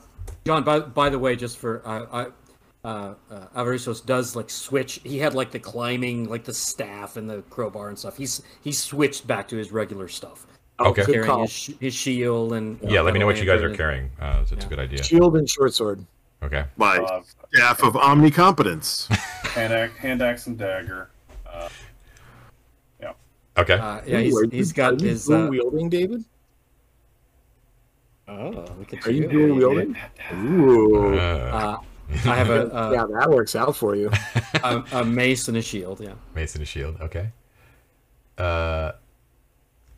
John, 0.44 0.64
by, 0.64 0.80
by 0.80 1.08
the 1.10 1.18
way, 1.18 1.36
just 1.36 1.58
for 1.58 1.86
uh, 1.86 2.06
I, 2.84 2.88
uh, 2.88 3.14
uh, 3.30 3.46
Avarisos 3.54 4.04
does 4.04 4.34
like 4.34 4.50
switch. 4.50 5.00
He 5.04 5.18
had 5.18 5.34
like 5.34 5.50
the 5.52 5.58
climbing, 5.58 6.28
like 6.28 6.44
the 6.44 6.54
staff 6.54 7.16
and 7.16 7.28
the 7.30 7.42
crowbar 7.42 7.88
and 7.88 7.98
stuff. 7.98 8.16
He's 8.16 8.42
he 8.62 8.72
switched 8.72 9.26
back 9.26 9.46
to 9.48 9.56
his 9.56 9.70
regular 9.72 10.08
stuff. 10.08 10.46
Okay. 10.88 11.02
Good 11.04 11.12
Carrying 11.14 11.30
call. 11.30 11.42
his, 11.42 11.70
his 11.80 11.94
shield 11.94 12.52
and 12.54 12.78
Yeah, 12.82 13.00
let 13.02 13.14
me 13.14 13.20
know 13.20 13.26
what 13.26 13.38
you 13.38 13.44
guys 13.44 13.62
are 13.62 13.74
carrying. 13.74 14.10
Uh, 14.20 14.38
that's 14.38 14.52
a 14.52 14.56
Yeah. 14.56 14.66
good 14.68 14.78
idea. 14.78 15.02
Shield 15.02 15.36
and 15.36 15.48
short 15.48 15.72
sword. 15.74 16.04
Okay. 16.42 16.64
My 16.76 16.98
Uh, 16.98 17.22
staff 17.54 17.82
of 17.82 17.94
omnicompetence. 17.94 19.06
hand, 19.54 19.72
axe, 19.72 19.96
hand 19.98 20.22
axe 20.22 20.46
and 20.46 20.58
dagger. 20.58 21.08
Yeah. 23.00 23.12
Okay. 23.56 23.74
and- 23.74 23.82
Uh, 23.82 24.00
yeah, 24.06 24.18
he's, 24.20 24.34
Ooh, 24.34 24.38
are 24.38 24.46
he's 24.50 24.68
you- 24.70 24.74
got 24.74 25.00
are 25.00 25.04
his. 25.04 25.26
dual 25.26 25.46
Uh, 25.46 25.48
wielding, 25.48 25.88
David. 25.88 26.24
oh, 28.28 28.50
look 28.78 28.92
at 28.92 29.06
Are 29.06 29.10
you 29.10 29.22
you. 29.22 29.28
dual 29.28 29.56
wielding? 29.56 29.96
Ooh, 30.34 31.16
Uh, 31.18 31.18
Uh, 31.52 31.76
I 32.30 32.36
have 32.36 32.50
a, 32.50 32.66
a, 32.68 32.92
yeah, 32.92 33.06
that 33.20 33.30
works 33.30 33.54
out 33.56 33.74
for 33.76 33.94
you. 33.94 34.10
a, 34.64 34.84
a 34.92 35.04
mace 35.04 35.48
and 35.48 35.56
a 35.56 35.62
shield. 35.62 36.00
Yeah. 36.00 36.12
Mason 36.34 36.60
and 36.60 36.66
a 36.66 36.66
shield. 36.70 36.96
Okay. 37.00 37.30
Uh, 38.36 38.92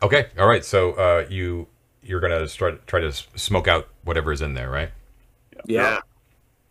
okay. 0.01 0.27
All 0.37 0.47
right. 0.47 0.63
So 0.63 0.93
uh, 0.93 1.25
you 1.29 1.67
you're 2.01 2.19
gonna 2.19 2.47
start 2.47 2.85
try 2.87 3.01
to 3.01 3.11
smoke 3.11 3.67
out 3.67 3.87
whatever 4.03 4.31
is 4.31 4.41
in 4.41 4.53
there, 4.53 4.69
right? 4.69 4.91
Yeah. 5.65 5.99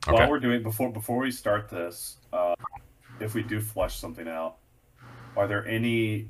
Okay. 0.06 0.16
While 0.16 0.30
we're 0.30 0.40
doing 0.40 0.62
before 0.62 0.92
before 0.92 1.18
we 1.18 1.30
start 1.30 1.68
this, 1.68 2.16
uh, 2.32 2.54
if 3.20 3.34
we 3.34 3.42
do 3.42 3.60
flush 3.60 3.96
something 3.96 4.28
out, 4.28 4.56
are 5.36 5.46
there 5.46 5.66
any 5.66 6.28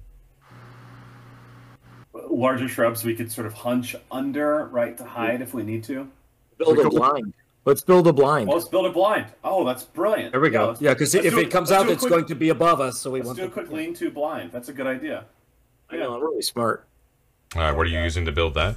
larger 2.30 2.68
shrubs 2.68 3.05
we 3.05 3.14
could 3.14 3.30
sort 3.30 3.47
of 3.47 3.53
hunch 3.53 3.97
under, 4.11 4.66
right, 4.66 4.97
to 4.99 5.05
hide 5.05 5.42
if 5.42 5.55
we 5.55 5.62
need 5.62 5.82
to? 5.84 6.09
Build 6.59 6.78
a 6.78 6.88
blind. 6.88 7.34
Let's 7.64 7.82
build 7.82 8.07
a 8.07 8.12
blind. 8.12 8.47
Well, 8.47 8.59
let's 8.59 8.68
build 8.68 8.86
a 8.86 8.92
blind. 8.92 9.26
Oh, 9.42 9.64
that's 9.64 9.84
brilliant. 9.84 10.32
There 10.32 10.40
we 10.40 10.51
go. 10.51 10.76
Yeah, 10.80 10.92
because 10.92 11.14
let's 11.14 11.26
if 11.26 11.34
it 11.36 11.51
comes 11.51 11.72
out, 11.72 11.86
do 11.86 11.92
it's 11.92 12.03
quick- 12.03 12.11
going 12.11 12.26
to 12.26 12.34
be 12.34 12.51
above 12.51 12.80
us. 12.80 13.01
So 13.01 13.11
we 13.11 13.20
want 13.22 13.38
to. 13.38 13.45
Let's 13.45 13.57
want 13.57 13.57
do 13.57 13.61
a 13.61 13.64
to 13.64 13.68
quick 13.70 13.76
lean-to 13.86 14.11
blind. 14.11 14.53
That's 14.53 14.68
a 14.68 14.72
good 14.72 14.86
idea. 14.86 15.24
I 15.95 15.99
know, 15.99 16.14
I'm 16.14 16.20
really 16.22 16.42
smart. 16.42 16.86
Uh, 17.57 17.72
what 17.74 17.86
are 17.86 17.90
you 17.90 18.01
using 18.01 18.24
to 18.24 18.32
build 18.32 18.55
that? 18.55 18.76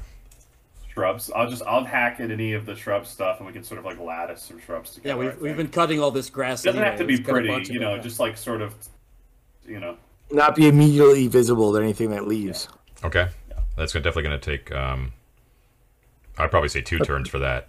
Shrubs. 0.93 1.32
I'll 1.36 1.49
just 1.49 1.63
I'll 1.63 1.84
hack 1.84 2.20
at 2.20 2.32
any 2.32 2.53
of 2.53 2.65
the 2.65 2.76
shrub 2.76 3.05
stuff, 3.05 3.38
and 3.38 3.47
we 3.47 3.53
can 3.53 3.63
sort 3.63 3.80
of 3.80 3.86
like 3.86 3.99
lattice 3.99 4.43
some 4.43 4.59
shrubs 4.59 4.91
together. 4.95 5.24
Yeah, 5.24 5.30
we've, 5.32 5.41
we've 5.41 5.57
been 5.57 5.68
cutting 5.70 5.99
all 5.99 6.11
this 6.11 6.30
grass. 6.30 6.63
It 6.63 6.68
doesn't 6.68 6.84
have 6.84 6.97
to 6.97 7.05
be 7.05 7.15
It's 7.15 7.24
got 7.26 7.34
pretty, 7.34 7.53
of 7.53 7.70
you 7.70 7.80
know, 7.80 7.95
it. 7.95 8.01
just 8.03 8.20
like 8.20 8.38
sort 8.38 8.61
of, 8.61 8.74
you 9.68 9.80
know. 9.80 9.97
Not 10.32 10.55
be 10.55 10.68
immediately 10.68 11.28
visible 11.28 11.72
to 11.74 11.80
anything 11.82 12.09
that 12.11 12.28
leaves. 12.28 12.68
Okay. 13.03 13.28
That's 13.76 13.93
definitely 13.93 14.24
going 14.24 14.39
to 14.39 14.57
take. 14.57 14.72
Um, 14.74 15.13
I'd 16.38 16.49
probably 16.51 16.70
say 16.70 16.82
two 16.82 16.99
turns 16.99 17.30
for 17.30 17.39
that. 17.39 17.68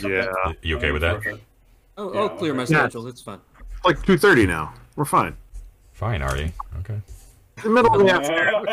Yeah, 0.00 0.26
You 0.62 0.76
okay 0.78 0.90
with 0.90 1.02
that? 1.02 1.22
Oh, 1.96 2.12
Yeah, 2.12 2.20
I'll 2.20 2.28
clear 2.30 2.54
my 2.54 2.64
okay. 2.64 2.72
Yeah. 2.74 2.80
schedule. 2.80 3.06
It's 3.06 3.22
fine. 3.22 3.40
like 3.84 4.02
two 4.04 4.18
thirty 4.18 4.46
now. 4.46 4.74
We're 4.96 5.04
fine. 5.04 5.36
Fine, 5.92 6.22
Artie. 6.22 6.52
Okay. 6.80 7.00
The 7.62 7.70
middle 7.70 7.94
of 7.94 8.06
the 8.06 8.12
afternoon 8.12 8.66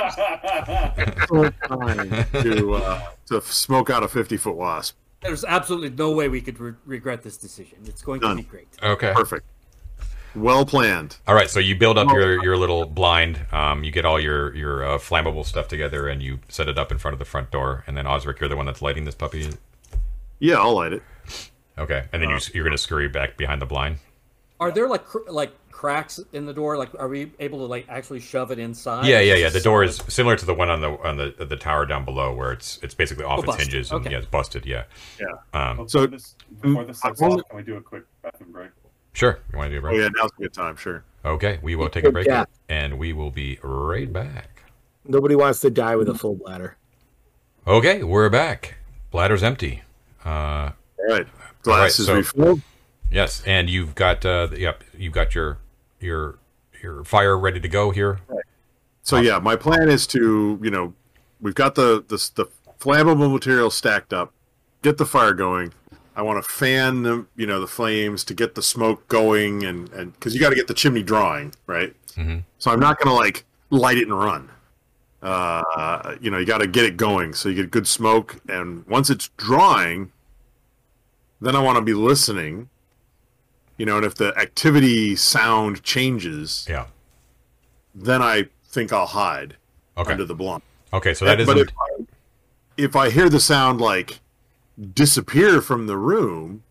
to 2.44 2.74
uh, 2.74 3.02
to 3.28 3.42
smoke 3.42 3.90
out 3.90 4.04
a 4.04 4.08
fifty 4.08 4.38
foot 4.38 4.56
wasp. 4.56 4.96
There's 5.22 5.44
absolutely 5.44 5.90
no 5.90 6.12
way 6.12 6.30
we 6.30 6.42
could 6.42 6.60
re- 6.60 6.74
regret 6.86 7.24
this 7.24 7.38
decision. 7.38 7.80
It's 7.86 8.02
going 8.02 8.22
None. 8.22 8.38
to 8.38 8.44
be 8.44 8.50
great. 8.50 8.68
Okay. 8.84 9.12
Perfect. 9.16 9.46
Well 10.36 10.66
planned. 10.66 11.18
All 11.28 11.34
right. 11.34 11.50
So 11.50 11.60
you 11.60 11.76
build 11.76 11.98
up 11.98 12.12
your, 12.12 12.44
your 12.44 12.58
little 12.58 12.86
blind. 12.86 13.40
Um, 13.52 13.84
you 13.84 13.92
get 13.92 14.06
all 14.06 14.20
your 14.20 14.54
your 14.54 14.84
uh, 14.84 14.98
flammable 14.98 15.46
stuff 15.46 15.68
together, 15.68 16.08
and 16.08 16.22
you 16.22 16.40
set 16.50 16.68
it 16.68 16.78
up 16.78 16.92
in 16.92 16.98
front 16.98 17.14
of 17.14 17.20
the 17.20 17.26
front 17.26 17.52
door. 17.52 17.84
And 17.88 17.98
then 17.98 18.06
Osric, 18.06 18.40
you're 18.40 18.50
the 18.50 18.58
one 18.58 18.66
that's 18.66 18.82
lighting 18.82 19.06
this 19.06 19.16
puppy. 19.16 19.50
Yeah, 20.40 20.56
I'll 20.56 20.76
light 20.76 20.94
it. 20.94 21.04
Okay. 21.78 22.06
And 22.12 22.22
then 22.22 22.30
you, 22.30 22.38
you're 22.54 22.64
going 22.64 22.76
to 22.76 22.78
scurry 22.78 23.08
back 23.08 23.38
behind 23.38 23.62
the 23.62 23.66
blind. 23.66 23.98
Are 24.60 24.72
there 24.72 24.88
like 24.88 25.04
like 25.28 25.54
cracks 25.76 26.20
in 26.32 26.46
the 26.46 26.54
door? 26.54 26.78
Like, 26.78 26.90
are 26.98 27.08
we 27.10 27.32
able 27.40 27.60
to 27.60 27.66
like 27.66 27.86
actually 27.90 28.22
shove 28.22 28.50
it 28.52 28.60
inside? 28.60 29.06
Yeah, 29.06 29.20
yeah, 29.20 29.36
yeah. 29.36 29.50
The 29.50 29.60
door 29.60 29.84
is 29.84 30.02
similar 30.08 30.36
to 30.38 30.46
the 30.46 30.54
one 30.54 30.70
on 30.70 30.80
the 30.82 30.92
on 31.04 31.18
the 31.18 31.36
the 31.46 31.58
tower 31.58 31.86
down 31.86 32.06
below, 32.06 32.34
where 32.34 32.54
it's 32.54 32.80
it's 32.82 32.94
basically 32.94 33.26
off 33.26 33.40
Oh, 33.40 33.42
its 33.42 33.48
busted. 33.48 33.68
hinges 33.74 33.92
and 33.92 34.02
Okay. 34.02 34.12
yeah, 34.12 34.18
it's 34.20 34.28
busted. 34.28 34.66
Yeah. 34.66 34.84
Yeah. 35.20 35.26
Um, 35.54 35.78
Before 35.78 35.90
So- 35.90 36.08
this, 36.08 36.36
before 36.62 36.86
this 36.86 37.02
sets 37.02 37.22
off, 37.22 37.42
can 37.50 37.58
we 37.58 37.64
do 37.64 37.76
a 37.76 37.82
quick 37.82 38.04
bathroom 38.24 38.52
break? 38.54 38.70
sure. 39.14 39.40
You 39.52 39.58
want 39.58 39.70
to 39.70 39.76
do 39.76 39.80
a 39.80 39.82
break? 39.82 39.96
Oh 39.96 40.00
yeah, 40.02 40.10
now's 40.16 40.32
a 40.40 40.42
good 40.42 40.54
time. 40.54 40.76
Sure. 40.78 41.04
Okay. 41.26 41.60
We 41.62 41.76
will 41.76 41.90
take 41.90 42.06
a 42.06 42.12
break, 42.12 42.28
Yeah. 42.28 42.46
and 42.70 42.98
we 42.98 43.12
will 43.14 43.32
be 43.32 43.60
right 43.62 44.12
back. 44.12 44.64
Nobody 45.06 45.36
wants 45.36 45.60
to 45.62 45.70
die 45.70 45.96
with 45.98 46.08
a 46.10 46.16
full 46.16 46.36
bladder. 46.36 46.78
Okay, 47.68 48.02
we're 48.04 48.30
back. 48.30 48.76
Bladder's 49.12 49.44
empty. 49.44 49.84
Uh, 50.26 50.30
All 50.30 50.72
right. 51.10 51.10
All 51.10 51.14
right, 51.18 51.28
Glass 51.64 52.00
is 52.00 52.06
so- 52.08 52.16
refilled. 52.16 52.62
yes, 53.12 53.42
and 53.46 53.70
you've 53.70 53.96
got 53.96 54.26
uh, 54.26 54.50
yep, 54.56 54.84
you've 54.98 55.14
got 55.14 55.34
your 55.36 55.58
your 56.06 56.38
your 56.82 57.04
fire 57.04 57.38
ready 57.38 57.60
to 57.60 57.68
go 57.68 57.92
here. 57.92 58.20
So 59.04 59.18
yeah, 59.18 59.40
my 59.40 59.56
plan 59.56 59.90
is 59.90 60.08
to 60.08 60.60
you 60.62 60.72
know 60.72 60.94
we've 61.42 61.56
got 61.56 61.76
the 61.76 62.04
the, 62.08 62.18
the 62.36 62.46
flammable 62.80 63.32
material 63.32 63.70
stacked 63.70 64.14
up, 64.14 64.32
get 64.82 64.98
the 64.98 65.06
fire 65.06 65.34
going. 65.34 65.74
I 66.16 66.22
want 66.22 66.42
to 66.44 66.50
fan 66.50 67.04
the 67.04 67.26
you 67.36 67.46
know 67.46 67.60
the 67.60 67.68
flames 67.68 68.24
to 68.26 68.34
get 68.34 68.56
the 68.56 68.62
smoke 68.62 69.08
going 69.08 69.64
and 69.66 69.90
and 69.94 70.14
because 70.14 70.34
you 70.34 70.40
got 70.40 70.50
to 70.50 70.56
get 70.56 70.68
the 70.68 70.74
chimney 70.74 71.04
drawing 71.04 71.54
right. 71.68 71.94
Mhm. 72.16 72.44
So 72.58 72.72
I'm 72.72 72.80
not 72.80 73.00
gonna 73.00 73.16
like 73.16 73.46
light 73.70 73.98
it 73.98 74.04
and 74.08 74.18
run. 74.18 74.50
Uh, 75.22 76.16
you 76.22 76.30
know 76.30 76.38
you 76.38 76.46
got 76.46 76.60
to 76.60 76.68
get 76.68 76.86
it 76.86 76.98
going 76.98 77.34
so 77.34 77.50
you 77.50 77.56
get 77.56 77.72
good 77.72 77.88
smoke 77.88 78.40
and 78.48 78.86
once 78.88 79.10
it's 79.10 79.30
drawing, 79.38 80.12
then 81.42 81.56
I 81.56 81.62
want 81.62 81.78
to 81.78 81.82
be 81.82 81.94
listening. 81.96 82.70
You 83.78 83.86
know, 83.86 83.98
and 83.98 84.06
if 84.06 84.16
the 84.16 84.38
activity 84.38 85.16
sound 85.16 85.84
changes, 85.84 86.66
Yeah. 86.70 86.86
then 87.94 88.22
I 88.22 88.48
think 88.68 88.94
I'll 88.94 89.06
hide 89.08 89.58
Okay. 89.98 90.12
under 90.12 90.26
the 90.26 90.36
blind. 90.36 90.62
Okay, 90.94 91.14
so 91.14 91.26
that 91.26 91.38
but 91.46 91.58
isn't. 91.58 91.70
if 91.70 91.76
I, 91.78 92.04
if 92.78 92.96
I 92.96 93.10
hear 93.10 93.30
the 93.30 93.40
sound 93.40 93.82
like 93.82 94.20
disappear 94.94 95.62
from 95.62 95.88
the 95.88 95.98
room, 95.98 96.64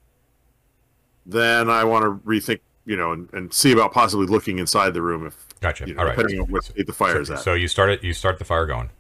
then 1.27 1.71
I 1.71 1.85
want 1.85 2.05
to 2.05 2.29
rethink, 2.29 2.61
you 2.87 2.97
know, 2.97 3.13
and, 3.13 3.29
and 3.33 3.53
see 3.53 3.73
about 3.73 3.93
possibly 3.93 4.27
looking 4.27 4.59
inside 4.59 4.95
the 4.95 5.03
room 5.03 5.27
if 5.27 5.37
Gotcha. 5.61 5.87
you 5.87 5.95
know, 5.95 6.01
All 6.01 6.07
right. 6.07 6.17
depending 6.17 6.41
on 6.41 6.47
what 6.49 6.65
state 6.65 6.87
the 6.87 6.93
fire 6.93 7.21
is 7.21 7.29
So, 7.29 7.35
at. 7.35 7.41
so 7.41 7.55
you 7.55 7.69
start 7.69 7.91
it. 7.91 8.03
You 8.05 8.13
start 8.13 8.39
the 8.39 8.45
fire 8.45 8.67
going, 8.67 8.91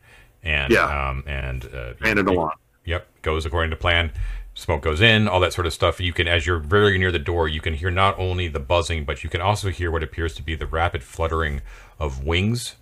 and 0.43 0.73
Yeah. 0.73 1.09
um, 1.11 1.23
and 1.27 1.65
uh, 1.75 1.93
and 2.03 2.19
an 2.19 2.27
alarm. 2.29 2.53
Yep, 2.87 3.07
goes 3.23 3.45
according 3.47 3.71
to 3.71 3.77
plan. 3.77 4.11
Smoke 4.55 4.83
goes 4.83 5.01
in, 5.01 5.27
all 5.27 5.41
that 5.41 5.53
sort 5.53 5.67
of 5.67 5.73
stuff. 5.73 6.01
You 6.01 6.13
can, 6.13 6.29
as 6.29 6.47
you're 6.47 6.61
very 6.61 6.97
near 6.97 7.11
the 7.11 7.19
door, 7.19 7.49
you 7.49 7.61
can 7.61 7.75
hear 7.75 7.91
not 7.91 8.17
only 8.19 8.47
the 8.47 8.61
buzzing, 8.61 9.05
but 9.05 9.25
you 9.25 9.31
can 9.31 9.41
also 9.41 9.69
hear 9.71 9.91
what 9.91 10.03
appears 10.05 10.35
to 10.37 10.43
be 10.43 10.55
the 10.55 10.67
rapid 10.67 11.03
fluttering 11.03 11.61
of 11.99 12.25
wings 12.25 12.77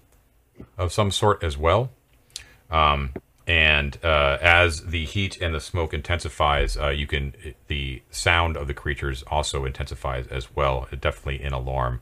of 0.77 0.93
some 0.93 1.11
sort 1.11 1.43
as 1.43 1.57
well. 1.57 1.91
Um, 2.71 3.15
and 3.47 3.99
uh, 4.05 4.39
as 4.41 4.87
the 4.87 5.05
heat 5.05 5.41
and 5.41 5.55
the 5.55 5.61
smoke 5.61 5.93
intensifies, 5.95 6.77
uh, 6.77 6.89
you 6.91 7.07
can 7.07 7.35
the 7.67 8.03
sound 8.11 8.57
of 8.57 8.67
the 8.69 8.75
creatures 8.75 9.25
also 9.27 9.65
intensifies 9.65 10.27
as 10.29 10.55
well. 10.55 10.87
Definitely 10.91 11.43
in 11.43 11.53
alarm, 11.53 12.01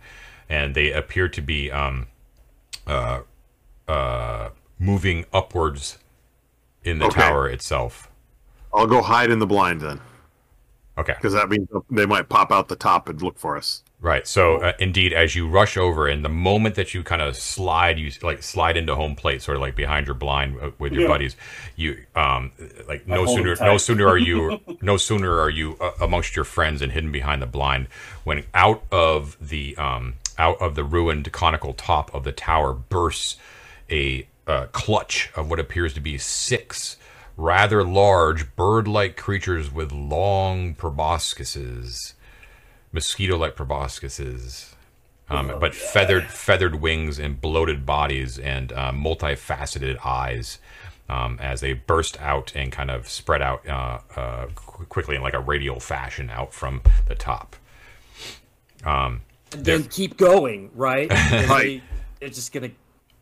and 0.48 0.74
they 0.74 0.92
appear 0.92 1.28
to 1.28 1.40
be 1.40 1.70
um, 1.70 2.08
uh, 2.86 3.20
uh, 3.88 4.50
moving 4.78 5.24
upwards 5.32 5.98
in 6.84 6.98
the 6.98 7.06
Okay. 7.06 7.20
tower 7.20 7.48
itself. 7.48 8.09
I'll 8.72 8.86
go 8.86 9.02
hide 9.02 9.30
in 9.30 9.38
the 9.38 9.46
blind 9.46 9.80
then, 9.80 10.00
Okay. 10.98 11.14
because 11.14 11.32
that 11.34 11.48
means 11.48 11.68
they 11.90 12.06
might 12.06 12.28
pop 12.28 12.52
out 12.52 12.68
the 12.68 12.76
top 12.76 13.08
and 13.08 13.20
look 13.22 13.38
for 13.38 13.56
us. 13.56 13.82
Right. 14.02 14.26
So 14.26 14.56
uh, 14.62 14.72
indeed, 14.78 15.12
as 15.12 15.36
you 15.36 15.46
rush 15.46 15.76
over, 15.76 16.06
and 16.08 16.24
the 16.24 16.30
moment 16.30 16.74
that 16.76 16.94
you 16.94 17.02
kind 17.02 17.20
of 17.20 17.36
slide, 17.36 17.98
you 17.98 18.10
like 18.22 18.42
slide 18.42 18.78
into 18.78 18.94
home 18.94 19.14
plate, 19.14 19.42
sort 19.42 19.56
of 19.56 19.60
like 19.60 19.76
behind 19.76 20.06
your 20.06 20.14
blind 20.14 20.56
uh, 20.58 20.70
with 20.78 20.92
your 20.94 21.02
Yeah. 21.02 21.08
buddies. 21.08 21.36
You 21.76 21.98
um 22.16 22.52
like 22.88 23.06
no 23.06 23.26
sooner 23.26 23.56
no 23.60 23.76
sooner 23.76 24.08
are 24.08 24.16
you 24.16 24.58
no 24.80 24.96
sooner 24.96 25.38
are 25.38 25.50
you 25.50 25.76
uh, 25.82 25.90
amongst 26.00 26.34
your 26.34 26.46
friends 26.46 26.80
and 26.80 26.92
hidden 26.92 27.12
behind 27.12 27.42
the 27.42 27.46
blind 27.46 27.88
when 28.24 28.44
out 28.54 28.82
of 28.90 29.36
the 29.38 29.76
um 29.76 30.14
out 30.38 30.58
of 30.62 30.76
the 30.76 30.84
ruined 30.84 31.30
conical 31.32 31.74
top 31.74 32.14
of 32.14 32.24
the 32.24 32.32
tower 32.32 32.72
bursts 32.72 33.36
a 33.90 34.26
uh, 34.46 34.66
clutch 34.72 35.30
of 35.36 35.50
what 35.50 35.60
appears 35.60 35.92
to 35.92 36.00
be 36.00 36.16
six 36.16 36.96
rather 37.40 37.82
large 37.82 38.54
bird-like 38.56 39.16
creatures 39.16 39.72
with 39.72 39.92
long 39.92 40.74
proboscises 40.74 42.14
mosquito-like 42.92 43.56
proboscises, 43.56 44.74
um, 45.28 45.52
but 45.60 45.74
feathered 45.74 46.24
feathered 46.24 46.80
wings 46.80 47.18
and 47.18 47.40
bloated 47.40 47.86
bodies 47.86 48.38
and 48.38 48.72
uh, 48.72 48.90
multifaceted 48.92 49.96
eyes 50.04 50.58
um, 51.08 51.38
as 51.40 51.60
they 51.60 51.72
burst 51.72 52.20
out 52.20 52.52
and 52.54 52.72
kind 52.72 52.90
of 52.90 53.08
spread 53.08 53.40
out 53.40 53.66
uh, 53.68 53.98
uh, 54.16 54.46
qu- 54.54 54.84
quickly 54.86 55.16
in 55.16 55.22
like 55.22 55.34
a 55.34 55.40
radial 55.40 55.78
fashion 55.78 56.30
out 56.30 56.52
from 56.52 56.82
the 57.06 57.14
top. 57.14 57.54
And 59.52 59.64
then 59.64 59.84
keep 59.84 60.16
going, 60.16 60.70
right? 60.74 61.10
Right. 61.48 61.48
They, 61.48 61.82
they're 62.20 62.28
just 62.28 62.52
gonna. 62.52 62.70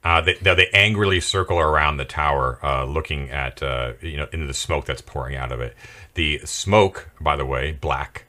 Uh, 0.05 0.21
they, 0.21 0.35
they 0.35 0.69
angrily 0.73 1.21
circle 1.21 1.59
around 1.59 1.97
the 1.97 2.05
tower, 2.05 2.59
uh, 2.63 2.85
looking 2.85 3.31
at 3.31 3.63
uh, 3.63 3.93
you 4.01 4.17
know 4.17 4.29
into 4.33 4.47
the 4.47 4.55
smoke 4.55 4.87
that's 4.87 5.03
pouring 5.03 5.37
out 5.37 5.51
of 5.53 5.61
it. 5.61 5.75
The 6.15 6.39
smoke, 6.45 7.11
by 7.21 7.37
the 7.37 7.45
way, 7.45 7.73
black, 7.73 8.25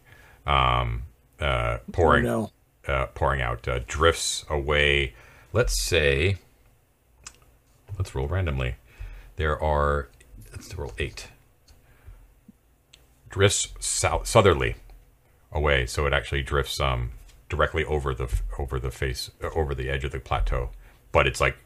um, 0.45 1.03
uh, 1.39 1.77
pouring 1.91 2.25
no. 2.25 2.51
uh, 2.87 3.07
pouring 3.07 3.41
out 3.41 3.67
uh, 3.67 3.79
drifts 3.87 4.45
away. 4.49 5.13
Let's 5.53 5.81
say, 5.81 6.37
let's 7.97 8.13
roll 8.15 8.27
randomly. 8.27 8.75
There 9.35 9.61
are 9.61 10.09
let's 10.51 10.75
roll 10.75 10.93
eight 10.97 11.27
drifts 13.29 13.69
south 13.79 14.27
southerly 14.27 14.75
away, 15.51 15.85
so 15.85 16.05
it 16.05 16.13
actually 16.13 16.41
drifts 16.41 16.79
um 16.79 17.11
directly 17.47 17.83
over 17.85 18.13
the 18.13 18.27
over 18.57 18.79
the 18.79 18.91
face 18.91 19.31
over 19.55 19.73
the 19.73 19.89
edge 19.89 20.03
of 20.03 20.11
the 20.11 20.19
plateau, 20.19 20.71
but 21.11 21.27
it's 21.27 21.41
like 21.41 21.57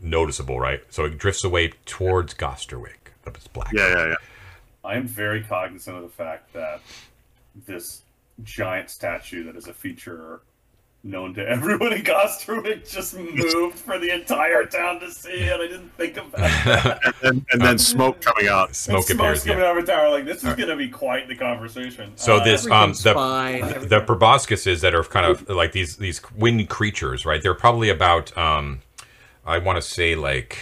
noticeable, 0.00 0.58
right? 0.60 0.82
So 0.90 1.04
it 1.04 1.18
drifts 1.18 1.44
away 1.44 1.72
towards 1.86 2.34
Gosterwick. 2.34 3.12
It's 3.26 3.48
black. 3.48 3.72
Yeah, 3.72 3.88
yeah, 3.88 4.06
yeah. 4.08 4.14
I 4.84 4.96
am 4.96 5.06
very 5.06 5.42
cognizant 5.42 5.96
of 5.96 6.02
the 6.02 6.08
fact 6.08 6.52
that 6.54 6.80
this 7.66 8.02
giant 8.42 8.90
statue 8.90 9.44
that 9.44 9.56
is 9.56 9.68
a 9.68 9.74
feature 9.74 10.40
known 11.04 11.34
to 11.34 11.48
everyone 11.48 11.92
in 11.92 12.02
Gosterwick 12.02 12.88
just 12.88 13.16
moved 13.16 13.76
for 13.78 13.98
the 13.98 14.10
entire 14.12 14.64
town 14.64 15.00
to 15.00 15.10
see, 15.10 15.48
and 15.48 15.60
I 15.62 15.66
didn't 15.66 15.90
think 15.96 16.16
about 16.16 16.32
that. 16.32 17.14
And, 17.22 17.44
and 17.52 17.60
then 17.60 17.78
smoke 17.78 18.20
coming 18.20 18.48
out. 18.48 18.74
Smoke 18.74 19.08
And 19.10 19.20
appears. 19.20 19.42
smoke's 19.42 19.46
Yeah. 19.46 19.52
coming 19.54 19.68
out 19.68 19.78
of 19.78 19.84
a 19.84 19.86
tower. 19.86 20.10
Like 20.10 20.24
this 20.24 20.38
is 20.38 20.54
going 20.54 20.68
to 20.68 20.76
be 20.76 20.88
quite 20.88 21.26
the 21.28 21.34
conversation. 21.36 22.12
So 22.16 22.36
Uh, 22.36 22.44
this 22.44 22.68
um 22.70 22.92
the 22.92 23.14
fine. 23.14 23.88
the 23.88 24.00
proboscises 24.00 24.80
that 24.80 24.94
are 24.94 25.02
kind 25.04 25.26
of 25.26 25.48
like 25.48 25.72
these 25.72 25.96
these 25.96 26.20
wind 26.36 26.68
creatures, 26.68 27.24
right? 27.26 27.42
They're 27.42 27.54
probably 27.54 27.88
about 27.88 28.36
um 28.38 28.80
I 29.44 29.58
want 29.58 29.76
to 29.76 29.82
say 29.82 30.14
like 30.14 30.58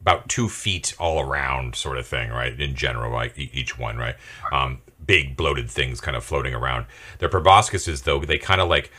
about 0.00 0.28
two 0.28 0.48
feet 0.48 0.94
all 0.98 1.20
around, 1.20 1.74
sort 1.74 1.98
of 1.98 2.06
thing, 2.06 2.30
right? 2.30 2.58
In 2.60 2.74
general, 2.74 3.12
like 3.12 3.38
e- 3.38 3.50
each 3.52 3.78
one, 3.78 3.96
right? 3.96 4.14
Um, 4.52 4.80
big 5.04 5.36
bloated 5.36 5.70
things 5.70 6.00
kind 6.00 6.16
of 6.16 6.24
floating 6.24 6.54
around. 6.54 6.86
Their 7.18 7.28
proboscises, 7.28 8.04
though, 8.04 8.20
they 8.20 8.38
kind 8.38 8.60
of 8.60 8.68
like 8.68 8.90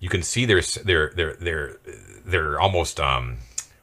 you 0.00 0.08
can 0.08 0.22
see 0.22 0.44
they're 0.44 0.62
they're 0.84 1.12
they're 1.14 1.36
they're 1.36 1.76
they're 2.24 2.60
almost 2.60 3.00
um 3.00 3.38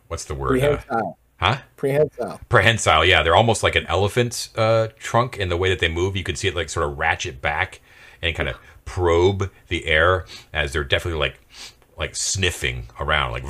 what's 0.08 0.26
the 0.26 0.36
word? 0.36 0.60
Uh, 0.90 1.02
huh? 1.38 1.58
Prehensile. 1.76 2.40
prehensile 2.48 3.04
yeah 3.04 3.22
they're 3.24 3.36
almost 3.36 3.64
like 3.64 3.76
an 3.76 3.86
elephant's 3.88 4.56
uh, 4.58 4.88
trunk 4.98 5.38
in 5.38 5.50
the 5.50 5.58
way 5.58 5.70
that 5.70 5.80
they 5.80 5.90
move 5.90 6.16
you 6.16 6.24
can 6.24 6.36
see 6.38 6.48
it 6.48 6.56
like 6.56 6.70
sort 6.70 6.88
of 6.90 6.98
ratchet 6.98 7.42
back 7.42 7.82
and 8.22 8.34
kind 8.36 8.48
of 8.48 8.56
probe 8.86 9.50
the 9.68 9.86
air 9.86 10.26
as 10.54 10.72
they're 10.72 10.86
definitely 10.86 11.20
like 11.20 11.40
like 11.98 12.16
sniffing 12.16 12.86
around 13.00 13.32
like 13.32 13.44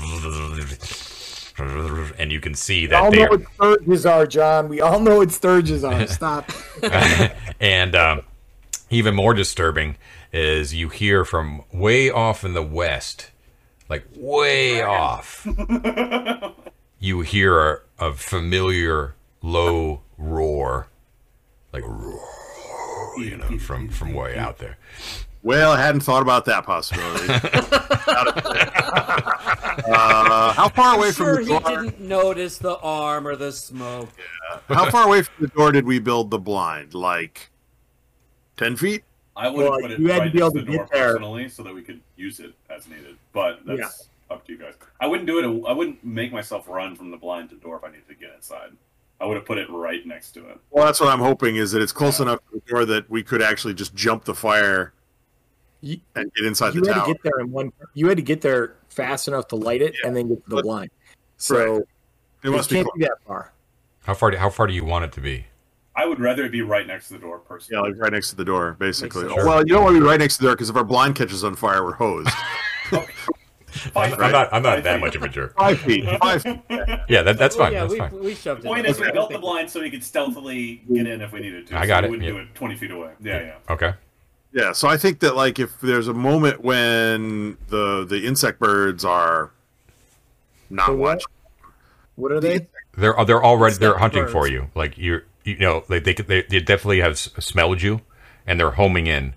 and 1.58 2.32
you 2.32 2.40
can 2.40 2.56
see 2.56 2.88
We 2.88 2.94
all 2.94 3.12
that 3.12 3.18
know 3.18 3.22
they're 3.22 3.30
what 3.30 3.54
sturges 3.54 4.06
are, 4.06 4.26
John. 4.26 4.70
We 4.70 4.82
all 4.82 5.00
know 5.00 5.18
what 5.18 5.32
sturges 5.32 5.84
are. 5.84 6.08
Stop. 6.08 6.50
and 7.60 7.96
um, 7.96 8.22
even 8.90 9.16
more 9.16 9.34
disturbing 9.34 9.98
is 10.32 10.74
you 10.74 10.90
hear 10.90 11.24
from 11.24 11.64
way 11.72 12.10
off 12.10 12.44
in 12.44 12.54
the 12.54 12.64
west, 12.64 13.32
like 13.90 14.06
way 14.16 14.82
off, 14.82 15.48
you 17.00 17.22
hear 17.22 17.60
a, 17.60 17.80
a 18.00 18.14
familiar 18.14 19.16
low 19.42 20.02
roar, 20.18 20.88
like 21.72 21.84
roar, 21.86 23.14
you 23.18 23.38
know, 23.38 23.60
from 23.60 23.90
from 23.90 24.14
way 24.14 24.38
out 24.38 24.58
there. 24.58 24.78
Well, 25.44 25.74
I 25.74 25.82
hadn't 25.82 26.02
thought 26.02 26.22
about 26.22 26.46
that 26.46 26.66
possibility. 26.66 27.28
uh, 29.88 30.54
how 30.54 30.70
far 30.70 30.96
away 30.98 31.12
sure 31.12 31.36
from 31.36 31.46
the 31.46 31.60
door? 31.60 31.70
he 31.82 31.90
didn't 31.90 32.00
notice 32.02 32.58
the 32.58 32.78
arm 32.80 33.28
or 33.28 33.36
the 33.36 33.52
smoke. 33.52 34.10
How 34.68 34.90
far 34.90 35.08
away 35.08 35.22
from 35.24 35.34
the 35.40 35.48
door 35.48 35.72
did 35.72 35.86
we 35.86 36.00
build 36.00 36.32
the 36.32 36.40
blind? 36.40 36.94
Like 36.94 37.50
ten 38.58 38.76
feet? 38.76 39.04
I 39.36 39.50
would 39.50 39.58
Well, 39.64 39.72
have 39.74 39.82
put 39.82 39.92
it 39.92 40.00
you 40.00 40.08
had 40.10 40.16
to 40.16 40.22
right 40.26 40.34
be 40.34 40.40
able 40.40 40.52
next 40.52 40.54
to 40.54 40.60
to 40.60 40.66
the 40.66 40.78
door 40.78 40.86
get 40.86 40.94
there. 40.94 41.14
personally, 41.14 41.50
so 41.50 41.64
that 41.64 41.74
we 41.74 41.82
could 41.82 42.02
use 42.18 42.40
it 42.40 42.54
as 42.70 42.88
needed. 42.88 43.18
But 43.34 43.62
that's 43.66 44.10
up 44.30 44.46
to 44.46 44.52
you 44.54 44.60
guys. 44.60 44.74
I 45.02 45.08
wouldn't 45.08 45.28
do 45.28 45.40
it. 45.40 45.68
I 45.68 45.74
wouldn't 45.74 46.04
make 46.04 46.32
myself 46.32 46.68
run 46.68 46.96
from 46.96 47.12
the 47.12 47.18
blind 47.18 47.50
to 47.50 47.56
the 47.56 47.62
door 47.62 47.78
if 47.78 47.84
I 47.84 47.88
needed 47.88 48.08
to 48.10 48.16
get 48.16 48.34
inside. 48.36 48.72
I 49.20 49.26
would 49.26 49.38
have 49.38 49.46
put 49.46 49.58
it 49.58 49.70
right 49.70 50.06
next 50.06 50.32
to 50.34 50.50
it. 50.50 50.60
Well, 50.70 50.86
that's 50.86 51.00
what 51.00 51.10
I'm 51.10 51.20
hoping 51.20 51.56
is 51.56 51.72
that 51.72 51.82
it's 51.82 51.92
close 51.94 52.20
enough 52.20 52.40
to 52.52 52.60
the 52.60 52.72
door 52.72 52.86
that 52.86 53.10
we 53.10 53.24
could 53.24 53.42
actually 53.42 53.74
just 53.74 53.96
jump 53.96 54.26
the 54.26 54.34
fire 54.36 54.94
You, 55.84 56.00
and 56.16 56.34
get 56.34 56.46
inside 56.46 56.74
you 56.76 56.82
the 56.82 56.88
had 56.94 57.00
tower. 57.02 57.08
to 57.08 57.14
get 57.14 57.24
there 57.24 57.40
in 57.42 57.52
one. 57.52 57.72
You 57.94 58.08
had 58.08 58.16
to 58.18 58.24
get 58.24 58.40
there 58.40 58.76
fast 58.90 59.28
enough 59.28 59.50
to 59.50 59.58
light 59.58 59.82
it 59.82 59.94
and 60.06 60.16
then 60.16 60.30
get 60.30 60.44
to 60.46 60.50
the 60.50 60.56
But- 60.56 60.64
blind. 60.64 60.90
So 61.38 61.78
It 61.80 61.88
you 62.44 62.52
must 62.52 62.70
be 62.70 62.78
can't 62.78 62.88
close. 62.88 62.98
be 63.00 63.04
that 63.04 63.18
far. 63.28 63.52
How 64.06 64.14
far? 64.14 64.32
Do, 64.32 64.38
how 64.38 64.50
far 64.50 64.68
do 64.68 64.74
you 64.74 64.86
want 64.86 65.04
it 65.06 65.12
to 65.14 65.22
be? 65.22 65.48
I 65.96 66.06
would 66.06 66.20
rather 66.20 66.46
it 66.46 66.52
be 66.54 66.62
right 66.62 66.88
next 66.88 67.08
to 67.10 67.14
the 67.16 67.20
door 67.20 67.40
personally. 67.40 67.78
Yeah, 67.78 67.82
personally. 67.82 67.94
like 68.00 68.02
right 68.02 68.14
next 68.14 68.30
to 68.30 68.36
the 68.38 68.46
door, 68.46 68.78
basically. 68.80 69.24
sense. 69.28 69.44
Well, 69.46 69.60
you 69.60 69.74
don't 69.74 69.84
want 69.84 69.96
to 69.96 70.00
be 70.02 70.06
right 70.08 70.20
next 70.20 70.38
to 70.38 70.42
the 70.44 70.48
door 70.48 70.56
because 70.56 70.70
if 70.70 70.76
our 70.78 70.84
blind 70.86 71.16
catches 71.16 71.44
on 71.44 71.56
fire, 71.56 71.84
we're 71.84 71.94
hosed. 71.94 72.30
Five 73.92 74.14
I'm 74.20 74.32
not. 74.32 74.54
I'm 74.54 74.62
not 74.62 74.76
Five 74.76 74.84
that 74.84 74.94
feet. 74.96 75.02
much 75.02 75.16
of 75.16 75.24
a 75.24 75.28
jerk. 75.30 75.58
Five 75.58 75.80
feet. 75.80 76.06
Five 76.22 76.42
feet. 76.44 76.60
Yeah, 77.10 77.24
that, 77.24 77.38
that's 77.38 77.56
Oh, 77.56 77.60
fine. 77.60 77.74
yeah, 77.74 77.82
that's 77.82 77.92
we, 77.94 78.00
fine. 78.00 78.20
we 78.20 78.36
shoved 78.36 78.64
it. 78.64 78.68
Point 78.68 78.86
in. 78.86 78.92
is, 78.92 79.00
we 79.00 79.12
built 79.12 79.32
the 79.32 79.40
blind 79.40 79.70
so 79.70 79.82
we 79.82 79.90
could 79.90 80.04
stealthily 80.04 80.82
get 80.94 81.08
in 81.08 81.22
if 81.22 81.32
we 81.34 81.40
needed 81.42 81.68
to. 81.68 81.78
I 81.78 81.82
so 81.82 81.88
got 81.88 82.04
we 82.04 82.08
it, 82.08 82.12
wouldn't 82.12 82.28
yeah. 82.28 82.34
do 82.34 82.40
it 82.40 82.56
twenty 82.56 82.76
feet 82.76 82.92
away. 82.92 83.12
Yeah, 83.20 83.42
yeah. 83.42 83.74
Okay. 83.74 83.94
Yeah, 84.54 84.72
so 84.72 84.88
I 84.88 84.98
think 84.98 85.20
that 85.22 85.36
like 85.36 85.58
if 85.60 85.80
there's 85.82 86.08
a 86.08 86.14
moment 86.14 86.62
when 86.64 87.58
the 87.70 88.06
the 88.06 88.26
insect 88.26 88.60
birds 88.60 89.04
are 89.04 89.52
not 90.70 90.88
So 90.88 90.96
what? 90.96 91.18
watching, 91.18 91.28
What 92.16 92.32
are 92.32 92.40
they? 92.40 92.68
They're 92.96 93.16
they're 93.26 93.44
already 93.44 93.76
they're 93.78 93.92
Step 93.92 94.00
hunting 94.00 94.28
for 94.28 94.48
you. 94.48 94.70
Like 94.76 94.98
you're 94.98 95.24
you 95.44 95.58
know 95.58 95.84
like 95.90 96.04
they 96.04 96.14
they, 96.14 96.44
they 96.44 96.60
definitely 96.60 97.00
have 97.02 97.14
s- 97.14 97.30
smelled 97.40 97.82
you, 97.82 98.02
and 98.46 98.60
they're 98.60 98.72
homing 98.72 99.08
in. 99.08 99.34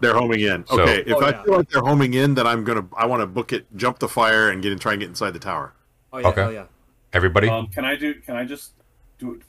they're 0.00 0.14
homing 0.14 0.40
in. 0.40 0.66
So- 0.66 0.80
Okay, 0.82 1.02
if 1.06 1.14
Oh, 1.16 1.20
I 1.20 1.30
yeah. 1.30 1.42
feel 1.44 1.56
like 1.58 1.68
they're 1.70 1.82
homing 1.82 2.14
in, 2.14 2.34
then 2.34 2.46
I'm 2.46 2.64
gonna 2.64 2.86
I 2.96 3.06
want 3.06 3.20
to 3.22 3.26
book 3.26 3.52
it, 3.52 3.66
jump 3.76 4.00
the 4.00 4.08
fire, 4.08 4.50
and 4.50 4.60
get 4.62 4.72
and 4.72 4.80
try 4.80 4.92
and 4.94 5.00
get 5.00 5.08
inside 5.08 5.30
the 5.30 5.38
tower. 5.38 5.72
Oh 6.12 6.18
yeah, 6.18 6.26
Okay. 6.28 6.42
oh 6.42 6.50
yeah. 6.50 6.64
Everybody, 7.12 7.48
Um, 7.48 7.68
can 7.68 7.84
I 7.84 7.94
do? 7.94 8.14
Can 8.14 8.34
I 8.36 8.44
just 8.44 8.72
do 9.18 9.34
it? 9.34 9.42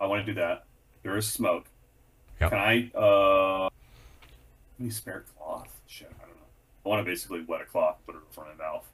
I 0.00 0.06
want 0.06 0.24
to 0.24 0.32
do 0.32 0.40
that. 0.40 0.64
There 1.02 1.16
is 1.16 1.26
smoke. 1.28 1.66
Yeah. 2.40 2.48
Can 2.50 2.58
I? 2.58 2.90
uh 2.98 3.68
Any 4.80 4.90
spare 4.90 5.24
cloth? 5.38 5.68
Shit, 5.86 6.10
I 6.18 6.26
don't 6.26 6.36
know. 6.36 6.42
I 6.84 6.88
want 6.88 7.04
to 7.04 7.10
basically 7.10 7.42
wet 7.46 7.60
a 7.62 7.64
cloth, 7.64 7.96
put 8.06 8.14
it 8.14 8.18
in 8.18 8.24
front 8.32 8.50
of 8.50 8.58
my 8.58 8.64
mouth 8.64 8.86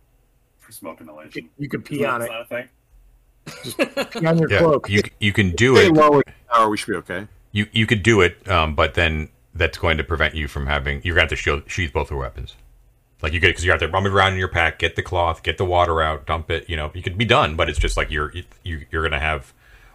for 0.59 0.73
smoke 0.73 1.01
inhalation. 1.01 1.48
You 1.59 1.69
could 1.69 1.85
pee 1.85 1.97
Isn't 1.97 2.10
on 2.10 2.23
it. 2.23 2.31
it. 2.31 2.31
is 2.31 2.31
that 2.31 2.40
a 2.40 4.05
thing? 4.06 4.10
Pee 4.20 4.27
on 4.27 4.39
your 4.39 4.51
yeah, 4.51 4.59
cloak. 4.59 4.89
you 4.89 5.02
you 5.19 5.32
can 5.32 5.51
do 5.51 5.74
Stay 5.77 5.86
it. 5.86 5.93
low 5.93 6.20
in 6.20 6.23
the 6.60 6.69
we 6.69 6.77
should 6.77 6.90
be 6.93 6.97
okay. 6.98 7.27
You 7.51 7.66
you 7.73 7.86
could 7.86 8.02
do 8.02 8.20
it, 8.20 8.48
um, 8.48 8.74
but 8.74 8.94
then 8.94 9.28
that's 9.55 9.77
going 9.78 9.97
to 9.98 10.05
prevent 10.05 10.35
you 10.35 10.47
from 10.48 10.66
having. 10.66 11.02
You're 11.05 11.14
going 11.14 11.28
to 11.28 11.35
have 11.35 11.39
to 11.39 11.43
shield, 11.43 11.62
sheath 11.66 11.93
both 11.93 12.10
your 12.10 12.20
weapons. 12.20 12.55
Like 13.20 13.32
you 13.32 13.40
get 13.40 13.48
because 13.48 13.64
you 13.64 13.70
have 13.73 13.81
to 13.81 13.89
run 13.89 14.06
it 14.06 14.10
around 14.12 14.32
in 14.35 14.39
your 14.39 14.48
pack, 14.48 14.78
get 14.78 14.97
the 14.97 15.02
cloth, 15.02 15.43
get 15.43 15.59
the 15.59 15.64
water 15.64 16.01
out, 16.01 16.27
dump 16.27 16.51
it. 16.51 16.69
You 16.70 16.77
know, 16.77 16.90
you 16.94 17.02
could 17.02 17.19
be 17.19 17.24
done, 17.24 17.56
but 17.56 17.69
it's 17.69 17.78
just 17.78 17.97
like 17.97 18.10
you're 18.10 18.32
you, 18.62 18.86
you're 18.90 19.02
going 19.02 19.12
to 19.12 19.19
have 19.19 19.52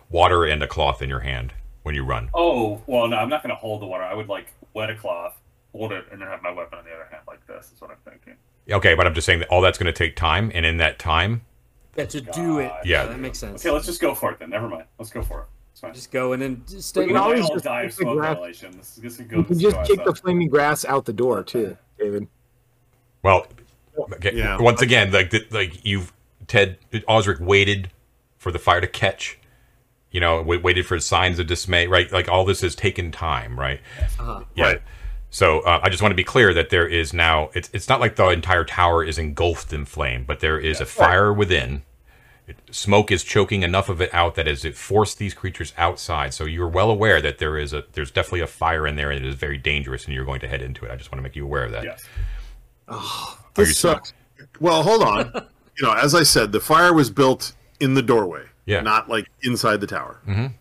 water 0.09 0.43
and 0.45 0.61
a 0.61 0.67
cloth 0.67 1.01
in 1.01 1.09
your 1.09 1.21
hand 1.21 1.53
when 1.87 1.95
you 1.95 2.03
run. 2.03 2.29
Oh 2.35 2.79
well, 2.85 3.07
no, 3.07 3.17
I'm 3.17 3.29
not 3.29 3.41
going 3.41 3.49
to 3.49 3.59
hold 3.59 3.81
the 3.81 3.87
water. 3.87 4.03
I 4.03 4.13
would 4.13 4.27
like 4.29 4.53
wet 4.75 4.91
a 4.91 4.95
cloth, 4.95 5.35
hold 5.71 5.91
it, 5.91 6.05
and 6.11 6.21
then 6.21 6.27
have 6.27 6.43
my 6.43 6.51
weapon 6.51 6.77
on 6.77 6.85
the 6.85 6.91
other 6.91 7.07
hand 7.09 7.23
like 7.27 7.45
this. 7.47 7.71
Is 7.73 7.81
what 7.81 7.89
I'm 7.89 7.97
thinking. 8.05 8.35
Okay, 8.69 8.93
but 8.93 9.07
I'm 9.07 9.15
just 9.15 9.25
saying 9.25 9.39
that 9.39 9.47
all 9.47 9.61
that's 9.61 9.77
going 9.79 9.91
to 9.91 9.97
take 9.97 10.15
time, 10.15 10.51
and 10.53 10.65
in 10.65 10.77
that 10.77 10.99
time, 10.99 11.41
Yeah, 11.95 12.05
to 12.05 12.21
do 12.21 12.59
it. 12.59 12.71
Yeah. 12.85 13.05
that 13.05 13.19
makes 13.19 13.39
sense. 13.39 13.65
Okay, 13.65 13.73
let's 13.73 13.85
just 13.87 14.01
go 14.01 14.13
for 14.13 14.31
it 14.31 14.39
then. 14.39 14.49
Never 14.51 14.67
mind. 14.67 14.83
Let's 14.99 15.09
go 15.09 15.21
for 15.23 15.41
it. 15.41 15.45
It's 15.71 15.79
fine. 15.81 15.93
Just 15.93 16.11
go 16.11 16.33
and 16.33 16.41
then 16.41 16.61
just 16.65 16.73
We 16.75 16.81
stay. 17.03 17.07
can 17.07 17.15
always 17.17 17.47
just 17.49 17.63
die 17.63 17.83
of 17.83 17.95
the 17.95 18.01
smoke 18.03 18.17
grass- 18.17 18.31
inhalation. 18.33 18.71
This, 18.77 18.95
this 18.95 19.17
could 19.17 19.29
go. 19.29 19.37
You 19.37 19.43
can 19.45 19.59
just 19.59 19.83
kick 19.85 20.03
the 20.03 20.13
flaming 20.13 20.49
grass 20.49 20.83
out 20.85 21.05
the 21.05 21.13
door 21.13 21.43
too, 21.43 21.77
David. 21.97 22.27
well, 23.23 23.47
okay, 24.13 24.35
Yeah. 24.35 24.57
once 24.59 24.81
again, 24.81 25.11
like 25.11 25.33
like 25.51 25.85
you've 25.85 26.11
Ted 26.47 26.77
Osric 27.07 27.39
waited 27.39 27.89
for 28.37 28.51
the 28.51 28.59
fire 28.59 28.81
to 28.81 28.87
catch. 28.87 29.39
You 30.11 30.19
know, 30.21 30.41
wait, 30.41 30.63
waited 30.63 30.85
for 30.85 30.99
signs 30.99 31.37
of 31.39 31.47
dismay. 31.47 31.87
Right, 31.87 32.11
like 32.11 32.29
all 32.29 32.45
this 32.45 32.61
has 32.61 32.75
taken 32.75 33.11
time. 33.11 33.59
Right. 33.59 33.79
Uh-huh. 34.19 34.43
Yeah. 34.55 34.63
Right. 34.65 34.81
So 35.29 35.59
uh, 35.59 35.81
I 35.83 35.89
just 35.89 36.01
want 36.01 36.11
to 36.13 36.15
be 36.15 36.23
clear 36.23 36.53
that 36.53 36.69
there 36.69 36.87
is 36.87 37.13
now. 37.13 37.49
It's 37.53 37.69
it's 37.73 37.89
not 37.89 37.99
like 37.99 38.15
the 38.15 38.29
entire 38.29 38.63
tower 38.63 39.03
is 39.03 39.17
engulfed 39.17 39.73
in 39.73 39.85
flame, 39.85 40.23
but 40.25 40.39
there 40.39 40.57
is 40.59 40.79
a 40.79 40.85
fire 40.85 41.33
within. 41.33 41.83
It, 42.47 42.55
smoke 42.71 43.11
is 43.11 43.25
choking 43.25 43.61
enough 43.63 43.89
of 43.89 43.99
it 43.99 44.13
out 44.13 44.35
that 44.35 44.47
as 44.47 44.63
it 44.63 44.73
forced 44.77 45.17
these 45.17 45.33
creatures 45.33 45.73
outside. 45.77 46.33
So 46.33 46.45
you're 46.45 46.69
well 46.69 46.89
aware 46.89 47.21
that 47.21 47.39
there 47.39 47.57
is 47.57 47.73
a 47.73 47.83
there's 47.91 48.09
definitely 48.09 48.39
a 48.39 48.47
fire 48.47 48.87
in 48.87 48.95
there 48.95 49.11
and 49.11 49.25
it 49.25 49.27
is 49.27 49.35
very 49.35 49.57
dangerous, 49.57 50.05
and 50.05 50.13
you're 50.13 50.23
going 50.23 50.39
to 50.39 50.47
head 50.47 50.61
into 50.61 50.85
it. 50.85 50.91
I 50.91 50.95
just 50.95 51.11
want 51.11 51.19
to 51.19 51.23
make 51.23 51.35
you 51.35 51.43
aware 51.43 51.65
of 51.65 51.73
that. 51.73 51.83
Yes. 51.83 52.05
Oh, 52.87 53.37
This 53.55 53.67
you- 53.67 53.73
sucks. 53.73 54.13
Well, 54.61 54.81
hold 54.83 55.03
on. 55.03 55.31
you 55.77 55.85
know, 55.85 55.91
as 55.93 56.15
I 56.15 56.23
said, 56.23 56.53
the 56.53 56.61
fire 56.61 56.93
was 56.93 57.09
built 57.09 57.51
in 57.81 57.95
the 57.95 58.01
doorway, 58.01 58.43
Yeah. 58.67 58.81
not 58.81 59.09
like 59.09 59.27
inside 59.41 59.81
the 59.81 59.87
tower. 59.87 60.19
Mhm. 60.27 60.53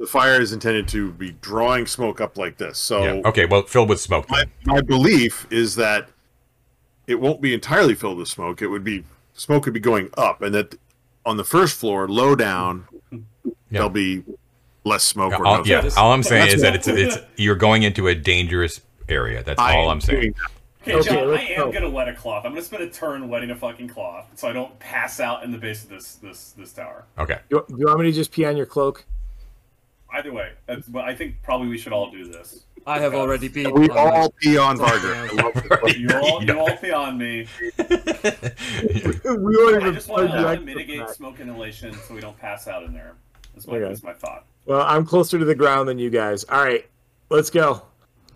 The 0.00 0.06
fire 0.06 0.40
is 0.40 0.52
intended 0.52 0.88
to 0.88 1.10
be 1.12 1.32
drawing 1.42 1.86
smoke 1.86 2.20
up 2.20 2.38
like 2.38 2.56
this. 2.56 2.78
So 2.78 3.02
Yeah. 3.02 3.22
Okay. 3.26 3.44
Well, 3.46 3.62
filled 3.64 3.88
with 3.90 4.00
smoke. 4.00 4.30
my, 4.30 4.44
my 4.64 4.80
belief 4.80 5.46
is 5.50 5.74
that 5.74 6.08
it 7.06 7.20
won't 7.20 7.40
be 7.40 7.52
entirely 7.52 7.94
filled 7.94 8.16
with 8.18 8.28
smoke. 8.28 8.62
It 8.62 8.68
would 8.68 8.84
be 8.84 9.04
smoke 9.34 9.64
would 9.64 9.74
be 9.74 9.80
going 9.80 10.08
up, 10.16 10.40
and 10.40 10.54
that 10.54 10.76
on 11.26 11.36
the 11.36 11.44
first 11.44 11.78
floor, 11.78 12.08
low 12.08 12.34
down, 12.36 12.86
there'll 13.70 13.88
be 13.90 14.22
less 14.84 15.02
smoke. 15.04 15.32
or 15.38 15.46
All, 15.46 15.58
no 15.58 15.64
yeah. 15.64 15.80
smoke. 15.80 15.98
All 15.98 16.12
I'm 16.12 16.22
saying 16.22 16.54
is 16.54 16.62
that 16.62 16.74
it's 16.74 16.86
it's 16.88 17.18
you're 17.36 17.54
going 17.56 17.82
into 17.82 18.06
a 18.08 18.14
dangerous 18.14 18.80
area. 19.08 19.42
That's 19.42 19.60
I 19.60 19.74
all 19.76 19.90
I'm 19.90 20.00
saying. 20.00 20.34
Doing 20.88 21.02
that. 21.04 21.10
Okay, 21.10 21.10
Okay, 21.10 21.20
John, 21.20 21.28
I 21.28 21.32
let's 21.32 21.50
am 21.50 21.56
go. 21.66 21.72
gonna 21.72 21.90
wet 21.90 22.08
a 22.08 22.14
cloth. 22.14 22.44
I'm 22.44 22.52
gonna 22.52 22.62
spend 22.62 22.82
a 22.82 22.90
turn 22.90 23.28
wetting 23.28 23.50
a 23.50 23.56
fucking 23.56 23.88
cloth, 23.88 24.26
so 24.34 24.48
I 24.48 24.52
don't 24.52 24.76
pass 24.78 25.20
out 25.20 25.44
in 25.44 25.52
the 25.52 25.58
base 25.58 25.84
of 25.84 25.90
this 25.90 26.14
this 26.16 26.52
this 26.52 26.72
tower. 26.72 27.04
Okay. 27.18 27.38
Do, 27.50 27.64
do 27.68 27.76
you 27.78 27.86
want 27.86 28.00
me 28.00 28.06
to 28.06 28.12
just 28.12 28.32
pee 28.32 28.44
on 28.44 28.56
your 28.56 28.66
cloak? 28.66 29.04
Either 30.10 30.32
way, 30.32 30.52
that's, 30.66 30.88
but 30.88 31.04
I 31.04 31.14
think 31.14 31.36
probably 31.42 31.68
we 31.68 31.76
should 31.76 31.92
all 31.92 32.10
do 32.10 32.26
this. 32.26 32.64
I 32.86 32.98
have 32.98 33.12
already 33.14 33.50
peed. 33.50 33.70
We 33.78 33.90
on 33.90 33.94
my- 33.94 34.10
all 34.16 34.30
pee 34.40 34.56
on 34.56 34.78
Varger. 34.78 35.30
Yeah. 35.34 35.42
I 35.42 35.42
love 35.42 35.54
this. 35.84 35.96
You 35.98 36.08
all 36.18 36.42
you 36.42 36.58
all 36.58 36.76
pee 36.80 36.90
on 36.90 37.18
me. 37.18 37.46
we 37.78 37.84
I 37.84 39.90
just 39.92 40.08
want 40.08 40.30
to 40.30 40.38
the 40.38 40.60
mitigate 40.64 41.00
back. 41.00 41.10
smoke 41.10 41.40
inhalation 41.40 41.92
so 42.06 42.14
we 42.14 42.20
don't 42.20 42.38
pass 42.38 42.66
out 42.68 42.84
in 42.84 42.94
there. 42.94 43.14
That's 43.54 43.66
my, 43.66 43.76
Okay. 43.76 43.88
that's 43.88 44.02
my 44.02 44.12
thought. 44.14 44.44
Well, 44.64 44.82
I'm 44.82 45.04
closer 45.04 45.38
to 45.38 45.44
the 45.44 45.54
ground 45.54 45.88
than 45.88 45.98
you 45.98 46.10
guys. 46.10 46.44
All 46.44 46.62
right, 46.62 46.86
let's 47.30 47.50
go. 47.50 47.82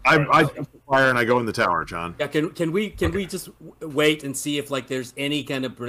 I, 0.05 0.16
I 0.31 0.43
jump 0.45 0.70
the 0.73 0.79
fire 0.93 1.09
and 1.09 1.19
I 1.19 1.24
go 1.24 1.39
in 1.39 1.47
the 1.47 1.52
tower, 1.52 1.85
John. 1.85 2.14
Yeah, 2.19 2.27
can 2.27 2.51
can 2.51 2.70
we 2.73 2.90
can 2.90 3.12
we 3.12 3.27
just 3.27 3.48
wait 3.81 4.24
and 4.24 4.36
see 4.36 4.59
if 4.59 4.70
like 4.70 4.89
there's 4.89 5.14
any 5.16 5.43
kind 5.43 5.64
of 5.64 5.81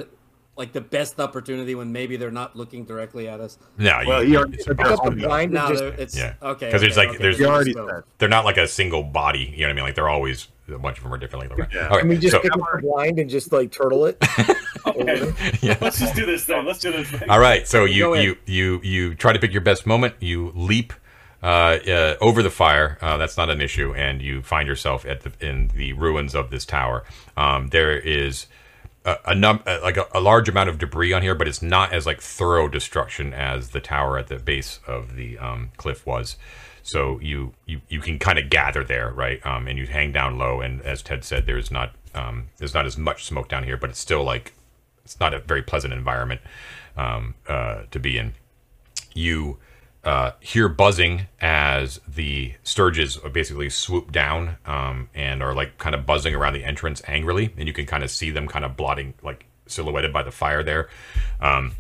like 0.55 0.71
the 0.71 0.81
best 0.81 1.19
opportunity 1.19 1.75
when 1.75 1.91
maybe 1.91 2.15
they're 2.15 2.31
not 2.31 2.55
looking 2.55 2.85
directly 2.85 3.27
at 3.27 3.39
us? 3.41 3.57
No. 3.77 4.01
Well, 4.07 4.23
you, 4.23 4.29
he 4.29 4.37
already 4.37 4.53
it's 4.55 4.65
Pick 4.67 4.79
up 4.79 5.03
the 5.03 5.11
blind 5.11 5.51
No, 5.51 5.67
it's 5.67 6.17
Yeah. 6.17 6.35
okay. 6.41 6.71
'Cause 6.71 6.83
it's 6.83 6.97
okay, 6.97 7.07
like 7.07 7.15
okay, 7.15 7.23
there's- 7.23 7.41
already 7.41 7.73
They're 8.17 8.29
not 8.29 8.45
like 8.45 8.57
a 8.57 8.67
single 8.67 9.03
body. 9.03 9.51
You 9.55 9.61
know 9.61 9.67
what 9.67 9.71
I 9.71 9.73
mean? 9.73 9.83
Like 9.85 9.95
they're 9.95 10.09
always 10.09 10.47
a 10.73 10.77
bunch 10.79 10.97
of 10.99 11.03
them 11.03 11.13
are 11.13 11.17
different. 11.17 11.57
Like, 11.59 11.73
Yeah. 11.73 11.87
Okay. 11.89 11.99
Can 11.99 12.07
we 12.07 12.17
just 12.17 12.31
so, 12.31 12.39
pick 12.39 12.53
up 12.53 12.61
the 12.75 12.81
blind 12.81 13.19
and 13.19 13.29
just 13.29 13.51
like 13.51 13.71
turtle 13.71 14.05
it? 14.05 14.23
Okay, 14.85 15.33
yeah. 15.61 15.77
let's 15.81 15.97
just 15.97 16.13
do 16.13 16.25
this 16.25 16.43
then. 16.43 16.65
Let's 16.65 16.79
do 16.79 16.91
this. 16.91 17.07
Thing. 17.09 17.29
All 17.29 17.39
right, 17.39 17.65
so 17.65 17.85
you 17.85 18.15
you 18.17 18.35
you 18.45 18.81
you 18.83 19.15
try 19.15 19.31
to 19.31 19.39
pick 19.39 19.53
your 19.53 19.61
best 19.61 19.85
moment. 19.85 20.13
You 20.19 20.51
leap 20.55 20.91
uh, 21.43 21.77
uh, 21.87 22.15
over 22.21 22.41
the 22.41 22.49
fire. 22.49 22.97
Uh, 23.01 23.17
that's 23.17 23.35
not 23.35 23.49
an 23.49 23.61
issue, 23.61 23.93
and 23.93 24.21
you 24.21 24.41
find 24.41 24.67
yourself 24.67 25.05
at 25.05 25.21
the 25.21 25.31
in 25.45 25.67
the 25.75 25.93
ruins 25.93 26.33
of 26.33 26.49
this 26.49 26.65
tower. 26.65 27.03
Um, 27.35 27.67
there 27.67 27.97
is 27.97 28.47
a, 29.03 29.17
a 29.25 29.35
num 29.35 29.61
uh, 29.67 29.79
like 29.83 29.97
a, 29.97 30.07
a 30.13 30.21
large 30.21 30.47
amount 30.47 30.69
of 30.69 30.77
debris 30.77 31.11
on 31.11 31.21
here, 31.21 31.35
but 31.35 31.47
it's 31.47 31.61
not 31.61 31.91
as 31.91 32.05
like 32.05 32.21
thorough 32.21 32.69
destruction 32.69 33.33
as 33.33 33.71
the 33.71 33.81
tower 33.81 34.17
at 34.17 34.27
the 34.27 34.37
base 34.37 34.79
of 34.87 35.15
the 35.15 35.37
um, 35.37 35.71
cliff 35.75 36.05
was. 36.05 36.37
So 36.81 37.19
you 37.19 37.53
you 37.65 37.81
you 37.89 37.99
can 37.99 38.19
kind 38.19 38.39
of 38.39 38.49
gather 38.49 38.83
there, 38.83 39.11
right? 39.11 39.45
Um, 39.45 39.67
and 39.67 39.77
you 39.77 39.85
hang 39.85 40.13
down 40.13 40.37
low. 40.37 40.61
And 40.61 40.81
as 40.83 41.01
Ted 41.01 41.25
said, 41.25 41.45
there's 41.45 41.71
not 41.71 41.93
um, 42.15 42.49
there's 42.57 42.73
not 42.73 42.85
as 42.85 42.97
much 42.97 43.25
smoke 43.25 43.49
down 43.49 43.63
here, 43.63 43.77
but 43.77 43.89
it's 43.89 43.99
still 43.99 44.23
like 44.23 44.53
it's 45.03 45.19
not 45.19 45.33
a 45.33 45.39
very 45.39 45.61
pleasant 45.61 45.93
environment 45.93 46.39
um, 46.95 47.35
uh, 47.49 47.83
to 47.91 47.99
be 47.99 48.17
in. 48.17 48.33
You 49.13 49.57
uh, 50.03 50.31
hear 50.39 50.67
buzzing 50.67 51.27
as 51.39 51.99
the 52.07 52.53
sturges 52.63 53.17
basically 53.31 53.69
swoop 53.69 54.11
down 54.11 54.57
um, 54.65 55.09
and 55.13 55.41
are 55.41 55.53
like 55.53 55.77
kind 55.77 55.95
of 55.95 56.05
buzzing 56.05 56.35
around 56.35 56.53
the 56.53 56.63
entrance 56.63 57.01
angrily, 57.07 57.53
and 57.57 57.67
you 57.67 57.73
can 57.73 57.85
kind 57.85 58.03
of 58.03 58.11
see 58.11 58.29
them 58.29 58.47
kind 58.47 58.65
of 58.65 58.75
blotting, 58.75 59.13
like 59.21 59.45
silhouetted 59.65 60.11
by 60.11 60.23
the 60.23 60.31
fire 60.31 60.63
there. 60.63 60.89
Um, 61.39 61.73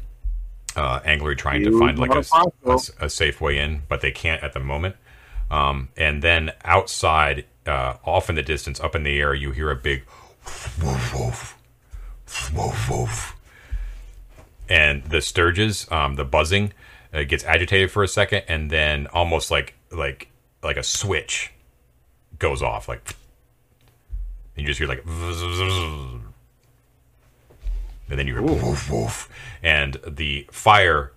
uh, 0.75 0.99
angrily 1.05 1.35
trying 1.35 1.63
to 1.63 1.77
find 1.77 1.99
like 1.99 2.15
a, 2.15 2.23
a, 2.65 2.79
a 3.01 3.09
safe 3.09 3.39
way 3.39 3.59
in, 3.59 3.83
but 3.87 4.01
they 4.01 4.11
can't 4.11 4.41
at 4.41 4.53
the 4.53 4.59
moment. 4.59 4.95
Um, 5.51 5.89
and 5.95 6.23
then 6.23 6.51
outside, 6.63 7.45
uh, 7.67 7.97
off 8.03 8.29
in 8.29 8.35
the 8.35 8.41
distance, 8.41 8.79
up 8.79 8.95
in 8.95 9.03
the 9.03 9.19
air, 9.19 9.35
you 9.35 9.51
hear 9.51 9.69
a 9.69 9.75
big 9.75 10.03
woof 10.81 11.13
woof 11.13 11.59
woof 12.55 12.89
woof 12.89 13.35
and 14.69 15.03
the 15.05 15.21
sturges, 15.21 15.89
um, 15.91 16.15
the 16.15 16.25
buzzing, 16.25 16.73
uh, 17.13 17.23
gets 17.23 17.43
agitated 17.43 17.91
for 17.91 18.03
a 18.03 18.07
second, 18.07 18.43
and 18.47 18.69
then 18.69 19.07
almost 19.07 19.51
like 19.51 19.75
like 19.91 20.29
like 20.63 20.77
a 20.77 20.83
switch 20.83 21.51
goes 22.39 22.61
off, 22.61 22.87
like 22.87 23.15
and 24.55 24.61
you 24.63 24.67
just 24.67 24.79
hear 24.79 24.87
like, 24.87 25.03
and 28.09 28.19
then 28.19 28.27
you 28.27 28.33
hear 28.33 28.41
woof 28.41 28.89
woof, 28.89 29.29
and 29.61 29.99
the 30.07 30.47
fire 30.51 31.11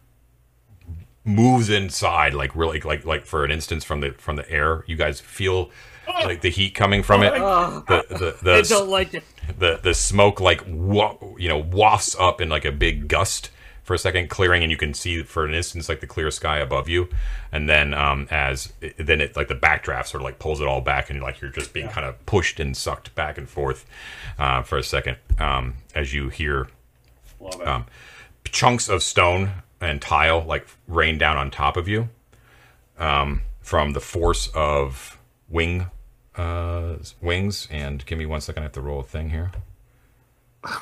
moves 1.24 1.68
inside 1.68 2.32
like 2.34 2.54
really 2.54 2.80
like 2.80 3.04
like 3.04 3.26
for 3.26 3.44
an 3.44 3.50
instance 3.50 3.84
from 3.84 4.00
the 4.00 4.12
from 4.12 4.36
the 4.36 4.48
air. 4.50 4.84
You 4.86 4.96
guys 4.96 5.20
feel 5.20 5.70
like 6.06 6.40
the 6.40 6.50
heat 6.50 6.74
coming 6.74 7.02
from 7.02 7.22
it. 7.22 7.32
Oh, 7.36 7.82
The 7.88 8.04
the 8.08 8.36
the, 8.42 8.54
I 8.54 8.62
don't 8.62 8.88
like 8.88 9.12
it. 9.14 9.24
the 9.58 9.80
the 9.82 9.92
smoke 9.94 10.40
like 10.40 10.64
you 10.66 11.48
know 11.48 11.58
wafts 11.58 12.14
up 12.18 12.40
in 12.40 12.48
like 12.48 12.64
a 12.64 12.72
big 12.72 13.08
gust 13.08 13.50
for 13.86 13.94
a 13.94 13.98
second 13.98 14.28
clearing 14.28 14.62
and 14.64 14.70
you 14.72 14.76
can 14.76 14.92
see 14.92 15.22
for 15.22 15.44
an 15.44 15.54
instance 15.54 15.88
like 15.88 16.00
the 16.00 16.06
clear 16.06 16.28
sky 16.30 16.58
above 16.58 16.88
you 16.88 17.08
and 17.52 17.68
then 17.68 17.94
um 17.94 18.26
as 18.32 18.72
then 18.98 19.20
it 19.20 19.36
like 19.36 19.46
the 19.46 19.54
backdraft 19.54 20.08
sort 20.08 20.20
of 20.20 20.24
like 20.24 20.40
pulls 20.40 20.60
it 20.60 20.66
all 20.66 20.80
back 20.80 21.08
and 21.08 21.22
like 21.22 21.40
you're 21.40 21.50
just 21.50 21.72
being 21.72 21.88
kind 21.88 22.04
of 22.04 22.26
pushed 22.26 22.58
and 22.58 22.76
sucked 22.76 23.14
back 23.14 23.38
and 23.38 23.48
forth 23.48 23.86
uh, 24.40 24.60
for 24.60 24.76
a 24.76 24.82
second 24.82 25.16
um 25.38 25.74
as 25.94 26.12
you 26.12 26.28
hear 26.28 26.66
Love 27.38 27.62
um, 27.62 27.86
chunks 28.44 28.88
of 28.88 29.02
stone 29.04 29.50
and 29.80 30.02
tile 30.02 30.42
like 30.42 30.66
rain 30.88 31.16
down 31.16 31.36
on 31.36 31.50
top 31.50 31.76
of 31.76 31.86
you 31.86 32.08
um, 32.98 33.42
from 33.60 33.92
the 33.92 34.00
force 34.00 34.48
of 34.48 35.16
wing 35.48 35.86
uh, 36.36 36.96
wings. 37.20 37.68
And 37.70 38.04
give 38.06 38.18
me 38.18 38.26
one 38.26 38.40
second. 38.40 38.62
I 38.62 38.64
have 38.64 38.72
to 38.72 38.80
roll 38.80 39.00
a 39.00 39.04
thing 39.04 39.30
here. 39.30 39.52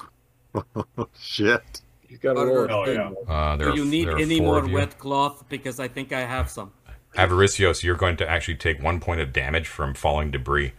Shit. 1.19 1.81
You 2.15 2.21
got 2.21 2.35
to 2.35 2.35
Butter. 2.41 2.67
roll. 2.67 2.85
it. 2.85 2.97
Oh, 2.97 3.15
yeah. 3.27 3.33
Uh, 3.35 3.57
there 3.57 3.73
Do 3.73 3.77
you 3.77 3.85
need 3.85 4.07
there 4.09 4.19
any 4.19 4.41
more 4.41 4.65
wet 4.67 4.99
cloth? 4.99 5.45
Because 5.49 5.81
I 5.81 5.89
think 5.89 6.13
I 6.13 6.21
have 6.21 6.49
some. 6.49 6.73
Avaricios, 7.17 7.83
you're 7.83 7.97
going 7.97 8.17
to 8.19 8.29
actually 8.29 8.57
take 8.57 8.83
one 8.83 9.01
point 9.01 9.21
of 9.21 9.33
damage 9.33 9.67
from 9.69 9.95
falling 9.95 10.31
debris 10.31 10.73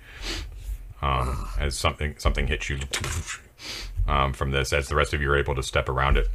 um, 1.01 1.47
as 1.59 1.77
something 1.77 2.15
something 2.17 2.47
hits 2.47 2.69
you 2.69 2.79
um, 4.07 4.33
from 4.33 4.51
this. 4.51 4.71
As 4.73 4.87
the 4.87 4.95
rest 4.95 5.13
of 5.13 5.21
you 5.21 5.29
are 5.31 5.37
able 5.37 5.55
to 5.55 5.63
step 5.63 5.89
around 5.89 6.17
it. 6.17 6.27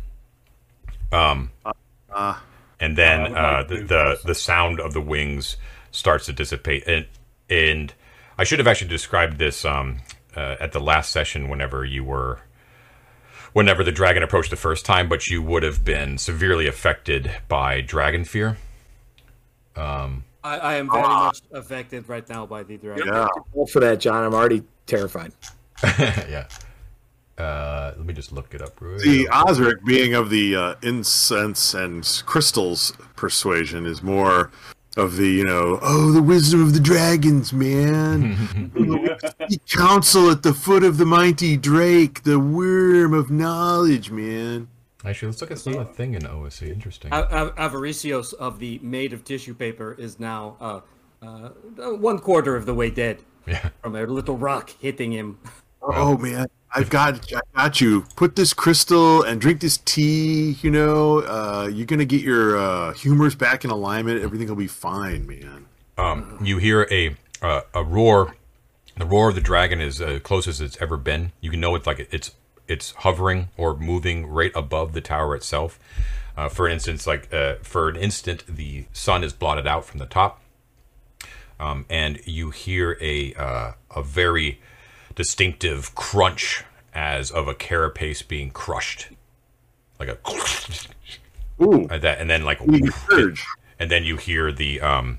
Um, 1.12 1.50
Uh, 2.10 2.36
and 2.78 2.96
then 2.96 3.36
Uh, 3.36 3.40
uh, 3.40 3.62
the, 3.62 3.76
the 3.76 4.20
the 4.24 4.34
sound 4.34 4.80
of 4.80 4.92
the 4.92 5.00
wings 5.00 5.56
starts 5.92 6.26
to 6.26 6.32
dissipate. 6.32 6.86
And 6.86 7.06
and 7.48 7.94
I 8.38 8.44
should 8.44 8.58
have 8.58 8.68
actually 8.68 8.88
described 8.88 9.38
this 9.38 9.64
um, 9.64 9.98
uh, 10.36 10.56
at 10.60 10.72
the 10.72 10.80
last 10.80 11.10
session. 11.12 11.48
Whenever 11.48 11.84
you 11.84 12.04
were, 12.04 12.40
whenever 13.52 13.84
the 13.84 13.92
dragon 13.92 14.22
approached 14.22 14.50
the 14.50 14.56
first 14.56 14.84
time, 14.84 15.08
but 15.08 15.28
you 15.28 15.42
would 15.42 15.62
have 15.62 15.84
been 15.84 16.18
severely 16.18 16.66
affected 16.66 17.30
by 17.48 17.80
dragon 17.80 18.24
fear. 18.24 18.58
I, 20.42 20.58
I 20.58 20.74
am 20.76 20.90
very 20.90 21.02
much 21.02 21.42
affected 21.52 22.08
right 22.08 22.26
now 22.28 22.46
by 22.46 22.62
the 22.62 22.76
dragon. 22.76 23.06
yeah. 23.06 23.28
Roll 23.54 23.66
for 23.66 23.80
that, 23.80 24.00
John. 24.00 24.24
I'm 24.24 24.34
already 24.34 24.62
terrified. 24.86 25.32
yeah. 25.98 26.46
Uh, 27.36 27.94
let 27.96 28.06
me 28.06 28.12
just 28.12 28.32
look 28.32 28.52
it 28.54 28.60
up. 28.60 28.80
real 28.80 28.98
The 28.98 29.24
quick. 29.24 29.48
Osric, 29.48 29.84
being 29.84 30.14
of 30.14 30.28
the 30.30 30.56
uh, 30.56 30.74
incense 30.82 31.72
and 31.74 32.22
crystals 32.26 32.92
persuasion, 33.16 33.86
is 33.86 34.02
more 34.02 34.50
of 34.96 35.16
the 35.16 35.28
you 35.28 35.44
know, 35.44 35.78
oh, 35.82 36.10
the 36.12 36.22
wisdom 36.22 36.62
of 36.62 36.74
the 36.74 36.80
dragons, 36.80 37.52
man. 37.52 38.70
the 38.74 39.60
council 39.68 40.30
at 40.30 40.42
the 40.42 40.54
foot 40.54 40.84
of 40.84 40.98
the 40.98 41.06
mighty 41.06 41.56
drake, 41.56 42.22
the 42.24 42.38
worm 42.38 43.14
of 43.14 43.30
knowledge, 43.30 44.10
man. 44.10 44.68
Actually, 45.04 45.28
let's 45.28 45.40
look 45.40 45.50
at 45.50 45.58
some 45.58 45.74
of 45.74 45.88
the 45.88 45.94
thing 45.94 46.14
in 46.14 46.26
OSE. 46.26 46.62
Interesting. 46.62 47.12
A- 47.12 47.22
A- 47.22 47.52
Avaricios 47.52 48.34
of 48.34 48.58
the 48.58 48.78
made 48.82 49.12
of 49.12 49.24
tissue 49.24 49.54
paper 49.54 49.94
is 49.98 50.20
now 50.20 50.56
uh, 50.60 50.80
uh, 51.22 51.50
one 51.96 52.18
quarter 52.18 52.54
of 52.54 52.66
the 52.66 52.74
way 52.74 52.90
dead 52.90 53.18
yeah. 53.46 53.70
from 53.82 53.96
a 53.96 54.04
little 54.04 54.36
rock 54.36 54.70
hitting 54.80 55.12
him. 55.12 55.38
Oh 55.82 56.18
man, 56.18 56.46
I've 56.72 56.88
got, 56.88 57.32
I 57.32 57.40
got 57.54 57.80
you. 57.80 58.04
Put 58.14 58.36
this 58.36 58.52
crystal 58.52 59.22
and 59.22 59.40
drink 59.40 59.60
this 59.60 59.78
tea. 59.78 60.56
You 60.62 60.70
know, 60.70 61.18
uh, 61.20 61.68
you're 61.72 61.86
gonna 61.86 62.04
get 62.04 62.22
your 62.22 62.56
uh, 62.56 62.92
humors 62.92 63.34
back 63.34 63.64
in 63.64 63.70
alignment. 63.70 64.22
Everything 64.22 64.48
will 64.48 64.56
be 64.56 64.68
fine, 64.68 65.26
man. 65.26 65.66
Um, 65.98 66.38
you 66.42 66.58
hear 66.58 66.86
a 66.90 67.16
uh, 67.42 67.62
a 67.74 67.82
roar. 67.82 68.36
The 68.96 69.06
roar 69.06 69.30
of 69.30 69.34
the 69.34 69.40
dragon 69.40 69.80
is 69.80 70.00
uh, 70.00 70.20
close 70.22 70.46
as 70.46 70.60
it's 70.60 70.80
ever 70.80 70.96
been. 70.96 71.32
You 71.40 71.50
can 71.50 71.60
know 71.60 71.74
it's 71.74 71.86
like 71.86 72.08
it's 72.12 72.32
it's 72.68 72.92
hovering 72.92 73.48
or 73.56 73.76
moving 73.76 74.26
right 74.26 74.52
above 74.54 74.92
the 74.92 75.00
tower 75.00 75.34
itself. 75.34 75.78
Uh, 76.36 76.48
for 76.48 76.68
instance, 76.68 77.06
like 77.06 77.32
uh, 77.34 77.56
for 77.62 77.88
an 77.88 77.96
instant, 77.96 78.44
the 78.46 78.86
sun 78.92 79.24
is 79.24 79.32
blotted 79.32 79.66
out 79.66 79.84
from 79.84 79.98
the 79.98 80.06
top, 80.06 80.40
um, 81.58 81.84
and 81.90 82.20
you 82.24 82.50
hear 82.50 82.96
a 83.00 83.34
uh, 83.34 83.72
a 83.94 84.02
very 84.02 84.60
distinctive 85.20 85.94
crunch 85.94 86.64
as 86.94 87.30
of 87.30 87.46
a 87.46 87.54
carapace 87.54 88.22
being 88.22 88.50
crushed, 88.50 89.08
like 89.98 90.08
a 90.08 90.16
Ooh, 91.62 91.86
and 91.90 92.00
that, 92.02 92.18
and 92.18 92.30
then 92.30 92.42
like 92.42 92.58
we 92.64 92.88
urge. 93.12 93.44
and 93.78 93.90
then 93.90 94.02
you 94.02 94.16
hear 94.16 94.50
the 94.50 94.80
um, 94.80 95.18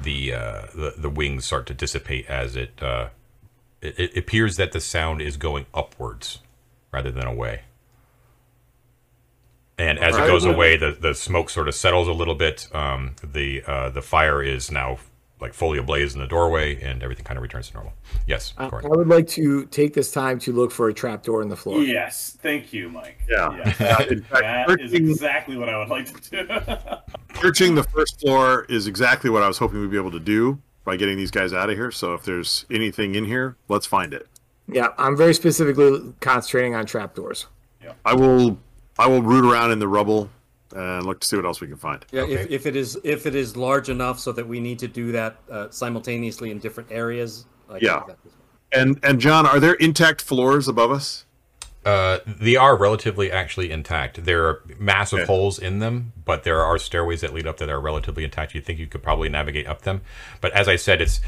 the, 0.00 0.32
uh, 0.32 0.62
the 0.74 0.94
the 0.96 1.10
wings 1.10 1.44
start 1.44 1.66
to 1.66 1.74
dissipate 1.74 2.24
as 2.24 2.56
it, 2.56 2.82
uh, 2.82 3.08
it 3.82 3.98
it 3.98 4.16
appears 4.16 4.56
that 4.56 4.72
the 4.72 4.80
sound 4.80 5.20
is 5.20 5.36
going 5.36 5.66
upwards 5.74 6.38
rather 6.90 7.10
than 7.10 7.26
away. 7.26 7.64
And 9.76 9.98
as 9.98 10.16
it 10.16 10.20
goes 10.20 10.46
away, 10.46 10.78
the, 10.78 10.96
the 10.98 11.14
smoke 11.14 11.50
sort 11.50 11.68
of 11.68 11.74
settles 11.74 12.08
a 12.08 12.12
little 12.12 12.34
bit. 12.34 12.66
Um, 12.74 13.14
the 13.22 13.62
uh, 13.66 13.90
the 13.90 14.00
fire 14.00 14.42
is 14.42 14.70
now 14.70 14.96
like 15.40 15.54
fully 15.54 15.78
ablaze 15.78 16.14
in 16.14 16.20
the 16.20 16.26
doorway, 16.26 16.80
and 16.82 17.02
everything 17.02 17.24
kind 17.24 17.38
of 17.38 17.42
returns 17.42 17.68
to 17.68 17.74
normal. 17.74 17.92
Yes, 18.26 18.54
I, 18.58 18.66
I 18.66 18.88
would 18.88 19.08
like 19.08 19.28
to 19.28 19.66
take 19.66 19.94
this 19.94 20.10
time 20.10 20.38
to 20.40 20.52
look 20.52 20.70
for 20.70 20.88
a 20.88 20.94
trapdoor 20.94 21.42
in 21.42 21.48
the 21.48 21.56
floor. 21.56 21.80
Yes, 21.80 22.36
thank 22.42 22.72
you, 22.72 22.88
Mike. 22.88 23.20
Yeah. 23.28 23.56
Yes. 23.64 23.78
That 24.68 24.80
is 24.80 24.92
exactly 24.92 25.56
what 25.56 25.68
I 25.68 25.78
would 25.78 25.88
like 25.88 26.20
to 26.20 26.30
do. 26.30 26.48
searching 27.40 27.74
the 27.74 27.84
first 27.84 28.20
floor 28.20 28.66
is 28.68 28.86
exactly 28.86 29.30
what 29.30 29.42
I 29.42 29.48
was 29.48 29.58
hoping 29.58 29.80
we'd 29.80 29.90
be 29.90 29.96
able 29.96 30.10
to 30.12 30.20
do 30.20 30.58
by 30.84 30.96
getting 30.96 31.16
these 31.16 31.30
guys 31.30 31.52
out 31.52 31.70
of 31.70 31.76
here. 31.76 31.90
So 31.90 32.14
if 32.14 32.24
there's 32.24 32.66
anything 32.70 33.14
in 33.14 33.24
here, 33.24 33.56
let's 33.68 33.86
find 33.86 34.12
it. 34.12 34.26
Yeah, 34.66 34.88
I'm 34.98 35.16
very 35.16 35.34
specifically 35.34 36.14
concentrating 36.20 36.74
on 36.74 36.86
trapdoors. 36.86 37.46
Yeah, 37.82 37.92
I 38.04 38.14
will 38.14 38.58
I 38.98 39.06
will 39.06 39.22
root 39.22 39.50
around 39.50 39.70
in 39.70 39.78
the 39.78 39.88
rubble 39.88 40.30
and 40.74 41.06
look 41.06 41.20
to 41.20 41.26
see 41.26 41.36
what 41.36 41.44
else 41.46 41.60
we 41.60 41.66
can 41.68 41.76
find. 41.76 42.04
Yeah, 42.12 42.22
if, 42.24 42.40
Okay. 42.40 42.54
if 42.54 42.66
it 42.66 42.76
is 42.76 42.98
if 43.04 43.26
it 43.26 43.34
is 43.34 43.56
large 43.56 43.88
enough 43.88 44.18
so 44.18 44.32
that 44.32 44.46
we 44.46 44.60
need 44.60 44.78
to 44.80 44.88
do 44.88 45.12
that 45.12 45.36
uh, 45.50 45.68
simultaneously 45.70 46.50
in 46.50 46.58
different 46.58 46.90
areas. 46.92 47.46
I 47.70 47.78
Yeah. 47.80 48.00
do 48.00 48.04
that 48.08 48.18
as 48.26 48.32
well. 48.32 48.82
And 48.82 49.00
and 49.02 49.20
John, 49.20 49.46
are 49.46 49.58
there 49.60 49.74
intact 49.74 50.20
floors 50.22 50.68
above 50.68 50.90
us? 50.90 51.24
Uh, 51.84 52.18
they 52.26 52.54
are 52.56 52.76
relatively 52.76 53.32
actually 53.32 53.70
intact. 53.70 54.24
There 54.24 54.44
are 54.46 54.62
massive 54.78 55.20
Okay. 55.20 55.26
holes 55.26 55.58
in 55.58 55.78
them, 55.78 56.12
but 56.24 56.42
there 56.44 56.62
are 56.62 56.76
stairways 56.78 57.22
that 57.22 57.32
lead 57.32 57.46
up 57.46 57.56
that 57.58 57.70
are 57.70 57.80
relatively 57.80 58.24
intact. 58.24 58.54
You 58.54 58.60
think 58.60 58.78
you 58.78 58.86
could 58.86 59.02
probably 59.02 59.30
navigate 59.30 59.66
up 59.66 59.82
them, 59.82 60.02
but 60.42 60.52
as 60.52 60.68
I 60.68 60.76
said, 60.76 61.00
it's 61.00 61.20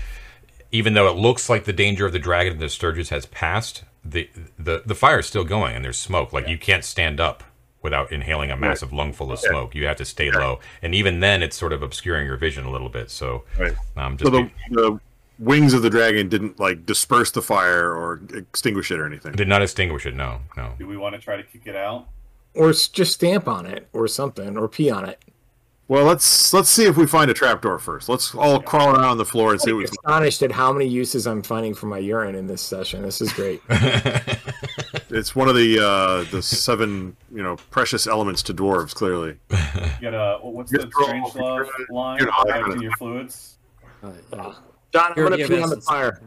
even 0.72 0.92
though 0.94 1.08
it 1.08 1.16
looks 1.16 1.48
like 1.48 1.64
the 1.64 1.72
danger 1.72 2.04
of 2.04 2.12
the 2.12 2.18
dragon 2.18 2.52
and 2.54 2.60
the 2.60 2.68
sturges 2.68 3.08
has 3.08 3.24
passed, 3.26 3.84
the 4.04 4.28
the 4.58 4.82
the 4.84 4.94
fire 4.94 5.20
is 5.20 5.26
still 5.26 5.44
going 5.44 5.74
and 5.76 5.84
there's 5.84 5.96
smoke. 5.98 6.32
Like 6.32 6.46
you 6.46 6.58
can't 6.58 6.84
stand 6.84 7.20
up 7.20 7.42
without 7.82 8.12
inhaling 8.12 8.50
a 8.50 8.56
massive 8.56 8.92
lungful 8.92 9.32
of 9.32 9.38
smoke. 9.38 9.74
You 9.74 9.86
have 9.86 9.96
to 9.96 10.04
stay 10.04 10.30
low, 10.30 10.60
and 10.82 10.94
even 10.94 11.20
then, 11.20 11.42
it's 11.42 11.56
sort 11.56 11.72
of 11.72 11.82
obscuring 11.82 12.26
your 12.26 12.36
vision 12.36 12.64
a 12.66 12.70
little 12.70 12.88
bit. 12.90 13.10
So, 13.10 13.44
Right. 13.58 13.72
um, 13.96 14.18
So 14.18 14.28
the, 14.30 14.42
be- 14.42 14.52
the 14.70 15.00
wings 15.38 15.72
of 15.72 15.80
the 15.82 15.88
dragon 15.90 16.28
didn't 16.28 16.60
like 16.60 16.84
disperse 16.84 17.30
the 17.30 17.40
fire 17.42 17.94
or 17.94 18.20
extinguish 18.34 18.90
it 18.90 19.00
or 19.00 19.06
anything. 19.06 19.32
did 19.32 19.48
not 19.48 19.62
extinguish 19.62 20.04
it. 20.06 20.14
No, 20.14 20.40
no. 20.56 20.74
do 20.78 20.86
we 20.86 20.96
want 20.98 21.14
to 21.14 21.20
try 21.20 21.36
to 21.36 21.42
kick 21.42 21.62
it 21.64 21.76
out? 21.76 22.06
Or 22.54 22.72
just 22.72 23.12
stamp 23.12 23.46
on 23.48 23.64
it 23.64 23.88
or 23.92 24.06
something, 24.08 24.56
or 24.58 24.68
pee 24.68 24.90
on 24.90 25.08
it. 25.08 25.18
Well, 25.88 26.04
let's 26.04 26.52
let's 26.52 26.68
see 26.68 26.84
if 26.84 26.96
we 26.96 27.04
find 27.06 27.30
a 27.30 27.34
trapdoor 27.34 27.78
first. 27.80 28.08
Let's 28.08 28.32
all 28.34 28.60
crawl 28.60 28.90
around 28.94 29.04
on 29.04 29.18
the 29.18 29.24
floor 29.24 29.50
and 29.52 29.60
see 29.60 29.72
what 29.72 29.78
we 29.78 29.84
can. 29.86 29.94
Astonished 30.04 30.42
at 30.42 30.52
how 30.52 30.72
many 30.72 30.86
uses 30.86 31.26
I'm 31.26 31.42
finding 31.42 31.74
for 31.74 31.86
my 31.86 31.98
urine 31.98 32.36
in 32.36 32.46
this 32.46 32.60
session. 32.62 33.02
This 33.02 33.20
is 33.20 33.32
great. 33.32 33.60
It's 35.10 35.34
one 35.34 35.48
of 35.48 35.56
the 35.56 35.78
uh, 35.78 36.30
the 36.30 36.42
seven 36.42 37.16
you 37.34 37.42
know 37.42 37.56
precious 37.70 38.06
elements 38.06 38.42
to 38.44 38.54
dwarves. 38.54 38.94
Clearly, 38.94 39.36
You 39.50 40.10
got 40.10 40.14
a 40.14 40.38
what's 40.42 40.70
You're 40.72 40.84
the 40.84 40.90
strange 41.02 41.34
love 41.34 41.68
line? 41.90 42.18
you're 42.20 42.30
high 42.30 42.58
on 42.58 42.62
Protecting 42.62 42.82
your 42.82 42.92
fluids. 42.92 43.58
John, 44.02 44.54
I'm 44.94 45.14
gonna 45.14 45.36
of 45.36 45.48
pee 45.48 45.60
on 45.62 45.70
the 45.70 45.80
fire. 45.80 46.20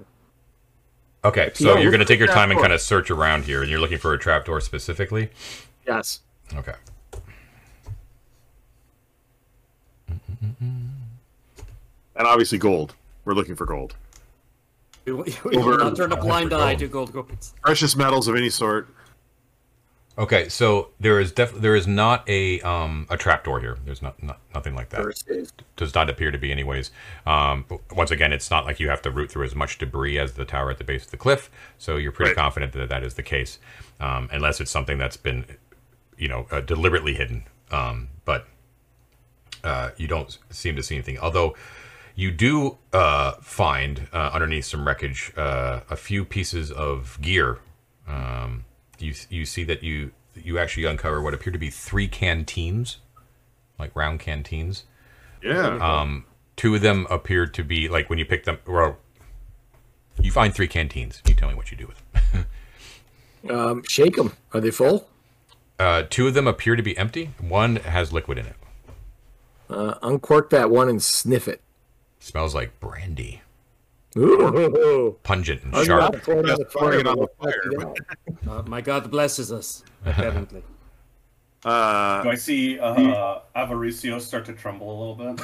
Okay, 1.25 1.51
so 1.53 1.75
Yeah, 1.75 1.81
you're 1.81 1.91
going 1.91 1.99
to 1.99 2.05
take 2.05 2.19
your 2.19 2.29
at 2.29 2.33
time 2.33 2.51
and 2.51 2.59
kind 2.59 2.73
of 2.73 2.81
search 2.81 3.09
around 3.09 3.45
here, 3.45 3.61
and 3.61 3.71
you're 3.71 3.79
looking 3.79 3.97
for 3.97 4.13
a 4.13 4.19
trapdoor 4.19 4.59
specifically. 4.59 5.29
Yes. 5.87 6.19
Okay. 6.53 6.73
and 12.15 12.27
obviously 12.27 12.57
gold. 12.57 12.95
We're 13.25 13.33
looking 13.33 13.55
for 13.55 13.65
gold, 13.65 13.95
we, 15.05 15.11
will- 15.13 15.23
we 15.45 15.57
will 15.57 15.69
Over- 15.69 15.77
not 15.77 15.95
turn 15.95 16.11
a 16.11 16.17
blind 16.17 16.51
for 16.51 16.57
eye 16.57 16.75
to 16.75 16.87
gold 16.87 17.13
coins. 17.13 17.53
precious 17.61 17.95
metals 17.95 18.27
of 18.27 18.35
any 18.35 18.49
sort. 18.49 18.87
Okay, 20.15 20.47
so 20.47 20.89
there 20.99 21.19
is 21.19 21.31
def- 21.31 21.55
there 21.55 21.75
is 21.75 21.87
not 21.87 22.23
a 22.29 22.61
um 22.61 23.07
a 23.09 23.17
trapdoor 23.17 23.59
here. 23.59 23.79
There's 23.83 24.03
not, 24.03 24.21
not 24.21 24.39
nothing 24.53 24.75
like 24.75 24.89
that. 24.89 25.51
Does 25.75 25.95
not 25.95 26.07
appear 26.07 26.29
to 26.29 26.37
be, 26.37 26.51
anyways. 26.51 26.91
Um, 27.25 27.65
once 27.91 28.11
again, 28.11 28.31
it's 28.31 28.51
not 28.51 28.63
like 28.63 28.79
you 28.79 28.89
have 28.89 29.01
to 29.01 29.09
root 29.11 29.31
through 29.31 29.45
as 29.45 29.55
much 29.55 29.79
debris 29.79 30.19
as 30.19 30.33
the 30.33 30.45
tower 30.45 30.69
at 30.69 30.77
the 30.77 30.83
base 30.83 31.05
of 31.05 31.09
the 31.11 31.17
cliff. 31.17 31.49
So 31.79 31.97
you're 31.97 32.11
pretty 32.11 32.29
Right. 32.29 32.37
confident 32.37 32.73
that 32.73 32.89
that 32.89 33.01
is 33.03 33.15
the 33.15 33.23
case, 33.23 33.57
um, 33.99 34.29
unless 34.31 34.61
it's 34.61 34.69
something 34.69 34.99
that's 34.99 35.17
been, 35.17 35.45
you 36.15 36.27
know, 36.27 36.45
uh, 36.51 36.61
deliberately 36.61 37.15
hidden. 37.15 37.45
Um, 37.71 38.09
but 38.23 38.45
uh, 39.63 39.89
you 39.97 40.05
don't 40.07 40.37
seem 40.51 40.75
to 40.75 40.83
see 40.83 40.93
anything. 40.93 41.17
Although 41.17 41.55
you 42.15 42.31
do 42.31 42.77
uh, 42.91 43.33
find 43.41 44.07
uh, 44.13 44.31
underneath 44.33 44.65
some 44.65 44.85
wreckage 44.87 45.31
uh, 45.37 45.81
a 45.89 45.95
few 45.95 46.25
pieces 46.25 46.71
of 46.71 47.17
gear. 47.21 47.59
Um, 48.07 48.65
you 48.99 49.13
you 49.29 49.45
see 49.45 49.63
that 49.63 49.83
you 49.83 50.11
you 50.35 50.57
actually 50.59 50.85
uncover 50.85 51.21
what 51.21 51.33
appear 51.33 51.51
to 51.53 51.59
be 51.59 51.69
three 51.69 52.07
canteens, 52.07 52.97
like 53.79 53.95
round 53.95 54.19
canteens. 54.19 54.83
Yeah, 55.41 55.77
Um, 55.77 56.25
two 56.55 56.73
of 56.75 56.81
them 56.81 57.05
appear 57.09 57.45
to 57.47 57.63
be 57.63 57.87
like 57.89 58.09
when 58.09 58.17
you 58.19 58.25
pick 58.25 58.45
them. 58.45 58.59
Well, 58.65 58.97
you 60.19 60.31
find 60.31 60.53
three 60.53 60.67
canteens. 60.67 61.21
You 61.27 61.33
tell 61.33 61.49
me 61.49 61.55
what 61.55 61.71
you 61.71 61.77
do 61.77 61.87
with 61.87 62.31
them. 62.31 62.45
Um, 63.49 63.83
shake 63.89 64.15
them. 64.15 64.31
Are 64.53 64.61
they 64.61 64.71
full? 64.71 65.09
Uh, 65.77 66.03
two 66.09 66.27
of 66.29 66.33
them 66.33 66.47
appear 66.47 66.77
to 66.77 66.81
be 66.81 66.97
empty. 66.97 67.31
One 67.41 67.75
has 67.75 68.13
liquid 68.13 68.37
in 68.37 68.45
it. 68.45 68.55
Uh, 69.69 69.95
uncork 70.01 70.49
that 70.51 70.69
one 70.69 70.87
and 70.87 71.03
sniff 71.03 71.49
it. 71.49 71.59
Smells 72.23 72.55
like 72.55 72.79
brandy, 72.79 73.41
Ooh. 74.17 75.17
pungent 75.23 75.61
and 75.63 75.75
I'm 75.75 75.83
sharp. 75.85 76.13
not 76.13 76.23
throwing 76.23 76.49
on 76.49 76.55
the 76.57 76.63
Just 76.63 76.71
throwing 76.71 76.99
it 77.01 77.05
on 77.07 77.17
the 77.19 77.27
fire, 77.37 77.61
fire, 77.81 77.93
Uh, 78.59 78.61
my 78.65 78.79
God 78.79 79.11
blesses 79.11 79.51
us, 79.51 79.83
apparently. 80.05 80.63
uh, 81.65 82.23
Do 82.23 82.29
I 82.29 82.35
see 82.35 82.79
uh, 82.79 83.39
Avaricios 83.57 84.21
start 84.21 84.45
to 84.45 84.53
tremble 84.53 84.89
a 84.89 84.97
little 85.17 85.33
bit? 85.35 85.41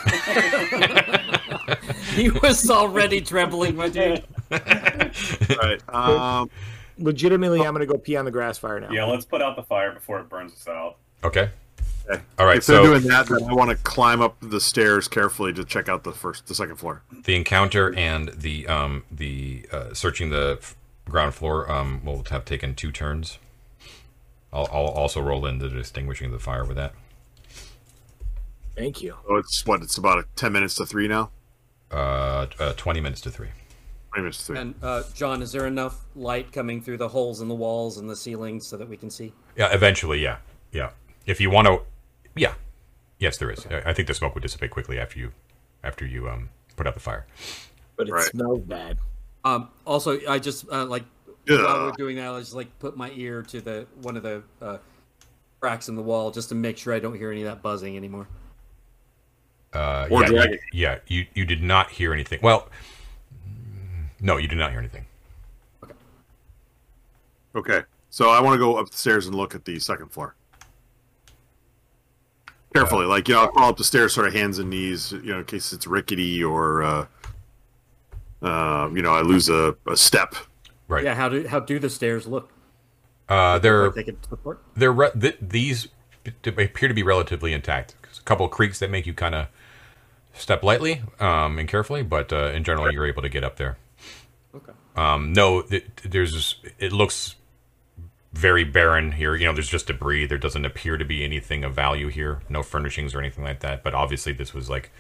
he 2.15 2.29
was 2.29 2.69
already 2.69 3.19
trembling, 3.19 3.75
my 3.75 3.89
dude. 3.89 4.23
right. 4.49 5.81
Um, 5.89 6.49
Legitimately, 6.97 7.59
I'm 7.59 7.73
going 7.73 7.85
to 7.85 7.93
go 7.93 7.97
pee 7.99 8.15
on 8.15 8.23
the 8.23 8.31
grass 8.31 8.57
fire 8.57 8.79
now. 8.79 8.89
yeah, 8.91 9.03
let's 9.03 9.25
put 9.25 9.41
out 9.41 9.57
the 9.57 9.63
fire 9.63 9.91
before 9.93 10.19
it 10.21 10.29
burns 10.29 10.53
us 10.53 10.65
out. 10.67 10.95
Okay. 11.25 11.49
Okay. 12.11 12.21
All 12.39 12.45
right, 12.45 12.57
If 12.57 12.65
they're 12.65 12.77
so- 12.83 12.83
doing 12.83 13.03
that, 13.07 13.27
then 13.27 13.43
I 13.43 13.53
want 13.53 13.69
to 13.69 13.75
climb 13.77 14.21
up 14.21 14.35
the 14.41 14.59
stairs 14.59 15.07
carefully 15.07 15.53
to 15.53 15.63
check 15.63 15.87
out 15.87 16.03
the 16.03 16.11
first, 16.11 16.47
the 16.47 16.55
second 16.55 16.77
floor. 16.77 17.03
the 17.11 17.35
encounter 17.35 17.93
and 17.95 18.29
the 18.29 18.67
um 18.67 19.03
the 19.11 19.65
uh, 19.71 19.93
searching 19.93 20.29
the 20.31 20.57
f- 20.61 20.75
ground 21.07 21.35
floor 21.35 21.69
um 21.71 22.03
will 22.03 22.23
have 22.31 22.45
taken 22.45 22.73
two 22.75 22.91
turns. 22.91 23.37
I'll, 24.51 24.67
I'll 24.73 24.87
also 24.87 25.21
roll 25.21 25.45
in 25.45 25.59
the 25.59 25.69
distinguishing 25.69 26.31
the 26.31 26.39
fire 26.39 26.65
with 26.65 26.77
that. 26.77 26.93
Thank 28.75 29.01
you. 29.01 29.15
Oh, 29.27 29.35
it's 29.35 29.65
what? 29.65 29.81
It's 29.81 29.97
about 29.97 30.25
ten 30.35 30.51
minutes 30.53 30.75
to 30.75 30.85
three 30.85 31.07
now. 31.07 31.29
Uh, 31.91 32.47
uh, 32.59 32.73
twenty 32.77 33.01
minutes 33.01 33.21
to 33.21 33.31
three. 33.31 33.49
Twenty 34.11 34.23
minutes 34.23 34.37
to 34.39 34.43
three. 34.45 34.57
And 34.57 34.75
uh, 34.81 35.03
John, 35.13 35.41
is 35.41 35.51
there 35.51 35.67
enough 35.67 35.97
light 36.15 36.51
coming 36.51 36.81
through 36.81 36.97
the 36.97 37.09
holes 37.09 37.41
in 37.41 37.47
the 37.47 37.55
walls 37.55 37.97
and 37.97 38.09
the 38.09 38.15
ceilings 38.15 38.65
so 38.65 38.77
that 38.77 38.87
we 38.87 38.97
can 38.97 39.09
see? 39.09 39.33
Yeah, 39.55 39.73
eventually, 39.73 40.19
yeah, 40.23 40.37
yeah. 40.71 40.91
If 41.25 41.41
you 41.41 41.49
want 41.49 41.67
to, 41.67 41.81
yeah, 42.35 42.53
yes, 43.19 43.37
there 43.37 43.51
is. 43.51 43.65
I 43.67 43.89
I 43.89 43.93
think 43.93 44.07
the 44.07 44.13
smoke 44.13 44.33
would 44.35 44.41
dissipate 44.43 44.71
quickly 44.71 44.99
after 44.99 45.19
you 45.19 45.31
after 45.83 46.05
you 46.05 46.29
um 46.29 46.49
put 46.75 46.87
out 46.87 46.93
the 46.93 46.99
fire. 46.99 47.25
But 47.95 48.07
it 48.07 48.13
Right. 48.13 48.25
smells 48.25 48.61
bad. 48.61 48.97
Um, 49.43 49.69
also, 49.85 50.19
I 50.27 50.39
just 50.39 50.69
uh, 50.71 50.85
like 50.85 51.03
while 51.47 51.85
we're 51.85 51.91
doing 51.91 52.15
that, 52.17 52.29
I 52.31 52.39
just 52.39 52.53
like 52.53 52.77
put 52.79 52.95
my 52.97 53.11
ear 53.11 53.41
to 53.43 53.61
the 53.61 53.87
one 54.01 54.15
of 54.17 54.23
the 54.23 54.43
uh, 54.61 54.77
cracks 55.59 55.89
in 55.89 55.95
the 55.95 56.01
wall 56.01 56.31
just 56.31 56.49
to 56.49 56.55
make 56.55 56.77
sure 56.77 56.93
I 56.93 56.99
don't 56.99 57.15
hear 57.15 57.31
any 57.31 57.41
of 57.41 57.47
that 57.47 57.61
buzzing 57.61 57.97
anymore. 57.97 58.27
Uh, 59.73 60.07
Or 60.09 60.23
yeah, 60.23 60.43
you, 60.45 60.59
yeah, 60.73 60.99
you 61.07 61.25
you 61.33 61.45
did 61.45 61.61
not 61.61 61.91
hear 61.91 62.13
anything. 62.13 62.39
Well, 62.41 62.69
no, 64.19 64.37
you 64.37 64.47
did 64.47 64.57
not 64.57 64.71
hear 64.71 64.79
anything. 64.79 65.05
Okay, 67.55 67.81
so 68.09 68.29
I 68.29 68.41
want 68.41 68.53
to 68.53 68.59
go 68.59 68.75
up 68.77 68.89
the 68.89 68.97
stairs 68.97 69.25
and 69.25 69.35
look 69.35 69.55
at 69.55 69.65
the 69.65 69.79
second 69.79 70.09
floor. 70.11 70.35
Carefully, 72.73 73.05
like 73.07 73.27
you 73.27 73.33
know, 73.33 73.41
I'll 73.41 73.47
crawl 73.47 73.69
up 73.69 73.77
the 73.77 73.83
stairs, 73.83 74.13
sort 74.13 74.27
of 74.27 74.33
hands 74.33 74.59
and 74.59 74.69
knees, 74.69 75.11
you 75.11 75.31
know, 75.31 75.39
in 75.39 75.45
case 75.45 75.73
it's 75.73 75.87
rickety 75.87 76.43
or, 76.43 76.83
uh, 76.83 77.05
uh, 78.41 78.89
you 78.93 79.01
know, 79.01 79.11
I 79.13 79.21
lose 79.21 79.49
a, 79.49 79.75
a 79.87 79.97
step. 79.97 80.35
Right. 80.87 81.03
Yeah, 81.03 81.15
how 81.15 81.29
do 81.29 81.47
how 81.47 81.59
do 81.59 81.79
the 81.79 81.89
stairs 81.89 82.27
look? 82.27 82.51
Uh, 83.27 83.59
they're 83.59 83.87
Like 83.87 83.95
they 83.95 84.03
could 84.03 84.25
support? 84.25 84.61
they're 84.75 84.91
re- 84.91 85.11
th- 85.19 85.37
these 85.41 85.87
appear 86.45 86.87
to 86.87 86.93
be 86.93 87.03
relatively 87.03 87.53
intact. 87.53 87.95
There's 88.03 88.19
a 88.19 88.23
couple 88.23 88.45
of 88.45 88.51
creaks 88.51 88.79
that 88.79 88.89
make 88.89 89.05
you 89.05 89.13
kind 89.13 89.35
of 89.35 89.47
step 90.33 90.63
lightly 90.63 91.01
um, 91.19 91.59
and 91.59 91.67
carefully, 91.67 92.01
but 92.03 92.31
uh, 92.31 92.51
in 92.53 92.63
general, 92.63 92.91
you're 92.91 93.05
able 93.07 93.21
to 93.21 93.29
get 93.29 93.43
up 93.43 93.57
there. 93.57 93.77
Okay. 94.55 94.71
Um, 94.95 95.33
no, 95.33 95.61
th- 95.63 95.85
there's 96.03 96.55
it 96.79 96.91
looks 96.91 97.35
very 98.33 98.63
barren 98.63 99.13
here. 99.13 99.35
You 99.35 99.47
know, 99.47 99.53
there's 99.53 99.69
just 99.69 99.87
debris. 99.87 100.25
There 100.25 100.37
doesn't 100.37 100.65
appear 100.65 100.97
to 100.97 101.05
be 101.05 101.23
anything 101.23 101.63
of 101.63 101.73
value 101.73 102.07
here. 102.09 102.41
No 102.49 102.63
furnishings 102.63 103.13
or 103.13 103.19
anything 103.19 103.43
like 103.43 103.59
that. 103.61 103.83
But 103.83 103.93
obviously, 103.93 104.33
this 104.33 104.53
was 104.53 104.69
like 104.69 104.91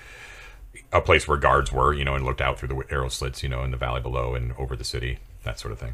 a 0.91 1.01
place 1.01 1.27
where 1.27 1.37
guards 1.37 1.71
were. 1.71 1.93
You 1.93 2.05
know, 2.05 2.15
and 2.15 2.25
looked 2.25 2.41
out 2.41 2.59
through 2.59 2.69
the 2.69 2.83
arrow 2.89 3.09
slits. 3.09 3.43
You 3.43 3.49
know, 3.49 3.63
in 3.63 3.71
the 3.71 3.77
valley 3.77 4.01
below 4.01 4.35
and 4.35 4.53
over 4.57 4.75
the 4.75 4.83
city, 4.83 5.19
that 5.43 5.59
sort 5.59 5.71
of 5.71 5.79
thing. 5.79 5.93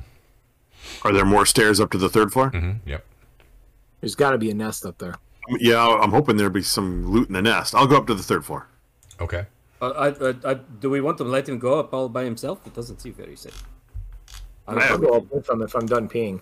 Are 1.03 1.11
there 1.11 1.25
more 1.25 1.45
stairs 1.45 1.79
up 1.79 1.91
to 1.91 1.97
the 1.97 2.09
third 2.09 2.31
floor? 2.31 2.49
hmm 2.49 2.73
Yep. 2.85 3.03
There's 4.01 4.15
got 4.15 4.31
to 4.31 4.37
be 4.37 4.51
a 4.51 4.53
nest 4.53 4.85
up 4.85 4.97
there. 4.99 5.15
Yeah, 5.59 5.83
I'm 5.83 6.11
hoping 6.11 6.37
there'll 6.37 6.51
be 6.51 6.61
some 6.61 7.11
loot 7.11 7.27
in 7.27 7.33
the 7.33 7.41
nest. 7.41 7.73
I'll 7.75 7.87
go 7.87 7.97
up 7.97 8.07
to 8.07 8.13
the 8.13 8.23
third 8.23 8.45
floor. 8.45 8.67
Okay. 9.19 9.45
Uh, 9.81 9.89
I, 9.89 10.07
I, 10.29 10.51
I, 10.51 10.53
do 10.53 10.89
we 10.89 11.01
want 11.01 11.17
to 11.19 11.23
let 11.23 11.47
him 11.47 11.59
go 11.59 11.79
up 11.79 11.93
all 11.93 12.09
by 12.09 12.23
himself? 12.23 12.65
It 12.65 12.73
doesn't 12.73 13.01
seem 13.01 13.13
very 13.13 13.35
safe. 13.35 13.63
I 14.67 14.73
will, 14.73 14.81
I 14.81 14.87
I'll 14.87 14.97
go 14.97 15.17
up 15.17 15.31
with 15.31 15.49
him 15.49 15.61
if 15.61 15.75
I'm 15.75 15.85
done 15.85 16.07
peeing. 16.07 16.41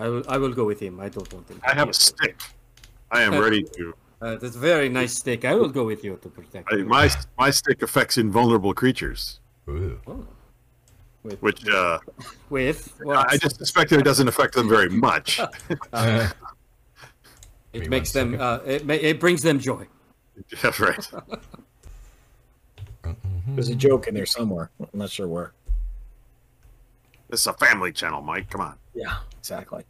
I 0.00 0.08
will, 0.08 0.24
I 0.28 0.38
will 0.38 0.52
go 0.52 0.64
with 0.64 0.80
him. 0.80 1.00
I 1.00 1.08
don't 1.08 1.32
want 1.32 1.48
him. 1.48 1.60
to 1.60 1.68
I 1.68 1.74
have 1.74 1.88
a 1.88 1.94
stick. 1.94 2.40
I 3.10 3.22
am 3.22 3.38
ready 3.38 3.62
to. 3.62 3.94
Uh, 4.20 4.36
that's 4.36 4.56
a 4.56 4.58
very 4.58 4.88
nice 4.88 5.14
stick. 5.14 5.44
I 5.44 5.54
will 5.54 5.68
go 5.68 5.84
with 5.84 6.04
you 6.04 6.18
to 6.22 6.28
protect 6.28 6.72
I, 6.72 6.76
you. 6.76 6.84
my 6.84 7.10
my 7.38 7.50
stick 7.50 7.82
affects 7.82 8.18
invulnerable 8.18 8.72
creatures, 8.72 9.40
Ooh. 9.68 10.00
Oh. 10.06 10.26
With, 11.24 11.42
which 11.42 11.68
uh, 11.68 11.98
with 12.50 12.92
I 13.00 13.04
what? 13.04 13.32
I 13.32 13.36
just 13.36 13.58
suspect 13.58 13.90
that 13.90 14.00
it 14.00 14.04
doesn't 14.04 14.28
affect 14.28 14.54
them 14.54 14.68
very 14.68 14.88
much. 14.88 15.40
it 17.72 17.88
makes 17.88 18.12
them. 18.12 18.40
Uh, 18.40 18.58
it, 18.64 18.86
ma- 18.86 18.94
it 18.94 19.20
brings 19.20 19.42
them 19.42 19.58
joy. 19.58 19.86
yeah, 20.62 20.72
right. 20.78 21.08
There's 23.48 23.68
a 23.68 23.74
joke 23.74 24.06
in 24.06 24.14
there 24.14 24.26
somewhere. 24.26 24.70
I'm 24.80 24.98
not 24.98 25.10
sure 25.10 25.28
where. 25.28 25.52
This 27.28 27.40
is 27.40 27.46
a 27.46 27.54
family 27.54 27.92
channel, 27.92 28.22
Mike. 28.22 28.50
Come 28.50 28.60
on. 28.60 28.78
Yeah, 28.94 29.16
exactly. 29.38 29.84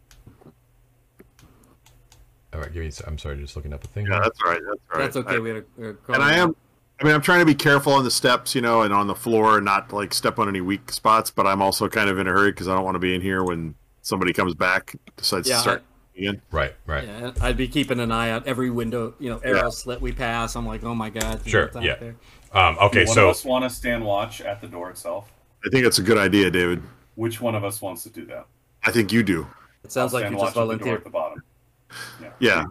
All 2.54 2.60
right. 2.60 2.72
Give 2.72 2.82
me. 2.82 2.90
I'm 3.06 3.18
sorry. 3.18 3.38
Just 3.38 3.56
looking 3.56 3.72
up 3.72 3.82
a 3.84 3.88
thing. 3.88 4.06
Yeah, 4.06 4.20
that's 4.22 4.38
all 4.44 4.50
right. 4.50 4.60
That's 4.66 4.80
all 4.92 4.98
right. 4.98 5.04
That's 5.04 5.16
okay. 5.16 5.36
I- 5.36 5.38
we 5.38 5.48
had 5.50 5.58
a, 5.58 5.64
we 5.76 5.86
had 5.86 5.96
a 6.08 6.12
and 6.12 6.22
I 6.22 6.34
am. 6.34 6.54
I 7.00 7.04
mean, 7.04 7.14
I'm 7.14 7.22
trying 7.22 7.40
to 7.40 7.46
be 7.46 7.54
careful 7.54 7.94
on 7.94 8.04
the 8.04 8.10
steps, 8.12 8.54
you 8.54 8.60
know, 8.60 8.82
and 8.82 8.94
on 8.94 9.08
the 9.08 9.14
floor, 9.14 9.56
and 9.56 9.64
not 9.64 9.92
like 9.92 10.14
step 10.14 10.38
on 10.38 10.48
any 10.48 10.60
weak 10.60 10.92
spots. 10.92 11.30
But 11.30 11.46
I'm 11.46 11.60
also 11.60 11.88
kind 11.88 12.08
of 12.08 12.18
in 12.18 12.28
a 12.28 12.30
hurry 12.30 12.52
because 12.52 12.68
I 12.68 12.74
don't 12.74 12.84
want 12.84 12.94
to 12.94 13.00
be 13.00 13.14
in 13.14 13.20
here 13.20 13.42
when 13.42 13.74
somebody 14.02 14.32
comes 14.32 14.54
back 14.54 14.94
decides 15.16 15.48
Yeah, 15.48 15.56
to 15.56 15.60
start 15.62 15.82
again. 16.16 16.42
Right. 16.50 16.74
Right. 16.86 17.04
Yeah, 17.04 17.32
I'd 17.40 17.56
be 17.56 17.66
keeping 17.66 17.98
an 17.98 18.12
eye 18.12 18.30
out 18.30 18.46
every 18.46 18.70
window, 18.70 19.14
you 19.18 19.30
know, 19.30 19.38
arrow 19.38 19.70
slit 19.70 20.00
we 20.00 20.12
pass. 20.12 20.54
I'm 20.54 20.66
like, 20.66 20.84
oh 20.84 20.94
my 20.94 21.10
god. 21.10 21.40
Sure, 21.46 21.70
yeah. 21.80 21.96
there. 21.96 22.16
Um, 22.52 22.76
okay. 22.82 23.06
one 23.06 23.14
So 23.14 23.24
of 23.24 23.30
us 23.30 23.44
want 23.44 23.64
to 23.64 23.70
stand 23.70 24.04
watch 24.04 24.40
at 24.40 24.60
the 24.60 24.68
door 24.68 24.90
itself. 24.90 25.32
I 25.64 25.70
think 25.70 25.86
it's 25.86 25.98
a 25.98 26.02
good 26.02 26.18
idea, 26.18 26.50
David. 26.50 26.82
Which 27.14 27.40
one 27.40 27.54
of 27.54 27.64
us 27.64 27.80
wants 27.80 28.02
to 28.02 28.10
do 28.10 28.26
that? 28.26 28.46
I 28.84 28.90
think 28.90 29.12
you 29.12 29.22
do. 29.22 29.46
It 29.84 29.92
sounds 29.92 30.12
like 30.12 30.24
you 30.24 30.30
just 30.30 30.38
watch 30.40 30.48
at 30.48 30.54
the 30.54 30.60
volunteered. 30.60 30.98
at 30.98 31.04
the 31.04 31.10
bottom. 31.10 31.42
Yeah. 32.38 32.64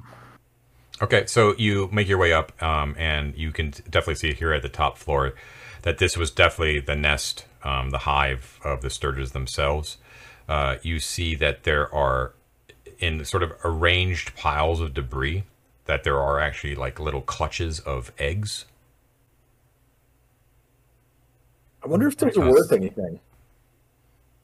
Okay, 1.02 1.26
so 1.26 1.56
you 1.58 1.90
make 1.92 2.08
your 2.08 2.18
way 2.18 2.32
up, 2.32 2.62
um, 2.62 2.96
and 2.98 3.36
you 3.36 3.52
can 3.52 3.72
definitely 3.90 4.16
see 4.16 4.34
here 4.34 4.54
at 4.54 4.62
the 4.62 4.70
top 4.70 4.98
floor 4.98 5.34
that 5.82 5.98
this 5.98 6.16
was 6.16 6.30
definitely 6.30 6.80
the 6.80 6.96
nest, 6.96 7.46
um, 7.64 7.90
the 7.90 8.00
hive 8.00 8.60
of 8.64 8.82
the 8.82 8.90
sturges 8.90 9.32
themselves. 9.32 9.98
Uh, 10.48 10.76
you 10.84 11.00
see 11.00 11.34
that 11.36 11.64
there 11.64 11.94
are, 11.94 12.34
in 13.00 13.24
sort 13.26 13.42
of 13.42 13.54
arranged 13.64 14.36
piles 14.36 14.80
of 14.80 14.94
debris, 14.94 15.44
that 15.86 16.04
there 16.04 16.20
are 16.20 16.40
actually 16.40 16.76
like 16.76 17.00
little 17.00 17.22
clutches 17.22 17.80
of 17.80 18.12
eggs. 18.20 18.66
I 21.84 21.88
wonder 21.88 22.08
if 22.08 22.18
those 22.18 22.38
are 22.38 22.48
worth 22.48 22.72
anything. 22.72 23.20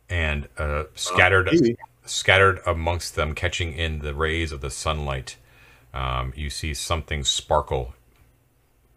And 0.10 0.48
uh, 0.58 0.86
scattered 0.96 1.50
maybe. 1.52 1.78
scattered 2.06 2.60
amongst 2.66 3.16
them, 3.16 3.34
catching 3.36 3.74
in 3.74 4.00
the 4.00 4.14
rays 4.14 4.52
of 4.52 4.62
the 4.62 4.70
sunlight. 4.70 5.38
Um, 5.94 6.34
you 6.36 6.50
see 6.50 6.74
something 6.74 7.24
sparkle 7.24 7.94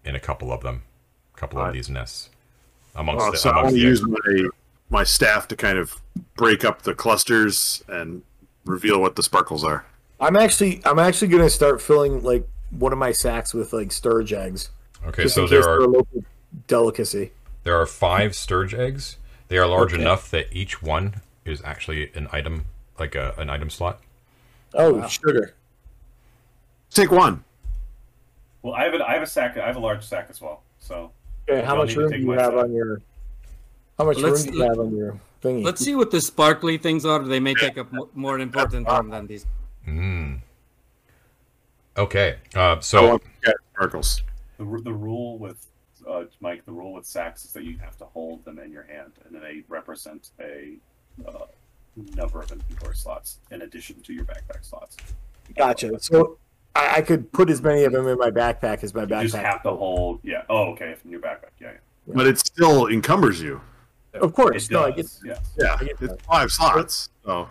in 0.05 0.15
a 0.15 0.21
couple 0.21 0.53
of 0.53 0.63
them, 0.63 0.83
a 1.35 1.39
couple 1.39 1.59
of 1.59 1.67
Right. 1.67 1.73
these 1.75 1.89
nests. 1.89 2.31
Amongst 2.95 3.27
Uh, 3.27 3.31
the, 3.33 3.37
so 3.37 3.51
I 3.51 3.53
want 3.63 3.69
amongst 3.69 3.77
to 3.77 3.81
the 3.83 3.89
use 3.89 4.03
my 4.03 4.49
my 4.93 5.05
staff 5.05 5.47
to 5.49 5.57
kind 5.57 5.79
of 5.79 6.01
break 6.37 6.65
up 6.65 6.83
the 6.83 6.95
clusters 6.95 7.85
and 7.89 8.23
reveal 8.65 9.01
what 9.01 9.15
the 9.17 9.23
sparkles 9.23 9.63
are. 9.65 9.87
I'm 10.19 10.37
actually 10.37 10.81
I'm 10.85 10.99
actually 10.99 11.29
gonna 11.29 11.49
start 11.51 11.81
filling 11.81 12.23
like 12.23 12.47
one 12.71 12.93
of 12.93 12.99
my 12.99 13.13
sacks 13.13 13.55
with 13.55 13.73
like 13.73 13.93
sturge 13.93 14.33
eggs. 14.33 14.71
okay, 15.07 15.23
just 15.25 15.35
so 15.37 15.45
in 15.45 15.51
there 15.51 15.61
case 15.61 15.67
they're 15.67 15.79
a 15.81 15.87
local 15.87 16.25
delicacy. 16.67 17.31
there 17.65 17.77
are 17.81 17.87
five 17.87 18.35
sturge 18.35 18.75
eggs. 18.75 19.17
They 19.51 19.59
are 19.59 19.67
large 19.67 19.93
Okay. 19.93 20.01
enough 20.01 20.31
that 20.31 20.47
each 20.53 20.81
one 20.81 21.21
is 21.45 21.61
actually 21.65 22.13
an 22.15 22.29
item, 22.31 22.67
like 23.01 23.17
a, 23.17 23.35
an 23.37 23.51
item 23.51 23.69
slot. 23.69 24.01
Oh, 24.75 25.05
sugar. 25.09 25.55
Take 26.91 27.11
one. 27.11 27.43
Well, 28.63 28.75
I 28.75 28.85
have 28.85 28.95
a, 28.95 29.05
I 29.09 29.15
have 29.15 29.23
a 29.23 29.27
sack. 29.27 29.57
I 29.59 29.67
have 29.67 29.75
a 29.75 29.81
large 29.81 30.05
sack 30.07 30.29
as 30.31 30.41
well. 30.41 30.63
So 30.79 31.11
Okay, 31.49 31.63
how 31.67 31.75
much 31.77 31.97
room 31.97 32.11
do 32.13 32.17
you 32.19 32.31
have 32.31 32.53
sack. 32.53 32.63
on 32.63 32.73
your? 32.73 33.01
How 33.99 34.05
much 34.05 34.19
Let's- 34.19 34.45
room 34.47 34.53
do 34.55 34.59
you 34.61 34.69
have 34.69 34.79
on 34.79 34.97
your 34.97 35.21
thingy? 35.43 35.65
Let's 35.65 35.85
see 35.85 35.97
what 35.97 36.13
the 36.13 36.21
sparkly 36.21 36.79
things 36.79 37.05
are. 37.05 37.19
They 37.19 37.41
may 37.41 37.55
take 37.55 37.77
up 37.77 37.89
more 38.15 38.39
important 38.39 38.87
room 38.89 39.11
than 39.11 39.27
these. 39.27 39.47
Mm. 39.89 40.39
Okay, 41.97 42.37
uh, 42.55 42.79
so 42.79 43.09
want 43.09 43.23
to 43.43 43.55
sparkles. 43.75 44.23
the 44.59 44.65
the 44.85 44.93
rule 44.95 45.39
with 45.39 45.67
uh, 46.09 46.25
Mike, 46.41 46.65
the 46.65 46.73
rule 46.73 46.93
with 46.93 47.07
sacks 47.07 47.45
is 47.45 47.53
that 47.53 47.65
you 47.65 47.79
have 47.79 47.97
to 47.99 48.05
hold 48.05 48.45
them 48.45 48.59
in 48.59 48.71
your 48.73 48.83
hand, 48.85 49.13
and 49.25 49.35
then 49.35 49.43
they 49.43 49.65
represent 49.69 50.31
a 50.41 50.77
uh, 51.27 51.47
number 52.17 52.41
of 52.41 52.51
inventory 52.53 52.95
slots 52.97 53.39
in 53.51 53.63
addition 53.63 54.01
to 54.03 54.13
your 54.13 54.25
backpack 54.25 54.63
slots. 54.65 54.97
Gotcha. 55.57 55.99
So 56.01 56.39
I, 56.77 56.97
I 56.97 57.03
could 57.03 57.31
put 57.33 57.51
as 57.51 57.61
many 57.63 57.85
of 57.85 57.93
them 57.93 58.07
in 58.07 58.17
my 58.19 58.31
backpack 58.31 58.83
as 58.85 58.95
my 58.95 59.03
You 59.03 59.09
just 59.09 59.35
backpack. 59.35 59.43
have 59.45 59.63
to 59.65 59.71
hold. 59.71 60.21
Yeah. 60.23 60.43
Oh, 60.49 60.71
okay. 60.73 60.95
From 60.95 61.11
your 61.11 61.21
backpack. 61.21 61.51
Yeah. 61.61 61.73
yeah. 62.07 62.15
But 62.15 62.27
it 62.27 62.39
still 62.39 62.87
encumbers 62.87 63.41
you. 63.43 63.61
Of 64.15 64.33
course. 64.35 64.67
It 64.67 64.73
No, 64.73 64.85
I 64.85 64.91
does, 64.93 65.19
get. 65.25 65.37
yes. 65.37 65.55
Yeah, 65.59 65.77
I 65.81 65.85
get 65.85 65.97
it's 66.01 66.23
five 66.25 66.51
slots. 66.53 67.11
So 67.25 67.49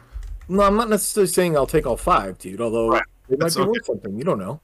No, 0.48 0.62
I'm 0.64 0.76
not 0.78 0.90
necessarily 0.90 1.28
saying 1.28 1.56
I'll 1.58 1.68
take 1.68 1.86
all 1.86 1.98
five, 1.98 2.38
dude. 2.38 2.62
Although 2.62 2.90
Right. 2.90 3.04
they 3.28 3.36
might 3.36 3.46
That's 3.46 3.56
be 3.56 3.62
okay. 3.62 3.70
worth 3.72 3.86
something. 3.86 4.18
You 4.18 4.24
don't 4.24 4.40
know. 4.40 4.60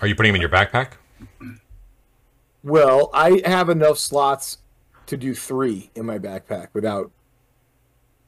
are 0.00 0.06
you 0.08 0.14
putting 0.14 0.32
them 0.32 0.36
in 0.36 0.40
your 0.40 0.50
backpack? 0.50 0.92
Well, 2.64 3.10
I 3.12 3.42
have 3.44 3.68
enough 3.68 3.98
slots 3.98 4.58
to 5.06 5.16
do 5.16 5.34
three 5.34 5.90
in 5.94 6.06
my 6.06 6.18
backpack 6.18 6.68
without 6.72 7.10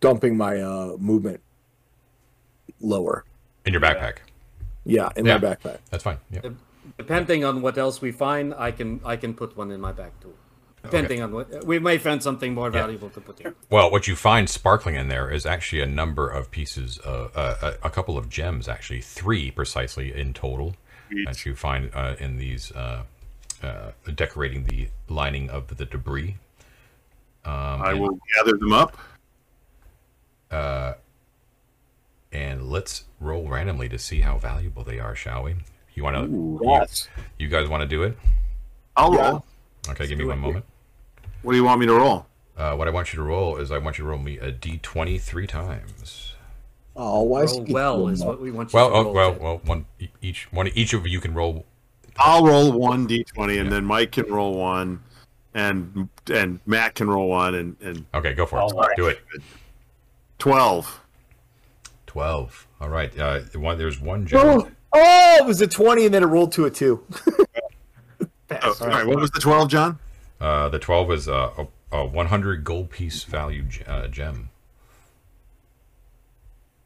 dumping 0.00 0.36
my 0.36 0.60
uh, 0.60 0.96
movement 0.98 1.40
lower. 2.80 3.24
In 3.64 3.72
your 3.72 3.80
backpack? 3.82 4.16
Yeah, 4.84 5.08
in 5.16 5.24
Yeah. 5.24 5.38
my 5.38 5.54
backpack. 5.54 5.78
That's 5.90 6.02
fine. 6.04 6.18
Yeah. 6.30 6.40
depending 6.98 7.44
on 7.44 7.62
what 7.62 7.78
else 7.78 8.02
we 8.02 8.12
find, 8.12 8.54
I 8.54 8.70
can 8.70 9.00
I 9.04 9.16
can 9.16 9.34
put 9.34 9.56
one 9.56 9.70
in 9.70 9.80
my 9.80 9.92
bag 9.92 10.12
too. 10.20 10.34
Depending 10.82 11.22
on 11.22 11.32
what 11.32 11.64
we 11.64 11.78
may 11.78 11.96
find 11.96 12.22
something 12.22 12.52
more 12.52 12.68
valuable 12.70 13.08
to 13.10 13.20
put 13.20 13.40
in. 13.40 13.54
Well, 13.70 13.90
what 13.90 14.06
you 14.06 14.14
find 14.14 14.50
sparkling 14.50 14.96
in 14.96 15.08
there 15.08 15.30
is 15.30 15.46
actually 15.46 15.80
a 15.80 15.86
number 15.86 16.28
of 16.28 16.50
pieces, 16.50 16.98
of, 16.98 17.34
uh, 17.34 17.54
a, 17.62 17.86
a 17.86 17.90
couple 17.90 18.18
of 18.18 18.28
gems, 18.28 18.68
actually 18.68 19.00
three 19.00 19.50
precisely 19.50 20.12
in 20.12 20.34
total, 20.34 20.74
Sweet. 21.08 21.26
that 21.26 21.46
you 21.46 21.54
find 21.54 21.90
uh, 21.94 22.16
in 22.20 22.36
these 22.36 22.70
uh, 23.64 23.92
uh, 24.06 24.10
decorating 24.14 24.64
the 24.64 24.88
lining 25.08 25.48
of 25.50 25.76
the 25.76 25.84
debris. 25.84 26.36
Um, 27.44 27.52
I 27.82 27.90
and, 27.92 28.00
will 28.00 28.18
gather 28.36 28.56
them 28.56 28.72
up. 28.72 28.96
and 32.32 32.68
let's 32.68 33.04
roll 33.20 33.48
randomly 33.48 33.88
to 33.88 33.98
see 33.98 34.20
how 34.20 34.38
valuable 34.38 34.82
they 34.84 34.98
are, 34.98 35.14
shall 35.14 35.44
we? 35.44 35.54
You 35.94 36.02
want 36.02 36.16
to? 36.16 36.60
Yes. 36.62 37.08
You 37.38 37.48
guys 37.48 37.68
want 37.68 37.82
to 37.82 37.86
do 37.88 38.02
it? 38.02 38.18
I'll 38.96 39.14
Yeah. 39.14 39.30
roll. 39.30 39.44
Okay, 39.90 40.06
give 40.06 40.18
me 40.18 40.24
one 40.24 40.38
it. 40.38 40.40
moment. 40.40 40.64
What 41.42 41.52
do 41.52 41.58
you 41.58 41.64
want 41.64 41.80
me 41.80 41.86
to 41.86 41.94
roll? 41.94 42.26
Uh, 42.56 42.74
what 42.74 42.88
I 42.88 42.90
want 42.90 43.12
you 43.12 43.16
to 43.18 43.22
roll 43.22 43.56
is 43.56 43.70
I 43.70 43.78
want 43.78 43.98
you 43.98 44.04
to 44.04 44.10
roll 44.10 44.18
me 44.18 44.38
a 44.38 44.50
d20 44.52 45.20
three 45.20 45.46
times. 45.46 46.34
Oh, 46.96 47.22
why 47.22 47.42
Roll 47.42 47.64
he 47.64 47.72
well 47.72 48.08
is 48.08 48.24
what 48.24 48.40
we 48.40 48.52
want 48.52 48.72
you 48.72 48.76
Well, 48.78 48.88
to 48.90 48.94
oh, 48.96 49.12
well, 49.12 49.34
well, 49.40 49.60
one 49.64 49.86
each 50.22 50.52
one 50.52 50.68
each 50.68 50.92
of 50.94 51.06
you 51.08 51.20
can 51.20 51.34
roll. 51.34 51.66
I'll 52.18 52.44
roll 52.46 52.72
one 52.72 53.08
d20, 53.08 53.56
and 53.58 53.64
Yeah. 53.66 53.70
then 53.70 53.84
Mike 53.84 54.12
can 54.12 54.26
roll 54.26 54.56
one, 54.56 55.00
and 55.54 56.08
and 56.32 56.60
Matt 56.66 56.94
can 56.94 57.08
roll 57.08 57.28
one, 57.28 57.54
and 57.54 57.76
and 57.80 58.06
Okay, 58.14 58.34
go 58.34 58.46
for 58.46 58.58
it. 58.58 58.62
All 58.62 58.70
right. 58.70 58.96
Do 58.96 59.06
it. 59.08 59.20
twelve. 60.38 61.00
Twelve. 62.06 62.66
All 62.80 62.88
right. 62.88 63.16
Uh, 63.18 63.40
one, 63.54 63.76
there's 63.78 64.00
one 64.00 64.26
gem. 64.26 64.40
Oh, 64.42 64.68
oh, 64.92 65.36
it 65.40 65.46
was 65.46 65.60
a 65.60 65.66
20 65.66 66.04
and 66.06 66.14
then 66.14 66.22
it 66.22 66.26
rolled 66.26 66.52
to 66.52 66.64
a 66.66 66.70
2. 66.70 67.02
Oh, 68.62 68.74
all 68.82 68.86
right. 68.88 69.06
What 69.06 69.18
was 69.18 69.30
the 69.32 69.40
twelve, 69.40 69.68
John? 69.68 69.98
Uh, 70.40 70.68
the 70.68 70.78
12 70.78 71.10
is 71.12 71.28
uh, 71.28 71.50
a, 71.90 71.96
a 71.96 72.06
100 72.06 72.62
gold 72.62 72.90
piece 72.90 73.24
value 73.24 73.62
ge- 73.62 73.82
uh, 73.88 74.06
gem. 74.06 74.50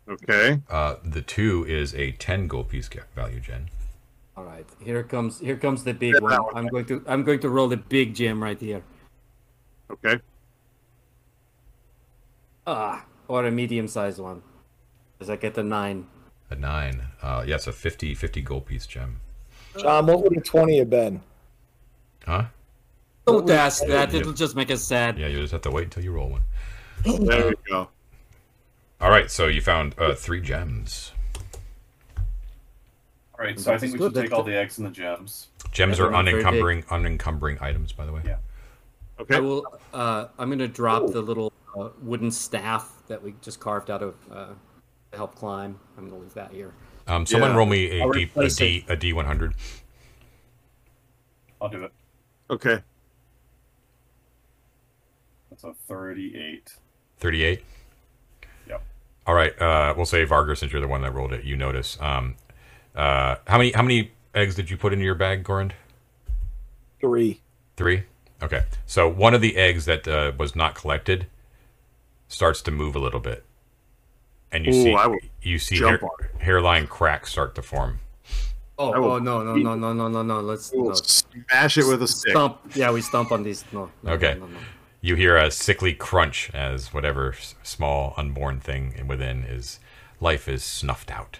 Okay. 0.08 0.60
Uh, 0.70 0.94
the 1.04 1.20
2 1.20 1.66
is 1.68 1.94
a 1.94 2.12
10 2.12 2.46
gold 2.46 2.70
piece 2.70 2.88
ga- 2.88 3.02
value 3.14 3.40
gem. 3.40 3.66
All 4.38 4.44
right, 4.44 4.64
here 4.78 5.02
comes 5.02 5.40
here 5.40 5.56
comes 5.56 5.82
the 5.82 5.92
big 5.92 6.14
Yeah, 6.14 6.20
one. 6.20 6.30
that. 6.30 6.52
I'm 6.54 6.68
going 6.68 6.84
to 6.84 7.02
I'm 7.08 7.24
going 7.24 7.40
to 7.40 7.48
roll 7.48 7.66
the 7.66 7.76
big 7.76 8.14
gem 8.14 8.40
right 8.40 8.60
here. 8.60 8.84
Okay. 9.90 10.20
Ah, 12.64 13.04
or 13.26 13.44
a 13.46 13.50
medium 13.50 13.88
sized 13.88 14.20
one. 14.20 14.42
Does 15.18 15.28
I 15.28 15.34
get 15.34 15.54
the 15.54 15.64
nine? 15.64 16.06
A 16.50 16.54
9. 16.54 17.02
Uh, 17.20 17.44
yes, 17.48 17.66
a 17.66 17.72
50, 17.72 18.14
50 18.14 18.40
gold 18.42 18.66
piece 18.66 18.86
gem. 18.86 19.18
John, 19.76 20.06
what 20.06 20.22
would 20.22 20.36
a 20.36 20.40
20 20.40 20.78
have 20.78 20.88
been? 20.90 21.20
Huh? 22.24 22.44
Don't 23.26 23.50
ask 23.50 23.84
that. 23.86 24.14
It'll 24.14 24.32
just 24.32 24.54
make 24.54 24.70
us 24.70 24.84
sad. 24.84 25.18
Yeah, 25.18 25.26
you 25.26 25.40
just 25.40 25.50
have 25.52 25.62
to 25.62 25.70
wait 25.72 25.84
until 25.84 26.04
you 26.04 26.12
roll 26.12 26.28
one. 26.30 26.42
There 27.04 27.48
we 27.48 27.54
go. 27.68 27.88
All 29.00 29.10
right, 29.10 29.30
so 29.32 29.48
you 29.48 29.60
found 29.60 29.96
uh, 29.98 30.14
three 30.14 30.40
gems. 30.40 31.10
All 33.38 33.44
right, 33.44 33.58
so 33.58 33.72
I 33.72 33.78
think 33.78 33.92
we 33.92 33.98
should 34.00 34.14
take 34.14 34.32
all 34.32 34.42
the 34.42 34.56
eggs 34.56 34.78
and 34.78 34.86
the 34.86 34.90
gems. 34.90 35.48
Gems 35.70 36.00
are 36.00 36.04
they're 36.04 36.10
not 36.10 36.24
very 36.24 36.42
unencumbering, 36.42 36.82
unencumbering 36.90 37.62
items, 37.62 37.92
by 37.92 38.04
the 38.04 38.12
way. 38.12 38.22
Yeah. 38.24 38.36
Okay. 39.20 39.36
I 39.36 39.40
will. 39.40 39.64
Uh, 39.94 40.26
I'm 40.38 40.48
going 40.48 40.58
to 40.58 40.66
drop 40.68 41.12
the 41.12 41.22
little 41.22 41.52
uh, 41.78 41.90
wooden 42.02 42.32
staff 42.32 42.92
that 43.06 43.22
we 43.22 43.34
just 43.40 43.60
carved 43.60 43.90
out 43.90 44.02
of 44.02 44.14
uh, 44.32 44.46
to 45.12 45.16
help 45.16 45.36
climb. 45.36 45.78
I'm 45.96 46.08
going 46.08 46.18
to 46.18 46.24
leave 46.24 46.34
that 46.34 46.50
here. 46.52 46.72
Um, 47.06 47.26
someone 47.26 47.50
Yeah. 47.50 47.56
roll 47.56 47.66
me 47.66 48.00
a 48.00 48.02
I'll 48.02 48.10
D, 48.10 48.22
a 48.22 48.26
replace 48.26 48.56
D, 48.56 48.84
a 48.88 48.96
D100. 48.96 49.54
I'll 51.60 51.68
do 51.68 51.84
it. 51.84 51.92
Okay. 52.50 52.82
That's 55.50 55.64
a 55.64 55.74
38. 55.86 56.74
38. 57.18 57.64
Yep. 58.68 58.82
All 59.26 59.34
right. 59.34 59.60
Uh, 59.60 59.94
we'll 59.96 60.06
say 60.06 60.26
Varger, 60.26 60.56
since 60.56 60.72
you're 60.72 60.80
the 60.80 60.88
one 60.88 61.02
that 61.02 61.12
rolled 61.14 61.32
it, 61.32 61.44
you 61.44 61.56
notice. 61.56 61.96
Um, 62.00 62.36
uh, 62.98 63.36
how 63.46 63.58
many 63.58 63.72
how 63.72 63.82
many 63.82 64.10
eggs 64.34 64.56
did 64.56 64.70
you 64.70 64.76
put 64.76 64.92
in 64.92 65.00
your 65.00 65.14
bag, 65.14 65.44
Gorand? 65.44 65.72
3. 67.00 67.40
Three. 67.76 68.02
Okay. 68.42 68.64
So 68.86 69.08
one 69.08 69.34
of 69.34 69.40
the 69.40 69.56
eggs 69.56 69.84
that 69.84 70.06
uh, 70.08 70.32
was 70.36 70.56
not 70.56 70.74
collected 70.74 71.26
starts 72.26 72.60
to 72.62 72.70
move 72.72 72.96
a 72.96 72.98
little 72.98 73.20
bit, 73.20 73.44
and 74.50 74.66
you 74.66 74.72
Ooh, 74.72 74.82
see 74.82 74.94
I 74.94 75.18
you 75.42 75.58
see 75.58 75.78
hair, 75.78 76.00
hairline 76.38 76.88
cracks 76.88 77.30
start 77.30 77.54
to 77.54 77.62
form. 77.62 78.00
Oh, 78.78 78.92
I 78.92 78.96
oh 78.96 79.18
no, 79.18 79.42
no, 79.42 79.54
no, 79.54 79.74
no, 79.74 79.92
no, 79.92 80.08
no, 80.08 80.22
no. 80.22 80.40
Let's 80.40 80.72
We'll 80.72 80.88
no. 80.88 80.94
smash 80.94 81.78
it 81.78 81.86
with 81.86 82.02
a 82.02 82.08
stick. 82.08 82.32
stomp. 82.32 82.60
Yeah, 82.74 82.90
we 82.90 83.00
stomp 83.00 83.30
on 83.30 83.44
these. 83.44 83.64
No. 83.72 83.90
no 84.02 84.12
Okay. 84.12 84.34
No, 84.34 84.46
no, 84.46 84.52
no. 84.52 84.58
You 85.00 85.14
hear 85.14 85.36
a 85.36 85.50
sickly 85.52 85.94
crunch 85.94 86.50
as 86.52 86.92
whatever 86.92 87.34
small 87.62 88.14
unborn 88.16 88.58
thing 88.58 89.06
within 89.06 89.44
is 89.44 89.78
life 90.20 90.48
is 90.48 90.64
snuffed 90.64 91.12
out. 91.12 91.38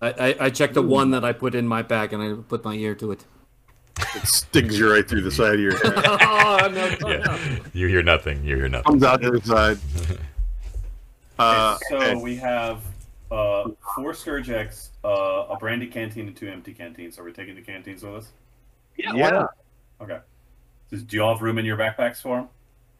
I, 0.00 0.08
I, 0.10 0.36
I 0.46 0.50
checked 0.50 0.74
the 0.74 0.82
one 0.82 1.10
that 1.10 1.24
I 1.24 1.32
put 1.32 1.54
in 1.54 1.66
my 1.68 1.82
bag 1.82 2.12
and 2.12 2.22
I 2.22 2.34
put 2.48 2.64
my 2.64 2.74
ear 2.74 2.94
to 2.96 3.12
it. 3.12 3.24
It 4.16 4.26
stings 4.26 4.78
you 4.78 4.90
right 4.90 5.06
through 5.06 5.20
the 5.22 5.30
side 5.30 5.54
of 5.54 5.60
your 5.60 5.76
head. 5.76 5.92
oh 6.06 6.70
no! 6.72 6.96
no, 7.00 7.08
Yeah. 7.08 7.18
no. 7.18 7.58
You 7.74 7.86
hear 7.88 8.02
nothing. 8.02 8.42
You 8.44 8.56
hear 8.56 8.68
nothing. 8.68 8.84
Comes 8.84 9.02
out 9.02 9.20
the 9.20 9.28
other 9.28 9.40
side. 9.42 9.78
Uh, 11.38 11.78
so 11.88 11.96
okay. 11.96 12.14
we 12.16 12.36
have 12.36 12.82
uh, 13.30 13.70
four 13.96 14.12
sturge 14.12 14.50
eggs, 14.50 14.90
uh, 15.02 15.46
a 15.48 15.56
brandy 15.58 15.86
canteen, 15.86 16.26
and 16.26 16.36
two 16.36 16.46
empty 16.46 16.74
canteens. 16.74 17.18
Are 17.18 17.24
we 17.24 17.32
taking 17.32 17.54
the 17.54 17.62
canteens 17.62 18.02
with 18.02 18.14
us? 18.14 18.28
yeah. 18.98 19.46
Okay. 20.02 20.18
Does, 20.90 21.02
do 21.02 21.16
you 21.16 21.22
all 21.22 21.32
have 21.32 21.40
room 21.42 21.56
in 21.56 21.64
your 21.64 21.78
backpacks 21.78 22.18
for 22.20 22.36
them? 22.36 22.48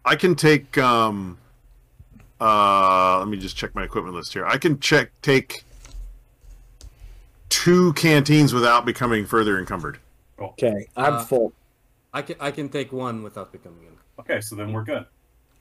I 0.07 0.17
can 0.17 0.35
take. 0.37 0.79
Um, 0.79 1.37
uh, 2.41 3.19
let 3.19 3.29
me 3.29 3.37
just 3.37 3.59
check 3.59 3.75
my 3.75 3.85
equipment 3.85 4.17
list 4.17 4.33
here. 4.33 4.47
I 4.47 4.57
can 4.57 4.81
check 4.81 5.11
take 5.21 5.63
two 7.63 7.93
canteens 7.95 8.53
without 8.55 8.85
becoming 8.85 9.27
further 9.27 9.59
encumbered. 9.59 9.99
Okay, 10.39 10.87
I'm 10.97 11.15
Uh, 11.15 11.25
full. 11.25 11.53
I 12.13 12.23
can 12.23 12.37
I 12.41 12.51
can 12.51 12.69
take 12.69 12.93
one 12.93 13.23
without 13.23 13.53
becoming 13.53 13.85
in. 13.87 13.93
Okay, 14.19 14.41
so 14.41 14.57
then 14.57 14.73
we're 14.73 14.85
good. 14.85 15.05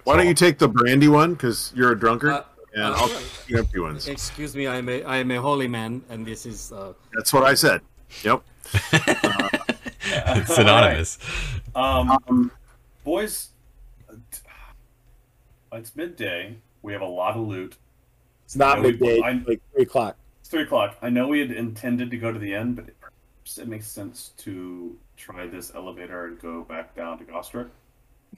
Why 0.05 0.15
don't 0.15 0.27
you 0.27 0.33
take 0.33 0.57
the 0.57 0.67
brandy 0.67 1.07
one 1.07 1.33
because 1.33 1.71
you're 1.75 1.91
a 1.91 1.99
drunkard, 1.99 2.31
Uh, 2.31 2.43
and 2.73 2.83
uh, 2.85 2.93
I'll 2.97 3.07
take 3.09 3.45
the 3.47 3.57
empty 3.59 3.79
ones. 3.79 4.07
Excuse 4.07 4.55
me, 4.55 4.65
I 4.67 4.77
am 4.77 4.87
a 4.89 5.03
I 5.03 5.17
am 5.17 5.29
a 5.31 5.41
holy 5.41 5.67
man, 5.67 6.01
and 6.09 6.25
this 6.25 6.45
is 6.45 6.71
uh, 6.71 6.93
That's 7.13 7.33
what 7.33 7.43
I 7.43 7.53
said. 7.53 7.81
Yep. 8.23 8.41
It's 10.11 10.55
synonymous. 10.55 11.19
Um, 11.75 12.51
boys, 13.03 13.49
uh, 14.09 14.15
it's 15.73 15.95
midday. 15.95 16.55
We 16.81 16.93
have 16.93 17.01
a 17.03 17.05
lot 17.05 17.35
of 17.35 17.45
loot. 17.47 17.75
It's 18.45 18.55
not 18.55 18.77
I 18.79 18.81
know 18.81 18.87
we- 18.87 18.91
midday, 18.93 19.21
I- 19.21 19.31
it's 19.31 19.47
like 19.47 19.61
3 19.73 19.83
o'clock. 19.83 20.17
It's 20.49 20.55
three 20.55 20.63
o'clock. 20.63 20.97
I 21.03 21.11
know 21.11 21.27
we 21.27 21.41
had 21.41 21.51
intended 21.51 22.09
to 22.09 22.17
go 22.17 22.31
to 22.31 22.39
the 22.39 22.55
end, 22.55 22.75
but 22.75 22.87
it, 22.87 22.95
it 23.59 23.67
makes 23.67 23.85
sense 23.85 24.31
to 24.37 24.97
try 25.15 25.45
this 25.45 25.71
elevator 25.75 26.25
and 26.25 26.41
go 26.41 26.63
back 26.63 26.95
down 26.95 27.19
to 27.19 27.23
Gostrick. 27.23 27.69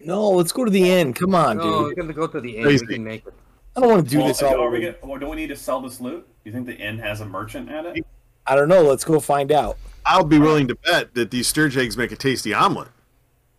No, 0.01 0.31
let's 0.31 0.51
go 0.51 0.65
to 0.65 0.71
the 0.71 0.91
end. 0.91 1.15
Come 1.15 1.33
on, 1.33 1.55
no, 1.55 1.63
dude. 1.63 1.83
we're 1.83 1.93
gonna 1.93 2.11
go 2.11 2.27
to 2.27 2.41
the 2.41 2.57
end. 2.57 2.65
Crazy. 2.65 2.85
We 2.85 2.95
can 2.95 3.03
make 3.05 3.25
it. 3.25 3.33
I 3.77 3.79
don't 3.79 3.89
want 3.89 4.03
to 4.03 4.11
do 4.11 4.17
Well, 4.17 4.27
this 4.27 4.43
all 4.43 4.61
are 4.61 4.69
we 4.69 4.81
get, 4.81 4.99
or 5.01 5.19
don't 5.19 5.29
we 5.29 5.37
need 5.37 5.47
to 5.47 5.55
sell 5.55 5.79
this 5.79 6.01
loot? 6.01 6.27
Do 6.43 6.49
you 6.49 6.51
think 6.53 6.67
the 6.67 6.75
inn 6.75 6.97
has 6.99 7.21
a 7.21 7.25
merchant 7.25 7.69
at 7.69 7.85
it? 7.85 8.05
I 8.45 8.57
don't 8.57 8.67
know. 8.67 8.83
Let's 8.83 9.05
go 9.05 9.21
find 9.21 9.49
out. 9.49 9.77
I'll 10.05 10.25
be 10.25 10.37
willing 10.37 10.67
to 10.67 10.75
bet 10.75 11.13
that 11.13 11.31
these 11.31 11.47
sturge 11.47 11.77
eggs 11.77 11.95
make 11.95 12.11
a 12.11 12.17
tasty 12.17 12.53
omelet. 12.53 12.89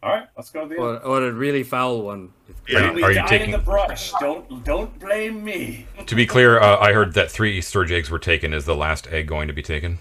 All 0.02 0.10
right, 0.10 0.26
let's 0.36 0.50
go 0.50 0.64
to 0.64 0.68
the 0.68 0.74
inn. 0.74 0.82
Or, 0.82 0.98
or 0.98 1.26
a 1.26 1.32
really 1.32 1.62
foul 1.62 2.02
one. 2.02 2.34
Yeah. 2.68 2.90
Are 2.90 2.98
you- 2.98 3.04
are 3.04 3.12
you 3.12 3.26
taking- 3.26 3.50
the 3.50 3.58
brush. 3.58 4.12
Don't 4.20 4.64
don't 4.64 4.98
blame 5.00 5.42
me. 5.44 5.86
To 6.06 6.14
be 6.14 6.26
clear, 6.26 6.60
uh, 6.60 6.78
I 6.78 6.92
heard 6.92 7.14
that 7.14 7.30
three 7.30 7.60
sturge 7.60 7.90
eggs 7.90 8.10
were 8.10 8.18
taken. 8.20 8.52
Is 8.52 8.64
the 8.64 8.76
last 8.76 9.06
egg 9.08 9.26
going 9.26 9.48
to 9.48 9.54
be 9.54 9.62
taken? 9.62 9.98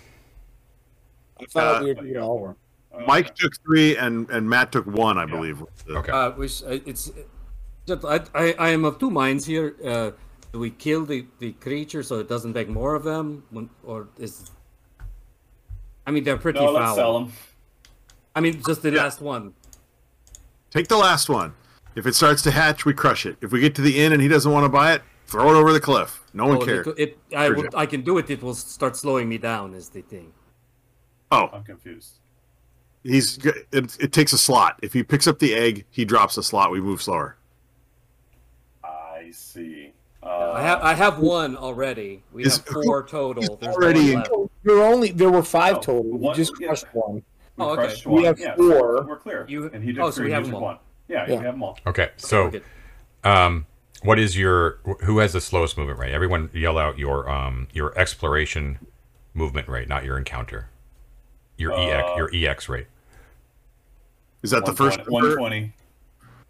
I 1.39 1.45
thought 1.47 1.81
Uh, 1.81 1.83
we 1.85 1.93
were 1.93 2.01
doing 2.01 2.17
all 2.17 2.37
of 2.37 2.43
them. 2.43 2.55
Uh, 2.93 3.05
Mike 3.07 3.33
took 3.35 3.53
three, 3.65 3.97
and 3.97 4.29
and 4.29 4.47
Matt 4.49 4.71
took 4.71 4.85
one, 4.85 5.17
I 5.17 5.25
believe. 5.25 5.63
Okay. 5.89 6.11
Uh, 6.11 6.31
which 6.31 6.61
uh, 6.63 6.77
it's 6.85 7.11
just 7.87 8.05
I, 8.05 8.19
I 8.35 8.53
I 8.59 8.69
am 8.69 8.85
of 8.85 8.99
two 8.99 9.09
minds 9.09 9.45
here. 9.45 9.75
Uh, 9.83 10.11
do 10.53 10.59
we 10.59 10.69
kill 10.69 11.05
the, 11.05 11.25
the 11.39 11.53
creature 11.53 12.03
so 12.03 12.19
it 12.19 12.27
doesn't 12.27 12.53
make 12.53 12.67
more 12.67 12.93
of 12.93 13.03
them, 13.03 13.43
When- 13.51 13.69
or 13.83 14.09
is? 14.19 14.51
I 16.05 16.11
mean, 16.11 16.23
they're 16.25 16.37
pretty 16.37 16.59
No, 16.59 16.65
foul. 16.65 16.73
let's 16.75 16.95
sell 16.95 17.13
them. 17.19 17.31
I 18.35 18.41
mean, 18.41 18.61
just 18.67 18.81
the 18.81 18.91
Yeah. 18.91 19.03
last 19.03 19.21
one. 19.21 19.53
Take 20.69 20.87
the 20.89 20.97
last 20.97 21.29
one. 21.29 21.53
If 21.95 22.05
it 22.05 22.15
starts 22.15 22.41
to 22.43 22.51
hatch, 22.51 22.85
we 22.85 22.93
crush 22.93 23.25
it. 23.25 23.37
If 23.41 23.51
we 23.51 23.59
get 23.59 23.75
to 23.75 23.81
the 23.81 23.99
end 23.99 24.13
and 24.13 24.21
he 24.21 24.27
doesn't 24.29 24.51
want 24.51 24.63
to 24.65 24.69
buy 24.69 24.93
it, 24.93 25.01
throw 25.27 25.49
it 25.53 25.57
over 25.59 25.73
the 25.73 25.79
cliff. 25.79 26.21
No 26.33 26.47
one 26.47 26.57
Oh, 26.57 26.65
cares. 26.65 26.87
it, 26.87 26.97
it 26.97 27.17
I 27.35 27.49
will, 27.49 27.67
I 27.75 27.85
can 27.85 28.01
do 28.01 28.17
it. 28.17 28.29
It 28.29 28.41
will 28.41 28.53
start 28.55 28.95
slowing 28.95 29.27
me 29.27 29.37
down. 29.37 29.73
Is 29.73 29.89
the 29.89 30.01
thing. 30.01 30.31
Oh, 31.31 31.49
I'm 31.53 31.63
confused. 31.63 32.19
he's 33.03 33.37
it, 33.45 33.97
it 33.99 34.11
takes 34.13 34.31
a 34.33 34.37
slot. 34.37 34.79
If 34.81 34.93
he 34.93 35.03
picks 35.03 35.27
up 35.27 35.39
the 35.39 35.53
egg, 35.53 35.85
he 35.89 36.05
drops 36.05 36.37
a 36.37 36.43
slot. 36.43 36.71
We 36.71 36.79
move 36.81 37.01
slower. 37.01 37.37
I 38.83 39.31
see. 39.31 39.93
Uh, 40.23 40.51
I 40.53 40.61
have 40.61 40.81
I 40.81 40.93
have 40.93 41.19
one 41.19 41.57
already. 41.57 42.23
We 42.31 42.43
Is- 42.45 42.57
have 42.57 42.65
four 42.67 43.03
total. 43.05 43.57
There's 43.57 43.75
already 43.75 44.13
one 44.13 44.19
left. 44.23 44.31
There 44.63 44.75
were 44.75 44.83
only 44.83 45.11
there 45.11 45.31
were 45.31 45.43
five 45.43 45.77
Oh, 45.77 45.81
total. 45.81 46.03
We 46.03 46.17
one- 46.19 46.35
just 46.35 46.53
yeah. 46.59 46.67
crushed 46.67 46.85
one. 46.93 47.15
We 47.15 47.23
Oh, 47.65 47.69
okay. 47.71 47.81
crushed 47.87 48.05
We 48.05 48.13
one. 48.13 48.23
have 48.25 48.39
yeah, 48.39 48.55
four. 48.55 48.97
So 48.99 49.05
we're 49.07 49.17
clear. 49.17 49.45
You- 49.49 49.69
and 49.73 49.83
he 49.83 49.91
did 49.93 50.01
oh, 50.01 50.11
so 50.11 50.23
we 50.23 50.31
have 50.31 50.43
took 50.43 50.51
them 50.53 50.55
all. 50.55 50.61
one. 50.61 50.77
Yeah, 51.11 51.25
Yeah. 51.27 51.33
you 51.35 51.41
have 51.41 51.53
them 51.53 51.63
all. 51.63 51.77
Okay, 51.85 52.09
so 52.15 52.51
um, 53.23 53.65
what 54.03 54.17
is 54.17 54.37
your 54.37 54.77
who 55.03 55.19
has 55.19 55.33
the 55.33 55.41
slowest 55.41 55.77
movement 55.77 55.99
rate? 55.99 56.13
Everyone 56.13 56.49
yell 56.53 56.77
out 56.77 56.97
your 56.97 57.29
um 57.29 57.67
your 57.73 57.97
exploration 57.99 58.79
movement 59.33 59.67
rate, 59.67 59.87
not 59.87 60.03
your 60.05 60.17
encounter. 60.17 60.69
Your 61.57 61.73
ex 61.73 62.09
Uh, 62.09 62.15
your 62.17 62.49
ex 62.49 62.69
rate. 62.69 62.87
Is 64.41 64.51
that 64.51 64.65
the 64.65 64.73
first? 64.73 64.99
120 65.07 65.73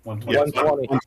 120 0.03 0.51
120 0.57 0.99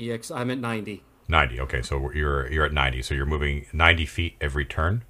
EX, 0.00 0.30
I'm 0.30 0.50
at 0.50 0.58
90. 0.58 1.02
90 1.30 1.60
okay 1.60 1.82
so 1.82 2.10
you're 2.12 2.50
you're 2.50 2.64
at 2.64 2.72
90 2.72 3.02
so 3.02 3.12
you're 3.12 3.26
moving 3.26 3.66
90 3.74 4.06
feet 4.06 4.34
every 4.40 4.64
turn 4.64 5.04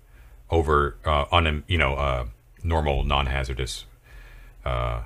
over 0.50 0.96
uh, 1.04 1.26
on 1.30 1.62
you 1.68 1.78
know 1.78 1.94
uh, 1.94 2.26
normal 2.64 3.04
non-hazardous 3.04 3.84
uh, 4.64 5.02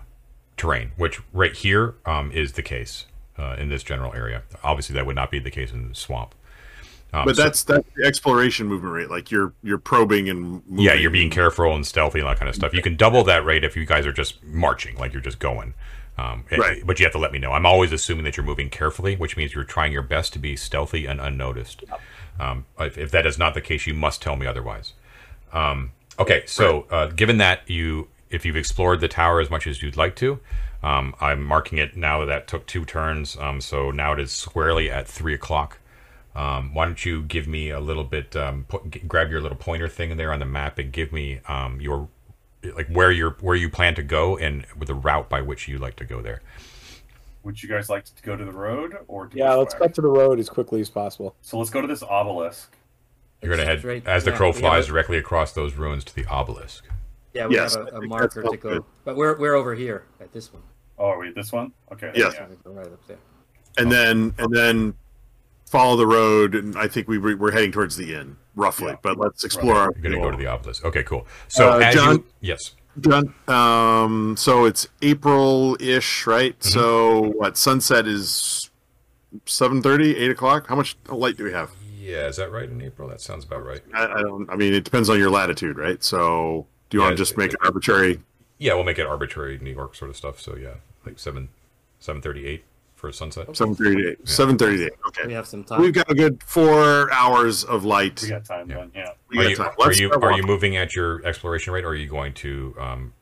terrain 0.62 0.92
which 0.96 1.20
right 1.32 1.54
here 1.56 1.94
um, 2.06 2.30
is 2.32 2.52
the 2.52 2.62
case 2.62 3.06
uh, 3.38 3.56
in 3.58 3.68
this 3.68 3.82
general 3.82 4.12
area. 4.14 4.42
Obviously 4.62 4.94
that 4.94 5.04
would 5.06 5.16
not 5.16 5.30
be 5.30 5.38
the 5.38 5.50
case 5.50 5.72
in 5.72 5.88
the 5.88 5.94
swamp. 5.94 6.34
Um, 7.14 7.24
But 7.26 7.36
so- 7.36 7.42
that's 7.42 7.62
that's 7.64 7.86
the 7.96 8.04
exploration 8.06 8.66
movement 8.68 8.94
rate. 8.94 9.10
Like 9.10 9.30
you're 9.30 9.52
you're 9.62 9.78
probing 9.92 10.28
and 10.30 10.40
moving. 10.40 10.62
yeah 10.86 10.94
you're 10.94 11.10
being 11.10 11.30
careful 11.30 11.74
and 11.74 11.86
stealthy 11.86 12.20
and 12.20 12.28
that 12.28 12.38
kind 12.38 12.48
of 12.48 12.54
stuff. 12.54 12.72
You 12.72 12.82
can 12.82 12.96
double 12.96 13.22
that 13.24 13.44
rate 13.44 13.64
if 13.64 13.76
you 13.76 13.84
guys 13.84 14.06
are 14.06 14.12
just 14.12 14.42
marching 14.44 14.96
like 14.96 15.12
you're 15.12 15.22
just 15.30 15.38
going. 15.40 15.74
Um, 16.18 16.44
it- 16.50 16.58
Right. 16.58 16.86
but 16.86 16.98
you 17.00 17.04
have 17.06 17.12
to 17.12 17.18
let 17.18 17.32
me 17.32 17.38
know. 17.38 17.52
I'm 17.52 17.66
always 17.66 17.90
assuming 17.92 18.24
that 18.24 18.36
you're 18.36 18.46
moving 18.46 18.70
carefully 18.70 19.16
which 19.16 19.36
means 19.36 19.54
you're 19.54 19.64
trying 19.76 19.92
your 19.92 20.02
best 20.02 20.32
to 20.34 20.38
be 20.38 20.56
stealthy 20.56 21.06
and 21.06 21.20
unnoticed. 21.20 21.82
Um, 22.38 22.64
if, 22.78 22.96
if 22.96 23.10
that 23.10 23.26
is 23.26 23.38
not 23.38 23.54
the 23.54 23.60
case 23.60 23.86
you 23.86 23.94
must 23.94 24.22
tell 24.22 24.36
me 24.36 24.46
otherwise. 24.46 24.92
Um, 25.52 25.92
okay 26.18 26.42
so 26.46 26.86
uh, 26.90 27.06
given 27.06 27.38
that 27.38 27.58
you 27.68 28.08
if 28.32 28.44
you've 28.44 28.56
explored 28.56 29.00
the 29.00 29.08
tower 29.08 29.40
as 29.40 29.50
much 29.50 29.66
as 29.66 29.82
you'd 29.82 29.96
like 29.96 30.16
to 30.16 30.40
um, 30.82 31.14
i'm 31.20 31.42
marking 31.42 31.78
it 31.78 31.96
now 31.96 32.18
that 32.20 32.26
that 32.26 32.48
took 32.48 32.66
two 32.66 32.84
turns 32.84 33.36
um, 33.36 33.60
so 33.60 33.90
now 33.90 34.12
it 34.12 34.18
is 34.20 34.32
squarely 34.32 34.90
at 34.90 35.06
three 35.06 35.34
o'clock 35.34 35.78
um, 36.34 36.72
why 36.72 36.86
don't 36.86 37.04
you 37.04 37.20
give 37.24 37.46
me 37.46 37.68
a 37.68 37.78
little 37.78 38.04
bit? 38.04 38.34
Um, 38.34 38.64
put, 38.66 38.90
g- 38.90 39.02
grab 39.06 39.30
your 39.30 39.42
little 39.42 39.58
pointer 39.58 39.86
thing 39.86 40.10
in 40.12 40.16
there 40.16 40.32
on 40.32 40.38
the 40.38 40.46
map 40.46 40.78
and 40.78 40.90
give 40.90 41.12
me 41.12 41.40
um, 41.46 41.78
your 41.78 42.08
like 42.74 42.88
where 42.88 43.10
you're 43.12 43.36
where 43.42 43.54
you 43.54 43.68
plan 43.68 43.94
to 43.96 44.02
go 44.02 44.38
and 44.38 44.64
with 44.78 44.88
the 44.88 44.94
route 44.94 45.28
by 45.28 45.42
which 45.42 45.68
you 45.68 45.76
like 45.76 45.94
to 45.96 46.06
go 46.06 46.22
there. 46.22 46.40
Would 47.42 47.62
you 47.62 47.68
guys 47.68 47.90
like 47.90 48.04
to 48.06 48.22
go 48.22 48.34
to 48.34 48.46
the 48.46 48.50
road 48.50 48.96
or 49.08 49.26
to 49.26 49.36
Yeah, 49.36 49.52
let's 49.52 49.74
way? 49.74 49.80
cut 49.80 49.94
to 49.96 50.00
the 50.00 50.08
road 50.08 50.38
as 50.38 50.48
quickly 50.48 50.80
as 50.80 50.88
possible. 50.88 51.36
So 51.42 51.58
let's 51.58 51.68
go 51.68 51.82
to 51.82 51.86
this 51.86 52.02
obelisk. 52.02 52.74
You're 53.42 53.50
gonna 53.54 53.66
head 53.66 53.80
Straight- 53.80 54.06
as 54.06 54.24
the 54.24 54.30
yeah, 54.30 54.36
crow 54.38 54.48
we 54.48 54.52
have 54.54 54.60
flies 54.60 54.86
directly 54.86 55.18
across 55.18 55.52
those 55.52 55.74
ruins 55.74 56.02
to 56.04 56.14
the 56.14 56.24
obelisk. 56.28 56.86
Yeah, 57.34 57.46
we 57.46 57.54
Yes, 57.56 57.74
have 57.74 57.86
a, 57.88 57.90
think 57.92 58.08
marker 58.08 58.42
to 58.42 58.48
go. 58.48 58.56
good. 58.56 58.84
But 59.04 59.16
we're, 59.16 59.38
we're 59.38 59.54
over 59.54 59.74
here 59.74 60.04
at 60.20 60.32
this 60.32 60.52
one. 60.52 60.62
Oh, 60.98 61.06
are 61.06 61.18
we 61.18 61.32
this 61.32 61.50
one? 61.52 61.72
Okay. 61.92 62.12
Yes. 62.14 62.34
Yeah. 62.34 62.46
So 62.46 62.50
we 62.50 62.56
go 62.64 62.70
right 62.78 62.86
up 62.86 63.06
there. 63.08 63.16
and 63.78 63.90
then 63.90 64.34
and 64.38 64.54
then 64.54 64.94
follow 65.66 65.96
the 65.96 66.06
road. 66.06 66.54
And 66.54 66.76
I 66.76 66.86
think 66.88 67.08
we 67.08 67.18
we- 67.18 67.34
we're 67.34 67.50
heading 67.52 67.72
towards 67.72 67.96
the 67.96 68.14
inn 68.14 68.36
roughly. 68.54 68.88
Yeah. 68.88 68.96
But 69.02 69.16
let's 69.18 69.44
explore. 69.44 69.76
Our, 69.76 69.92
You're 69.96 70.02
gonna 70.12 70.22
go 70.22 70.30
to 70.30 70.36
the 70.36 70.46
obelisk. 70.46 70.84
Okay, 70.84 71.02
cool. 71.02 71.26
So 71.48 71.70
Uh, 71.80 71.90
John? 71.92 72.16
you 72.16 72.24
yes, 72.42 72.74
John, 73.00 73.32
Um, 73.48 74.36
so 74.36 74.66
it's 74.66 74.86
April-ish, 75.00 76.26
right? 76.26 76.58
Mm-hmm. 76.60 76.68
So 76.68 77.32
what? 77.38 77.56
Sunset 77.56 78.06
is 78.06 78.70
7.30, 79.46 80.14
8 80.16 80.30
o'clock. 80.30 80.66
How 80.66 80.76
much 80.76 80.96
light 81.08 81.36
do 81.38 81.44
we 81.44 81.52
have? 81.52 81.70
yeah, 81.98 82.26
is 82.26 82.36
that 82.36 82.50
right 82.52 82.68
in 82.68 82.82
April? 82.82 83.08
That 83.08 83.20
sounds 83.22 83.44
about 83.44 83.64
right. 83.64 83.80
I, 83.94 84.04
I 84.06 84.22
don't. 84.22 84.50
I 84.50 84.56
mean, 84.56 84.74
it 84.74 84.84
depends 84.84 85.08
on 85.08 85.18
your 85.18 85.30
latitude, 85.30 85.78
right? 85.78 86.02
So 86.04 86.66
do 86.92 86.98
you 86.98 87.02
Yeah, 87.02 87.08
want 87.08 87.16
to 87.16 87.22
just 87.22 87.38
make 87.38 87.52
it 87.54 87.58
arbitrary? 87.62 88.20
Yeah, 88.58 88.74
we'll 88.74 88.84
make 88.84 88.98
it 88.98 89.06
arbitrary 89.06 89.58
New 89.62 89.70
York 89.72 89.94
sort 89.94 90.10
of 90.10 90.16
stuff. 90.16 90.38
So 90.40 90.56
yeah, 90.56 90.74
like 91.06 91.18
seven 91.18 91.48
seven 91.98 92.20
thirty 92.20 92.46
eight 92.46 92.64
for 92.94 93.10
sunset. 93.10 93.48
7.38. 93.48 94.22
7.38. 94.22 94.90
Okay. 95.08 95.26
We 95.26 95.32
have 95.32 95.48
some 95.48 95.64
time. 95.64 95.80
We've 95.80 95.92
got 95.92 96.08
a 96.08 96.14
good 96.14 96.40
four 96.44 97.12
hours 97.12 97.64
of 97.64 97.84
light. 97.84 98.22
We 98.22 98.28
got 98.28 98.44
time 98.44 98.70
Yeah. 98.70 98.76
then. 98.76 98.92
Yeah. 98.94 99.10
We 99.28 99.38
Are 99.38 99.42
got 99.42 99.50
you, 99.50 99.56
time. 99.56 99.70
are 99.80 99.92
you 99.92 100.06
start 100.08 100.22
are 100.22 100.32
you 100.36 100.42
moving 100.44 100.76
at 100.76 100.94
your 100.94 101.24
exploration 101.26 101.72
rate, 101.72 101.84
or 101.84 101.88
are 101.88 101.94
you 101.96 102.06
going 102.08 102.34
to 102.34 102.76
um, 102.78 103.12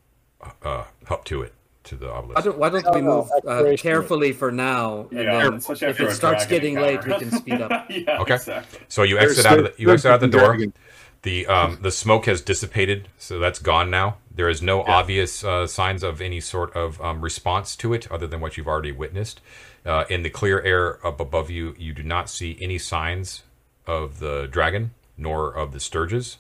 uh, 0.63 0.85
up 1.09 1.25
to 1.27 1.43
it 1.43 1.55
to 1.85 1.95
the 1.97 2.09
Why 2.09 2.13
obelisk? 2.13 2.45
don't, 2.45 2.59
why 2.59 2.69
don't 2.69 2.95
we 2.95 3.01
No, 3.01 3.07
no, 3.09 3.29
move 3.47 3.73
uh, 3.73 3.77
carefully 3.79 4.33
for 4.33 4.51
now, 4.53 5.07
and 5.13 5.21
Yeah, 5.21 5.43
then 5.45 5.55
if 5.55 5.71
it 6.01 6.11
starts 6.13 6.47
dragon 6.47 6.49
getting 6.49 6.75
late, 6.75 7.07
we 7.07 7.15
can 7.19 7.31
speed 7.31 7.63
up. 7.63 7.87
yeah, 7.91 8.21
Okay. 8.21 8.35
exactly. 8.35 8.81
So 8.89 9.05
you 9.05 9.17
There's 9.19 9.39
exit 9.39 9.47
out 9.47 9.59
of 9.61 9.65
the, 9.65 9.75
you 9.83 9.91
exit 9.91 10.11
out 10.13 10.21
the 10.21 10.29
door. 10.29 10.49
dragon. 10.49 10.75
The 11.23 11.47
um, 11.47 11.79
the 11.83 11.91
smoke 11.91 12.27
has 12.27 12.41
dissipated, 12.41 13.09
so 13.19 13.39
that's 13.39 13.59
gone 13.59 13.91
now. 13.91 14.17
There 14.35 14.49
is 14.49 14.63
no 14.63 14.83
obvious 14.83 15.45
uh, 15.45 15.67
signs 15.67 16.03
of 16.03 16.21
any 16.21 16.41
sort 16.41 16.75
of 16.75 17.01
um, 17.03 17.21
response 17.21 17.77
to 17.77 17.93
it, 17.93 18.11
other 18.11 18.27
than 18.27 18.41
what 18.41 18.57
you've 18.57 18.69
already 18.69 18.93
witnessed. 18.93 19.41
Uh, 19.85 20.05
in 20.09 20.23
the 20.23 20.31
clear 20.31 20.61
air 20.63 21.05
up 21.07 21.21
above 21.21 21.51
you, 21.51 21.75
you 21.79 21.93
do 21.93 22.03
not 22.03 22.31
see 22.31 22.57
any 22.61 22.79
signs 22.79 23.43
of 23.87 24.19
the 24.19 24.49
dragon 24.51 24.93
nor 25.17 25.53
of 25.53 25.73
the 25.73 25.81
sturges. 25.81 26.39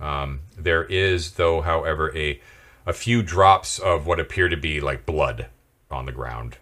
Um, 0.00 0.40
there 0.58 0.84
is, 0.84 1.32
though, 1.32 1.60
however, 1.60 2.16
a 2.16 2.40
a 2.86 2.92
few 2.92 3.22
drops 3.22 3.78
of 3.78 4.06
what 4.06 4.18
appear 4.20 4.48
to 4.48 4.56
be 4.56 4.80
like 4.80 5.06
blood 5.06 5.46
on 5.90 6.04
the 6.04 6.12
ground. 6.12 6.58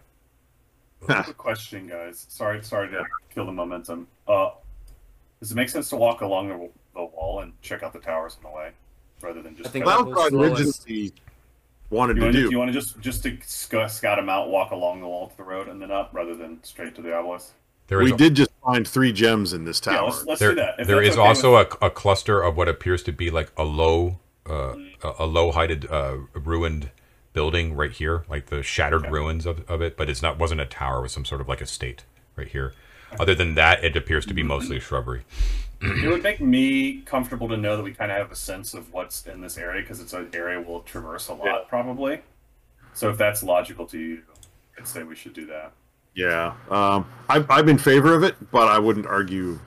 Quick 1.00 1.36
question, 1.36 1.88
guys. 1.88 2.26
Sorry, 2.28 2.62
sorry 2.62 2.88
to 2.90 3.04
kill 3.34 3.46
the 3.46 3.52
momentum. 3.52 4.06
Uh, 4.28 4.50
does 5.40 5.50
it 5.50 5.56
make 5.56 5.68
sense 5.68 5.88
to 5.88 5.96
walk 5.96 6.20
along 6.20 6.48
the, 6.48 6.70
the 6.94 7.04
wall 7.04 7.40
and 7.40 7.52
check 7.62 7.82
out 7.82 7.92
the 7.92 7.98
towers 7.98 8.36
on 8.44 8.50
the 8.50 8.56
way, 8.56 8.70
rather 9.20 9.42
than 9.42 9.56
just? 9.56 9.68
I 9.68 9.72
think 9.72 9.84
cut- 9.84 9.90
that 9.90 9.96
Cloud 10.04 10.08
was 10.08 10.14
Prod 10.14 10.30
slowest. 10.30 10.86
originally 10.88 11.12
wanted 11.90 12.16
you 12.16 12.20
to 12.20 12.24
want 12.26 12.34
to, 12.36 12.42
do. 12.44 12.50
you 12.50 12.58
want 12.58 12.68
to 12.72 12.72
just 12.72 13.00
just 13.00 13.22
to 13.24 13.36
sc- 13.44 13.88
scout 13.88 14.16
them 14.18 14.28
out, 14.28 14.48
walk 14.50 14.70
along 14.70 15.00
the 15.00 15.06
wall 15.08 15.28
to 15.28 15.36
the 15.36 15.42
road, 15.42 15.68
and 15.68 15.80
then 15.80 15.90
up, 15.90 16.10
rather 16.12 16.34
than 16.34 16.62
straight 16.64 16.94
to 16.96 17.02
the 17.02 17.14
obelisk. 17.14 17.52
There 17.88 18.00
is 18.00 18.10
we 18.12 18.16
did 18.16 18.34
just 18.34 18.50
find 18.64 18.86
three 18.86 19.12
gems 19.12 19.52
in 19.52 19.64
this 19.64 19.80
Yeah, 19.84 19.94
tower. 19.94 20.04
let's, 20.06 20.24
let's 20.24 20.40
there, 20.40 20.50
do 20.50 20.56
that. 20.56 20.76
If 20.78 20.86
there 20.86 20.98
okay 21.02 21.16
also 21.16 21.58
with- 21.58 21.74
a, 21.82 21.86
a 21.86 21.90
cluster 21.90 22.40
of 22.42 22.56
what 22.56 22.68
appears 22.68 23.02
to 23.04 23.12
be 23.12 23.30
like 23.30 23.52
a 23.56 23.64
low, 23.64 24.20
uh, 24.48 24.76
a, 25.02 25.12
a 25.20 25.26
low-heighted, 25.26 25.90
uh, 25.90 26.16
ruined 26.34 26.90
building 27.32 27.74
right 27.74 27.90
here, 27.92 28.24
like 28.30 28.46
the 28.46 28.62
shattered 28.62 29.02
Okay. 29.02 29.10
ruins 29.10 29.46
of, 29.46 29.68
of 29.68 29.82
it. 29.82 29.96
But 29.96 30.08
it's 30.08 30.22
not 30.22 30.38
wasn't 30.38 30.60
a 30.60 30.66
tower; 30.66 30.98
it 31.00 31.02
was 31.02 31.12
some 31.12 31.24
sort 31.24 31.40
of 31.40 31.48
like 31.48 31.60
a 31.60 31.66
state 31.66 32.04
right 32.36 32.48
here. 32.48 32.72
Other 33.20 33.34
than 33.34 33.56
that, 33.56 33.84
it 33.84 33.94
appears 33.94 34.24
to 34.26 34.32
be 34.32 34.42
mostly 34.42 34.80
shrubbery. 34.80 35.22
It 35.82 36.08
would 36.08 36.22
make 36.22 36.40
me 36.40 37.00
comfortable 37.02 37.48
to 37.48 37.56
know 37.56 37.76
that 37.76 37.82
we 37.82 37.92
kind 37.92 38.10
of 38.12 38.18
have 38.18 38.30
a 38.30 38.36
sense 38.36 38.72
of 38.74 38.92
what's 38.92 39.26
in 39.26 39.40
this 39.40 39.58
area 39.58 39.82
because 39.82 40.00
it's 40.00 40.12
an 40.12 40.30
area 40.32 40.60
we'll 40.60 40.80
traverse 40.82 41.28
a 41.28 41.34
lot, 41.34 41.44
Yeah. 41.46 41.58
probably. 41.68 42.20
So 42.94 43.10
if 43.10 43.18
that's 43.18 43.42
logical 43.42 43.86
to 43.86 43.98
you, 43.98 44.22
I'd 44.78 44.86
say 44.86 45.02
we 45.02 45.16
should 45.16 45.32
do 45.32 45.46
that. 45.46 45.72
yeah, 46.14 46.54
um, 46.70 47.06
I, 47.28 47.44
I'm 47.48 47.68
in 47.68 47.78
favor 47.78 48.14
of 48.14 48.22
it, 48.22 48.36
but 48.50 48.68
I 48.68 48.78
wouldn't 48.78 49.06
argue. 49.06 49.58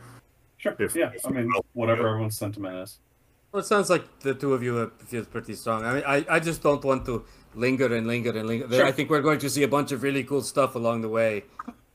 Sure. 0.58 0.76
If- 0.80 0.96
yeah. 0.96 1.12
I 1.26 1.30
mean, 1.30 1.52
whatever 1.74 2.08
everyone's 2.08 2.38
sentiment 2.38 2.76
is. 2.78 3.00
Well, 3.52 3.62
it 3.62 3.66
sounds 3.66 3.90
like 3.90 4.20
the 4.20 4.34
two 4.34 4.54
of 4.54 4.62
you 4.64 4.92
feel 5.06 5.26
pretty 5.26 5.56
strong. 5.56 5.86
I 5.86 5.94
mean, 5.96 6.04
I, 6.06 6.26
I 6.30 6.40
just 6.40 6.62
don't 6.62 6.84
want 6.84 7.06
to 7.06 7.24
linger 7.56 7.94
and 7.94 8.06
linger 8.06 8.32
and 8.38 8.48
linger. 8.48 8.70
Sure. 8.72 8.86
I 8.86 8.92
think 8.92 9.10
we're 9.10 9.22
going 9.22 9.40
to 9.40 9.50
see 9.50 9.64
a 9.64 9.68
bunch 9.68 9.92
of 9.92 10.04
really 10.04 10.24
cool 10.24 10.42
stuff 10.42 10.76
along 10.76 11.02
the 11.02 11.10
way. 11.10 11.44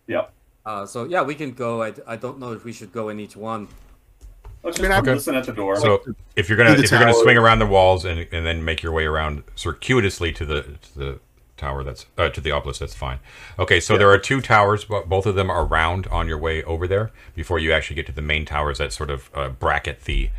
Yep. 0.06 0.32
Uh, 0.66 0.86
so 0.86 1.04
yeah, 1.04 1.22
we 1.22 1.34
can 1.34 1.52
go. 1.52 1.82
I, 1.82 1.92
I 2.06 2.16
don't 2.16 2.38
know 2.38 2.52
if 2.52 2.64
we 2.64 2.72
should 2.72 2.92
go 2.92 3.08
in 3.10 3.20
each 3.20 3.36
one. 3.36 3.68
Let's 4.62 4.78
I 4.78 4.82
mean, 4.82 4.90
just 4.90 5.02
Okay. 5.02 5.14
listen 5.14 5.34
at 5.34 5.44
the 5.44 5.52
door. 5.52 5.76
So 5.76 6.02
if 6.36 6.48
you're 6.48 6.58
gonna 6.58 6.76
the 6.76 6.84
if 6.84 6.90
you're 6.90 7.00
gonna 7.00 7.14
swing 7.14 7.38
around 7.38 7.60
the 7.60 7.66
walls 7.66 8.04
and, 8.04 8.26
and 8.32 8.44
then 8.46 8.64
make 8.64 8.82
your 8.82 8.92
way 8.92 9.04
around 9.04 9.44
circuitously 9.54 10.32
to 10.32 10.44
the 10.44 10.62
to 10.62 10.98
the 10.98 11.18
tower 11.56 11.84
that's 11.84 12.06
uh, 12.18 12.28
to 12.30 12.40
the 12.40 12.50
obelisk 12.50 12.80
that's 12.80 12.94
fine. 12.94 13.20
Okay, 13.58 13.80
so 13.80 13.96
there 13.96 14.10
are 14.10 14.18
two 14.18 14.40
towers, 14.40 14.84
but 14.84 15.08
both 15.08 15.26
of 15.26 15.34
them 15.34 15.50
are 15.50 15.64
round 15.64 16.06
on 16.08 16.26
your 16.26 16.38
way 16.38 16.62
over 16.64 16.86
there 16.86 17.10
before 17.34 17.58
you 17.58 17.72
actually 17.72 17.96
get 17.96 18.06
to 18.06 18.12
the 18.12 18.22
main 18.22 18.44
towers 18.44 18.78
that 18.78 18.92
sort 18.92 19.10
of 19.10 19.30
uh, 19.34 19.48
bracket 19.48 20.04
the 20.04 20.30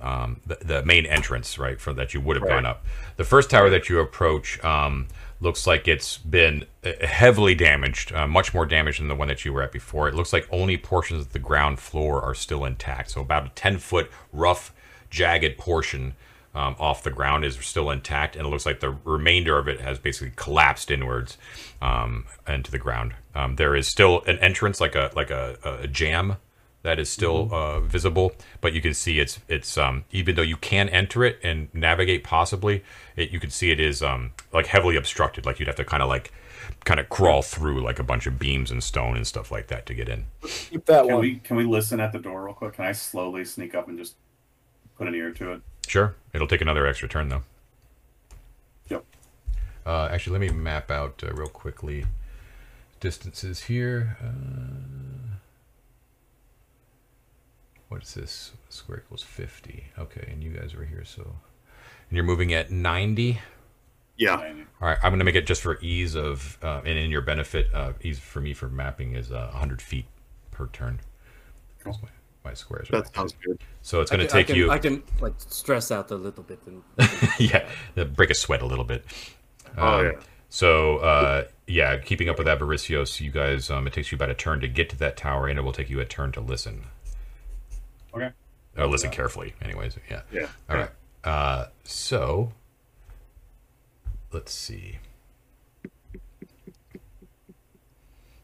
um, 0.00 0.40
the, 0.46 0.56
the 0.56 0.84
main 0.84 1.06
entrance, 1.06 1.58
right, 1.58 1.80
for 1.80 1.92
that 1.94 2.12
you 2.12 2.20
would 2.20 2.36
have 2.36 2.46
gone 2.46 2.66
up. 2.66 2.84
The 3.16 3.24
first 3.24 3.50
tower 3.50 3.70
that 3.70 3.88
you 3.88 3.98
approach 3.98 4.62
um, 4.62 5.08
looks 5.40 5.66
like 5.66 5.86
it's 5.86 6.18
been 6.18 6.64
uh, 6.84 6.92
heavily 7.06 7.54
damaged, 7.54 8.12
uh, 8.12 8.26
much 8.26 8.54
more 8.54 8.66
damaged 8.66 9.00
than 9.00 9.08
the 9.08 9.14
one 9.14 9.28
that 9.28 9.44
you 9.44 9.52
were 9.52 9.62
at 9.62 9.72
before. 9.72 10.08
It 10.08 10.14
looks 10.14 10.32
like 10.32 10.48
only 10.50 10.76
portions 10.76 11.20
of 11.20 11.32
the 11.32 11.38
ground 11.38 11.78
floor 11.78 12.22
are 12.22 12.34
still 12.34 12.64
intact. 12.64 13.10
So 13.10 13.20
about 13.20 13.46
a 13.46 13.50
10 13.50 13.78
foot 13.78 14.10
rough, 14.32 14.72
jagged 15.10 15.58
portion 15.58 16.14
um, 16.54 16.74
off 16.78 17.02
the 17.02 17.10
ground 17.10 17.44
is 17.44 17.56
still 17.58 17.90
intact, 17.90 18.34
and 18.34 18.46
it 18.46 18.48
looks 18.48 18.64
like 18.64 18.80
the 18.80 18.96
remainder 19.04 19.58
of 19.58 19.68
it 19.68 19.80
has 19.80 19.98
basically 19.98 20.32
collapsed 20.36 20.90
inwards 20.90 21.36
um, 21.82 22.24
into 22.48 22.70
the 22.70 22.78
ground. 22.78 23.14
Um, 23.34 23.56
there 23.56 23.76
is 23.76 23.86
still 23.86 24.22
an 24.26 24.38
entrance, 24.38 24.80
like 24.80 24.94
a 24.94 25.10
like 25.14 25.30
a, 25.30 25.58
a 25.82 25.86
jamb 25.86 26.36
that 26.86 27.00
is 27.00 27.10
still 27.10 27.52
uh, 27.52 27.80
visible, 27.80 28.32
but 28.60 28.72
you 28.72 28.80
can 28.80 28.94
see 28.94 29.18
it's 29.18 29.40
it's 29.48 29.76
um, 29.76 30.04
even 30.12 30.36
though 30.36 30.42
you 30.42 30.56
can 30.56 30.88
enter 30.88 31.24
it 31.24 31.36
and 31.42 31.68
navigate 31.74 32.22
possibly, 32.22 32.84
it, 33.16 33.30
you 33.30 33.40
can 33.40 33.50
see 33.50 33.72
it 33.72 33.80
is 33.80 34.04
um, 34.04 34.30
like 34.52 34.66
heavily 34.66 34.94
obstructed. 34.94 35.44
Like 35.44 35.58
you'd 35.58 35.66
have 35.66 35.74
to 35.76 35.84
kind 35.84 36.00
of 36.00 36.08
like 36.08 36.32
kind 36.84 37.00
of 37.00 37.08
crawl 37.08 37.42
through 37.42 37.82
like 37.82 37.98
a 37.98 38.04
bunch 38.04 38.28
of 38.28 38.38
beams 38.38 38.70
and 38.70 38.84
stone 38.84 39.16
and 39.16 39.26
stuff 39.26 39.50
like 39.50 39.66
that 39.66 39.84
to 39.86 39.94
get 39.94 40.08
in. 40.08 40.26
Keep 40.42 40.84
that 40.84 41.06
Can 41.06 41.14
one. 41.14 41.20
we 41.22 41.34
can 41.40 41.56
we 41.56 41.64
listen 41.64 41.98
at 41.98 42.12
the 42.12 42.20
door 42.20 42.44
real 42.44 42.54
quick? 42.54 42.74
Can 42.74 42.84
I 42.84 42.92
slowly 42.92 43.44
sneak 43.44 43.74
up 43.74 43.88
and 43.88 43.98
just 43.98 44.14
put 44.96 45.08
an 45.08 45.14
ear 45.16 45.32
to 45.32 45.54
it? 45.54 45.62
Sure. 45.88 46.14
It'll 46.32 46.46
take 46.46 46.60
another 46.60 46.86
extra 46.86 47.08
turn 47.08 47.30
though. 47.30 47.42
Yep. 48.90 49.04
Uh, 49.84 50.08
actually, 50.12 50.38
let 50.38 50.52
me 50.52 50.56
map 50.56 50.92
out 50.92 51.24
uh, 51.26 51.32
real 51.32 51.48
quickly 51.48 52.06
distances 53.00 53.64
here. 53.64 54.16
Uh, 54.22 55.35
what 57.88 58.02
is 58.02 58.14
this? 58.14 58.52
Square 58.68 58.98
equals 59.04 59.22
50. 59.22 59.84
Okay, 59.98 60.28
and 60.30 60.42
you 60.42 60.50
guys 60.50 60.74
are 60.74 60.84
here, 60.84 61.04
so. 61.04 61.22
And 61.22 62.16
you're 62.16 62.24
moving 62.24 62.52
at 62.52 62.70
90. 62.70 63.38
Yeah. 64.16 64.36
All 64.80 64.88
right, 64.88 64.98
I'm 65.02 65.10
going 65.10 65.18
to 65.18 65.24
make 65.24 65.34
it 65.34 65.46
just 65.46 65.62
for 65.62 65.78
ease 65.80 66.14
of, 66.14 66.58
uh, 66.62 66.80
and 66.84 66.98
in 66.98 67.10
your 67.10 67.20
benefit, 67.22 67.68
uh, 67.74 67.92
ease 68.02 68.18
for 68.18 68.40
me 68.40 68.54
for 68.54 68.68
mapping 68.68 69.14
is 69.14 69.30
uh, 69.30 69.48
100 69.52 69.82
feet 69.82 70.06
per 70.50 70.68
turn. 70.68 71.00
Cool. 71.84 71.98
My, 72.02 72.08
my 72.50 72.54
squares 72.54 72.88
That 72.90 73.04
back. 73.04 73.14
sounds 73.14 73.34
good. 73.44 73.58
So 73.82 74.00
it's 74.00 74.10
going 74.10 74.20
to 74.20 74.26
can- 74.26 74.36
I 74.36 74.40
take 74.40 74.46
can- 74.48 74.56
you. 74.56 74.70
I 74.70 74.78
can 74.78 75.02
like 75.20 75.34
stress 75.38 75.90
out 75.90 76.10
a 76.10 76.16
little 76.16 76.42
bit. 76.44 76.60
And, 76.66 76.82
yeah, 77.38 77.68
break 78.04 78.30
a 78.30 78.34
sweat 78.34 78.62
a 78.62 78.66
little 78.66 78.84
bit. 78.84 79.04
Oh, 79.76 79.98
Um, 79.98 80.04
yeah. 80.06 80.12
So 80.48 80.98
uh, 80.98 81.44
yeah, 81.66 81.98
keeping 81.98 82.28
up 82.28 82.38
with 82.38 82.46
Avaricios, 82.46 83.20
you 83.20 83.30
guys, 83.32 83.68
um, 83.68 83.86
it 83.86 83.92
takes 83.92 84.10
you 84.12 84.16
about 84.16 84.30
a 84.30 84.34
turn 84.34 84.60
to 84.60 84.68
get 84.68 84.88
to 84.90 84.96
that 84.98 85.16
tower, 85.16 85.48
and 85.48 85.58
it 85.58 85.62
will 85.62 85.72
take 85.72 85.90
you 85.90 86.00
a 86.00 86.04
turn 86.04 86.30
to 86.32 86.40
listen. 86.40 86.84
Okay. 88.16 88.30
Uh, 88.78 88.86
listen 88.86 89.10
carefully, 89.10 89.54
anyways. 89.62 89.96
Yeah. 90.10 90.22
Yeah. 90.32 90.48
All 90.68 90.76
right. 90.76 90.90
Uh, 91.24 91.66
so 91.84 92.52
let's 94.32 94.52
see. 94.52 94.98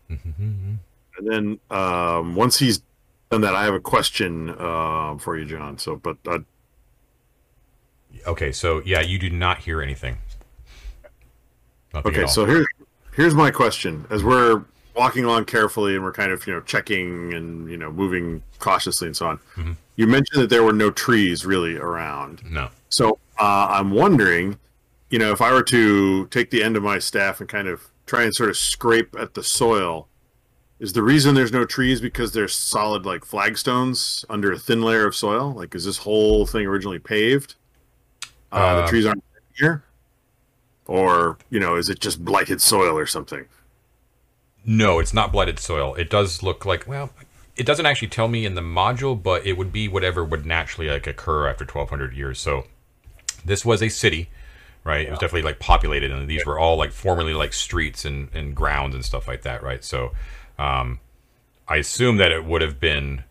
And 0.09 0.79
then 1.21 1.61
um, 1.71 2.35
once 2.35 2.59
he's 2.59 2.83
done 3.31 3.43
that, 3.43 3.55
I 3.55 3.65
have 3.65 3.75
a 3.75 3.81
question 3.81 4.51
uh, 4.51 5.17
for 5.19 5.37
you, 5.37 5.45
John. 5.45 5.79
So, 5.79 5.97
but 5.97 6.17
uh, 6.27 6.41
Okay, 8.27 8.53
so 8.53 8.83
yeah, 8.85 9.01
you 9.01 9.19
do 9.19 9.31
not 9.31 9.59
hear 9.59 9.83
anything. 9.83 10.19
Nothing 11.95 12.13
okay, 12.13 12.27
so 12.27 12.45
here's 12.45 12.67
here's 13.15 13.35
my 13.35 13.51
question: 13.51 14.07
as 14.11 14.23
we're 14.23 14.65
walking 14.95 15.25
along 15.25 15.45
carefully 15.47 15.95
and 15.95 16.05
we're 16.05 16.13
kind 16.13 16.33
of 16.33 16.47
you 16.47 16.53
know 16.53 16.61
checking 16.61 17.33
and 17.35 17.71
you 17.71 17.77
know 17.77 17.91
moving 17.91 18.43
cautiously 18.59 19.07
and 19.09 19.17
so 19.17 19.27
on, 19.27 19.39
Mm-hmm. 19.57 19.73
you 19.97 20.07
mentioned 20.07 20.43
that 20.43 20.51
there 20.51 20.63
were 20.63 20.73
no 20.73 20.91
trees 20.91 21.45
really 21.47 21.77
around. 21.77 22.43
no. 22.51 22.69
So 22.91 23.19
uh, 23.41 23.69
I'm 23.71 23.91
wondering, 23.93 24.59
you 25.11 25.19
know, 25.19 25.33
if 25.33 25.41
I 25.41 25.53
were 25.53 25.63
to 25.65 26.27
take 26.27 26.51
the 26.51 26.63
end 26.63 26.77
of 26.77 26.83
my 26.83 26.99
staff 26.99 27.41
and 27.41 27.49
kind 27.49 27.69
of 27.69 27.83
try 28.07 28.23
and 28.25 28.35
sort 28.35 28.51
of 28.51 28.57
scrape 28.59 29.17
at 29.19 29.33
the 29.35 29.43
soil, 29.43 30.09
is 30.79 30.93
the 30.93 31.03
reason 31.03 31.35
there's 31.35 31.53
no 31.53 31.65
trees 31.65 32.01
because 32.01 32.33
there's 32.33 32.55
solid 32.55 33.07
like 33.07 33.25
flagstones 33.25 34.25
under 34.29 34.53
a 34.53 34.59
thin 34.59 34.83
layer 34.83 35.07
of 35.07 35.15
soil? 35.17 35.53
Like, 35.53 35.75
is 35.75 35.85
this 35.87 35.99
whole 35.99 36.45
thing 36.45 36.67
originally 36.67 36.99
paved? 36.99 37.55
Uh, 38.51 38.77
the 38.77 38.83
Um, 38.83 38.89
trees 38.89 39.07
aren't 39.07 39.25
here, 39.57 39.85
or 40.87 41.39
you 41.51 41.61
know, 41.61 41.77
is 41.77 41.89
it 41.89 42.01
just 42.01 42.23
blighted 42.25 42.61
soil 42.61 42.97
or 42.99 43.07
something? 43.07 43.47
No, 44.65 44.99
it's 44.99 45.13
not 45.15 45.33
blighted 45.33 45.59
soil. 45.59 45.95
It 45.95 46.09
does 46.11 46.43
look 46.43 46.65
like 46.65 46.87
well, 46.87 47.11
it 47.57 47.67
doesn't 47.67 47.85
actually 47.87 48.09
tell 48.09 48.29
me 48.29 48.47
in 48.47 48.55
the 48.55 48.61
module, 48.61 49.21
but 49.21 49.45
it 49.47 49.55
would 49.59 49.73
be 49.73 49.89
whatever 49.89 50.25
would 50.25 50.47
naturally 50.47 50.89
like 50.91 51.07
occur 51.07 51.49
after 51.49 51.65
1200 51.65 52.15
years. 52.15 52.39
So 52.39 52.67
this 53.45 53.65
was 53.65 53.83
a 53.83 53.89
city, 53.89 54.29
right? 54.85 55.07
It 55.07 55.11
was 55.11 55.19
definitely 55.19 55.43
like 55.43 55.59
populated 55.59 56.11
and 56.11 56.29
these 56.29 56.47
were 56.47 56.59
all 56.59 56.77
like 56.77 56.93
formerly 56.93 57.35
like 57.35 57.53
streets 57.53 58.05
and, 58.05 58.29
and 58.33 58.55
grounds 58.55 58.95
and 58.95 59.05
stuff 59.05 59.27
like 59.29 59.43
that, 59.43 59.63
right? 59.63 59.83
So 59.85 60.13
um 60.59 61.01
I 61.69 61.77
assume 61.77 62.19
that 62.19 62.31
it 62.33 62.45
would 62.45 62.63
have 62.63 62.79
been 62.79 63.25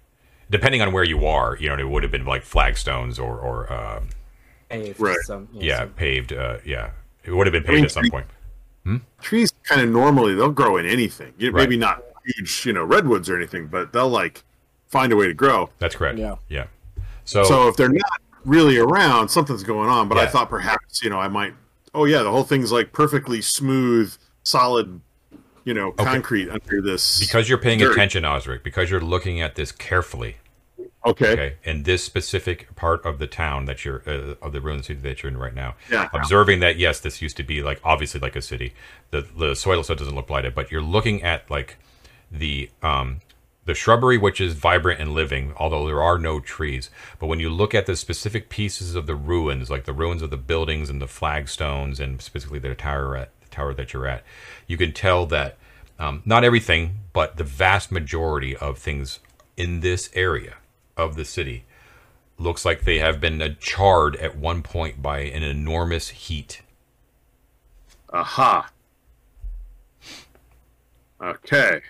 depending 0.50 0.82
on 0.82 0.92
where 0.92 1.04
you 1.04 1.26
are, 1.26 1.56
you 1.58 1.70
know, 1.70 1.78
it 1.78 1.88
would 1.88 2.04
have 2.04 2.12
been 2.12 2.26
like 2.26 2.44
flagstones 2.44 3.18
or 3.20 3.40
or 3.40 3.72
uh, 3.72 4.02
paved, 4.70 5.00
Right. 5.00 5.18
some- 5.26 5.48
yeah, 5.54 5.80
some- 5.80 5.90
paved 5.92 6.34
uh 6.34 6.58
yeah. 6.66 6.92
It 7.24 7.32
would 7.32 7.48
have 7.48 7.54
been 7.54 7.64
paved 7.64 7.76
mean, 7.76 7.86
at 7.86 7.92
some 7.92 8.10
point. 8.10 8.28
Trees 9.22 9.52
kind 9.72 9.82
of 9.82 9.90
normally 9.90 10.36
they'll 10.36 10.52
grow 10.52 10.78
in 10.78 10.86
anything. 10.86 11.34
You- 11.38 11.52
Right. 11.52 11.62
Maybe 11.64 11.78
not 11.78 12.04
huge, 12.26 12.66
you 12.66 12.74
know, 12.74 12.84
redwoods 12.84 13.30
or 13.30 13.36
anything, 13.38 13.68
but 13.68 13.94
they'll 13.94 14.10
like 14.10 14.44
find 14.88 15.12
a 15.12 15.16
way 15.16 15.28
to 15.28 15.34
grow. 15.34 15.70
That's 15.80 15.96
correct. 15.96 16.18
Yeah. 16.20 16.36
Yeah. 16.50 16.66
So, 17.26 17.44
So 17.44 17.68
if 17.68 17.76
they're 17.78 17.90
not 17.90 18.22
really 18.46 18.78
around, 18.78 19.30
something's 19.30 19.64
going 19.64 19.90
on. 19.90 20.08
But 20.10 20.18
I 20.18 20.28
thought 20.28 20.50
perhaps 20.50 21.02
you 21.04 21.10
know 21.10 21.20
I 21.20 21.28
might. 21.28 21.54
Oh 21.94 22.06
yeah, 22.06 22.24
the 22.24 22.32
whole 22.32 22.44
thing's 22.44 22.72
like 22.72 22.92
perfectly 22.94 23.42
smooth, 23.42 24.16
solid, 24.44 25.02
you 25.66 25.74
know, 25.74 25.92
concrete 25.94 26.50
under 26.50 26.82
this. 26.82 27.20
because 27.20 27.50
you're 27.50 27.58
paying 27.58 27.80
dirt. 27.80 27.92
attention, 27.94 28.24
Osric, 28.26 28.64
because 28.64 28.90
you're 28.90 29.02
looking 29.02 29.42
at 29.42 29.56
this 29.56 29.72
carefully, 29.72 30.38
okay, 31.06 31.32
okay, 31.34 31.56
in 31.64 31.84
this 31.84 32.04
specific 32.04 32.76
part 32.76 33.06
of 33.06 33.20
the 33.20 33.28
town 33.28 33.66
that 33.66 33.84
you're 33.86 34.02
uh, 34.08 34.36
of 34.42 34.52
the 34.52 34.62
ruined 34.62 34.86
city 34.86 35.00
that 35.02 35.24
you're 35.24 35.32
in 35.32 35.38
right 35.38 35.56
now, 35.56 35.76
Yeah. 35.90 36.10
observing 36.14 36.60
that 36.62 36.78
yes, 36.78 37.00
this 37.00 37.22
used 37.22 37.38
to 37.38 37.44
be 37.44 37.62
like 37.64 37.80
obviously 37.84 38.20
like 38.20 38.36
a 38.36 38.42
city. 38.42 38.74
The 39.12 39.22
the 39.38 39.56
soil 39.56 39.84
still 39.84 39.96
doesn't 39.96 40.16
look 40.16 40.28
blighted, 40.28 40.56
but 40.56 40.72
you're 40.72 40.82
looking 40.82 41.24
at 41.24 41.50
like 41.50 41.78
the 42.32 42.70
um 42.82 43.20
the 43.66 43.74
shrubbery 43.76 44.18
which 44.18 44.42
is 44.42 44.54
vibrant 44.54 45.00
and 45.00 45.14
living 45.14 45.54
although 45.58 45.86
there 45.86 46.02
are 46.02 46.18
no 46.18 46.40
trees 46.40 46.90
but 47.20 47.28
when 47.28 47.40
you 47.40 47.50
look 47.50 47.76
at 47.76 47.86
the 47.86 47.96
specific 47.96 48.50
pieces 48.50 48.96
of 48.96 49.06
the 49.06 49.14
ruins 49.16 49.70
like 49.70 49.84
the 49.84 49.94
ruins 49.94 50.22
of 50.22 50.30
the 50.32 50.38
buildings 50.38 50.90
and 50.90 51.00
the 51.02 51.08
flagstones 51.08 52.00
and 52.00 52.22
specifically 52.22 52.58
the 52.58 52.74
tower 52.74 53.16
at 53.16 53.30
the 53.42 53.48
tower 53.50 53.74
that 53.74 53.94
you're 53.94 54.08
at 54.08 54.24
you 54.66 54.78
can 54.78 54.92
tell 54.94 55.26
that 55.28 55.58
um, 56.00 56.24
not 56.26 56.44
everything 56.44 57.00
but 57.14 57.38
the 57.38 57.44
vast 57.44 57.92
majority 57.92 58.56
of 58.58 58.80
things 58.80 59.20
in 59.58 59.82
this 59.82 60.10
area 60.16 60.56
of 60.98 61.16
the 61.16 61.26
city. 61.26 61.66
Looks 62.38 62.66
like 62.66 62.84
they 62.84 63.00
have 63.00 63.20
been 63.22 63.42
uh, 63.42 63.50
charred 63.60 64.16
at 64.18 64.38
one 64.38 64.64
point 64.64 65.02
by 65.02 65.20
an 65.20 65.44
enormous 65.44 66.10
heat. 66.10 66.62
Aha, 68.14 68.70
okay, 71.22 71.82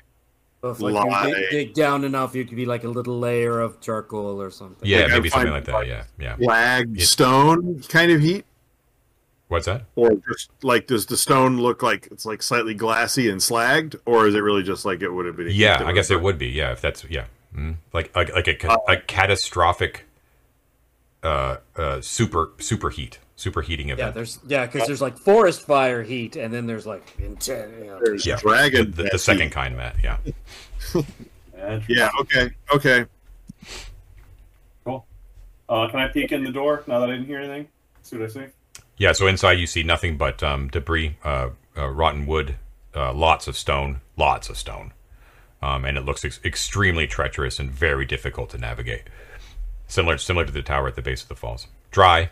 So 0.62 0.70
if 0.70 0.80
like 0.82 0.94
you 1.28 1.34
dig, 1.34 1.50
dig 1.50 1.74
down 1.74 2.04
enough, 2.04 2.36
you 2.36 2.46
could 2.46 2.56
be 2.58 2.66
like 2.66 2.84
a 2.84 2.90
little 2.90 3.18
layer 3.20 3.60
of 3.60 3.80
charcoal 3.82 4.42
or 4.42 4.52
something. 4.52 4.88
yeah 4.88 5.06
Like, 5.06 5.10
maybe 5.10 5.30
something 5.30 5.52
like 5.52 5.66
that 5.66 5.88
yeah 5.88 6.04
yeah. 6.20 6.36
flag 6.36 7.02
stone 7.02 7.82
kind 7.90 8.12
of 8.12 8.22
heat, 8.22 8.46
what's 9.48 9.66
that? 9.66 9.84
Or 9.96 10.12
just 10.30 10.52
like 10.64 10.88
does 10.88 11.06
the 11.08 11.18
stone 11.18 11.58
look 11.58 11.84
like 11.84 12.08
it's 12.12 12.26
like 12.26 12.42
slightly 12.44 12.74
glassy 12.74 13.30
and 13.30 13.40
slagged, 13.40 13.96
or 14.06 14.28
is 14.28 14.36
it 14.36 14.40
really 14.40 14.64
just 14.64 14.86
like 14.86 15.02
it 15.02 15.10
would 15.10 15.26
have 15.26 15.38
been? 15.38 15.48
Yeah, 15.50 15.84
I 15.86 15.92
guess 15.92 16.10
it 16.12 16.22
would 16.22 16.38
be. 16.38 16.48
Yeah, 16.48 16.72
if 16.72 16.82
that's 16.82 17.04
yeah, 17.10 17.26
mm. 17.56 17.76
like 17.94 18.16
like 18.16 18.34
like 18.34 18.48
a, 18.48 18.72
Uh, 18.72 18.78
a 18.88 18.98
catastrophic 18.98 20.06
uh, 21.24 21.58
uh, 21.76 22.02
super 22.02 22.48
superheat, 22.58 23.18
superheating 23.38 23.88
Yeah, 23.88 23.94
event. 23.94 24.16
there's 24.16 24.40
yeah, 24.48 24.66
because 24.66 24.88
there's 24.88 25.02
like 25.02 25.18
forest 25.20 25.66
fire 25.68 26.02
heat, 26.04 26.36
and 26.36 26.54
then 26.54 26.66
there's 26.66 26.86
like 26.88 27.04
intense. 27.20 27.72
You 27.80 27.86
know, 27.86 28.00
There's 28.04 28.26
yeah, 28.26 28.38
dragon. 28.38 28.92
the, 28.92 29.04
the, 29.04 29.10
the 29.14 29.20
second 29.20 29.44
heat. 29.48 29.52
kind, 29.52 29.78
Matt. 29.78 29.96
Yeah, 30.04 30.18
Yeah. 31.88 32.10
Okay. 32.22 32.50
Okay. 32.74 33.06
Cool. 34.84 35.06
Uh, 35.70 35.88
can 35.90 36.00
I 36.00 36.08
peek 36.08 36.32
in 36.32 36.44
the 36.44 36.52
door 36.52 36.84
now 36.88 37.00
that 37.00 37.10
I 37.10 37.14
didn't 37.14 37.28
hear 37.28 37.40
anything? 37.40 37.68
See 38.02 38.18
what 38.18 38.26
I 38.30 38.34
see? 38.34 38.46
yeah. 38.98 39.12
So 39.12 39.28
inside 39.28 39.54
you 39.54 39.68
see 39.68 39.84
nothing 39.84 40.18
but 40.18 40.42
um, 40.42 40.70
debris, 40.70 41.18
uh, 41.24 41.50
uh, 41.78 41.88
rotten 41.90 42.26
wood, 42.26 42.56
uh, 42.96 43.14
lots 43.14 43.48
of 43.48 43.56
stone, 43.56 44.02
lots 44.18 44.50
of 44.50 44.58
stone, 44.58 44.94
um, 45.62 45.86
and 45.86 45.98
it 45.98 46.06
looks 46.06 46.24
ex- 46.26 46.40
extremely 46.44 47.08
treacherous 47.08 47.60
and 47.60 47.70
very 47.72 48.06
difficult 48.06 48.50
to 48.52 48.58
navigate. 48.58 49.04
Similar 49.88 50.18
similar 50.18 50.46
to 50.46 50.52
the 50.52 50.62
tower 50.62 50.88
at 50.88 50.96
the 50.96 51.02
base 51.02 51.22
of 51.24 51.28
the 51.30 51.36
falls. 51.36 51.68
Dry. 51.92 52.30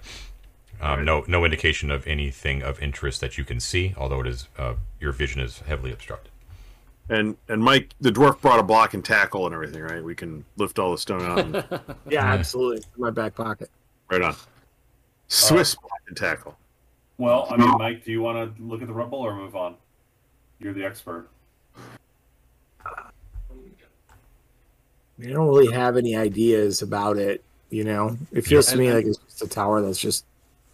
Um, 0.81 1.03
no, 1.03 1.25
no 1.27 1.43
indication 1.43 1.91
of 1.91 2.07
anything 2.07 2.63
of 2.63 2.81
interest 2.81 3.19
that 3.19 3.37
you 3.37 3.43
can 3.43 3.59
see, 3.59 3.93
although 3.97 4.21
it 4.21 4.27
is 4.27 4.47
uh, 4.57 4.75
your 4.99 5.11
vision 5.11 5.41
is 5.41 5.59
heavily 5.59 5.91
obstructed. 5.91 6.31
And 7.09 7.35
and 7.49 7.61
Mike, 7.61 7.93
the 7.99 8.11
dwarf 8.11 8.39
brought 8.39 8.59
a 8.59 8.63
block 8.63 8.93
and 8.93 9.03
tackle 9.03 9.45
and 9.45 9.53
everything, 9.53 9.81
right? 9.81 10.01
We 10.03 10.15
can 10.15 10.45
lift 10.55 10.79
all 10.79 10.91
the 10.91 10.97
stone 10.97 11.21
out. 11.21 11.39
And, 11.39 11.81
Yeah, 12.09 12.23
absolutely. 12.23 12.77
In 12.95 13.01
my 13.01 13.09
back 13.09 13.35
pocket. 13.35 13.69
right 14.09 14.21
on. 14.21 14.35
Swiss 15.27 15.75
block 15.75 15.99
and 16.07 16.15
tackle. 16.15 16.55
Well, 17.17 17.47
I 17.51 17.57
mean, 17.57 17.71
Mike, 17.77 18.05
do 18.05 18.11
you 18.11 18.21
want 18.21 18.55
to 18.55 18.63
look 18.63 18.81
at 18.81 18.87
the 18.87 18.93
rubble 18.93 19.19
or 19.19 19.35
move 19.35 19.55
on? 19.55 19.75
You're 20.59 20.73
the 20.73 20.85
expert. 20.85 21.27
I 25.21 25.27
don't 25.27 25.47
really 25.47 25.71
have 25.73 25.97
any 25.97 26.15
ideas 26.15 26.81
about 26.81 27.17
it. 27.17 27.43
You 27.69 27.83
know, 27.83 28.17
it 28.31 28.41
feels 28.45 28.67
to 28.67 28.77
me 28.77 28.91
like 28.91 29.05
it's 29.05 29.17
just 29.19 29.41
a 29.43 29.47
tower 29.47 29.81
that's 29.81 29.99
just 29.99 30.25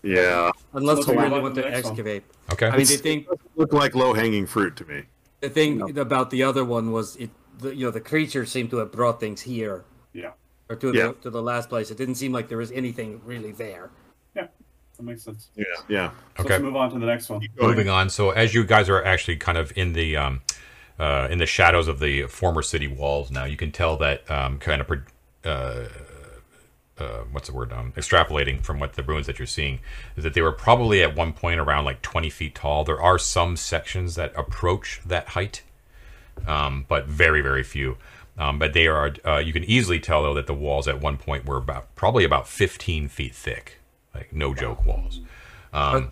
Yeah. 0.04 0.52
unless 0.74 0.98
Let's 0.98 1.08
we 1.10 1.16
really 1.18 1.42
want 1.42 1.56
to 1.56 1.62
to 1.62 1.68
one. 1.68 1.74
excavate. 1.78 2.24
Okay. 2.54 2.68
I 2.68 2.78
mean, 2.78 2.86
the 2.86 2.98
thing 2.98 3.26
Look 3.56 3.74
like 3.74 3.96
low 3.96 4.14
hanging 4.14 4.46
fruit 4.46 4.76
to 4.78 4.86
me. 4.86 5.04
the 5.42 5.50
thing 5.50 5.98
about 6.00 6.30
the 6.30 6.44
other 6.44 6.64
one 6.64 6.92
was 6.92 7.16
it. 7.18 7.30
The, 7.60 7.74
you 7.76 7.86
know, 7.86 7.92
the 7.92 8.02
creature 8.02 8.46
seemed 8.46 8.70
to 8.72 8.78
have 8.78 8.92
brought 8.92 9.20
things 9.20 9.42
here 9.42 9.86
Yeah, 10.14 10.32
or 10.70 10.76
to 10.78 10.94
Yeah. 10.94 11.08
the 11.08 11.14
to 11.24 11.30
the 11.30 11.42
last 11.42 11.70
place. 11.70 11.90
It 11.92 11.98
didn't 11.98 12.16
seem 12.16 12.32
like 12.34 12.48
there 12.50 12.58
was 12.58 12.72
anything 12.72 13.22
really 13.26 13.52
there. 13.54 13.90
Yeah. 14.36 14.48
That 14.98 15.04
makes 15.04 15.24
sense. 15.24 15.50
Yeah. 15.56 15.64
Yeah. 15.88 16.10
So 16.38 16.44
Okay. 16.44 16.50
let's 16.54 16.64
move 16.64 16.76
on 16.76 16.92
to 16.92 17.00
the 17.00 17.06
next 17.06 17.30
one. 17.30 17.42
Moving 17.60 17.90
on. 17.90 18.10
So 18.10 18.30
as 18.32 18.54
you 18.54 18.64
guys 18.66 18.90
are 18.90 19.04
actually 19.04 19.38
kind 19.38 19.58
of 19.58 19.72
in 19.78 19.94
the 19.94 20.16
um, 20.18 20.42
uh, 21.00 21.28
in 21.30 21.38
the 21.38 21.46
shadows 21.46 21.88
of 21.88 22.00
the 22.00 22.24
former 22.24 22.62
city 22.62 22.88
walls 22.88 23.32
now, 23.32 23.46
you 23.46 23.58
can 23.58 23.72
tell 23.72 23.98
that 23.98 24.30
um, 24.30 24.60
kind 24.60 24.82
of 24.82 24.92
uh, 25.44 25.88
uh, 26.98 27.24
what's 27.32 27.48
the 27.48 27.54
word? 27.54 27.74
Um, 27.74 27.92
extrapolating 27.94 28.64
from 28.64 28.80
what 28.80 28.94
the 28.94 29.04
ruins 29.04 29.28
that 29.28 29.38
you're 29.38 29.46
seeing 29.46 29.80
is 30.16 30.24
that 30.24 30.34
they 30.34 30.42
were 30.42 30.52
probably 30.52 31.04
at 31.04 31.16
one 31.16 31.34
point 31.34 31.60
around 31.60 31.86
like 31.86 32.02
20 32.02 32.30
feet 32.30 32.56
tall. 32.56 32.84
There 32.84 33.02
are 33.02 33.18
some 33.18 33.58
sections 33.58 34.16
that 34.16 34.34
approach 34.38 35.02
that 35.06 35.30
height, 35.30 35.64
um, 36.48 36.86
but 36.88 37.06
very 37.08 37.42
very 37.42 37.64
few. 37.64 37.98
Um, 38.38 38.60
but 38.60 38.74
they 38.74 38.88
are. 38.88 39.14
Uh, 39.26 39.38
you 39.38 39.54
can 39.54 39.64
easily 39.64 40.00
tell 40.00 40.24
though 40.24 40.34
that 40.34 40.48
the 40.48 40.54
walls 40.54 40.88
at 40.88 41.00
one 41.00 41.18
point 41.18 41.46
were 41.46 41.58
about 41.58 41.94
probably 41.96 42.26
about 42.26 42.48
15 42.48 43.08
feet 43.08 43.34
thick, 43.34 43.80
like 44.14 44.34
no 44.34 44.54
joke 44.54 44.86
walls. 44.86 45.22
Um, 45.72 46.12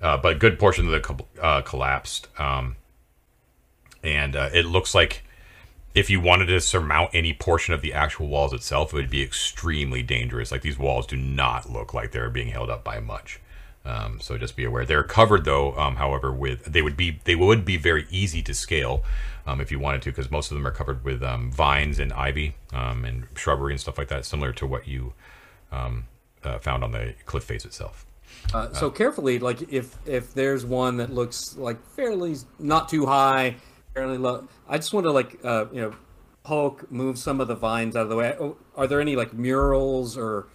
uh, 0.00 0.16
but 0.18 0.32
a 0.32 0.38
good 0.38 0.58
portion 0.58 0.86
of 0.86 0.92
the 0.92 1.00
co- 1.00 1.26
uh, 1.40 1.62
collapsed, 1.62 2.28
um, 2.38 2.76
and 4.02 4.36
uh, 4.36 4.50
it 4.52 4.66
looks 4.66 4.94
like 4.94 5.24
if 5.94 6.08
you 6.08 6.20
wanted 6.20 6.46
to 6.46 6.60
surmount 6.60 7.10
any 7.12 7.32
portion 7.34 7.74
of 7.74 7.82
the 7.82 7.92
actual 7.92 8.28
walls 8.28 8.52
itself, 8.52 8.92
it 8.92 8.96
would 8.96 9.10
be 9.10 9.22
extremely 9.22 10.02
dangerous. 10.02 10.50
Like 10.50 10.62
these 10.62 10.78
walls 10.78 11.06
do 11.06 11.16
not 11.16 11.70
look 11.70 11.92
like 11.92 12.12
they're 12.12 12.30
being 12.30 12.48
held 12.48 12.70
up 12.70 12.82
by 12.82 13.00
much. 13.00 13.40
Um, 13.84 14.20
so 14.20 14.38
just 14.38 14.56
be 14.56 14.64
aware. 14.64 14.84
They're 14.84 15.02
covered 15.02 15.44
though. 15.44 15.76
Um, 15.76 15.96
however, 15.96 16.32
with 16.32 16.64
they 16.66 16.82
would 16.82 16.96
be 16.96 17.20
they 17.24 17.34
would 17.34 17.64
be 17.64 17.76
very 17.76 18.06
easy 18.10 18.40
to 18.42 18.54
scale 18.54 19.02
um, 19.46 19.60
if 19.60 19.72
you 19.72 19.78
wanted 19.78 20.02
to, 20.02 20.10
because 20.10 20.30
most 20.30 20.50
of 20.50 20.56
them 20.56 20.66
are 20.66 20.70
covered 20.70 21.04
with 21.04 21.22
um, 21.22 21.50
vines 21.50 21.98
and 21.98 22.12
ivy 22.12 22.54
um, 22.72 23.04
and 23.04 23.26
shrubbery 23.34 23.72
and 23.72 23.80
stuff 23.80 23.98
like 23.98 24.08
that, 24.08 24.24
similar 24.24 24.52
to 24.52 24.66
what 24.66 24.86
you 24.86 25.14
um, 25.72 26.06
uh, 26.44 26.58
found 26.58 26.84
on 26.84 26.92
the 26.92 27.14
cliff 27.26 27.44
face 27.44 27.64
itself. 27.64 28.06
Uh, 28.54 28.72
so 28.72 28.88
carefully, 28.88 29.40
like 29.40 29.72
if 29.72 29.96
if 30.06 30.32
there's 30.32 30.64
one 30.64 30.98
that 30.98 31.12
looks 31.12 31.56
like 31.56 31.84
fairly 31.88 32.36
not 32.60 32.88
too 32.88 33.04
high, 33.04 33.56
I 33.96 34.76
just 34.76 34.92
want 34.94 35.04
to 35.04 35.10
like 35.12 35.38
uh, 35.44 35.66
you 35.72 35.80
know 35.80 35.94
poke, 36.44 36.90
move 36.90 37.18
some 37.18 37.40
of 37.40 37.48
the 37.48 37.54
vines 37.54 37.94
out 37.96 38.02
of 38.04 38.08
the 38.08 38.16
way. 38.16 38.34
Oh, 38.38 38.56
Are 38.76 38.86
there 38.86 39.00
any 39.00 39.16
like 39.16 39.32
murals 39.34 40.16
or 40.16 40.46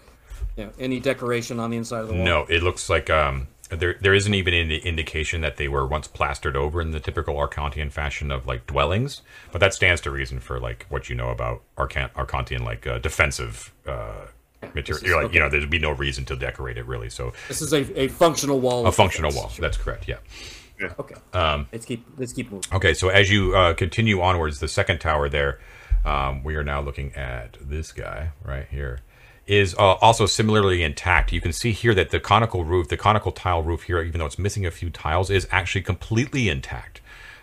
you 0.55 0.65
know 0.65 0.71
any 0.79 0.99
decoration 0.99 1.59
on 1.59 1.69
the 1.71 1.77
inside 1.77 2.01
of 2.01 2.07
the 2.09 2.15
wall? 2.15 2.23
No, 2.25 2.45
it 2.49 2.63
looks 2.63 2.89
like 2.89 3.09
um, 3.09 3.47
there 3.69 3.95
there 4.01 4.13
isn't 4.13 4.33
even 4.33 4.53
any 4.53 4.77
indication 4.79 5.41
that 5.41 5.57
they 5.57 5.67
were 5.67 5.85
once 5.85 6.07
plastered 6.07 6.55
over 6.55 6.81
in 6.81 6.91
the 6.91 6.99
typical 6.99 7.35
Arcantian 7.35 7.91
fashion 7.91 8.31
of 8.31 8.47
like 8.47 8.65
dwellings, 8.65 9.21
but 9.51 9.59
that 9.61 9.73
stands 9.73 10.01
to 10.01 10.11
reason 10.11 10.39
for 10.39 10.59
like 10.59 10.85
what 10.89 11.09
you 11.09 11.15
know 11.15 11.29
about 11.29 11.61
Arcant 11.77 12.11
Arcantian 12.13 12.61
like 12.65 12.87
uh, 12.87 12.97
defensive 12.97 13.71
uh, 13.85 14.25
material. 14.73 14.97
is- 14.97 15.03
You're 15.03 15.21
like 15.23 15.33
you 15.33 15.39
know 15.39 15.47
there'd 15.49 15.69
be 15.69 15.79
no 15.79 15.91
reason 15.91 16.25
to 16.25 16.35
decorate 16.35 16.77
it 16.77 16.85
really. 16.87 17.09
So 17.09 17.33
This 17.47 17.61
is 17.61 17.71
a, 17.73 17.99
a 17.99 18.07
functional 18.07 18.59
wall. 18.59 18.87
a 18.87 18.91
functional 18.91 19.29
defense. 19.31 19.51
wall. 19.57 19.61
That's 19.61 19.77
correct. 19.77 20.07
Yeah. 20.07 20.17
Okay. 20.81 21.15
Um, 21.33 21.67
let's 21.71 21.85
keep 21.85 22.05
let's 22.17 22.33
keep 22.33 22.51
moving. 22.51 22.69
Okay, 22.73 22.93
so 22.93 23.09
as 23.09 23.31
you 23.31 23.55
uh, 23.55 23.73
continue 23.73 24.21
onwards, 24.21 24.59
the 24.59 24.67
second 24.67 24.99
tower 24.99 25.29
there, 25.29 25.59
um, 26.05 26.43
we 26.43 26.55
are 26.55 26.63
now 26.63 26.81
looking 26.81 27.13
at 27.15 27.57
this 27.59 27.91
guy 27.91 28.31
right 28.43 28.67
here, 28.69 28.99
is 29.47 29.73
uh, 29.75 29.93
also 29.93 30.25
similarly 30.25 30.83
intact. 30.83 31.31
You 31.31 31.41
can 31.41 31.53
see 31.53 31.71
here 31.71 31.95
that 31.95 32.11
the 32.11 32.19
conical 32.19 32.63
roof, 32.63 32.89
the 32.89 32.97
conical 32.97 33.31
tile 33.31 33.63
roof 33.63 33.83
here, 33.83 34.01
even 34.01 34.19
though 34.19 34.25
it's 34.25 34.39
missing 34.39 34.65
a 34.65 34.71
few 34.71 34.89
tiles, 34.89 35.29
is 35.29 35.47
actually 35.51 35.81
completely 35.81 36.49
intact, 36.49 37.01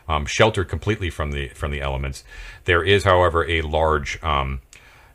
um, 0.08 0.26
sheltered 0.26 0.68
completely 0.68 1.10
from 1.10 1.32
the 1.32 1.48
from 1.48 1.70
the 1.70 1.80
elements. 1.80 2.24
There 2.64 2.84
is, 2.84 3.04
however, 3.04 3.48
a 3.48 3.62
large 3.62 4.22
um, 4.22 4.60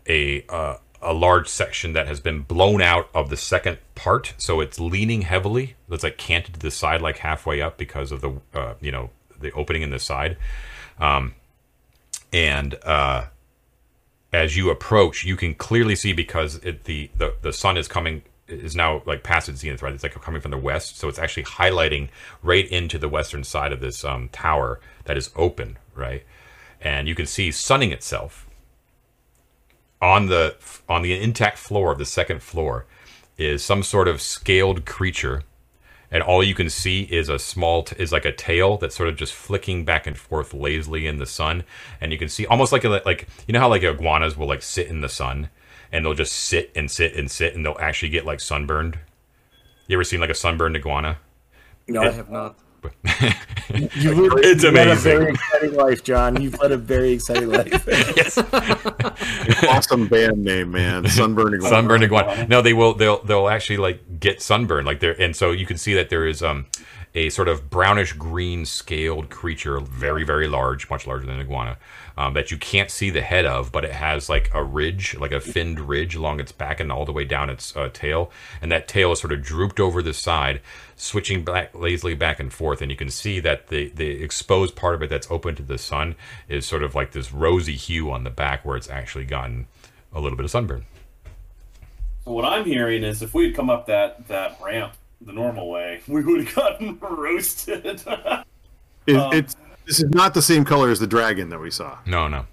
a 0.08 0.46
uh, 0.50 0.78
a 1.02 1.14
large 1.14 1.48
section 1.48 1.94
that 1.94 2.08
has 2.08 2.20
been 2.20 2.42
blown 2.42 2.82
out 2.82 3.10
of 3.14 3.30
the 3.30 3.38
second 3.38 3.78
part, 3.96 4.34
so 4.38 4.60
it's 4.60 4.80
leaning 4.80 5.24
heavily. 5.24 5.76
It's 5.90 6.04
like 6.04 6.18
canted 6.18 6.56
to 6.56 6.60
the 6.60 6.72
side, 6.72 7.02
like 7.02 7.20
halfway 7.20 7.62
up, 7.62 7.78
because 7.78 8.12
of 8.12 8.22
the 8.22 8.34
uh, 8.54 8.74
you 8.82 8.92
know 8.92 9.10
the 9.40 9.52
opening 9.52 9.82
in 9.82 9.92
the 9.92 10.00
side. 10.00 10.38
Um, 11.00 11.36
and 12.34 12.76
uh, 12.84 13.26
as 14.34 14.58
you 14.58 14.70
approach, 14.70 15.24
you 15.24 15.36
can 15.36 15.56
clearly 15.56 15.96
see 15.96 16.14
because 16.14 16.58
it, 16.58 16.84
the, 16.84 17.10
the 17.18 17.36
the 17.42 17.54
sun 17.54 17.78
is 17.78 17.88
coming 17.88 18.24
is 18.48 18.76
now 18.76 19.02
like 19.06 19.24
past 19.24 19.48
its 19.48 19.60
zenith, 19.60 19.82
right? 19.82 19.94
It's 19.94 20.04
like 20.04 20.20
coming 20.22 20.42
from 20.42 20.52
the 20.52 20.58
west, 20.58 20.98
so 20.98 21.08
it's 21.08 21.20
actually 21.20 21.44
highlighting 21.44 22.10
right 22.44 22.68
into 22.68 22.98
the 22.98 23.10
western 23.10 23.44
side 23.44 23.72
of 23.72 23.80
this 23.80 24.04
um, 24.04 24.30
tower 24.30 24.80
that 25.06 25.18
is 25.18 25.30
open, 25.36 25.78
right? 25.96 26.24
And 26.82 27.08
you 27.08 27.16
can 27.16 27.26
see 27.26 27.52
sunning 27.52 27.92
itself 27.92 28.49
on 30.02 30.28
the 30.28 30.56
on 30.88 31.02
the 31.02 31.20
intact 31.20 31.58
floor 31.58 31.92
of 31.92 31.98
the 31.98 32.06
second 32.06 32.42
floor 32.42 32.86
is 33.38 33.64
some 33.64 33.84
sort 33.84 34.08
of 34.08 34.22
scaled 34.22 34.86
creature. 34.86 35.44
And 36.12 36.24
all 36.24 36.44
you 36.44 36.56
can 36.56 36.70
see 36.72 37.04
is 37.04 37.30
a 37.30 37.38
small 37.38 37.84
t- 37.84 37.96
is 38.02 38.12
like 38.12 38.26
a 38.26 38.32
tail 38.32 38.78
that's 38.78 38.96
sort 38.96 39.10
of 39.10 39.16
just 39.16 39.32
flicking 39.32 39.86
back 39.86 40.08
and 40.08 40.18
forth 40.18 40.56
lazily 40.56 41.06
in 41.06 41.18
the 41.18 41.28
sun. 41.28 41.64
And 42.02 42.12
you 42.12 42.18
can 42.18 42.30
see 42.30 42.48
almost 42.48 42.72
like 42.72 42.84
a, 42.84 43.02
like 43.06 43.28
you 43.48 43.54
know 43.54 43.60
how 43.60 43.70
like 43.70 43.84
iguanas 43.84 44.36
will 44.36 44.48
like 44.48 44.64
sit 44.64 44.88
in 44.88 45.02
the 45.02 45.10
sun? 45.10 45.50
And 45.92 46.06
they'll 46.06 46.14
just 46.14 46.34
sit 46.34 46.72
and 46.76 46.90
sit 46.90 47.16
and 47.16 47.30
sit 47.30 47.56
and 47.56 47.66
they'll 47.66 47.78
actually 47.80 48.10
get 48.10 48.26
like 48.26 48.40
sunburned? 48.40 48.98
You 49.88 49.96
ever 49.96 50.04
seen 50.04 50.20
like 50.20 50.30
a 50.30 50.36
sunburned 50.36 50.76
iguana? 50.76 51.18
No, 51.88 52.02
I 52.02 52.12
have 52.12 52.30
not. 52.30 52.58
you 53.74 54.14
really, 54.14 54.42
It's 54.44 54.64
you've 54.64 54.74
led 54.74 54.88
a 54.88 54.92
amazing. 54.92 55.20
very 55.20 55.32
exciting 55.34 55.74
life, 55.76 56.04
John. 56.04 56.42
You've 56.42 56.60
led 56.60 56.72
a 56.72 56.78
very 56.78 57.12
exciting 57.12 57.50
life. 57.50 57.88
awesome 59.70 60.08
band 60.08 60.44
name, 60.44 60.72
man. 60.72 61.04
Sunburning. 61.06 61.62
sunburned 61.62 62.04
iguana. 62.04 62.48
No, 62.48 62.62
they 62.62 62.74
will. 62.74 62.94
They'll 62.94 63.22
they'll 63.24 63.50
actually 63.50 63.78
like 63.78 64.20
get 64.20 64.42
sunburned. 64.42 64.86
Like 64.86 65.00
there, 65.00 65.20
and 65.22 65.36
so 65.36 65.52
you 65.52 65.66
can 65.66 65.78
see 65.78 65.94
that 65.94 66.10
there 66.10 66.26
is 66.28 66.42
um 66.44 66.66
a 67.16 67.30
sort 67.30 67.48
of 67.48 67.70
brownish 67.70 68.14
green 68.14 68.66
scaled 68.66 69.30
creature, 69.30 69.80
very 69.80 70.24
very 70.24 70.48
large, 70.48 70.90
much 70.90 71.08
larger 71.08 71.26
than 71.26 71.36
an 71.36 71.42
iguana, 71.42 71.78
um, 72.20 72.34
that 72.34 72.52
you 72.52 72.58
can't 72.58 72.92
see 72.92 73.10
the 73.10 73.22
head 73.22 73.46
of, 73.46 73.72
but 73.72 73.86
it 73.86 73.94
has 73.94 74.28
like 74.28 74.52
a 74.54 74.62
ridge, 74.62 75.16
like 75.18 75.32
a 75.32 75.40
finned 75.40 75.80
ridge 75.80 76.16
along 76.16 76.42
its 76.42 76.52
back 76.52 76.82
and 76.82 76.92
all 76.92 77.06
the 77.06 77.14
way 77.14 77.24
down 77.24 77.50
its 77.50 77.74
uh, 77.78 77.88
tail, 77.94 78.30
and 78.62 78.70
that 78.70 78.90
tail 78.90 79.14
is 79.14 79.22
sort 79.22 79.32
of 79.32 79.42
drooped 79.42 79.80
over 79.80 80.02
the 80.02 80.14
side, 80.14 80.60
switching 80.98 81.46
back 81.46 81.74
lazily 81.74 82.16
back 82.16 82.42
and 82.42 82.52
forth, 82.52 82.82
and 82.82 82.92
you 82.92 82.98
can 82.98 83.10
see 83.10 83.40
that 83.40 83.68
the 83.68 83.88
the 83.96 84.22
exposed 84.22 84.76
part 84.76 84.96
of 84.96 85.02
it 85.02 85.10
that's 85.10 85.32
open 85.32 85.56
to 85.56 85.64
the 85.64 85.78
sun 85.78 86.14
is 86.50 86.66
sort 86.66 86.84
of 86.84 86.94
like 86.94 87.14
this 87.14 87.32
rosy 87.32 87.76
hue 87.76 88.12
on 88.12 88.26
the 88.26 88.30
back 88.30 88.66
where 88.66 88.76
it's 88.76 88.90
actually 88.90 89.24
gotten 89.24 89.66
a 90.12 90.20
little 90.20 90.36
bit 90.36 90.44
of 90.44 90.52
sunburn. 90.52 90.84
So 92.26 92.34
what 92.34 92.44
I'm 92.44 92.66
hearing 92.66 93.06
is 93.06 93.22
if 93.22 93.34
we 93.34 93.46
had 93.46 93.56
come 93.56 93.70
up 93.70 93.86
that 93.86 94.28
that 94.28 94.60
ramp 94.62 94.92
the 95.22 95.32
normal 95.32 95.70
way, 95.70 96.02
we 96.10 96.22
would 96.22 96.44
have 96.44 96.54
gotten 96.54 97.00
roasted. 97.02 98.04
It, 99.08 99.16
Um, 99.16 99.34
it's 99.34 99.56
this 99.90 100.00
is 100.00 100.10
not 100.12 100.34
the 100.34 100.42
same 100.42 100.64
color 100.64 100.90
as 100.90 101.00
the 101.00 101.08
dragon 101.08 101.50
that 101.50 101.60
we 101.60 101.72
saw. 101.72 101.98
No, 102.06 102.28
no. 102.30 102.46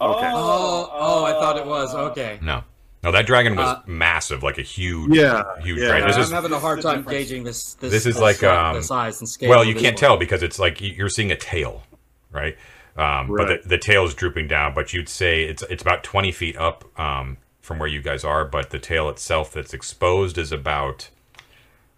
Okay. 0.00 0.30
Oh, 0.32 0.88
oh, 0.92 1.24
I 1.24 1.32
thought 1.32 1.56
it 1.56 1.66
was 1.66 1.92
okay. 1.94 2.38
No, 2.40 2.62
no, 3.02 3.10
that 3.10 3.26
dragon 3.26 3.56
was 3.56 3.66
Uh, 3.66 3.82
massive, 3.86 4.42
like 4.44 4.58
a 4.58 4.62
huge, 4.62 5.16
Yeah, 5.16 5.42
huge 5.60 5.78
yeah. 5.80 5.88
dragon. 5.88 6.06
This 6.06 6.16
I'm 6.16 6.22
is 6.22 6.30
having 6.30 6.52
a 6.52 6.58
hard 6.60 6.80
time 6.82 6.98
different. 6.98 7.18
gauging 7.18 7.42
this. 7.44 7.74
This, 7.74 7.90
This 7.90 8.06
is 8.06 8.14
this, 8.14 8.22
like, 8.22 8.42
uh, 8.44 8.54
um, 8.56 8.76
the 8.76 8.82
size 8.84 9.18
and 9.20 9.28
scale. 9.28 9.48
well, 9.50 9.64
you 9.64 9.74
can't 9.74 9.98
tell 9.98 10.16
because 10.16 10.42
it's 10.44 10.58
like 10.60 10.80
you're 10.80 11.08
seeing 11.08 11.32
a 11.32 11.36
tail, 11.36 11.82
right? 12.30 12.56
Um, 12.96 13.28
Right. 13.30 13.46
But 13.48 13.62
the, 13.64 13.68
the 13.70 13.78
tail 13.78 14.04
is 14.04 14.14
drooping 14.14 14.46
down. 14.48 14.72
But 14.74 14.92
you'd 14.92 15.08
say 15.08 15.42
it's 15.44 15.62
it's 15.70 15.82
about 15.82 16.04
20 16.04 16.30
feet 16.32 16.56
up 16.56 16.84
um, 16.98 17.38
from 17.60 17.78
where 17.80 17.88
you 17.88 18.00
guys 18.02 18.22
are. 18.24 18.44
But 18.44 18.70
the 18.70 18.78
tail 18.78 19.08
itself 19.08 19.52
that's 19.52 19.72
exposed 19.74 20.36
is 20.38 20.52
about, 20.52 21.08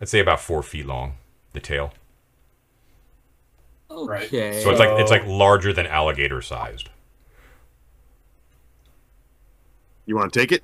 let's 0.01 0.11
say, 0.11 0.21
about 0.21 0.41
four 0.41 0.63
feet 0.63 0.87
long. 0.87 1.15
The 1.53 1.61
tail, 1.61 1.93
Right. 3.91 4.27
Okay. 4.27 4.63
so 4.63 4.71
it's 4.71 4.79
like 4.79 5.01
it's 5.01 5.11
like 5.11 5.27
larger 5.27 5.73
than 5.73 5.87
alligator 5.87 6.41
sized. 6.43 6.89
You 10.07 10.17
want 10.17 10.33
to 10.33 10.39
take 10.39 10.53
it? 10.53 10.63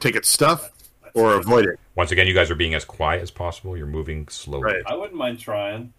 Take 0.00 0.16
its 0.16 0.28
stuff 0.28 0.70
or 1.14 1.34
avoid 1.34 1.66
it? 1.66 1.78
Once 1.94 2.10
again, 2.10 2.26
you 2.26 2.34
guys 2.34 2.50
are 2.50 2.54
being 2.54 2.74
as 2.74 2.84
quiet 2.84 3.22
as 3.22 3.30
possible. 3.30 3.76
You're 3.76 3.86
moving 3.86 4.28
slowly. 4.28 4.64
Right. 4.64 4.82
I 4.86 4.94
wouldn't 4.94 5.16
mind 5.16 5.38
trying. 5.38 5.92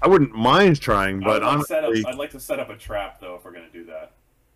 I 0.00 0.08
wouldn't 0.08 0.34
mind 0.34 0.80
trying, 0.80 1.22
I 1.22 1.26
but 1.26 1.42
would 1.42 1.58
like 1.58 1.66
set 1.66 1.84
up, 1.84 1.92
I'd 2.06 2.14
like 2.14 2.30
to 2.30 2.40
set 2.40 2.60
up 2.60 2.70
a 2.70 2.76
trap 2.76 3.20
though 3.20 3.34
if 3.34 3.44
we're 3.44 3.52
gonna 3.52 3.66
do 3.72 3.84
that. 3.86 4.12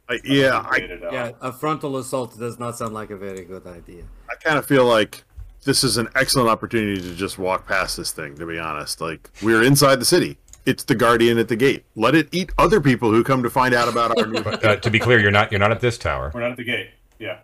I, 0.09 0.21
yeah, 0.25 0.59
I, 0.59 0.79
Wait 0.79 0.91
it 0.91 1.05
out. 1.05 1.13
Yeah, 1.13 1.33
a 1.41 1.53
frontal 1.53 1.97
assault 1.97 2.39
does 2.39 2.59
not 2.59 2.77
sound 2.77 2.95
like 2.95 3.11
a 3.11 3.17
very 3.17 3.45
good 3.45 3.67
idea. 3.67 4.05
I 4.31 4.35
kind 4.37 4.59
of 4.59 4.67
feel 4.67 4.85
like 4.85 5.25
this 5.65 5.85
is 5.85 5.97
an 5.97 6.09
excellent 6.15 6.49
opportunity 6.49 7.01
to 7.01 7.15
just 7.15 7.39
walk 7.39 7.67
past 7.67 7.97
this 7.97 8.13
thing. 8.13 8.37
To 8.37 8.47
be 8.47 8.59
honest, 8.59 9.01
like 9.01 9.31
we're 9.43 9.63
inside 9.63 9.97
the 9.97 10.05
city. 10.05 10.39
It's 10.65 10.85
the 10.85 10.95
guardian 10.95 11.39
at 11.39 11.49
the 11.49 11.57
gate. 11.57 11.85
Let 11.97 12.15
it 12.15 12.29
eat 12.33 12.53
other 12.59 12.81
people 12.81 13.11
who 13.11 13.25
come 13.25 13.43
to 13.43 13.51
find 13.51 13.75
out 13.75 13.89
about 13.89 14.17
our 14.19 14.27
new. 14.27 14.43
But 14.43 14.65
uh, 14.65 14.77
to 14.77 14.91
be 14.91 14.99
clear, 15.01 15.19
you're 15.19 15.31
not 15.33 15.51
you're 15.51 15.59
not 15.59 15.73
at 15.73 15.81
this 15.81 15.99
tower. 15.99 16.31
We're 16.33 16.41
not 16.41 16.53
at 16.53 16.57
the 16.57 16.65
gate. 16.65 16.91
Yeah. 17.19 17.39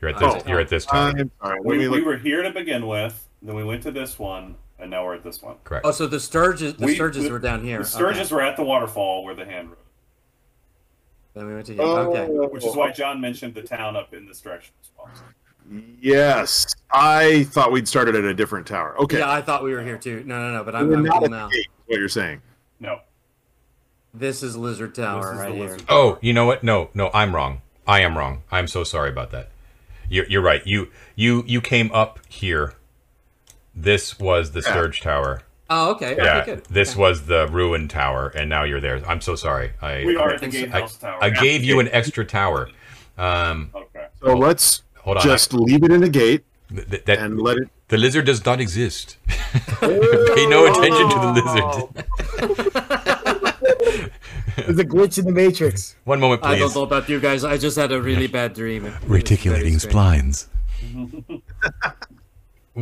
You're 0.00 0.10
at 0.10 0.18
this 0.18 0.34
Oh. 0.34 0.48
you're 0.48 0.60
at 0.60 0.68
this 0.68 0.84
tower. 0.84 1.12
I'm 1.16 1.30
sorry. 1.40 1.58
Let 1.60 1.64
We, 1.66 1.78
me 1.78 1.88
we 1.88 2.02
were 2.02 2.16
here 2.16 2.42
to 2.42 2.50
begin 2.50 2.86
with, 2.88 3.28
then 3.42 3.54
we 3.54 3.62
went 3.64 3.82
to 3.84 3.90
this 3.92 4.18
one, 4.18 4.56
and 4.80 4.90
now 4.90 5.04
we're 5.04 5.14
at 5.14 5.22
this 5.24 5.42
one. 5.42 5.56
Correct. 5.64 5.86
Oh, 5.86 5.92
so 5.92 6.06
the 6.08 6.18
Sturges, 6.20 6.74
the 6.74 6.86
We- 6.86 6.94
Sturges 6.96 7.24
the- 7.24 7.30
were 7.30 7.38
down 7.38 7.62
here. 7.64 7.78
The 7.78 7.84
Sturges 7.84 8.26
Okay. 8.26 8.34
were 8.34 8.42
at 8.42 8.56
the 8.56 8.64
waterfall 8.64 9.24
where 9.24 9.34
the 9.34 9.44
hand 9.44 9.68
road, 9.68 9.78
Then 11.34 11.46
we 11.46 11.54
went 11.54 11.66
to 11.66 11.72
here. 11.74 11.82
Oh, 11.82 12.10
Okay. 12.12 12.26
which 12.52 12.64
is 12.64 12.74
why 12.74 12.90
John 12.90 13.20
mentioned 13.20 13.54
the 13.54 13.62
town 13.62 13.94
up 13.96 14.12
in 14.12 14.26
this 14.26 14.40
direction 14.40 14.74
as 14.82 14.90
well. 14.98 15.08
Yes, 16.00 16.66
I 16.92 17.44
thought 17.44 17.72
we'd 17.72 17.88
started 17.88 18.14
at 18.16 18.24
a 18.24 18.34
different 18.34 18.66
tower. 18.66 18.96
Okay, 19.00 19.18
Yeah, 19.18 19.30
I 19.30 19.40
thought 19.42 19.62
we 19.64 19.72
were 19.72 19.82
here 19.82 19.98
too. 19.98 20.22
No, 20.24 20.38
no, 20.40 20.58
no. 20.58 20.64
But 20.64 20.74
I'm, 20.76 20.88
we're 20.88 20.96
I'm 20.96 21.02
not 21.04 21.14
cool 21.18 21.24
at 21.24 21.30
now. 21.30 21.46
the 21.48 21.52
gate. 21.54 21.60
is 21.60 21.66
What 21.86 21.98
you're 21.98 22.08
saying? 22.08 22.40
No. 22.80 23.00
This 24.14 24.42
is 24.42 24.56
Lizard 24.56 24.94
Tower 24.94 25.20
This 25.22 25.30
is 25.32 25.38
right 25.38 25.48
the 25.50 25.54
here. 25.56 25.64
lizard. 25.64 25.82
Oh, 25.88 26.18
you 26.20 26.32
know 26.32 26.44
what? 26.46 26.62
No, 26.62 26.90
no, 26.94 27.10
I'm 27.12 27.34
wrong. 27.34 27.60
I 27.86 28.00
am 28.00 28.16
wrong. 28.16 28.42
I'm 28.50 28.66
so 28.66 28.82
sorry 28.84 29.10
about 29.10 29.30
that. 29.32 29.50
You're, 30.08 30.26
you're 30.26 30.42
right. 30.42 30.64
You 30.66 30.88
you 31.16 31.42
you 31.46 31.60
came 31.60 31.90
up 31.92 32.20
here. 32.28 32.74
This 33.74 34.18
was 34.18 34.52
the 34.52 34.60
Yeah. 34.66 34.90
Tower. 35.02 35.42
Oh, 35.68 35.90
okay. 35.92 36.14
Yeah, 36.16 36.38
okay, 36.38 36.54
good. 36.54 36.64
this 36.66 36.92
Okay. 36.92 37.00
was 37.00 37.26
the 37.26 37.48
Ruin 37.48 37.88
Tower, 37.88 38.28
and 38.28 38.48
now 38.48 38.62
you're 38.62 38.80
there. 38.80 39.02
I'm 39.06 39.20
so 39.20 39.34
sorry. 39.34 39.72
I 39.82 40.04
We 40.04 40.16
are 40.16 40.30
I, 40.30 40.34
at 40.34 40.40
the 40.40 40.46
I- 40.46 40.50
gatehouse 40.50 40.96
tower. 40.96 41.18
I 41.22 41.30
gave 41.30 41.64
you 41.64 41.80
an 41.80 41.88
extra 41.92 42.24
tower. 42.24 42.70
Um, 43.18 43.70
Okay. 43.74 44.06
So 44.22 44.34
let's 44.36 44.82
hold 44.98 45.16
on. 45.18 45.22
just 45.24 45.52
leave 45.52 45.82
it 45.82 45.90
in 45.90 46.00
the 46.00 46.08
gate 46.08 46.44
Th- 46.74 46.88
th- 46.88 47.04
that, 47.06 47.18
and 47.18 47.40
let 47.40 47.56
it. 47.58 47.68
The 47.88 47.96
lizard 47.96 48.26
does 48.26 48.44
not 48.44 48.60
exist. 48.60 49.16
Pay 49.80 50.46
no 50.48 50.66
attention 50.66 51.08
to 51.10 51.18
the 51.18 51.32
lizard. 51.44 52.86
There's 54.56 54.78
a 54.78 54.84
glitch 54.84 55.18
in 55.18 55.26
the 55.26 55.32
matrix. 55.32 55.96
One 56.04 56.18
moment, 56.18 56.42
please. 56.42 56.48
I 56.48 56.58
don't 56.58 56.74
know 56.74 56.82
about 56.82 57.08
you 57.08 57.20
guys. 57.20 57.44
I 57.44 57.58
just 57.58 57.76
had 57.76 57.92
a 57.92 58.00
really 58.00 58.26
bad 58.26 58.54
dream. 58.54 58.84
It 58.86 58.90
was 58.92 58.98
very 59.00 59.10
Reticulating 59.18 59.74
splines. 59.74 60.46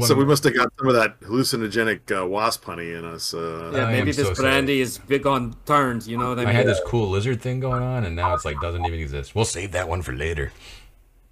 So 0.01 0.15
we 0.17 0.25
must 0.25 0.43
have 0.45 0.55
got 0.57 0.73
some 0.79 0.89
of 0.89 0.95
that 0.95 1.21
hallucinogenic 1.21 2.11
uh, 2.21 2.27
wasp 2.27 2.65
honey 2.65 2.93
in 2.93 3.05
us. 3.05 3.33
Uh, 3.35 3.71
Yeah, 3.73 3.87
maybe 3.91 4.07
this 4.11 4.17
so 4.27 4.35
sorry. 4.35 4.49
brandy 4.49 4.81
is 4.81 4.99
big 4.99 5.25
on 5.27 5.55
turns. 5.67 6.09
You 6.09 6.17
know 6.19 6.31
what 6.31 6.39
I 6.39 6.43
mean? 6.43 6.49
I 6.49 6.53
had 6.53 6.67
this 6.67 6.81
cool 6.87 7.11
lizard 7.11 7.41
thing 7.41 7.61
going 7.61 7.83
on, 7.83 8.05
and 8.05 8.17
now 8.17 8.35
it's 8.35 8.45
like 8.45 8.61
doesn't 8.61 8.85
even 8.85 8.99
exist. 8.99 9.35
We'll 9.37 9.45
save 9.45 9.71
that 9.73 9.89
one 9.89 10.03
for 10.03 10.13
later. 10.13 10.51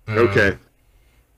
Okay. 0.09 0.59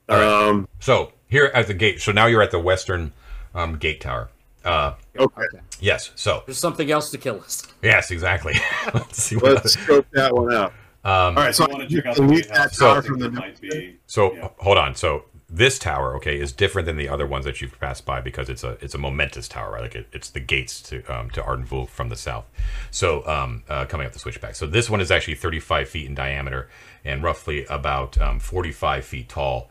All 0.09 0.17
right. 0.17 0.49
Um, 0.49 0.67
So 0.79 1.13
here 1.35 1.51
at 1.53 1.67
the 1.67 1.73
gate. 1.73 2.01
So 2.01 2.11
now 2.13 2.27
you're 2.27 2.41
at 2.41 2.51
the 2.51 2.59
western 2.59 3.11
um, 3.53 3.77
gate 3.77 3.99
tower. 4.01 4.29
Uh, 4.63 4.93
okay. 5.17 5.41
Okay. 5.41 5.59
yes. 5.79 6.11
So 6.15 6.43
There's 6.45 6.57
something 6.57 6.89
else 6.89 7.11
to 7.11 7.17
kill 7.17 7.41
us. 7.41 7.67
yes, 7.83 8.09
exactly. 8.09 8.53
Let's 8.93 9.21
see 9.21 9.35
what. 9.35 9.55
Let's 9.55 9.73
scope 9.73 10.07
that 10.13 10.33
one 10.33 10.53
out. 10.53 10.71
Um, 11.03 11.37
All 11.37 11.43
right. 11.43 11.53
So 11.53 11.67
you 11.67 11.75
want 11.75 11.89
to 11.89 11.95
check 11.95 12.05
out 12.05 12.15
the 12.15 12.21
that 12.23 12.35
gatehouse? 12.47 12.77
tower 12.77 12.97
I 12.97 13.01
from 13.01 13.19
the 13.19 13.29
there 13.29 13.39
might 13.39 13.61
be. 13.61 13.97
So 14.07 14.33
Yeah. 14.33 14.49
hold 14.59 14.77
on. 14.77 14.95
So 14.95 15.25
this 15.49 15.77
tower, 15.77 16.15
okay, 16.15 16.39
is 16.39 16.51
different 16.51 16.87
than 16.87 16.97
the 16.97 17.07
other 17.07 17.27
ones 17.27 17.45
that 17.45 17.61
you've 17.61 17.79
passed 17.79 18.05
by 18.05 18.21
because 18.21 18.49
it's 18.49 18.63
a 18.63 18.77
it's 18.81 18.95
a 18.95 18.97
momentous 18.97 19.47
tower, 19.47 19.73
right? 19.73 19.83
Like 19.83 19.95
it, 19.95 20.07
it's 20.13 20.29
the 20.29 20.39
gates 20.39 20.81
to 20.83 21.03
um, 21.13 21.29
to 21.31 21.43
Arden 21.43 21.65
Vul 21.65 21.85
from 21.85 22.09
the 22.09 22.15
south. 22.15 22.45
So 22.91 23.27
um, 23.27 23.63
uh, 23.69 23.85
coming 23.85 24.07
up 24.07 24.13
the 24.13 24.19
switchback. 24.19 24.55
So 24.55 24.65
this 24.65 24.89
one 24.89 25.01
is 25.01 25.11
actually 25.11 25.35
35 25.35 25.89
feet 25.89 26.07
in 26.07 26.15
diameter 26.15 26.69
and 27.03 27.21
roughly 27.21 27.65
about 27.65 28.17
um, 28.19 28.39
45 28.39 29.05
feet 29.05 29.29
tall. 29.29 29.69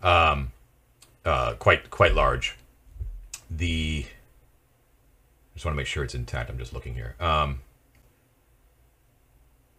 Um, 0.00 0.52
uh, 1.28 1.54
quite 1.54 1.90
quite 1.90 2.14
large. 2.14 2.56
The 3.50 4.06
just 5.54 5.64
want 5.64 5.74
to 5.74 5.76
make 5.76 5.86
sure 5.86 6.02
it's 6.02 6.14
intact. 6.14 6.50
I'm 6.50 6.58
just 6.58 6.72
looking 6.72 6.94
here. 6.94 7.16
Um, 7.20 7.60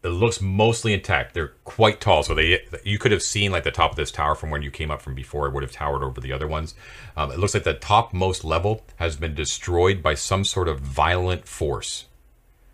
it 0.03 0.09
looks 0.09 0.41
mostly 0.41 0.93
intact. 0.93 1.33
They're 1.33 1.53
quite 1.65 1.99
tall, 1.99 2.21
so 2.23 2.35
they 2.35 2.61
you 2.83 2.99
could 2.99 3.11
have 3.11 3.23
seen 3.23 3.51
like 3.51 3.63
the 3.63 3.71
top 3.71 3.91
of 3.91 3.97
this 3.97 4.11
tower 4.11 4.35
from 4.35 4.51
when 4.51 4.61
you 4.61 4.69
came 4.69 4.91
up 4.91 5.01
from 5.01 5.15
before. 5.15 5.47
It 5.47 5.53
would 5.53 5.63
have 5.63 5.71
towered 5.71 6.03
over 6.03 6.21
the 6.21 6.31
other 6.31 6.47
ones. 6.47 6.75
Um, 7.17 7.31
it 7.31 7.39
looks 7.39 7.55
like 7.55 7.63
the 7.63 7.73
topmost 7.73 8.43
level 8.43 8.83
has 8.97 9.15
been 9.15 9.33
destroyed 9.33 10.03
by 10.03 10.13
some 10.13 10.45
sort 10.45 10.67
of 10.67 10.79
violent 10.79 11.47
force, 11.47 12.05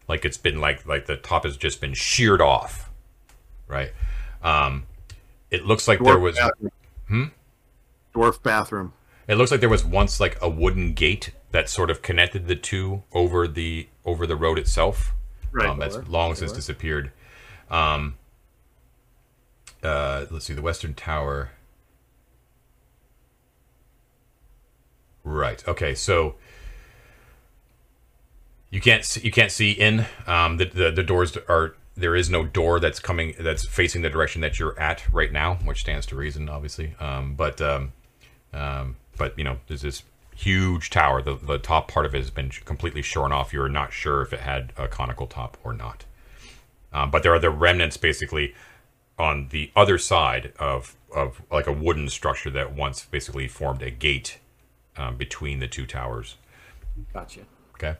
like 0.09 0.25
it's 0.25 0.37
been 0.37 0.59
like 0.59 0.85
like 0.85 1.05
the 1.05 1.15
top 1.15 1.45
has 1.45 1.55
just 1.55 1.79
been 1.79 1.93
sheared 1.93 2.41
off, 2.41 2.91
right? 3.67 3.93
Um, 4.43 4.85
it 5.49 5.65
looks 5.65 5.87
like 5.87 5.99
there 5.99 6.19
was 6.19 6.35
bathroom. 6.35 7.31
Dwarf 8.15 8.41
bathroom. 8.41 8.93
it 9.27 9.35
looks 9.35 9.51
like 9.51 9.59
there 9.59 9.69
was 9.69 9.83
once 9.83 10.19
like 10.19 10.37
a 10.41 10.49
wooden 10.49 10.93
gate 10.93 11.31
that 11.51 11.69
sort 11.69 11.89
of 11.89 12.01
connected 12.01 12.47
the 12.47 12.55
two 12.55 13.03
over 13.13 13.47
the 13.47 13.87
over 14.05 14.25
the 14.25 14.35
road 14.35 14.57
itself. 14.57 15.13
Right. 15.51 15.67
Um, 15.67 15.79
that's 15.79 15.97
long 16.07 16.35
since 16.35 16.51
disappeared. 16.51 17.11
Um, 17.69 18.15
uh, 19.83 20.25
let's 20.29 20.45
see, 20.45 20.53
the 20.53 20.61
Western 20.61 20.93
Tower. 20.93 21.51
Right. 25.23 25.65
Okay. 25.67 25.95
So 25.95 26.35
you 28.69 28.81
can't 28.81 29.03
see, 29.05 29.21
you 29.21 29.31
can't 29.31 29.51
see 29.51 29.71
in. 29.71 30.05
Um, 30.27 30.57
the, 30.57 30.65
the 30.65 30.91
the 30.91 31.03
doors 31.03 31.37
are 31.47 31.75
there 31.95 32.15
is 32.15 32.29
no 32.29 32.45
door 32.45 32.79
that's 32.79 32.99
coming 32.99 33.33
that's 33.39 33.65
facing 33.65 34.01
the 34.01 34.09
direction 34.09 34.41
that 34.41 34.59
you're 34.59 34.77
at 34.79 35.03
right 35.13 35.31
now, 35.31 35.55
which 35.63 35.79
stands 35.79 36.05
to 36.07 36.15
reason, 36.15 36.49
obviously. 36.49 36.93
Um, 36.99 37.35
but 37.35 37.61
um, 37.61 37.93
um, 38.55 38.95
but 39.17 39.37
you 39.37 39.43
know, 39.43 39.57
there's 39.67 39.81
this 39.81 40.03
huge 40.35 40.89
tower. 40.89 41.21
The 41.21 41.35
the 41.35 41.57
top 41.57 41.91
part 41.91 42.05
of 42.05 42.15
it 42.15 42.19
has 42.19 42.31
been 42.31 42.49
completely 42.49 43.01
shorn 43.01 43.31
off. 43.31 43.53
You're 43.53 43.69
not 43.69 43.93
sure 43.93 44.21
if 44.21 44.33
it 44.33 44.39
had 44.39 44.73
a 44.77 44.87
conical 44.87 45.27
top 45.27 45.57
or 45.63 45.73
not. 45.73 46.05
Um, 46.93 47.11
but 47.11 47.23
there 47.23 47.33
are 47.33 47.39
the 47.39 47.49
remnants 47.49 47.97
basically 47.97 48.55
on 49.19 49.49
the 49.49 49.71
other 49.75 49.97
side 49.97 50.53
of 50.59 50.95
of 51.13 51.41
like 51.51 51.67
a 51.67 51.71
wooden 51.71 52.09
structure 52.09 52.49
that 52.49 52.73
once 52.73 53.05
basically 53.05 53.47
formed 53.47 53.81
a 53.81 53.91
gate 53.91 54.39
um, 54.97 55.17
between 55.17 55.59
the 55.59 55.67
two 55.67 55.85
towers. 55.85 56.35
Gotcha. 57.13 57.41
Okay. 57.75 57.95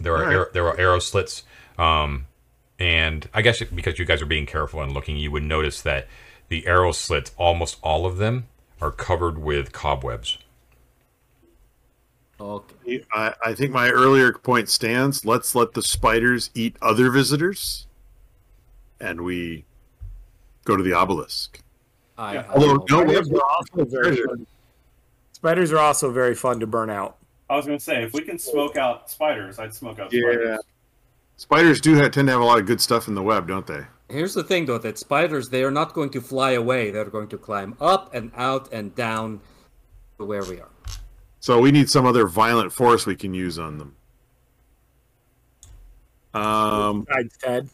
There 0.00 0.14
are 0.14 0.18
All 0.18 0.24
right. 0.24 0.32
arrow, 0.32 0.46
there 0.52 0.66
are 0.66 0.78
arrow 0.78 0.98
slits, 0.98 1.42
um, 1.78 2.26
and 2.78 3.28
I 3.32 3.42
guess 3.42 3.62
because 3.62 3.98
you 3.98 4.04
guys 4.04 4.20
are 4.20 4.26
being 4.26 4.46
careful 4.46 4.82
and 4.82 4.92
looking, 4.92 5.16
you 5.16 5.30
would 5.30 5.42
notice 5.42 5.80
that 5.82 6.06
the 6.48 6.66
arrow 6.66 6.92
slits, 6.92 7.32
almost 7.36 7.78
all 7.82 8.04
of 8.04 8.18
them, 8.18 8.46
are 8.80 8.90
covered 8.90 9.38
with 9.38 9.72
cobwebs. 9.72 10.38
Okay. 12.38 13.02
I, 13.12 13.34
I 13.44 13.54
think 13.54 13.72
my 13.72 13.88
earlier 13.88 14.32
point 14.32 14.68
stands. 14.68 15.24
Let's 15.24 15.54
let 15.54 15.72
the 15.72 15.82
spiders 15.82 16.50
eat 16.54 16.76
other 16.82 17.10
visitors, 17.10 17.86
and 19.00 19.22
we 19.22 19.64
go 20.64 20.76
to 20.76 20.82
the 20.82 20.92
obelisk. 20.92 21.60
I, 22.18 22.34
Yeah. 22.34 22.40
I 22.48 22.52
Although 22.54 22.78
don't 22.86 22.90
no, 22.90 23.04
we 23.04 23.14
Spiders 23.14 23.32
are 23.32 23.42
also 23.48 23.84
very 23.86 24.16
fun. 24.16 24.46
Spiders 25.32 25.72
are 25.72 25.78
also 25.78 26.10
very 26.10 26.34
fun 26.34 26.60
to 26.60 26.66
burn 26.66 26.90
out. 26.90 27.16
I 27.48 27.56
was 27.56 27.64
going 27.66 27.78
to 27.78 27.84
say, 27.84 28.02
if 28.02 28.12
we 28.12 28.20
can 28.22 28.38
smoke 28.38 28.76
out 28.76 29.10
spiders, 29.10 29.58
I'd 29.58 29.72
smoke 29.74 29.98
out 29.98 30.12
Yeah. 30.12 30.20
spiders. 30.32 30.60
spiders 31.36 31.80
do 31.80 31.94
have, 31.94 32.10
tend 32.10 32.28
to 32.28 32.32
have 32.32 32.40
a 32.40 32.44
lot 32.44 32.58
of 32.58 32.66
good 32.66 32.80
stuff 32.80 33.06
in 33.08 33.14
the 33.14 33.22
web, 33.22 33.46
don't 33.48 33.66
they? 33.66 33.84
Here's 34.08 34.34
the 34.34 34.44
thing, 34.44 34.66
though, 34.66 34.78
that 34.78 34.98
spiders 34.98 35.48
they 35.48 35.64
are 35.64 35.70
not 35.70 35.92
going 35.92 36.10
to 36.10 36.20
fly 36.20 36.52
away. 36.52 36.90
They're 36.90 37.04
going 37.06 37.28
to 37.28 37.38
climb 37.38 37.76
up 37.80 38.14
and 38.14 38.30
out 38.36 38.72
and 38.72 38.94
down 38.94 39.40
to 40.18 40.24
where 40.24 40.44
we 40.44 40.60
are. 40.60 40.68
So 41.40 41.60
we 41.60 41.72
need 41.72 41.90
some 41.90 42.06
other 42.06 42.26
violent 42.26 42.72
force 42.72 43.06
we 43.06 43.16
can 43.16 43.34
use 43.34 43.58
on 43.58 43.78
them. 43.78 43.96
Um. 46.34 47.02
Besides 47.02 47.36
Ted. 47.38 47.68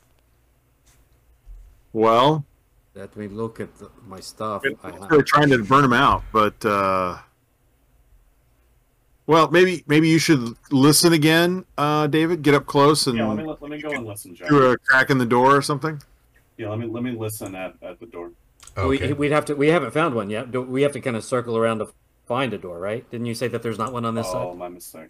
Well, 1.93 2.45
Let 2.95 3.15
me 3.17 3.29
look 3.29 3.61
at 3.61 3.77
the, 3.79 3.91
my 4.07 4.21
stuff. 4.21 4.63
I 4.83 4.91
have. 4.93 5.11
we're 5.11 5.23
trying 5.23 5.51
to 5.51 5.63
burn 5.63 5.83
them 5.83 5.93
out, 5.93 6.23
but 6.33 6.65
uh, 6.65 7.19
well, 9.27 9.51
maybe 9.51 9.85
maybe 9.87 10.09
you 10.09 10.19
should 10.19 10.57
listen 10.71 11.13
again, 11.13 11.67
uh, 11.77 12.07
David. 12.07 12.43
Get 12.43 12.55
up 12.55 12.65
close 12.65 13.07
and 13.07 13.19
Yeah, 13.19 13.29
let 13.29 13.37
me 13.37 13.45
let 13.45 13.71
me 13.71 13.81
go 13.81 13.91
and 13.91 14.07
listen, 14.07 14.35
John. 14.35 14.49
through 14.49 14.71
a 14.71 14.79
crack 14.79 15.11
in 15.11 15.19
the 15.19 15.27
door 15.27 15.55
or 15.55 15.61
something. 15.61 16.01
Yeah, 16.63 16.69
let 16.69 16.79
me 16.79 16.87
let 16.87 17.03
me 17.03 17.11
listen 17.11 17.57
at, 17.57 17.75
at 17.83 17.99
the 17.99 18.07
door. 18.07 18.31
Okay. 18.79 19.09
We, 19.09 19.13
we'd 19.15 19.33
have 19.33 19.47
to. 19.47 19.57
We 19.57 19.69
haven't 19.69 19.91
found 19.91 20.15
one 20.15 20.31
yet. 20.31 20.53
We 20.53 20.83
have 20.83 20.93
to 20.93 21.01
kind 21.01 21.17
of 21.17 21.25
circle 21.25 21.57
around 21.57 21.79
to 21.79 21.89
find 22.27 22.55
a 22.55 22.59
door, 22.59 22.79
right? 22.79 23.09
Didn't 23.11 23.27
you 23.27 23.35
say 23.35 23.49
that 23.49 23.65
there's 23.65 23.79
not 23.79 23.93
one 23.93 24.05
on 24.05 24.15
this 24.15 24.29
Oh, 24.29 24.51
side? 24.51 24.59
my 24.59 24.69
mistake. 24.69 25.09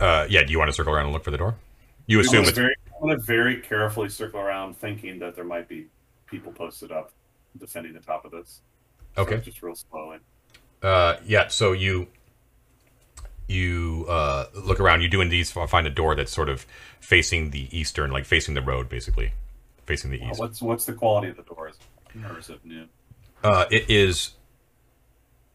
uh, 0.00 0.26
yeah. 0.30 0.42
Do 0.44 0.50
you 0.50 0.58
want 0.58 0.70
to 0.70 0.72
circle 0.72 0.94
around 0.94 1.04
and 1.04 1.12
look 1.12 1.22
for 1.22 1.30
the 1.30 1.36
door? 1.36 1.56
You 2.06 2.20
assume 2.20 2.36
gonna 2.36 2.48
it's 2.48 2.56
very, 2.56 2.74
I 2.86 3.04
want 3.04 3.20
to 3.20 3.26
very 3.26 3.58
carefully 3.58 4.08
circle 4.08 4.40
around, 4.40 4.78
thinking 4.78 5.18
that 5.18 5.36
there 5.36 5.44
might 5.44 5.68
be 5.68 5.88
people 6.26 6.50
posted 6.50 6.92
up 6.92 7.12
defending 7.58 7.92
the 7.92 8.00
top 8.00 8.24
of 8.24 8.30
this. 8.30 8.62
So 9.16 9.22
okay. 9.22 9.36
just 9.40 9.62
real 9.62 9.74
slowly. 9.74 10.18
Uh, 10.82 11.16
yeah. 11.26 11.48
So 11.48 11.72
you 11.72 12.06
you 13.48 14.06
uh, 14.08 14.46
look 14.54 14.80
around. 14.80 15.02
You 15.02 15.08
do 15.08 15.20
indeed 15.20 15.46
find 15.46 15.86
a 15.86 15.90
door 15.90 16.14
that's 16.14 16.32
sort 16.32 16.48
of 16.48 16.64
facing 17.00 17.50
the 17.50 17.68
eastern, 17.78 18.10
like 18.10 18.24
facing 18.24 18.54
the 18.54 18.62
road, 18.62 18.88
basically 18.88 19.32
facing 19.88 20.10
the 20.12 20.20
Uh, 20.22 20.30
east. 20.30 20.38
what's 20.38 20.62
what's 20.62 20.84
the 20.84 20.92
quality 20.92 21.28
of 21.28 21.36
the 21.36 21.42
doors? 21.42 21.76
Or 22.30 22.38
is 22.38 22.48
it 22.50 22.64
new? 22.64 22.86
Uh, 23.42 23.64
it 23.70 23.88
is. 23.90 24.34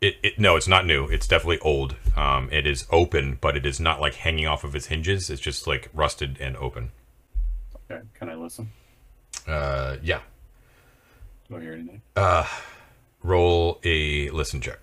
It, 0.01 0.15
it 0.21 0.39
no, 0.39 0.55
it's 0.57 0.67
not 0.67 0.85
new. 0.85 1.05
It's 1.07 1.27
definitely 1.27 1.59
old. 1.59 1.95
Um, 2.17 2.49
it 2.51 2.67
is 2.67 2.85
open, 2.89 3.37
but 3.39 3.55
it 3.55 3.65
is 3.65 3.79
not 3.79 4.01
like 4.01 4.15
hanging 4.15 4.47
off 4.47 4.63
of 4.65 4.75
its 4.75 4.87
hinges. 4.87 5.29
It's 5.29 5.41
just 5.41 5.65
like 5.67 5.89
rusted 5.93 6.37
and 6.41 6.57
open. 6.57 6.91
Okay, 7.89 8.01
can 8.13 8.29
I 8.29 8.35
listen? 8.35 8.71
Uh, 9.47 9.97
yeah. 10.01 10.21
Do 11.49 11.57
I 11.57 11.61
hear 11.61 11.73
anything? 11.73 12.01
Uh, 12.15 12.47
roll 13.21 13.79
a 13.83 14.29
listen 14.31 14.59
check. 14.61 14.79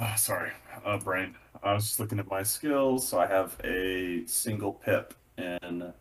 Oh, 0.00 0.14
sorry, 0.16 0.50
uh, 0.84 0.98
brain. 0.98 1.36
I 1.62 1.72
was 1.74 1.84
just 1.86 2.00
looking 2.00 2.18
at 2.18 2.28
my 2.28 2.42
skills. 2.42 3.06
So 3.06 3.20
I 3.20 3.26
have 3.26 3.56
a 3.64 4.24
single 4.26 4.72
pip 4.72 5.14
in 5.38 5.92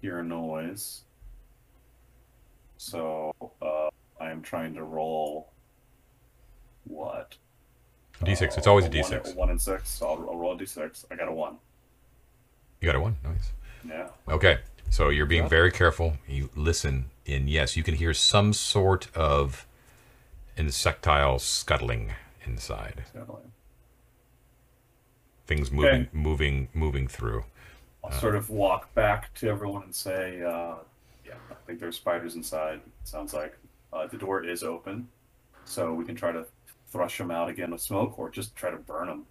hear 0.00 0.22
noise. 0.22 1.02
So 2.78 3.32
uh, 3.60 3.88
I 4.20 4.30
am 4.30 4.42
trying 4.42 4.74
to 4.74 4.82
roll 4.82 5.50
what? 6.84 7.36
D6. 8.24 8.58
It's 8.58 8.66
always 8.66 8.84
a 8.84 8.88
Uh, 8.88 9.02
one- 9.02 9.12
D6. 9.20 9.36
One 9.36 9.50
and 9.50 9.60
six. 9.60 9.88
So 9.88 10.06
I'll, 10.08 10.30
I'll 10.30 10.36
roll 10.36 10.52
a 10.54 10.56
D6. 10.58 11.04
I 11.10 11.14
got 11.16 11.28
a 11.28 11.32
one. 11.32 11.56
You 12.80 12.86
got 12.86 12.96
a 12.96 13.00
one. 13.00 13.16
Nice. 13.24 13.52
Yeah. 13.88 14.08
Okay, 14.28 14.58
so 14.90 15.08
you're 15.08 15.26
being 15.26 15.48
very 15.48 15.70
careful. 15.72 16.14
You 16.28 16.50
listen, 16.54 17.06
and 17.26 17.48
yes, 17.48 17.76
you 17.76 17.82
can 17.82 17.94
hear 17.94 18.14
some 18.14 18.52
sort 18.52 19.08
of 19.16 19.66
insectile 20.56 21.38
scuttling 21.40 22.12
inside. 22.44 23.04
Definitely. 23.12 23.42
Things 25.56 25.70
moving, 25.70 26.00
Okay. 26.02 26.08
moving, 26.14 26.68
moving 26.72 27.06
through. 27.06 27.44
I'll 28.02 28.10
sort 28.12 28.36
of 28.36 28.48
walk 28.48 28.92
back 28.94 29.34
to 29.34 29.48
everyone 29.50 29.82
and 29.82 29.94
say, 29.94 30.40
uh, 30.42 30.76
yeah, 31.26 31.34
I 31.50 31.54
think 31.66 31.78
there's 31.78 31.96
spiders 31.96 32.36
inside. 32.36 32.80
sounds 33.04 33.34
like 33.34 33.54
uh, 33.92 34.06
the 34.06 34.16
door 34.16 34.42
is 34.44 34.62
open, 34.62 35.06
so 35.66 35.92
we 35.92 36.06
can 36.06 36.16
try 36.16 36.32
to 36.32 36.46
thrush 36.88 37.18
them 37.18 37.30
out 37.30 37.50
again 37.50 37.70
with 37.70 37.82
smoke, 37.82 38.18
or 38.18 38.30
just 38.30 38.56
try 38.56 38.70
to 38.70 38.78
burn 38.78 39.08
them. 39.08 39.26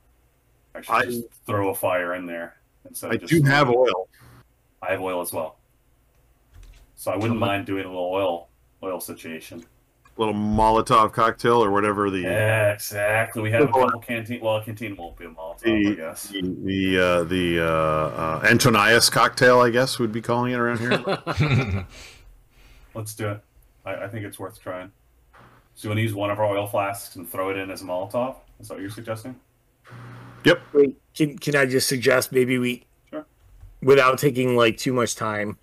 Actually, 0.75 0.95
I- 0.95 1.05
just 1.05 1.23
throw 1.47 1.69
a 1.69 1.75
fire 1.75 2.13
in 2.13 2.27
there. 2.27 2.57
Instead 2.87 3.11
I 3.11 3.15
of 3.15 3.21
just 3.21 3.33
do 3.33 3.41
have 3.49 3.69
oil. 3.69 4.07
I 4.83 4.91
have 4.91 5.01
oil 5.01 5.21
as 5.21 5.33
well, 5.33 5.57
so 6.95 7.11
I 7.11 7.15
wouldn't 7.17 7.39
mind 7.39 7.65
doing 7.65 7.85
a 7.85 7.87
little 7.89 8.11
oil 8.13 8.47
oil 8.83 8.99
situation. 8.99 9.63
Little 10.21 10.35
Molotov 10.35 11.11
cocktail 11.11 11.63
or 11.63 11.71
whatever 11.71 12.09
the 12.11 12.19
Yeah, 12.19 12.71
exactly. 12.71 13.41
We 13.41 13.51
have 13.51 13.63
a 13.63 13.67
couple 13.67 13.99
canteen. 13.99 14.39
Well, 14.41 14.57
a 14.57 14.63
canteen 14.63 14.95
won't 14.95 15.17
be 15.17 15.25
a 15.25 15.29
Molotov, 15.29 15.65
I 15.65 15.89
the 15.89 15.95
guess. 15.95 16.27
the, 16.27 16.41
the 16.41 16.99
uh, 16.99 17.23
the 17.23 17.59
uh, 17.59 17.65
uh, 17.65 18.41
Antonius 18.45 19.09
cocktail, 19.09 19.59
I 19.59 19.71
guess, 19.71 19.97
we'd 19.97 20.11
be 20.11 20.21
calling 20.21 20.51
it 20.53 20.59
around 20.59 20.79
here. 20.79 21.85
Let's 22.93 23.15
do 23.15 23.29
it. 23.29 23.41
I, 23.83 23.95
I 23.95 24.07
think 24.07 24.25
it's 24.25 24.37
worth 24.37 24.61
trying. 24.61 24.91
So 25.73 25.87
you 25.87 25.89
want 25.89 25.97
to 25.97 26.03
use 26.03 26.13
one 26.13 26.29
of 26.29 26.37
our 26.39 26.45
oil 26.45 26.67
flasks 26.67 27.15
and 27.15 27.27
throw 27.27 27.49
it 27.49 27.57
in 27.57 27.71
as 27.71 27.81
a 27.81 27.85
Molotov? 27.85 28.35
Is 28.59 28.67
that 28.67 28.75
what 28.75 28.81
you're 28.81 28.91
suggesting? 28.91 29.35
yep. 30.43 30.61
Wait, 30.73 30.95
can 31.15 31.37
can 31.39 31.55
I 31.55 31.65
just 31.65 31.87
suggest 31.89 32.31
maybe 32.31 32.59
we, 32.59 32.85
Sure. 33.09 33.25
without 33.81 34.19
taking 34.19 34.55
like 34.55 34.77
too 34.77 34.93
much 34.93 35.15
time, 35.15 35.57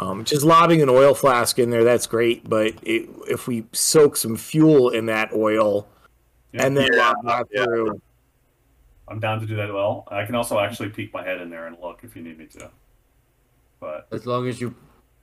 um, 0.00 0.24
just 0.24 0.42
lobbing 0.44 0.80
an 0.82 0.88
oil 0.88 1.14
flask 1.14 1.58
in 1.58 1.70
there. 1.70 1.84
That's 1.84 2.06
great, 2.06 2.48
but 2.48 2.72
it, 2.82 3.08
if 3.28 3.46
we 3.46 3.64
soak 3.72 4.16
some 4.16 4.36
fuel 4.36 4.88
in 4.90 5.06
that 5.06 5.32
oil 5.32 5.86
Yeah. 6.52 6.66
and 6.66 6.76
then 6.76 6.88
Yeah, 6.92 6.98
lob 7.10 7.16
that 7.26 7.46
yeah. 7.52 7.64
through, 7.64 8.00
I'm 9.08 9.20
down 9.20 9.40
to 9.40 9.46
do 9.46 9.56
that 9.56 9.72
well. 9.72 10.06
I 10.10 10.24
can 10.24 10.34
also 10.34 10.58
actually 10.58 10.88
peek 10.90 11.12
my 11.12 11.22
head 11.24 11.40
in 11.40 11.50
there 11.50 11.66
and 11.66 11.76
look 11.82 12.00
if 12.02 12.16
you 12.16 12.22
need 12.22 12.38
me 12.38 12.46
to. 12.46 12.70
But 13.80 14.06
As 14.12 14.26
long 14.26 14.46
as 14.48 14.60
you 14.60 14.74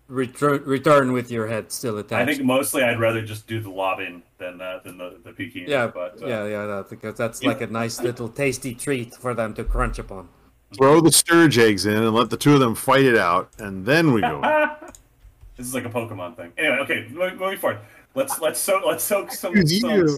return 0.08 0.64
return 0.64 1.12
with 1.12 1.30
your 1.32 1.48
head 1.48 1.72
still 1.72 1.98
attached. 1.98 2.30
I 2.30 2.34
think 2.34 2.44
mostly 2.46 2.82
I'd 2.84 3.00
rather 3.00 3.22
just 3.22 3.46
do 3.48 3.60
the 3.62 3.70
lobbing 3.70 4.24
than 4.38 4.62
uh, 4.62 4.80
than 4.84 4.98
the, 4.98 5.20
the 5.24 5.32
peeking. 5.32 5.66
yeah, 5.68 5.88
but 5.88 6.22
uh, 6.22 6.28
yeah, 6.28 6.46
yeah, 6.46 6.66
that, 6.66 6.90
because 6.90 7.16
that's 7.18 7.42
Yeah. 7.42 7.50
like 7.50 7.62
a 7.62 7.68
nice 7.68 8.02
little 8.02 8.30
tasty 8.30 8.74
treat 8.74 9.14
for 9.16 9.34
them 9.34 9.54
to 9.56 9.64
crunch 9.64 10.00
upon. 10.00 10.30
Throw 10.76 11.00
the 11.02 11.12
sturge 11.12 11.58
eggs 11.58 11.86
in 11.86 11.96
and 11.96 12.14
let 12.14 12.30
the 12.30 12.38
two 12.38 12.54
of 12.54 12.60
them 12.60 12.76
fight 12.76 13.06
it 13.06 13.18
out, 13.18 13.50
and 13.58 13.86
then 13.86 14.12
we 14.12 14.22
go. 14.22 14.42
this 15.56 15.66
is 15.66 15.74
like 15.74 15.86
a 15.86 15.90
Pokemon 15.90 16.36
thing. 16.36 16.52
Anyway, 16.58 16.78
okay, 16.80 17.08
moving 17.12 17.58
forward. 17.58 17.80
Let's 18.16 18.40
let's 18.42 18.60
soak 18.60 18.84
let's 18.86 19.04
soak 19.04 19.32
some, 19.32 19.54
some 19.66 20.18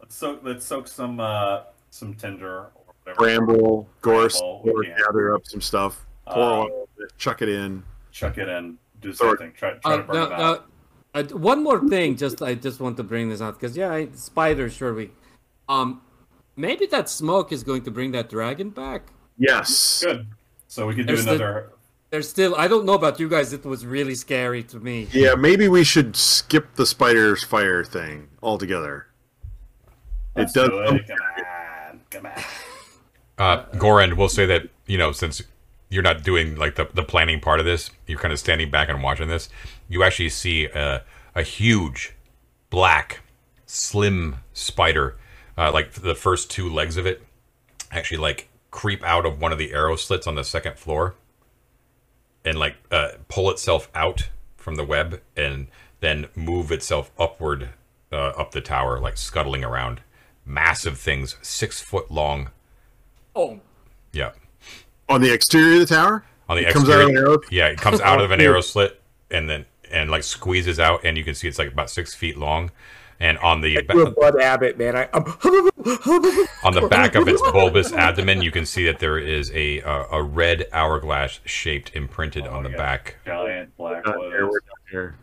let's 0.00 0.14
soak 0.16 0.40
let's 0.42 0.64
soak 0.66 0.88
some 0.88 1.20
uh 1.20 1.62
some 1.90 2.14
tinder 2.14 2.48
or 2.48 2.70
whatever. 3.04 3.18
Bramble, 3.18 3.88
gorse, 4.02 4.40
Bramble, 4.40 4.70
or 4.74 4.82
gather 4.84 5.34
up 5.34 5.46
some 5.46 5.60
stuff, 5.60 6.04
pour 6.26 6.64
Uh, 6.64 6.66
it, 6.98 7.12
chuck 7.18 7.40
it 7.42 7.48
in. 7.48 7.82
Chuck 8.10 8.38
it 8.38 8.48
in. 8.48 8.76
Do 9.00 9.12
the 9.12 9.16
Throw 9.16 9.28
same 9.28 9.34
it- 9.34 9.38
thing. 9.38 9.52
Try, 9.56 9.70
try 9.74 9.92
Uh, 9.92 9.96
to 9.98 10.02
burn 10.02 10.16
now, 10.16 10.24
them 10.24 10.32
out. 10.40 10.68
now, 11.14 11.20
uh, 11.20 11.38
one 11.38 11.62
more 11.62 11.86
thing, 11.88 12.16
just 12.16 12.42
I 12.42 12.54
just 12.54 12.80
want 12.80 12.96
to 12.96 13.02
bring 13.04 13.28
this 13.28 13.40
out 13.40 13.54
because 13.60 13.76
yeah, 13.76 13.92
I, 13.92 14.08
spiders, 14.14 14.72
sure 14.74 14.92
we, 14.94 15.10
um, 15.68 16.00
maybe 16.56 16.86
that 16.86 17.08
smoke 17.08 17.52
is 17.52 17.62
going 17.62 17.82
to 17.82 17.90
bring 17.92 18.10
that 18.12 18.28
dragon 18.28 18.70
back. 18.70 19.02
Yes. 19.38 20.02
Good. 20.04 20.26
So 20.66 20.86
we 20.86 20.94
could 20.94 21.06
do 21.06 21.14
There's 21.14 21.24
the- 21.24 21.34
another. 21.34 21.70
There's 22.10 22.26
still, 22.28 22.54
I 22.56 22.68
don't 22.68 22.86
know 22.86 22.94
about 22.94 23.20
you 23.20 23.28
guys, 23.28 23.52
it 23.52 23.66
was 23.66 23.84
really 23.84 24.14
scary 24.14 24.62
to 24.64 24.78
me. 24.80 25.08
Yeah, 25.12 25.34
maybe 25.34 25.68
we 25.68 25.84
should 25.84 26.16
skip 26.16 26.74
the 26.76 26.86
spider's 26.86 27.44
fire 27.44 27.84
thing 27.84 28.28
altogether. 28.42 29.08
Let's 30.34 30.56
it 30.56 30.60
does. 30.60 30.68
do 30.70 30.78
it. 30.96 31.06
Come 31.06 31.18
on. 31.20 32.00
Come 32.10 32.26
on. 32.26 32.32
Uh, 33.36 33.64
Gorend, 33.76 34.14
we'll 34.16 34.30
say 34.30 34.46
that 34.46 34.68
you 34.86 34.96
know 34.96 35.12
since 35.12 35.42
you're 35.90 36.02
not 36.02 36.22
doing 36.22 36.56
like 36.56 36.76
the, 36.76 36.88
the 36.94 37.02
planning 37.02 37.40
part 37.40 37.60
of 37.60 37.66
this, 37.66 37.90
you're 38.06 38.18
kind 38.18 38.32
of 38.32 38.38
standing 38.38 38.70
back 38.70 38.88
and 38.88 39.02
watching 39.02 39.28
this. 39.28 39.50
You 39.88 40.02
actually 40.02 40.30
see 40.30 40.64
a, 40.64 41.02
a 41.34 41.42
huge, 41.42 42.14
black, 42.70 43.20
slim 43.66 44.36
spider, 44.54 45.16
uh, 45.58 45.72
like 45.72 45.92
the 45.92 46.14
first 46.14 46.50
two 46.50 46.70
legs 46.70 46.96
of 46.96 47.06
it, 47.06 47.22
actually 47.92 48.18
like 48.18 48.48
creep 48.70 49.02
out 49.04 49.24
of 49.26 49.40
one 49.40 49.52
of 49.52 49.58
the 49.58 49.72
arrow 49.72 49.96
slits 49.96 50.26
on 50.26 50.34
the 50.34 50.44
second 50.44 50.78
floor, 50.78 51.14
and 52.44 52.58
like 52.58 52.76
uh, 52.90 53.10
pull 53.28 53.50
itself 53.50 53.90
out 53.94 54.28
from 54.56 54.74
the 54.76 54.84
web, 54.84 55.20
and 55.36 55.68
then 56.00 56.28
move 56.34 56.70
itself 56.72 57.10
upward 57.18 57.70
uh, 58.12 58.16
up 58.36 58.52
the 58.52 58.60
tower, 58.60 58.98
like 59.00 59.16
scuttling 59.16 59.64
around. 59.64 60.00
Massive 60.46 60.98
things, 60.98 61.36
six 61.42 61.80
foot 61.80 62.10
long. 62.10 62.50
Oh, 63.36 63.60
Yeah. 64.12 64.32
On 65.10 65.20
the 65.20 65.32
exterior 65.32 65.74
of 65.74 65.88
the 65.88 65.94
tower? 65.94 66.24
on 66.48 66.56
the 66.56 66.66
It 66.66 66.72
comes 66.72 66.88
out 66.88 67.00
of 67.00 67.08
exterior. 67.08 67.24
an 67.24 67.28
arrow? 67.32 67.38
Yeah, 67.50 67.66
it 67.68 67.78
comes 67.78 68.00
out 68.00 68.20
of 68.20 68.30
an 68.30 68.40
arrow 68.42 68.60
slit 68.62 69.00
and 69.30 69.48
then 69.48 69.66
and 69.90 70.10
like 70.10 70.22
squeezes 70.22 70.78
out, 70.80 71.04
and 71.04 71.16
you 71.18 71.24
can 71.24 71.34
see 71.34 71.48
it's 71.48 71.58
like 71.58 71.70
about 71.72 71.90
six 71.90 72.14
feet 72.14 72.36
long. 72.38 72.70
And 73.20 73.36
on 73.38 73.60
the 73.60 73.82
ba- 73.82 74.10
Bud 74.12 74.40
Abbott, 74.40 74.78
man. 74.78 74.96
I, 74.96 75.08
I'm, 75.12 75.24
on 76.64 76.74
the 76.74 76.86
back 76.88 77.16
of 77.16 77.26
its 77.26 77.42
bulbous 77.50 77.92
abdomen, 77.92 78.42
you 78.42 78.52
can 78.52 78.64
see 78.64 78.84
that 78.84 79.00
there 79.00 79.18
is 79.18 79.50
a 79.54 79.80
uh, 79.82 80.04
a 80.12 80.22
red 80.22 80.66
hourglass 80.72 81.40
shaped 81.44 81.90
imprinted 81.94 82.46
on 82.46 82.62
the 82.62 82.70
yeah. 82.70 82.76
back. 82.76 83.16
Giant 83.26 83.76
black 83.76 84.06
here, 84.06 84.48
we're 84.48 84.60
here. 84.90 85.14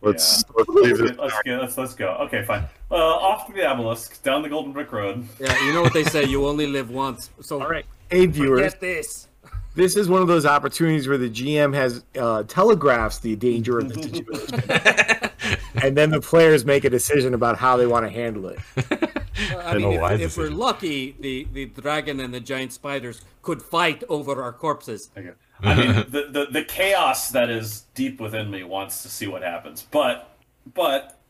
Let's, 0.00 0.44
Yeah. 0.48 0.52
let's 0.56 0.68
leave 0.68 0.98
this. 0.98 1.16
Let's 1.18 1.42
go. 1.44 1.58
Let's 1.60 1.78
let's 1.78 1.94
go. 1.94 2.08
Okay, 2.22 2.42
fine. 2.44 2.64
Uh, 2.90 2.94
off 2.96 3.46
to 3.46 3.52
the 3.52 3.64
obelisk, 3.64 4.22
down 4.22 4.42
the 4.42 4.48
Golden 4.48 4.72
Brick 4.72 4.90
Road. 4.92 5.26
yeah, 5.38 5.56
you 5.64 5.72
know 5.72 5.82
what 5.82 5.94
they 5.94 6.04
say, 6.04 6.24
you 6.24 6.46
only 6.46 6.66
live 6.66 6.90
once. 6.90 7.30
So, 7.40 7.62
all 7.62 7.68
right, 7.68 7.86
hey 8.10 8.26
viewers, 8.26 8.60
get 8.72 8.80
this. 8.80 9.28
this 9.76 9.96
is 9.96 10.08
one 10.08 10.20
of 10.22 10.28
those 10.28 10.44
opportunities 10.44 11.08
where 11.08 11.18
the 11.18 11.30
GM 11.30 11.72
has 11.74 12.04
uh, 12.18 12.42
telegraphs 12.44 13.18
the 13.20 13.34
danger 13.36 13.78
of 13.78 13.88
the 13.94 14.02
situation, 14.02 15.30
and 15.82 15.96
then 15.96 16.10
the 16.10 16.20
players 16.20 16.64
make 16.64 16.84
a 16.84 16.90
decision 16.90 17.34
about 17.34 17.58
how 17.58 17.76
they 17.76 17.86
want 17.86 18.04
to 18.04 18.10
handle 18.10 18.48
it. 18.48 18.58
I 19.58 19.74
mean, 19.74 19.98
a 19.98 20.00
wise 20.00 20.20
if, 20.20 20.32
if 20.32 20.36
we're 20.36 20.50
lucky, 20.50 21.16
the, 21.18 21.46
the 21.52 21.66
dragon 21.66 22.20
and 22.20 22.32
the 22.32 22.40
giant 22.40 22.72
spiders 22.72 23.22
could 23.42 23.62
fight 23.62 24.04
over 24.08 24.42
our 24.42 24.52
corpses. 24.52 25.10
Okay. 25.16 25.32
I 25.60 25.74
mean, 25.74 25.92
the, 26.08 26.28
the 26.30 26.46
the 26.50 26.64
chaos 26.64 27.30
that 27.30 27.50
is 27.50 27.82
deep 27.94 28.20
within 28.20 28.50
me 28.50 28.64
wants 28.64 29.02
to 29.02 29.08
see 29.08 29.26
what 29.26 29.42
happens, 29.42 29.86
but 29.90 30.36
but 30.74 31.20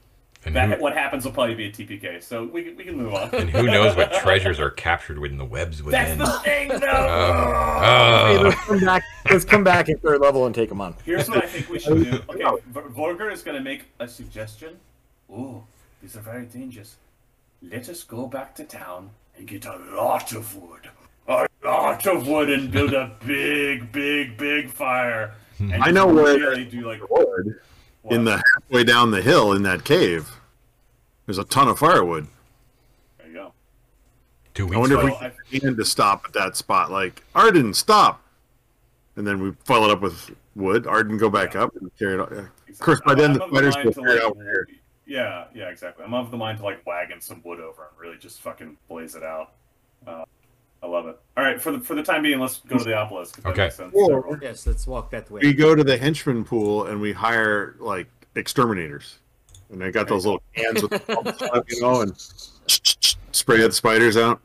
And 0.46 0.54
that 0.56 0.76
who, 0.76 0.82
what 0.82 0.92
happens 0.94 1.24
will 1.24 1.32
probably 1.32 1.54
be 1.54 1.66
a 1.66 1.70
TPK. 1.72 2.22
So 2.22 2.44
we 2.44 2.64
can- 2.64 2.76
we 2.76 2.84
can 2.84 2.96
move 2.96 3.14
on. 3.14 3.34
and 3.34 3.48
who 3.50 3.62
knows 3.66 3.96
what 3.96 4.12
treasures 4.12 4.60
are 4.60 4.70
captured 4.70 5.18
within 5.18 5.38
the 5.38 5.44
webs 5.44 5.82
within. 5.82 6.18
That's 6.18 6.32
within? 6.36 6.68
the 6.68 6.78
thing, 6.78 6.80
though. 6.80 7.50
Um, 7.74 7.82
hey, 7.82 8.38
Oh. 8.38 8.42
let's 8.42 8.56
uh. 8.56 8.64
come 8.66 8.80
back. 8.84 9.02
Let's 9.30 9.44
come 9.44 9.64
back 9.64 9.88
at 9.88 10.00
third 10.02 10.20
level 10.20 10.46
and 10.46 10.54
take 10.54 10.68
them 10.68 10.80
on. 10.80 10.94
Here's 11.04 11.28
what 11.28 11.42
I 11.44 11.46
think 11.46 11.68
we 11.68 11.78
should 11.78 12.04
do. 12.04 12.10
Okay, 12.30 12.62
V- 12.72 12.80
Varger 12.80 13.32
is 13.32 13.42
going 13.42 13.56
to 13.56 13.62
make 13.62 13.84
a 14.00 14.06
suggestion. 14.08 14.76
Ooh, 15.30 15.62
these 16.02 16.16
are 16.16 16.20
very 16.20 16.44
dangerous. 16.46 16.96
Let 17.62 17.88
us 17.88 18.02
go 18.04 18.26
back 18.26 18.54
to 18.56 18.64
town 18.64 19.10
and 19.36 19.46
get 19.46 19.64
a 19.66 19.76
lot 19.96 20.32
of 20.32 20.54
wood. 20.56 20.88
A 21.26 21.46
lot 21.64 22.06
of 22.06 22.28
wood 22.28 22.50
and 22.50 22.70
build 22.70 22.92
a 22.92 23.12
big, 23.26 23.90
big, 23.92 24.36
big 24.36 24.68
fire. 24.70 25.34
And 25.58 25.82
I 25.82 25.90
know 25.90 26.06
where- 26.06 26.36
really 26.38 26.64
do 26.66 26.86
like 26.86 27.00
Wood 27.10 27.60
in 28.10 28.24
the 28.24 28.42
halfway 28.54 28.84
down 28.84 29.10
the 29.10 29.22
hill 29.22 29.52
in 29.52 29.62
that 29.62 29.84
cave. 29.84 30.28
There's 31.26 31.38
a 31.38 31.44
ton 31.44 31.68
of 31.68 31.78
firewood. 31.78 32.26
There 33.18 33.28
you 33.28 33.34
go. 33.34 33.52
Two 34.52 34.64
I 34.64 34.70
weeks 34.70 34.78
wonder 34.78 35.08
if 35.08 35.34
we 35.50 35.60
can 35.60 35.76
to 35.76 35.84
stop 35.84 36.24
at 36.26 36.32
that 36.34 36.56
spot. 36.56 36.90
Like 36.90 37.22
Arden, 37.34 37.72
stop, 37.72 38.22
and 39.16 39.26
then 39.26 39.42
we 39.42 39.52
fill 39.64 39.84
it 39.84 39.90
up 39.90 40.00
with 40.00 40.30
wood. 40.54 40.86
Arden, 40.86 41.16
go 41.16 41.30
back 41.30 41.56
up 41.56 41.74
and 41.76 41.90
carry 41.98 42.14
it. 42.14 42.20
Up. 42.20 42.30
Yeah. 42.32 42.46
Of 42.68 42.78
course, 42.78 43.00
by 43.06 43.14
then 43.14 43.32
I'm 43.32 43.38
the 43.38 43.44
of 43.44 43.50
spiders 43.50 43.74
mind 43.74 43.84
will 43.86 43.92
to, 43.92 44.00
figure 44.00 44.14
like, 44.14 44.24
out 44.24 44.36
we're 44.36 44.44
here. 44.44 44.68
Yeah, 45.06 45.44
yeah, 45.54 45.68
exactly. 45.68 46.04
I'm 46.04 46.14
of 46.14 46.30
the 46.30 46.36
mind 46.36 46.58
to 46.58 46.64
like 46.64 46.84
wagon 46.86 47.20
some 47.20 47.40
wood 47.44 47.60
over 47.60 47.88
and 47.90 48.00
really 48.00 48.16
just 48.16 48.40
fucking 48.40 48.76
blaze 48.88 49.14
it 49.14 49.22
out. 49.22 49.52
Uh, 50.06 50.24
I 50.84 50.86
love 50.86 51.06
it. 51.06 51.18
All 51.36 51.42
right, 51.42 51.60
for 51.60 51.72
the 51.72 51.80
for 51.80 51.94
the 51.94 52.02
time 52.02 52.22
being, 52.22 52.38
let's 52.38 52.58
go 52.58 52.76
to 52.76 52.84
the 52.84 52.94
obelisk. 52.94 53.44
Okay. 53.46 53.62
makes 53.64 53.76
sense. 53.76 53.94
Or- 53.94 54.38
Yes, 54.42 54.66
let's 54.66 54.86
walk 54.86 55.10
that 55.12 55.30
way. 55.30 55.40
We 55.42 55.54
go 55.54 55.74
to 55.74 55.82
the 55.82 55.96
henchman 55.96 56.44
pool 56.44 56.86
and 56.86 57.00
we 57.00 57.12
hire 57.12 57.74
like 57.80 58.06
exterminators, 58.34 59.18
and 59.70 59.80
they 59.80 59.90
got 59.90 60.08
those 60.08 60.26
little 60.26 60.42
cans 60.54 60.82
with 60.82 60.90
the 60.90 60.98
pumps 61.00 61.40
you 61.68 61.80
know, 61.80 62.02
and 62.02 62.12
spray 63.32 63.62
the 63.62 63.72
spiders 63.72 64.18
out. 64.18 64.40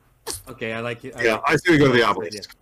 Okay, 0.48 0.72
I 0.72 0.80
like 0.80 1.04
it. 1.04 1.14
Yeah, 1.22 1.34
like 1.34 1.42
I 1.46 1.52
this. 1.54 1.62
say 1.66 1.72
we 1.74 1.78
go 1.78 1.88
to 1.88 1.92
the 1.92 2.04
I 2.04 2.10
obelisk. 2.10 2.56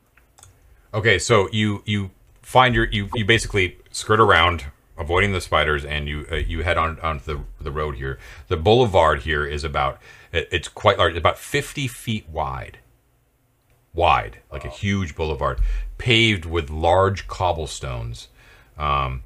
Okay, 0.95 1.19
so 1.19 1.47
you 1.51 1.83
you 1.85 2.09
find 2.41 2.73
your 2.73 2.85
you 2.85 3.09
you 3.13 3.25
basically 3.25 3.77
skirt 3.91 4.19
around, 4.19 4.65
avoiding 4.97 5.33
the 5.33 5.41
spiders, 5.41 5.85
and 5.85 6.07
you 6.07 6.25
uh, 6.31 6.35
you 6.37 6.63
head 6.63 6.79
on 6.79 6.99
onto 7.01 7.25
the 7.25 7.43
the 7.63 7.71
road 7.71 7.95
here. 7.97 8.17
The 8.47 8.57
boulevard 8.57 9.19
here 9.19 9.45
is 9.45 9.63
about 9.63 9.99
it, 10.31 10.47
it's 10.51 10.67
quite 10.67 10.97
large, 10.97 11.15
about 11.15 11.37
fifty 11.37 11.87
feet 11.87 12.27
wide, 12.27 12.79
wide, 13.97 14.37
like 14.51 14.63
a 14.63 14.69
huge 14.69 15.15
boulevard, 15.15 15.59
paved 15.97 16.45
with 16.45 16.69
large 16.69 17.27
cobblestones. 17.27 18.29
Um, 18.77 19.23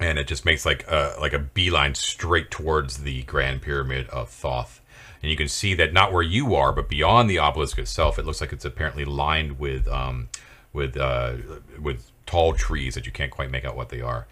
and 0.00 0.18
it 0.18 0.26
just 0.26 0.44
makes 0.44 0.64
like 0.66 0.84
a 0.88 1.14
like 1.20 1.34
a 1.34 1.38
beeline 1.38 1.94
straight 1.94 2.50
towards 2.50 2.98
the 2.98 3.22
Grand 3.24 3.62
Pyramid 3.62 4.08
of 4.08 4.30
Thoth. 4.30 4.80
And 5.22 5.30
you 5.30 5.36
can 5.36 5.48
see 5.48 5.74
that 5.74 5.92
not 5.92 6.12
where 6.12 6.22
you 6.22 6.54
are, 6.54 6.72
but 6.72 6.88
beyond 6.88 7.28
the 7.28 7.38
obelisk 7.38 7.78
itself, 7.78 8.18
it 8.18 8.24
looks 8.24 8.40
like 8.40 8.54
it's 8.54 8.64
apparently 8.64 9.04
lined 9.04 9.58
with 9.58 9.86
um, 9.86 10.30
with 10.72 10.96
uh, 10.96 11.34
with 11.78 12.10
tall 12.24 12.54
trees 12.54 12.94
that 12.94 13.04
you 13.06 13.12
can't 13.12 13.30
quite 13.30 13.50
make 13.50 13.64
out 13.64 13.76
what 13.76 13.90
they 13.90 14.00
are. 14.00 14.26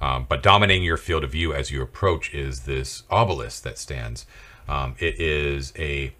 Um, 0.00 0.26
but 0.28 0.42
dominating 0.42 0.82
your 0.82 0.96
field 0.96 1.22
of 1.22 1.30
view 1.30 1.54
as 1.54 1.70
you 1.70 1.80
approach 1.80 2.34
is 2.34 2.62
this 2.62 3.04
obelisk 3.08 3.62
that 3.62 3.78
stands. 3.78 4.26
Um, 4.68 4.96
it 4.98 5.20
is 5.20 5.72
a 5.78 6.12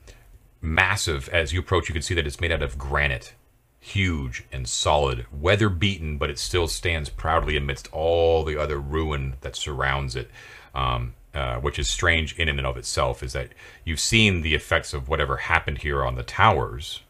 massive. 0.62 1.28
As 1.28 1.52
you 1.52 1.60
approach, 1.60 1.88
you 1.88 1.92
can 1.92 2.02
see 2.02 2.14
that 2.14 2.26
it's 2.26 2.40
made 2.40 2.52
out 2.52 2.62
of 2.62 2.78
granite 2.78 3.34
huge 3.78 4.44
and 4.52 4.68
solid, 4.68 5.26
weather 5.32 5.68
beaten, 5.68 6.16
but 6.16 6.30
it 6.30 6.38
still 6.38 6.68
stands 6.68 7.10
proudly 7.10 7.56
amidst 7.56 7.92
all 7.92 8.44
the 8.44 8.56
other 8.56 8.78
ruin 8.78 9.34
that 9.40 9.56
surrounds 9.56 10.14
it. 10.14 10.30
Um, 10.74 11.14
uh, 11.34 11.56
which 11.60 11.78
is 11.78 11.88
strange 11.88 12.38
in 12.38 12.46
and 12.46 12.60
of 12.60 12.76
itself, 12.76 13.22
is 13.22 13.32
that 13.32 13.48
you've 13.86 13.98
seen 13.98 14.42
the 14.42 14.54
effects 14.54 14.92
of 14.92 15.08
whatever 15.08 15.38
happened 15.38 15.78
here 15.78 16.04
on 16.04 16.14
the 16.14 16.22
towers, 16.22 17.00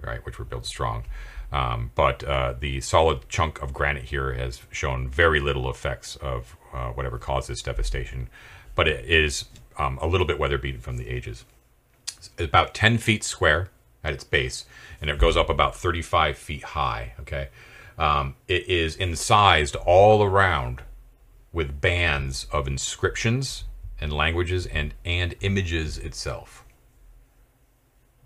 right, 0.00 0.24
which 0.24 0.38
were 0.38 0.44
built 0.46 0.64
strong. 0.64 1.04
Um, 1.52 1.90
but 1.94 2.24
uh, 2.24 2.54
the 2.58 2.80
solid 2.80 3.28
chunk 3.28 3.60
of 3.60 3.74
granite 3.74 4.04
here 4.04 4.32
has 4.32 4.62
shown 4.70 5.08
very 5.08 5.38
little 5.38 5.68
effects 5.68 6.16
of 6.16 6.56
uh, 6.72 6.88
whatever 6.92 7.18
caused 7.18 7.50
this 7.50 7.60
devastation. 7.60 8.30
But 8.74 8.88
it 8.88 9.04
is 9.04 9.44
um, 9.76 9.98
a 10.00 10.06
little 10.06 10.26
bit 10.26 10.38
weather 10.38 10.56
beaten 10.56 10.80
from 10.80 10.96
the 10.96 11.08
ages. 11.08 11.44
About 12.38 12.74
10 12.74 12.98
feet 12.98 13.22
square 13.24 13.68
at 14.02 14.12
its 14.12 14.24
base, 14.24 14.64
and 15.00 15.10
it 15.10 15.18
goes 15.18 15.36
up 15.36 15.48
about 15.48 15.76
35 15.76 16.36
feet 16.36 16.64
high. 16.64 17.14
Okay, 17.20 17.48
um, 17.98 18.34
it 18.46 18.68
is 18.68 18.96
incised 18.96 19.76
all 19.76 20.22
around 20.22 20.82
with 21.52 21.80
bands 21.80 22.46
of 22.52 22.66
inscriptions 22.66 23.64
and 24.00 24.12
languages 24.12 24.66
and 24.66 24.94
and 25.04 25.34
images 25.40 25.98
itself. 25.98 26.64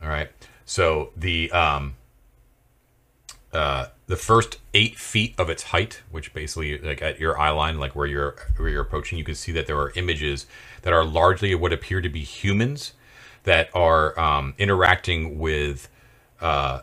All 0.02 0.08
right, 0.08 0.30
so 0.64 1.10
the 1.16 1.50
um, 1.52 1.94
uh, 3.52 3.86
the 4.06 4.16
first 4.16 4.58
eight 4.74 4.98
feet 4.98 5.34
of 5.38 5.50
its 5.50 5.64
height, 5.64 6.02
which 6.10 6.32
basically 6.34 6.78
like 6.78 7.02
at 7.02 7.20
your 7.20 7.38
eye 7.38 7.50
line, 7.50 7.78
like 7.78 7.94
where 7.94 8.06
you're 8.06 8.36
where 8.56 8.68
you're 8.68 8.82
approaching, 8.82 9.18
you 9.18 9.24
can 9.24 9.34
see 9.34 9.52
that 9.52 9.66
there 9.66 9.78
are 9.78 9.92
images 9.96 10.46
that 10.82 10.92
are 10.92 11.04
largely 11.04 11.54
what 11.54 11.72
appear 11.72 12.00
to 12.00 12.08
be 12.08 12.20
humans 12.20 12.92
that 13.44 13.68
are 13.74 14.18
um, 14.18 14.54
interacting 14.58 15.38
with 15.38 15.88
uh, 16.40 16.80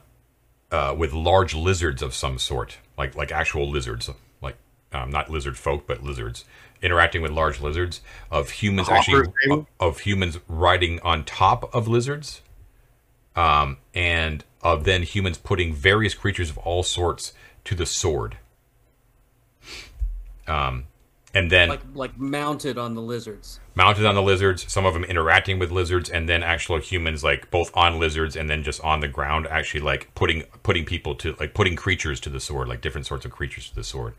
uh, 0.71 0.95
with 0.97 1.13
large 1.13 1.55
lizards 1.55 2.01
of 2.01 2.13
some 2.13 2.37
sort, 2.37 2.77
like 2.97 3.15
like 3.15 3.31
actual 3.31 3.69
lizards, 3.69 4.09
like 4.41 4.55
um, 4.91 5.09
not 5.09 5.29
lizard 5.29 5.57
folk, 5.57 5.85
but 5.87 6.03
lizards 6.03 6.45
interacting 6.81 7.21
with 7.21 7.31
large 7.31 7.59
lizards 7.59 8.01
of 8.31 8.49
humans 8.49 8.89
actually 8.89 9.27
of, 9.49 9.65
of 9.79 9.99
humans 9.99 10.39
riding 10.47 10.99
on 11.01 11.23
top 11.25 11.73
of 11.73 11.87
lizards, 11.87 12.41
um, 13.35 13.77
and 13.93 14.43
of 14.61 14.83
then 14.83 15.03
humans 15.03 15.37
putting 15.37 15.73
various 15.73 16.13
creatures 16.13 16.49
of 16.49 16.57
all 16.59 16.83
sorts 16.83 17.33
to 17.65 17.75
the 17.75 17.85
sword. 17.85 18.37
Um, 20.47 20.85
and 21.33 21.51
then 21.51 21.69
Like 21.69 21.81
like 21.93 22.17
mounted 22.19 22.77
on 22.77 22.95
the 22.95 23.01
lizards. 23.01 23.59
mounted 23.75 24.05
on 24.05 24.15
the 24.15 24.21
lizards, 24.21 24.71
some 24.71 24.85
of 24.85 24.93
them 24.93 25.03
interacting 25.03 25.59
with 25.59 25.71
lizards, 25.71 26.09
and 26.09 26.27
then 26.27 26.41
actual 26.43 26.79
humans 26.79 27.23
like 27.23 27.51
both 27.51 27.75
on 27.75 27.99
lizards 27.99 28.35
and 28.35 28.49
then 28.49 28.63
just 28.63 28.81
on 28.81 28.99
the 28.99 29.07
ground, 29.07 29.47
actually 29.47 29.81
like 29.81 30.13
putting 30.15 30.43
putting 30.63 30.85
people 30.85 31.15
to 31.15 31.35
like 31.39 31.53
putting 31.53 31.75
creatures 31.75 32.19
to 32.21 32.29
the 32.29 32.39
sword, 32.39 32.67
like 32.67 32.81
different 32.81 33.05
sorts 33.07 33.25
of 33.25 33.31
creatures 33.31 33.69
to 33.69 33.75
the 33.75 33.83
sword, 33.83 34.13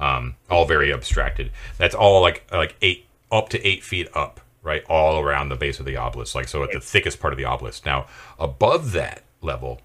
um, 0.00 0.34
all 0.50 0.64
very 0.64 0.92
abstracted. 0.92 1.50
That's 1.76 1.94
all 1.94 2.20
like 2.20 2.44
like 2.52 2.76
eight 2.82 3.06
up 3.30 3.48
to 3.50 3.66
eight 3.66 3.84
feet 3.84 4.08
up, 4.14 4.40
right, 4.62 4.82
all 4.88 5.20
around 5.20 5.50
the 5.50 5.56
base 5.56 5.78
of 5.78 5.86
the 5.86 5.96
obelisk, 5.96 6.34
like 6.34 6.48
so 6.48 6.62
at 6.64 6.72
the 6.72 6.80
thickest 6.80 7.20
part 7.20 7.32
of 7.32 7.36
the 7.38 7.44
obelisk. 7.44 7.86
Now 7.86 8.06
above 8.38 8.92
that 8.92 9.22
level, 9.40 9.80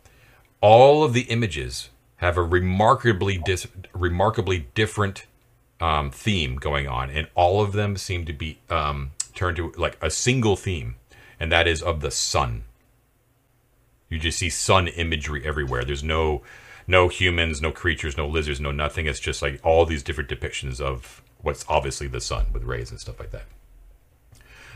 all 0.59 1.03
of 1.03 1.13
the 1.13 1.21
images 1.23 1.89
have 2.17 2.37
a 2.37 2.41
remarkably 2.41 3.37
dis- 3.37 3.67
remarkably 3.93 4.67
different 4.73 5.25
um, 5.79 6.11
theme 6.11 6.55
going 6.55 6.87
on, 6.87 7.09
and 7.09 7.27
all 7.35 7.61
of 7.61 7.73
them 7.73 7.97
seem 7.97 8.25
to 8.25 8.33
be 8.33 8.59
um, 8.69 9.11
turned 9.33 9.57
to 9.57 9.71
like 9.77 9.97
a 10.01 10.09
single 10.09 10.55
theme, 10.55 10.95
and 11.39 11.51
that 11.51 11.67
is 11.67 11.81
of 11.81 12.01
the 12.01 12.11
sun. 12.11 12.63
You 14.09 14.19
just 14.19 14.37
see 14.37 14.49
sun 14.49 14.87
imagery 14.87 15.45
everywhere. 15.45 15.83
There's 15.83 16.03
no 16.03 16.41
no 16.87 17.07
humans, 17.07 17.61
no 17.61 17.71
creatures, 17.71 18.17
no 18.17 18.27
lizards, 18.27 18.59
no 18.59 18.71
nothing. 18.71 19.05
It's 19.07 19.19
just 19.19 19.41
like 19.41 19.59
all 19.63 19.85
these 19.85 20.03
different 20.03 20.29
depictions 20.29 20.79
of 20.79 21.21
what's 21.41 21.65
obviously 21.67 22.07
the 22.07 22.21
sun 22.21 22.47
with 22.53 22.63
rays 22.63 22.91
and 22.91 22.99
stuff 22.99 23.19
like 23.19 23.31
that. 23.31 23.45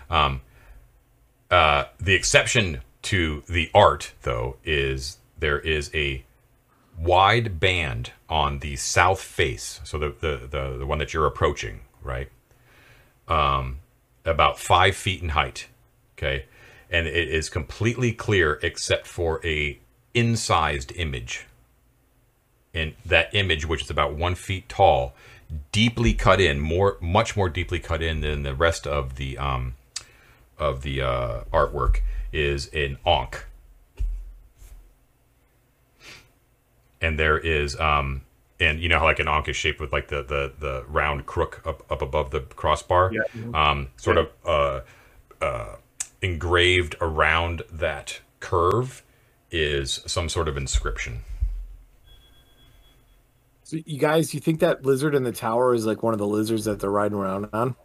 Um, 0.09 0.41
uh, 1.49 1.85
the 1.99 2.13
exception 2.13 2.81
to 3.03 3.43
the 3.47 3.69
art, 3.73 4.13
though, 4.23 4.57
is 4.63 5.17
there 5.39 5.59
is 5.59 5.91
a 5.93 6.23
wide 6.97 7.59
band 7.59 8.11
on 8.29 8.59
the 8.59 8.75
south 8.75 9.21
face, 9.21 9.79
so 9.83 9.97
the 9.97 10.09
the 10.19 10.47
the, 10.49 10.77
the 10.79 10.85
one 10.85 10.97
that 10.99 11.13
you're 11.13 11.27
approaching, 11.27 11.81
right? 12.03 12.29
Um, 13.27 13.79
about 14.25 14.59
five 14.59 14.95
feet 14.95 15.21
in 15.21 15.29
height. 15.29 15.67
Okay, 16.17 16.45
and 16.89 17.07
it 17.07 17.29
is 17.29 17.49
completely 17.49 18.11
clear 18.11 18.59
except 18.63 19.07
for 19.07 19.45
a 19.45 19.79
incised 20.13 20.91
image. 20.95 21.45
And 22.73 22.95
that 23.05 23.33
image, 23.33 23.65
which 23.65 23.83
is 23.83 23.89
about 23.89 24.13
one 24.13 24.35
feet 24.35 24.69
tall, 24.69 25.15
deeply 25.71 26.13
cut 26.13 26.41
in, 26.41 26.59
more 26.59 26.97
much 26.99 27.35
more 27.35 27.49
deeply 27.49 27.79
cut 27.79 28.01
in 28.01 28.21
than 28.21 28.43
the 28.43 28.55
rest 28.55 28.85
of 28.85 29.15
the 29.15 29.37
um, 29.37 29.75
of 30.57 30.81
the 30.81 31.01
uh, 31.01 31.43
artwork, 31.53 32.01
is 32.31 32.67
an 32.73 32.97
ankh. 33.05 33.46
And 37.01 37.17
there 37.19 37.37
is 37.37 37.79
um 37.79 38.21
and 38.59 38.79
you 38.79 38.89
know 38.89 38.97
how 38.99 39.05
like 39.05 39.19
an 39.19 39.27
ankh 39.27 39.47
is 39.47 39.55
shaped 39.55 39.79
with 39.79 39.91
like 39.93 40.07
the 40.07 40.23
the 40.23 40.51
the 40.59 40.83
round 40.87 41.25
crook 41.25 41.61
up 41.65 41.89
up 41.91 42.01
above 42.01 42.31
the 42.31 42.41
crossbar 42.41 43.11
Yeah. 43.13 43.21
um 43.53 43.89
sort 43.97 44.17
of 44.17 44.29
uh 44.45 44.81
uh 45.41 45.75
engraved 46.21 46.95
around 46.99 47.61
that 47.71 48.19
curve 48.39 49.03
is 49.51 50.01
some 50.07 50.27
sort 50.29 50.47
of 50.47 50.57
inscription 50.57 51.21
So 53.68 53.76
you 53.85 53.99
guys, 53.99 54.34
you 54.34 54.39
think 54.39 54.61
that 54.61 54.85
lizard 54.85 55.14
in 55.14 55.23
the 55.23 55.34
tower 55.34 55.73
is 55.73 55.85
like 55.85 56.02
one 56.02 56.14
of 56.14 56.19
the 56.19 56.26
lizards 56.26 56.64
that 56.64 56.80
they're 56.80 56.89
riding 56.89 57.18
around 57.18 57.49
on? 57.52 57.76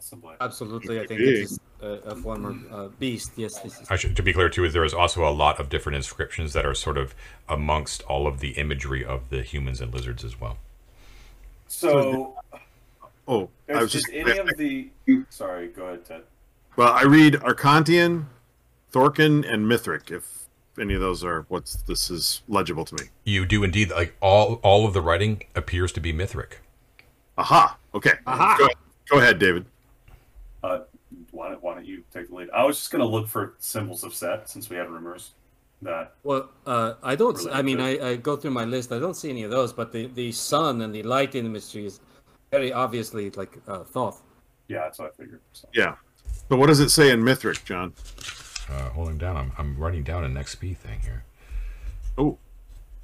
Absolutely, 0.40 1.00
I 1.00 1.08
think 1.08 1.18
it's 1.18 1.58
a, 1.80 1.86
a 1.86 2.14
former 2.14 2.54
uh, 2.70 2.86
beast. 3.00 3.32
Yes, 3.34 3.58
this 3.58 3.80
is. 3.80 3.90
I 3.90 3.96
should, 3.96 4.14
to 4.14 4.22
be 4.22 4.32
clear 4.32 4.48
too 4.48 4.64
is 4.64 4.74
there 4.74 4.84
is 4.84 4.94
also 4.94 5.28
a 5.28 5.34
lot 5.34 5.58
of 5.58 5.68
different 5.68 5.96
inscriptions 5.96 6.52
that 6.52 6.64
are 6.64 6.72
sort 6.72 6.96
of 6.96 7.16
amongst 7.48 8.04
all 8.04 8.28
of 8.28 8.38
the 8.38 8.50
imagery 8.50 9.04
of 9.04 9.30
the 9.30 9.42
humans 9.42 9.80
and 9.80 9.92
lizards 9.92 10.22
as 10.22 10.40
well 10.40 10.56
So, 11.66 12.36
Oh, 13.26 13.48
I 13.68 13.82
was 13.82 13.90
just 13.90 14.08
is 14.10 14.24
any 14.24 14.38
of 14.38 14.50
the. 14.56 14.88
Sorry, 15.30 15.66
go 15.66 15.86
ahead, 15.86 16.04
Ted. 16.04 16.22
well. 16.76 16.92
I 16.92 17.02
read 17.02 17.34
Arcantian, 17.34 18.26
Thorkin, 18.92 19.44
and 19.52 19.66
Mithric. 19.66 20.12
If 20.12 20.41
any 20.80 20.94
of 20.94 21.00
those 21.00 21.22
are 21.22 21.44
what's 21.48 21.82
this 21.82 22.10
is 22.10 22.42
legible 22.48 22.84
to 22.84 22.94
me. 22.94 23.10
you 23.24 23.44
do 23.44 23.62
indeed 23.62 23.90
like 23.90 24.14
all 24.20 24.54
all 24.62 24.86
of 24.86 24.94
the 24.94 25.00
writing 25.00 25.42
appears 25.54 25.92
to 25.92 26.00
be 26.00 26.12
mithric 26.12 26.60
Aha. 27.38 27.76
Okay. 27.94 28.12
Aha. 28.26 28.56
Go, 28.58 28.68
go 29.10 29.18
ahead, 29.18 29.38
David. 29.38 29.64
Uh, 30.62 30.80
why, 31.30 31.50
don't, 31.50 31.62
why 31.62 31.74
don't 31.74 31.86
you 31.86 32.02
take 32.12 32.28
the 32.28 32.34
lead? 32.34 32.50
I 32.54 32.64
was 32.64 32.78
just 32.78 32.90
going 32.90 33.00
to 33.00 33.08
look 33.08 33.28
for 33.28 33.54
symbols 33.58 34.04
of 34.04 34.14
set 34.14 34.48
since 34.48 34.68
we 34.68 34.76
had 34.76 34.90
rumors 34.90 35.32
that. 35.82 36.14
Well, 36.22 36.50
uh, 36.66 36.94
I 37.02 37.16
don't. 37.16 37.38
I 37.50 37.62
mean, 37.62 37.80
I, 37.80 38.10
I 38.10 38.16
go 38.16 38.36
through 38.36 38.52
my 38.52 38.64
list. 38.64 38.92
I 38.92 38.98
don't 38.98 39.14
see 39.14 39.30
any 39.30 39.42
of 39.42 39.50
those, 39.50 39.72
but 39.72 39.92
the, 39.92 40.06
the 40.08 40.30
sun 40.32 40.82
and 40.82 40.94
the 40.94 41.02
light 41.02 41.34
imagery 41.34 41.86
is 41.86 42.00
very 42.50 42.72
obviously 42.72 43.30
like 43.30 43.58
uh, 43.66 43.82
Thoth. 43.84 44.22
Yeah, 44.68 44.80
that's 44.80 44.98
what 44.98 45.12
I 45.12 45.22
figured. 45.22 45.40
So. 45.52 45.68
Yeah. 45.74 45.96
But 46.48 46.58
what 46.58 46.66
does 46.66 46.80
it 46.80 46.90
say 46.90 47.10
in 47.10 47.24
Mithric, 47.24 47.64
John? 47.64 47.94
Uh 48.70 48.90
holding 48.90 49.18
down 49.18 49.36
i'm, 49.36 49.52
I'm 49.58 49.76
writing 49.76 50.02
down 50.02 50.24
an 50.24 50.34
xp 50.34 50.76
thing 50.76 51.00
here 51.00 51.24
Oh, 52.18 52.36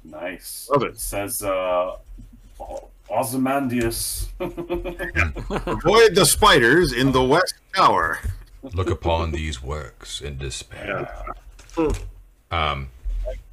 Nice. 0.03 0.69
Love 0.71 0.83
it. 0.83 0.99
says 0.99 1.41
uh, 1.41 1.95
Ozymandias. 3.09 4.29
avoid 4.39 6.13
the 6.15 6.25
spiders 6.25 6.93
in 6.93 7.11
the 7.11 7.23
west 7.23 7.55
tower. 7.75 8.19
Look 8.61 8.89
upon 8.89 9.31
these 9.31 9.63
works 9.63 10.21
in 10.21 10.37
despair. 10.37 11.11
Um, 12.51 12.89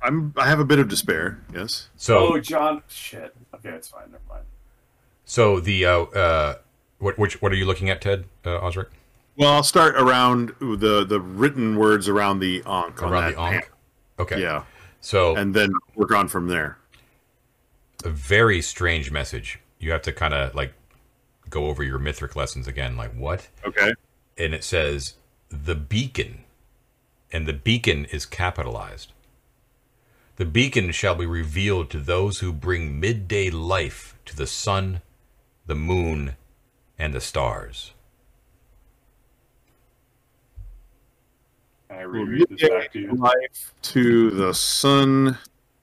I'm. 0.02 0.34
I 0.36 0.46
have 0.46 0.60
a 0.60 0.64
bit 0.64 0.78
of 0.78 0.88
despair. 0.88 1.40
Yes. 1.54 1.88
so, 1.96 2.34
oh, 2.34 2.38
John. 2.40 2.82
Shit. 2.88 3.34
Okay, 3.54 3.70
it's 3.70 3.88
fine. 3.88 4.10
Never 4.10 4.22
mind. 4.28 4.44
so 5.24 5.58
the 5.58 5.84
uh, 5.86 6.00
uh, 6.02 6.54
what 6.98 7.18
which 7.18 7.40
what 7.40 7.50
are 7.50 7.56
you 7.56 7.64
looking 7.66 7.88
at, 7.90 8.00
Ted 8.02 8.24
uh, 8.44 8.58
Osric? 8.60 8.88
Well, 9.36 9.52
I'll 9.52 9.62
start 9.62 9.94
around 9.96 10.54
the 10.60 11.04
the 11.04 11.20
written 11.20 11.76
words 11.76 12.08
around 12.08 12.38
the 12.40 12.62
Ankh. 12.66 13.02
on 13.02 13.12
Around 13.12 13.24
that 13.24 13.34
the 13.34 13.40
Ankh. 13.40 13.70
Okay. 14.18 14.40
Yeah. 14.40 14.64
So 15.00 15.36
and 15.36 15.54
then 15.54 15.72
work 15.94 16.10
on 16.12 16.28
from 16.28 16.48
there. 16.48 16.78
a 18.04 18.08
very 18.08 18.62
strange 18.62 19.10
message. 19.10 19.60
You 19.78 19.92
have 19.92 20.02
to 20.02 20.12
kind 20.12 20.32
of 20.34 20.54
like 20.54 20.72
go 21.50 21.66
over 21.66 21.82
your 21.82 21.98
Mithric 21.98 22.34
lessons 22.34 22.66
again. 22.66 22.96
Like 22.96 23.12
what? 23.14 23.48
Okay. 23.64 23.92
And 24.38 24.54
it 24.54 24.64
says 24.64 25.14
the 25.50 25.74
beacon, 25.74 26.44
and 27.30 27.46
the 27.46 27.52
beacon 27.52 28.06
is 28.06 28.26
capitalized. 28.26 29.12
The 30.36 30.44
beacon 30.44 30.92
shall 30.92 31.14
be 31.14 31.24
revealed 31.26 31.88
to 31.90 31.98
those 31.98 32.40
who 32.40 32.52
bring 32.52 33.00
midday 33.00 33.48
life 33.50 34.14
to 34.26 34.36
the 34.36 34.46
sun, 34.46 35.00
the 35.66 35.74
moon, 35.74 36.36
and 36.98 37.14
the 37.14 37.20
stars. 37.20 37.92
I 41.96 42.02
reread 42.02 42.46
this 42.50 42.68
back 42.68 42.92
to 42.92 43.00
you? 43.00 43.12
Life 43.14 43.72
to 43.82 44.30
the 44.30 44.52
sun, 44.52 45.38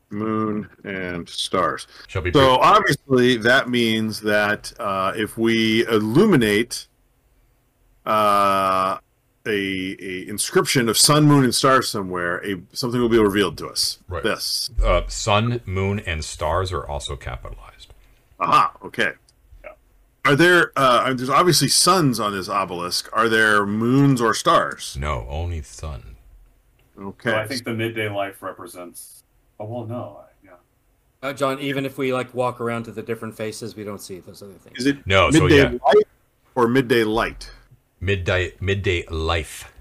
moon, 0.10 0.70
and 0.84 1.28
stars. 1.28 1.88
Shall 2.08 2.22
be 2.22 2.32
So 2.32 2.58
obviously 2.58 3.38
that 3.38 3.70
means 3.70 4.22
that 4.22 4.72
uh, 4.80 5.14
if 5.16 5.38
we 5.38 5.86
illuminate 5.88 6.88
uh, 8.06 9.00
a, 9.46 9.50
a 9.50 10.28
inscription 10.28 10.88
of 10.88 10.98
sun, 10.98 11.26
moon, 11.26 11.44
and 11.44 11.56
stars 11.56 11.90
somewhere, 11.90 12.46
a 12.46 12.62
something 12.74 13.02
will 13.02 13.10
be 13.10 13.20
revealed 13.20 13.58
to 13.58 13.68
us. 13.68 14.00
Right. 14.08 14.24
This. 14.24 14.70
uh, 14.84 15.02
sun, 15.08 15.62
moon, 15.66 16.00
and 16.00 16.24
stars 16.24 16.72
are 16.72 16.86
also 16.86 17.16
capitalized. 17.16 17.94
Aha. 18.40 18.72
Okay. 18.84 19.14
Yeah. 20.26 20.32
Are 20.32 20.36
there? 20.36 20.72
Uh, 20.76 21.14
there's 21.14 21.30
obviously 21.30 21.68
suns 21.68 22.20
on 22.20 22.32
this 22.34 22.50
obelisk. 22.50 23.10
Are 23.14 23.28
there 23.30 23.66
moons 23.66 24.22
or 24.22 24.34
stars? 24.34 24.98
No, 25.00 25.26
only 25.30 25.62
sun. 25.62 26.16
Okay. 27.00 27.32
So 27.32 27.36
I 27.38 27.48
think 27.48 27.64
the 27.64 27.74
midday 27.74 28.10
life 28.10 28.42
represents. 28.42 29.24
Oh 29.60 29.66
well, 29.66 29.86
no, 29.86 30.22
I, 30.22 30.26
yeah. 30.46 31.28
Uh, 31.30 31.34
John, 31.34 31.60
even 31.60 31.86
if 31.86 31.98
we 31.98 32.14
like 32.14 32.34
walk 32.34 32.62
around 32.62 32.84
to 32.84 32.92
the 32.92 33.02
different 33.02 33.36
faces, 33.36 33.76
we 33.76 33.84
don't 33.84 34.02
see 34.02 34.20
those 34.20 34.42
other 34.42 34.54
things. 34.54 34.80
Is 34.80 34.86
it 34.86 35.06
No, 35.06 35.32
so 35.32 35.42
midday 35.42 35.58
yeah. 35.58 35.78
light 35.86 36.08
or 36.56 36.68
midday 36.68 37.04
light? 37.04 37.52
Midday, 38.00 38.54
midday 38.60 39.06
life. 39.08 39.73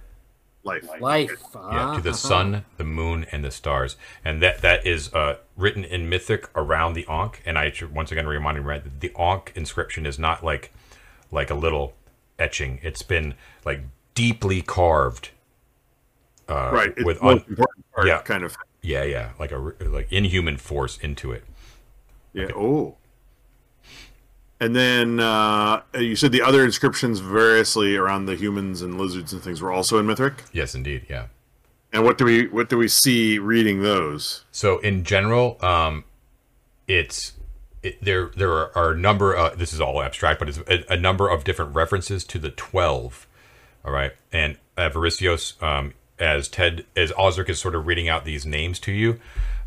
Life. 0.65 0.89
Light. 0.89 1.01
Life. 1.01 1.43
Yeah, 1.55 1.95
to 1.97 2.01
the 2.01 2.11
uh-huh. 2.11 2.13
sun, 2.13 2.65
the 2.77 2.85
moon, 2.85 3.27
and 3.33 3.45
the 3.45 3.51
stars, 3.51 3.97
and 4.25 4.41
that 4.43 4.63
that 4.63 4.87
is 4.87 5.13
uh, 5.13 5.39
written 5.57 5.85
in 5.85 6.09
Mythic 6.09 6.49
around 6.55 6.95
the 6.95 7.05
Ankh. 7.09 7.43
And 7.45 7.59
I 7.59 7.71
should 7.73 7.93
once 7.93 8.13
again 8.13 8.27
remind 8.27 8.57
you, 8.57 8.63
right, 8.63 8.83
that 8.83 9.01
the 9.01 9.13
Ankh 9.19 9.53
inscription 9.57 10.07
is 10.07 10.19
not 10.19 10.45
like 10.45 10.73
like 11.33 11.51
a 11.51 11.55
little 11.55 11.95
etching. 12.39 12.79
It's 12.83 13.03
been 13.03 13.35
like 13.65 13.81
deeply 14.15 14.63
carved. 14.63 15.31
Uh, 16.49 16.71
right. 16.73 16.95
It's 16.97 17.05
with 17.05 17.21
the 17.21 17.27
un- 17.27 17.57
part, 17.95 18.07
yeah. 18.07 18.23
kind 18.23 18.45
of. 18.45 18.57
yeah, 18.83 19.05
yeah, 19.05 19.31
like 19.39 19.53
a 19.53 19.59
like 19.81 20.13
inhuman 20.13 20.59
force 20.59 20.99
into 20.99 21.33
it. 21.33 21.45
Yeah. 22.33 22.53
Oh. 22.55 22.97
And 24.63 24.77
then 24.77 25.19
uh, 25.19 25.83
you 25.99 26.15
said 26.15 26.31
the 26.31 26.41
other 26.41 26.65
inscriptions 26.65 27.19
variously 27.19 27.97
around 27.97 28.27
the 28.27 28.37
humans 28.37 28.81
and 28.81 28.97
lizards 28.97 29.33
and 29.33 29.43
things 29.43 29.61
were 29.61 29.73
also 29.73 29.99
in 29.99 30.07
Mithric. 30.07 30.45
Yes, 30.53 30.77
indeed. 30.77 31.05
Yeah. 31.11 31.27
And 31.93 32.05
what 32.05 32.17
do 32.17 32.25
we 32.25 32.47
what 32.47 32.69
do 32.69 32.79
we 32.79 32.87
see 32.87 33.41
reading 33.41 33.83
those? 33.83 34.45
So 34.53 34.79
in 34.79 35.03
general, 35.03 35.59
um, 35.65 36.05
it's 36.87 37.33
it, 37.83 38.01
there. 38.05 38.31
There 38.37 38.53
are, 38.53 38.71
are 38.79 38.91
a 38.93 38.97
number. 38.97 39.37
Uh, 39.37 39.53
this 39.57 39.73
is 39.73 39.81
all 39.81 40.01
abstract, 40.01 40.39
but 40.39 40.49
it's 40.49 40.59
a, 40.59 40.93
a 40.93 40.97
number 40.97 41.29
of 41.29 41.43
different 41.43 41.75
references 41.75 42.23
to 42.23 42.39
the 42.39 42.51
twelve. 42.51 43.27
All 43.85 43.93
right, 43.93 44.13
and 44.33 44.59
Avaricios, 44.79 45.61
um, 45.61 45.93
as 46.21 46.47
Ted, 46.47 46.87
as 46.95 47.13
Osric 47.19 47.49
is 47.49 47.59
sort 47.59 47.75
of 47.75 47.89
reading 47.89 48.09
out 48.09 48.25
these 48.25 48.47
names 48.47 48.79
to 48.79 48.93
you. 48.93 49.19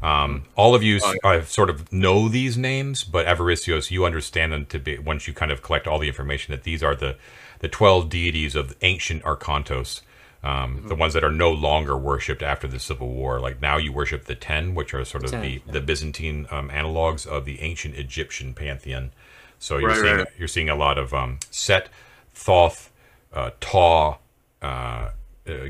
Um, 0.06 0.44
all 0.56 0.76
of 0.76 0.84
you 0.84 1.00
uh, 1.24 1.42
sort 1.42 1.70
of 1.70 1.92
know 1.92 2.28
these 2.28 2.58
names, 2.58 3.04
but 3.04 3.26
Avaricios, 3.26 3.90
you 3.92 4.06
understand 4.06 4.54
them 4.54 4.66
to 4.68 4.80
be 4.80 4.98
once 5.00 5.28
you 5.28 5.34
kind 5.34 5.52
of 5.52 5.62
collect 5.62 5.88
all 5.88 6.00
the 6.00 6.08
information 6.08 6.52
that 6.52 6.64
these 6.64 6.84
are 6.84 6.96
the 6.96 7.16
the 7.60 7.68
twelve 7.68 8.10
deities 8.10 8.56
of 8.56 8.76
ancient 8.82 9.24
Arkantos 9.24 10.02
um, 10.46 10.84
the 10.86 10.96
ones 10.96 11.16
that 11.16 11.24
are 11.24 11.32
no 11.32 11.52
longer 11.52 11.98
worshipped 11.98 12.44
after 12.44 12.68
the 12.68 12.80
Civil 12.80 13.10
War. 13.10 13.40
Like 13.40 13.62
now, 13.62 13.78
you 13.78 13.92
worship 13.92 14.26
the 14.26 14.36
ten, 14.36 14.76
which 14.76 14.94
are 14.94 15.04
sort 15.04 15.24
of 15.24 15.32
the, 15.32 15.60
the 15.66 15.82
Byzantine 15.82 16.46
um, 16.52 16.70
analogs 16.70 17.26
of 17.26 17.46
the 17.46 17.60
ancient 17.62 17.96
Egyptian 17.96 18.54
pantheon. 18.54 19.12
So 19.58 19.80
you're 19.80 19.90
Right, 19.90 20.00
seeing 20.00 20.18
right. 20.18 20.28
you're 20.38 20.48
seeing 20.48 20.70
a 20.70 20.76
lot 20.76 21.00
of 21.00 21.16
um, 21.16 21.40
Set, 21.50 21.90
Thoth, 22.36 22.92
uh, 23.34 23.52
Taw, 23.60 24.18
uh, 24.62 24.66
uh, 24.66 25.12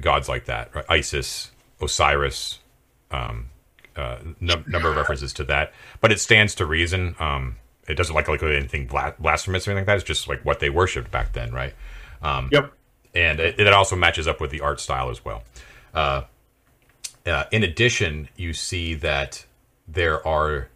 gods 0.02 0.28
like 0.28 0.44
that. 0.46 0.76
Right? 0.76 0.86
Isis, 0.90 1.52
Osiris. 1.82 2.60
Um, 3.12 3.52
uh, 3.96 4.18
num- 4.40 4.66
number 4.68 4.90
of 4.90 4.96
references 4.98 5.34
to 5.34 5.44
that, 5.46 5.74
but 6.02 6.12
it 6.12 6.20
stands 6.20 6.56
to 6.56 6.66
reason. 6.66 7.16
Um, 7.20 7.58
it 7.88 7.96
doesn't 7.96 8.16
like 8.16 8.28
like 8.28 8.42
anything 8.44 8.88
bla- 8.88 9.16
blasphemous 9.20 9.68
or 9.68 9.72
anything 9.72 9.82
like 9.82 9.88
that. 9.88 9.96
It's 9.98 10.04
just 10.04 10.28
like 10.28 10.44
what 10.44 10.60
they 10.60 10.70
worshipped 10.70 11.12
back 11.12 11.34
then, 11.34 11.52
right? 11.54 11.74
Um, 12.22 12.50
Yep. 12.52 12.74
and 13.14 13.40
it, 13.40 13.60
it 13.60 13.68
also 13.74 13.96
matches 13.96 14.28
up 14.28 14.42
with 14.42 14.52
the 14.52 14.62
art 14.62 14.80
style 14.80 15.10
as 15.10 15.24
well. 15.24 15.44
Uh, 15.94 16.24
uh, 17.26 17.46
in 17.52 17.64
addition, 17.64 18.30
you 18.36 18.54
see 18.54 18.94
that 18.96 19.46
there 19.88 20.26
are 20.28 20.70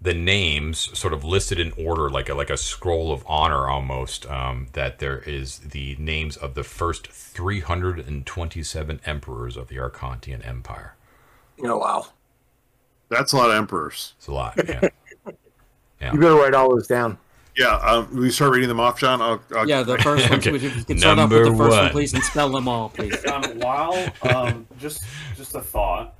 the 0.00 0.14
names 0.14 0.96
sort 0.96 1.12
of 1.12 1.24
listed 1.24 1.58
in 1.58 1.72
order, 1.72 2.10
like 2.10 2.28
a, 2.28 2.34
like 2.34 2.50
a 2.50 2.56
scroll 2.56 3.10
of 3.12 3.24
honor 3.26 3.66
almost. 3.68 4.26
Um, 4.30 4.68
that 4.74 4.98
there 4.98 5.18
is 5.18 5.58
the 5.60 5.96
names 5.98 6.36
of 6.36 6.54
the 6.54 6.62
first 6.64 7.08
327 7.08 9.00
emperors 9.06 9.56
of 9.56 9.68
the 9.68 9.76
Arkantian 9.76 10.46
Empire. 10.46 10.94
Oh 11.64 11.78
wow! 11.78 12.06
That's 13.08 13.32
a 13.32 13.36
lot 13.36 13.50
of 13.50 13.56
emperors. 13.56 14.14
It's 14.18 14.26
a 14.26 14.32
lot. 14.32 14.54
Yeah. 14.68 14.88
You 16.12 16.20
better 16.20 16.34
write 16.34 16.52
all 16.54 16.68
those 16.68 16.86
down. 16.86 17.18
Yeah. 17.56 17.76
Um, 17.78 18.14
will 18.14 18.26
you 18.26 18.30
start 18.30 18.52
reading 18.52 18.68
them 18.68 18.78
off, 18.78 19.00
John? 19.00 19.22
I'll, 19.22 19.40
I'll, 19.56 19.66
Yeah, 19.68 19.82
the 19.82 19.96
first 20.02 20.28
one. 20.28 20.38
Okay. 20.38 20.52
Would 20.52 20.62
you 20.62 20.68
you 20.68 20.84
can 20.84 20.98
start 20.98 21.18
off 21.18 21.30
with 21.30 21.40
Number 21.40 21.50
the 21.50 21.56
first 21.56 21.70
one, 21.74 21.84
one. 21.84 21.90
please, 21.90 22.12
and 22.14 22.22
spell 22.22 22.50
them 22.50 22.68
all, 22.68 22.90
please. 22.90 23.16
Um, 23.32 23.42
while 23.60 24.12
um, 24.22 24.66
just 24.78 25.02
just 25.36 25.54
a 25.54 25.62
thought, 25.62 26.14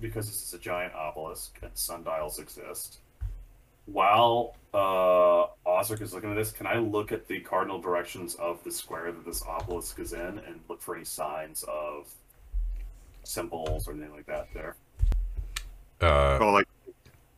because 0.00 0.26
this 0.26 0.42
is 0.42 0.54
a 0.54 0.58
giant 0.58 0.94
obelisk 0.94 1.58
and 1.62 1.70
sundials 1.74 2.38
exist. 2.38 3.00
While 3.84 4.56
uh, 4.72 5.46
Osric 5.68 6.00
is 6.00 6.14
looking 6.14 6.30
at 6.30 6.36
this, 6.36 6.50
can 6.50 6.66
I 6.66 6.78
look 6.78 7.12
at 7.12 7.28
the 7.28 7.40
cardinal 7.40 7.78
directions 7.80 8.34
of 8.36 8.64
the 8.64 8.70
square 8.72 9.12
that 9.12 9.24
this 9.26 9.42
obelisk 9.46 9.98
is 10.00 10.14
in 10.14 10.20
and 10.20 10.60
look 10.68 10.80
for 10.80 10.96
any 10.96 11.04
signs 11.04 11.62
of 11.64 12.08
symbols 13.24 13.86
or 13.86 13.92
anything 13.92 14.12
like 14.12 14.26
that 14.26 14.48
there? 14.54 14.76
Uh, 16.00 16.38
oh, 16.40 16.50
like, 16.52 16.66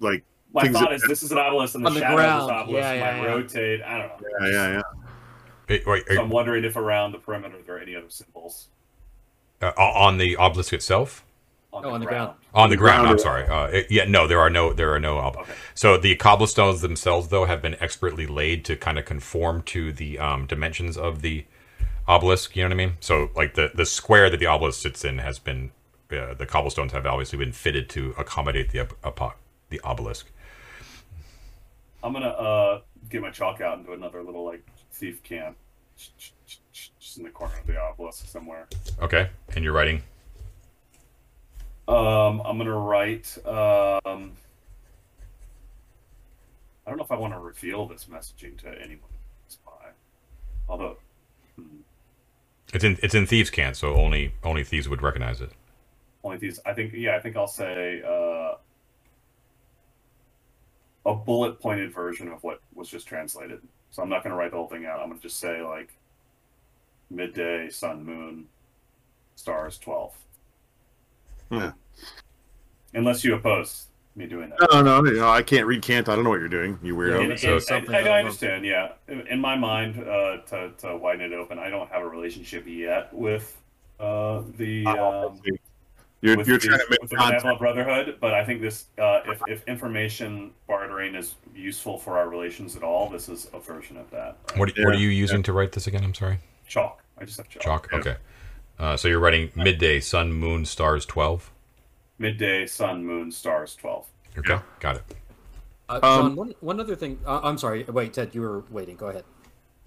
like, 0.00 0.24
My 0.54 0.62
Things 0.62 0.74
thought 0.78 0.90
that- 0.90 0.96
is 0.96 1.02
this 1.08 1.22
is 1.22 1.32
an 1.32 1.38
obelisk 1.38 1.74
and 1.74 1.84
the 1.86 1.90
the 1.90 2.00
shadow 2.00 2.16
ground. 2.16 2.42
of 2.42 2.48
this 2.48 2.52
obelisk 2.56 2.82
Yeah, 2.84 2.92
yeah, 2.92 3.00
might 3.16 3.22
yeah. 3.22 3.28
rotate. 3.34 3.82
I 3.82 3.98
don't 3.98 4.08
know. 4.20 4.28
yeah, 4.40 4.48
yeah, 4.50 4.72
yeah. 5.68 5.74
it- 5.74 5.86
wait, 5.86 6.04
So 6.08 6.20
I'm 6.22 6.28
wondering 6.28 6.64
if 6.64 6.76
around 6.76 7.12
the 7.12 7.18
perimeter 7.18 7.56
there 7.64 7.76
are 7.76 7.80
any 7.80 7.96
other 7.96 8.10
symbols 8.10 8.68
uh, 9.62 9.68
on 9.78 10.18
the 10.18 10.36
obelisk 10.36 10.72
itself. 10.72 11.24
on, 11.72 11.84
Oh, 11.84 11.88
the, 11.88 11.94
on 11.94 12.00
the 12.00 12.06
ground. 12.06 12.26
ground. 12.26 12.38
On 12.54 12.68
the 12.70 12.76
ground. 12.76 13.08
I'm 13.08 13.18
sorry. 13.18 13.46
Uh, 13.46 13.64
it- 13.68 13.86
yeah, 13.90 14.04
no, 14.04 14.26
there 14.26 14.40
are 14.40 14.50
no, 14.50 14.74
there 14.74 14.92
are 14.92 15.00
no. 15.00 15.16
Ob- 15.18 15.38
Okay. 15.38 15.52
So 15.74 15.96
the 15.96 16.14
cobblestones 16.16 16.82
themselves, 16.82 17.28
though, 17.28 17.46
have 17.46 17.62
been 17.62 17.76
expertly 17.80 18.26
laid 18.26 18.62
to 18.66 18.76
kind 18.76 18.98
of 18.98 19.06
conform 19.06 19.62
to 19.62 19.90
the 19.90 20.18
um, 20.18 20.44
dimensions 20.46 20.98
of 20.98 21.22
the 21.22 21.46
obelisk. 22.06 22.54
You 22.56 22.64
know 22.64 22.68
what 22.68 22.74
I 22.74 22.76
mean? 22.86 22.96
So, 23.00 23.30
like 23.34 23.54
the 23.54 23.70
the 23.74 23.86
square 23.86 24.28
that 24.28 24.36
the 24.36 24.44
obelisk 24.46 24.82
sits 24.82 25.02
in 25.02 25.16
has 25.18 25.38
been, 25.38 25.70
uh, 26.12 26.34
the 26.34 26.46
cobblestones 26.46 26.92
have 26.92 27.06
obviously 27.06 27.38
been 27.38 27.52
fitted 27.52 27.88
to 27.90 28.14
accommodate 28.18 28.70
the 28.70 28.88
the 29.70 29.80
obelisk. 29.80 30.30
I'm 32.02 32.12
gonna 32.12 32.28
uh, 32.28 32.80
get 33.08 33.22
my 33.22 33.30
chalk 33.30 33.60
out 33.60 33.78
and 33.78 33.86
do 33.86 33.92
another 33.92 34.22
little 34.22 34.44
like 34.44 34.66
thief 34.90 35.22
cant, 35.22 35.56
just 36.98 37.16
in 37.16 37.24
the 37.24 37.30
corner 37.30 37.54
of 37.58 37.66
the 37.66 37.78
obelisk 37.78 38.26
somewhere. 38.26 38.66
Okay, 39.00 39.30
and 39.54 39.64
you're 39.64 39.72
writing. 39.72 40.02
Um, 41.88 42.42
I'm 42.44 42.58
gonna 42.58 42.76
write. 42.76 43.36
Um, 43.46 44.32
I 46.84 46.90
don't 46.90 46.96
know 46.98 47.04
if 47.04 47.12
I 47.12 47.16
want 47.16 47.32
to 47.34 47.38
reveal 47.38 47.86
this 47.86 48.06
messaging 48.06 48.58
to 48.62 48.68
anyone. 48.68 49.10
Spy, 49.48 49.70
although 50.68 50.96
hmm, 51.56 51.78
It's 52.72 52.84
in 52.84 52.98
it's 53.02 53.14
in 53.14 53.26
thieves' 53.26 53.50
cant, 53.50 53.76
so 53.76 53.94
only 53.94 54.34
only 54.42 54.64
thieves 54.64 54.88
would 54.88 55.02
recognize 55.02 55.40
it. 55.40 55.52
Only 56.24 56.38
these. 56.38 56.60
I 56.64 56.72
think 56.72 56.92
yeah. 56.94 57.16
I 57.16 57.20
think 57.20 57.36
I'll 57.36 57.48
say 57.48 58.02
uh, 58.06 58.54
a 61.06 61.14
bullet 61.14 61.60
pointed 61.60 61.92
version 61.92 62.28
of 62.28 62.42
what 62.42 62.60
was 62.74 62.88
just 62.88 63.06
translated. 63.06 63.60
So 63.90 64.02
I'm 64.02 64.08
not 64.08 64.22
gonna 64.22 64.36
write 64.36 64.52
the 64.52 64.56
whole 64.56 64.68
thing 64.68 64.86
out. 64.86 65.00
I'm 65.00 65.08
gonna 65.08 65.20
just 65.20 65.40
say 65.40 65.62
like 65.62 65.92
midday, 67.10 67.68
sun, 67.70 68.04
moon, 68.04 68.46
stars, 69.34 69.78
twelve. 69.78 70.14
Yeah. 71.50 71.72
Unless 72.94 73.24
you 73.24 73.34
oppose 73.34 73.86
me 74.14 74.26
doing 74.26 74.50
that. 74.50 74.68
No, 74.72 74.82
no, 74.82 75.00
no, 75.00 75.28
I 75.28 75.42
can't 75.42 75.66
read 75.66 75.82
cant. 75.82 76.08
I 76.08 76.14
don't 76.14 76.24
know 76.24 76.30
what 76.30 76.40
you're 76.40 76.48
doing, 76.48 76.78
you 76.82 76.94
weirdo. 76.94 77.24
In- 77.24 77.32
in- 77.32 77.38
So- 77.38 77.58
something 77.58 77.94
I, 77.94 78.00
I, 78.00 78.16
I 78.16 78.18
understand, 78.20 78.64
yeah. 78.64 78.92
In, 79.08 79.26
in 79.26 79.40
my 79.40 79.56
mind, 79.56 79.98
uh, 79.98 80.38
to, 80.48 80.70
to 80.78 80.96
widen 80.96 81.32
it 81.32 81.34
open, 81.34 81.58
I 81.58 81.70
don't 81.70 81.90
have 81.90 82.02
a 82.02 82.08
relationship 82.08 82.64
yet 82.66 83.12
with 83.12 83.60
uh, 83.98 84.42
the. 84.56 84.86
Um, 84.86 85.40
You're 86.22 86.36
with 86.36 86.46
you're 86.46 86.58
the, 86.58 86.68
trying 86.68 86.78
to 86.78 86.86
make 86.88 87.02
with 87.02 87.10
the 87.10 87.16
contact. 87.16 87.58
Brotherhood, 87.58 88.16
but 88.20 88.32
I 88.32 88.44
think 88.44 88.60
this, 88.62 88.86
uh, 88.96 89.20
if, 89.26 89.42
if 89.48 89.66
information 89.66 90.52
bartering 90.68 91.16
is 91.16 91.34
useful 91.54 91.98
for 91.98 92.16
our 92.16 92.28
relations 92.28 92.76
at 92.76 92.84
all, 92.84 93.10
this 93.10 93.28
is 93.28 93.48
a 93.52 93.58
version 93.58 93.96
of 93.96 94.08
that. 94.12 94.36
right? 94.50 94.58
What, 94.58 94.72
what 94.78 94.94
are 94.94 94.98
you 94.98 95.08
using 95.08 95.42
to 95.42 95.52
write 95.52 95.72
this 95.72 95.88
again? 95.88 96.04
I'm 96.04 96.14
sorry. 96.14 96.38
Chalk. 96.68 97.02
I 97.18 97.24
just 97.24 97.38
have 97.38 97.48
chalk. 97.48 97.62
Chalk. 97.62 97.88
Yeah. 97.92 97.98
Okay. 97.98 98.16
Uh, 98.78 98.96
so 98.96 99.08
you're 99.08 99.18
writing 99.18 99.50
midday, 99.56 99.98
sun, 99.98 100.32
moon, 100.32 100.64
stars, 100.64 101.04
twelve. 101.04 101.50
Midday, 102.18 102.66
sun, 102.66 103.04
moon, 103.04 103.32
stars, 103.32 103.74
12. 103.74 104.06
Okay. 104.38 104.52
Yeah. 104.54 104.62
Got 104.78 104.96
it. 104.96 105.02
Uh, 105.88 105.98
Um, 106.04 106.36
one, 106.36 106.54
one 106.60 106.78
other 106.78 106.94
thing. 106.94 107.18
Uh, 107.26 107.40
I'm 107.42 107.58
sorry. 107.58 107.82
Wait, 107.84 108.12
Ted, 108.12 108.32
you 108.32 108.42
were 108.42 108.62
waiting. 108.70 108.94
Go 108.94 109.08
ahead. 109.08 109.24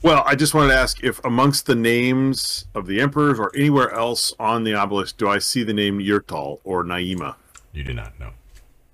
Well, 0.02 0.24
I 0.26 0.36
just 0.36 0.54
wanted 0.54 0.70
to 0.70 0.78
ask 0.78 1.04
if 1.04 1.24
amongst 1.26 1.66
the 1.66 1.76
names 1.76 2.66
of 2.76 2.86
the 2.86 3.02
emperors 3.02 3.40
or 3.40 3.52
anywhere 3.56 3.92
else 3.92 4.34
on 4.40 4.64
the 4.64 4.76
obelisk, 4.76 5.18
do 5.18 5.28
I 5.28 5.40
see 5.40 5.64
the 5.64 5.74
name 5.74 6.00
Yurtal 6.00 6.60
or 6.64 6.84
Naima? 6.84 7.36
You 7.74 7.84
do 7.84 7.94
not 7.94 8.20
know. 8.20 8.32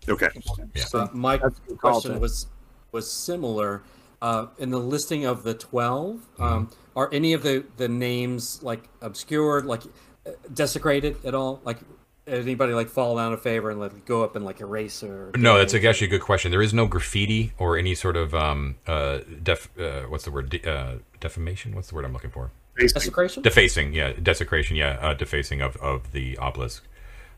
Okay. 0.07 0.29
Yeah. 0.73 0.83
Uh, 0.93 1.07
my 1.13 1.37
That's 1.37 1.57
a 1.57 1.69
good 1.69 1.79
call, 1.79 1.91
question 1.93 2.19
was 2.19 2.47
was 2.91 3.11
similar. 3.11 3.83
Uh, 4.21 4.47
in 4.59 4.69
the 4.69 4.77
listing 4.77 5.25
of 5.25 5.41
the 5.41 5.55
12, 5.55 6.27
um, 6.37 6.69
are 6.95 7.09
any 7.11 7.33
of 7.33 7.41
the, 7.41 7.65
the 7.77 7.87
names 7.87 8.61
like 8.61 8.87
obscured, 9.01 9.65
like 9.65 9.81
uh, 10.27 10.31
desecrated 10.53 11.17
at 11.25 11.33
all? 11.33 11.59
Like 11.63 11.79
anybody 12.27 12.73
like 12.73 12.87
fall 12.89 13.15
down 13.17 13.33
a 13.33 13.37
favor 13.37 13.69
and 13.69 13.79
like 13.79 14.05
go 14.05 14.23
up 14.23 14.35
and 14.35 14.45
like 14.45 14.61
erase 14.61 15.03
or? 15.03 15.31
No, 15.35 15.57
that's 15.57 15.73
a, 15.73 15.87
actually 15.87 16.07
a 16.07 16.11
good 16.11 16.21
question. 16.21 16.51
There 16.51 16.61
is 16.61 16.73
no 16.73 16.87
graffiti 16.87 17.53
or 17.57 17.77
any 17.77 17.95
sort 17.95 18.15
of 18.15 18.33
um 18.35 18.75
uh 18.87 19.19
def 19.43 19.69
uh, 19.79 20.01
what's 20.03 20.23
the 20.25 20.31
word 20.31 20.49
De- 20.49 20.69
uh, 20.69 20.95
defamation. 21.19 21.75
What's 21.75 21.89
the 21.89 21.95
word 21.95 22.05
I'm 22.05 22.13
looking 22.13 22.31
for? 22.31 22.51
Basically. 22.75 22.99
desecration. 23.01 23.43
Defacing, 23.43 23.93
yeah, 23.93 24.13
desecration, 24.13 24.77
yeah, 24.77 24.97
uh, 25.01 25.13
defacing 25.13 25.61
of, 25.61 25.75
of 25.77 26.11
the 26.13 26.37
obelisk. 26.37 26.83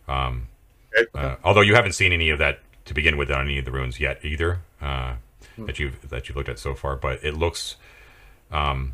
Um, 0.07 0.47
Okay. 0.95 1.07
uh, 1.15 1.37
although 1.43 1.61
you 1.61 1.73
haven't 1.73 1.93
seen 1.93 2.13
any 2.13 2.29
of 2.29 2.37
that 2.37 2.59
to 2.85 2.93
begin 2.93 3.17
with 3.17 3.31
on 3.31 3.45
any 3.45 3.57
of 3.57 3.65
the 3.65 3.71
runes 3.71 3.99
yet 3.99 4.19
either 4.23 4.59
uh, 4.79 5.15
that 5.57 5.79
you've 5.79 6.07
that 6.09 6.29
you've 6.29 6.35
looked 6.35 6.49
at 6.49 6.59
so 6.59 6.75
far, 6.75 6.95
but 6.95 7.23
it 7.23 7.33
looks 7.35 7.77
um, 8.51 8.93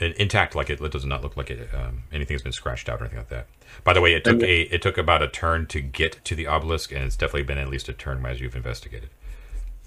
intact. 0.00 0.54
Like 0.54 0.70
it, 0.70 0.80
it 0.80 0.92
does 0.92 1.04
not 1.04 1.22
look 1.22 1.36
like 1.36 1.50
it 1.50 1.68
um, 1.74 2.02
anything 2.12 2.34
has 2.34 2.42
been 2.42 2.52
scratched 2.52 2.88
out 2.88 3.00
or 3.00 3.04
anything 3.04 3.18
like 3.18 3.28
that. 3.28 3.46
By 3.82 3.92
the 3.92 4.00
way, 4.00 4.14
it 4.14 4.24
took 4.24 4.42
a 4.42 4.62
it 4.74 4.82
took 4.82 4.98
about 4.98 5.22
a 5.22 5.28
turn 5.28 5.66
to 5.66 5.80
get 5.80 6.24
to 6.24 6.34
the 6.34 6.46
obelisk, 6.46 6.92
and 6.92 7.02
it's 7.04 7.16
definitely 7.16 7.42
been 7.44 7.58
at 7.58 7.68
least 7.68 7.88
a 7.88 7.92
turn 7.92 8.24
as 8.26 8.40
you've 8.40 8.56
investigated. 8.56 9.10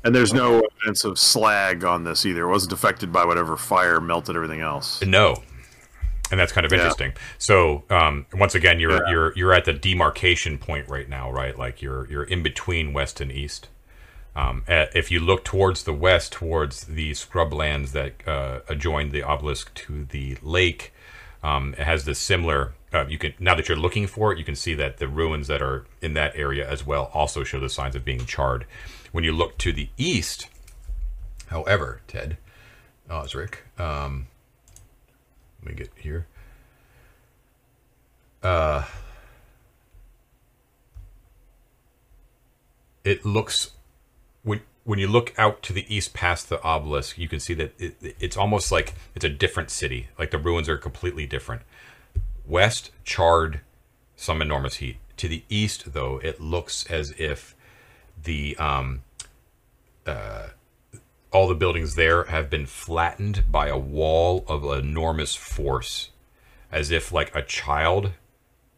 And 0.04 0.14
there's 0.16 0.34
no 0.34 0.62
evidence 0.80 1.04
of 1.04 1.18
slag 1.20 1.84
on 1.84 2.04
this 2.04 2.26
either. 2.26 2.44
It 2.44 2.50
wasn't 2.50 2.72
affected 2.74 3.12
by 3.12 3.26
whatever 3.26 3.58
fire 3.58 4.00
melted 4.00 4.36
everything 4.36 4.62
else. 4.62 5.04
No, 5.04 5.44
and 6.32 6.40
that's 6.40 6.52
kind 6.52 6.66
of 6.66 6.72
Yeah. 6.72 6.78
interesting. 6.80 7.14
So 7.38 7.84
um, 7.90 8.26
once 8.34 8.56
again, 8.56 8.80
you're 8.80 8.92
Yeah. 8.92 9.10
you're 9.12 9.34
you're 9.36 9.54
at 9.54 9.66
the 9.66 9.74
demarcation 9.74 10.58
point 10.58 10.88
right 10.88 11.10
now, 11.10 11.32
right? 11.32 11.58
Like 11.58 11.82
you're 11.82 12.08
you're 12.10 12.24
in 12.24 12.44
between 12.44 12.94
west 12.94 13.20
and 13.22 13.32
east. 13.32 13.68
Um, 14.38 14.64
if 14.68 15.10
you 15.10 15.20
look 15.20 15.44
towards 15.44 15.84
the 15.84 15.94
west, 15.94 16.32
towards 16.32 16.84
the 16.84 17.12
scrublands 17.14 17.92
that 17.94 18.26
uh, 18.28 18.60
adjoin 18.70 19.10
the 19.10 19.24
obelisk 19.24 19.74
to 19.74 20.06
the 20.06 20.38
lake, 20.44 20.94
um, 21.42 21.74
it 21.74 21.84
has 21.84 22.06
this 22.06 22.20
similar. 22.20 22.74
Uh, 22.94 23.08
you 23.08 23.18
can 23.18 23.34
now 23.40 23.56
that 23.56 23.68
you're 23.68 23.76
looking 23.76 24.06
for 24.06 24.32
it, 24.32 24.38
you 24.38 24.46
can 24.46 24.56
see 24.56 24.76
that 24.76 24.98
the 24.98 25.08
ruins 25.08 25.48
that 25.48 25.64
are 25.64 25.86
in 26.04 26.14
that 26.14 26.34
area 26.36 26.70
as 26.70 26.86
well 26.86 27.10
also 27.16 27.44
show 27.44 27.60
the 27.60 27.68
signs 27.68 27.96
of 27.96 28.06
being 28.06 28.28
charred. 28.28 28.68
When 29.12 29.24
you 29.24 29.32
look 29.32 29.58
to 29.58 29.74
the 29.74 29.90
east, 29.98 30.48
however, 31.48 32.02
Ted 32.08 32.38
Osric, 33.10 33.64
um, 33.80 34.28
let 35.64 35.72
me 35.72 35.78
get 35.78 35.90
here. 35.98 36.28
Uh, 38.44 38.84
it 43.04 43.26
looks 43.26 43.72
when 44.88 45.00
you 45.00 45.08
look 45.08 45.34
out 45.38 45.62
to 45.62 45.74
the 45.74 45.86
east 45.94 46.14
past 46.14 46.48
the 46.48 46.64
obelisk, 46.64 47.18
you 47.18 47.28
can 47.28 47.42
see 47.42 47.54
that 47.54 47.74
it, 47.78 48.16
it's 48.22 48.38
almost 48.38 48.72
like 48.72 48.94
it's 49.16 49.26
a 49.26 49.30
different 49.30 49.70
city. 49.70 50.08
Like 50.18 50.32
the 50.32 50.38
ruins 50.38 50.70
are 50.70 50.78
completely 50.78 51.26
different. 51.26 51.64
West 52.46 52.92
charred, 53.04 53.60
some 54.16 54.42
enormous 54.42 54.76
heat. 54.76 54.96
To 55.18 55.28
the 55.28 55.44
east, 55.50 55.92
though, 55.92 56.22
it 56.24 56.40
looks 56.40 56.86
as 56.90 57.14
if 57.18 57.54
the 58.24 58.56
um, 58.56 59.02
uh, 60.06 60.48
all 61.34 61.50
the 61.50 61.56
buildings 61.56 61.96
there 61.96 62.24
have 62.24 62.50
been 62.50 62.66
flattened 62.66 63.52
by 63.52 63.68
a 63.68 63.78
wall 63.78 64.46
of 64.48 64.64
enormous 64.64 65.36
force, 65.36 66.12
as 66.72 66.92
if 66.92 67.12
like 67.12 67.36
a 67.36 67.42
child, 67.42 68.14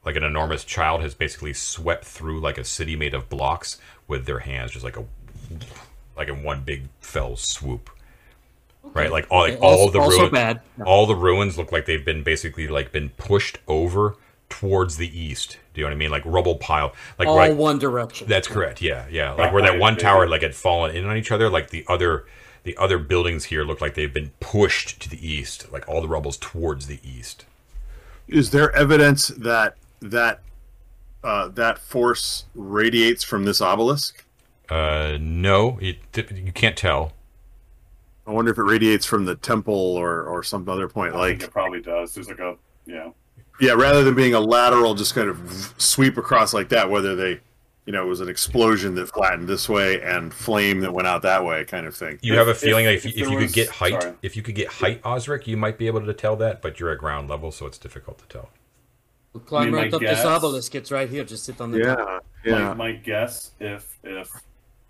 like 0.03 0.15
an 0.15 0.23
enormous 0.23 0.63
child, 0.63 1.03
has 1.03 1.13
basically 1.13 1.53
swept 1.53 2.03
through 2.03 2.39
like 2.39 2.57
a 2.57 2.63
city 2.63 2.95
made 2.95 3.13
of 3.13 3.29
blocks 3.29 3.77
with 4.07 4.25
their 4.25 4.39
hands, 4.39 4.71
just 4.71 4.83
like 4.83 4.97
a 4.97 5.05
like 6.19 6.27
in 6.27 6.43
one 6.43 6.61
big 6.61 6.83
fell 6.99 7.35
swoop. 7.35 7.89
Right, 8.93 9.11
like 9.11 9.27
all, 9.29 9.41
like 9.41 9.53
Okay, 9.53 9.61
all 9.61 9.87
also- 9.87 9.91
the 9.93 9.99
ruins, 9.99 10.31
bad. 10.31 10.61
all 10.85 11.05
the 11.05 11.15
ruins 11.15 11.57
look 11.57 11.71
like 11.71 11.85
they've 11.85 12.03
been 12.05 12.23
basically 12.23 12.67
like 12.67 12.91
been 12.91 13.09
pushed 13.17 13.57
over 13.67 14.15
towards 14.49 14.97
the 14.97 15.19
east. 15.19 15.57
Do 15.73 15.81
you 15.81 15.85
know 15.85 15.89
what 15.89 15.95
I 15.95 15.97
mean? 15.97 16.09
Like 16.11 16.23
rubble 16.25 16.55
pile, 16.55 16.93
like 17.17 17.27
All 17.27 17.37
right, 17.37 17.55
one 17.55 17.77
direction. 17.77 18.27
that's 18.27 18.47
correct. 18.47 18.81
Yeah, 18.81 19.05
yeah. 19.11 19.31
Like 19.33 19.51
where 19.53 19.61
that 19.63 19.79
one 19.79 19.95
tower 19.97 20.27
like 20.27 20.41
had 20.43 20.55
fallen 20.55 20.95
in 20.95 21.05
on 21.05 21.17
each 21.17 21.31
other, 21.31 21.49
like 21.49 21.69
the 21.71 21.83
other 21.87 22.25
the 22.63 22.75
other 22.77 22.97
buildings 22.97 23.45
here 23.45 23.63
look 23.63 23.79
like 23.81 23.93
they've 23.95 24.13
been 24.13 24.31
pushed 24.39 24.99
to 25.01 25.09
the 25.09 25.25
east, 25.27 25.71
like 25.71 25.87
all 25.87 26.01
the 26.01 26.07
rubble's 26.07 26.37
towards 26.37 26.87
the 26.87 26.99
east. 27.03 27.45
Is 28.27 28.51
there 28.51 28.73
evidence 28.75 29.27
that 29.29 29.75
that 30.01 30.39
uh, 31.23 31.49
that 31.49 31.79
force 31.79 32.45
radiates 32.55 33.23
from 33.23 33.43
this 33.43 33.61
obelisk? 33.61 34.23
Uh, 34.69 35.17
no, 35.19 35.79
you, 35.81 35.95
you 36.15 36.51
can't 36.53 36.77
tell. 36.77 37.13
I 38.27 38.31
wonder 38.31 38.51
if 38.51 38.57
it 38.59 38.63
radiates 38.63 39.05
from 39.05 39.25
the 39.25 39.35
temple 39.35 39.73
or 39.73 40.23
or 40.23 40.43
some 40.43 40.67
other 40.69 40.87
point. 40.87 41.15
I 41.15 41.29
think 41.29 41.41
Like, 41.41 41.49
it 41.49 41.51
probably 41.51 41.81
does. 41.81 42.13
There's 42.13 42.27
like 42.29 42.39
a, 42.39 42.55
you 42.85 42.93
know, 42.95 43.15
yeah, 43.59 43.71
rather 43.73 44.03
than 44.03 44.13
being 44.13 44.35
a 44.35 44.39
lateral, 44.39 44.93
just 44.93 45.15
kind 45.15 45.29
of 45.29 45.73
sweep 45.77 46.17
across 46.17 46.53
like 46.53 46.69
that. 46.69 46.89
Whether 46.91 47.15
they, 47.15 47.39
you 47.87 47.93
know, 47.93 48.03
it 48.03 48.07
was 48.07 48.21
an 48.21 48.29
explosion 48.29 48.93
that 48.95 49.07
flattened 49.09 49.47
this 49.47 49.67
way 49.67 49.99
and 50.03 50.31
flame 50.31 50.81
that 50.81 50.93
went 50.93 51.07
out 51.07 51.23
that 51.23 51.43
way, 51.43 51.65
kind 51.65 51.87
of 51.87 51.95
thing. 51.95 52.19
You 52.21 52.33
If- 52.33 52.37
have 52.37 52.47
a 52.49 52.51
if- 52.51 52.57
feeling 52.59 52.85
if, 52.85 53.03
if 53.05 53.13
if 53.17 53.29
you 53.29 53.35
was- 53.37 53.45
could 53.45 53.53
get 53.53 53.69
height, 53.69 53.99
sorry. 54.01 54.15
if 54.21 54.37
you 54.37 54.43
could 54.43 54.55
get 54.55 54.67
height, 54.67 55.01
Osric, 55.03 55.47
you 55.47 55.57
might 55.57 55.79
be 55.79 55.87
able 55.87 56.05
to 56.05 56.13
tell 56.13 56.35
that, 56.35 56.61
but 56.61 56.79
you're 56.79 56.91
at 56.91 56.99
ground 56.99 57.29
level, 57.29 57.51
so 57.51 57.65
it's 57.65 57.79
difficult 57.79 58.19
to 58.19 58.25
tell. 58.27 58.49
We'll 59.33 59.41
climb 59.41 59.61
I 59.63 59.65
mean, 59.65 59.73
right 59.75 59.91
my 59.91 59.95
up 59.95 60.01
this 60.01 60.09
guess- 60.17 60.25
obelisk. 60.25 60.75
It's 60.75 60.91
right 60.91 61.09
here. 61.09 61.23
Just 61.23 61.45
sit 61.45 61.59
on 61.59 61.71
the 61.71 61.83
top. 61.83 62.25
Yeah, 62.45 62.51
yeah. 62.59 62.67
my, 62.69 62.73
my 62.75 62.91
guess, 62.93 63.51
if 63.59 63.97
if 64.03 64.31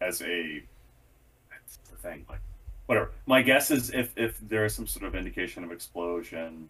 as 0.01 0.21
a 0.21 0.63
that's 1.51 1.77
the 1.89 1.97
thing, 1.97 2.25
like 2.29 2.39
whatever. 2.85 3.11
My 3.25 3.41
guess 3.41 3.71
is 3.71 3.91
if 3.91 4.13
if 4.17 4.39
there 4.47 4.65
is 4.65 4.73
some 4.73 4.87
sort 4.87 5.05
of 5.05 5.15
indication 5.15 5.63
of 5.63 5.71
explosion, 5.71 6.69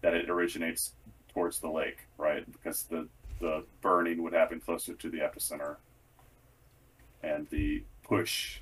that 0.00 0.14
it 0.14 0.28
originates 0.30 0.92
towards 1.32 1.58
the 1.60 1.68
lake, 1.70 1.98
right? 2.18 2.50
Because 2.52 2.84
the 2.84 3.08
the 3.40 3.64
burning 3.80 4.22
would 4.22 4.32
happen 4.32 4.60
closer 4.60 4.94
to 4.94 5.10
the 5.10 5.18
epicenter, 5.18 5.76
and 7.22 7.46
the 7.50 7.82
push 8.02 8.58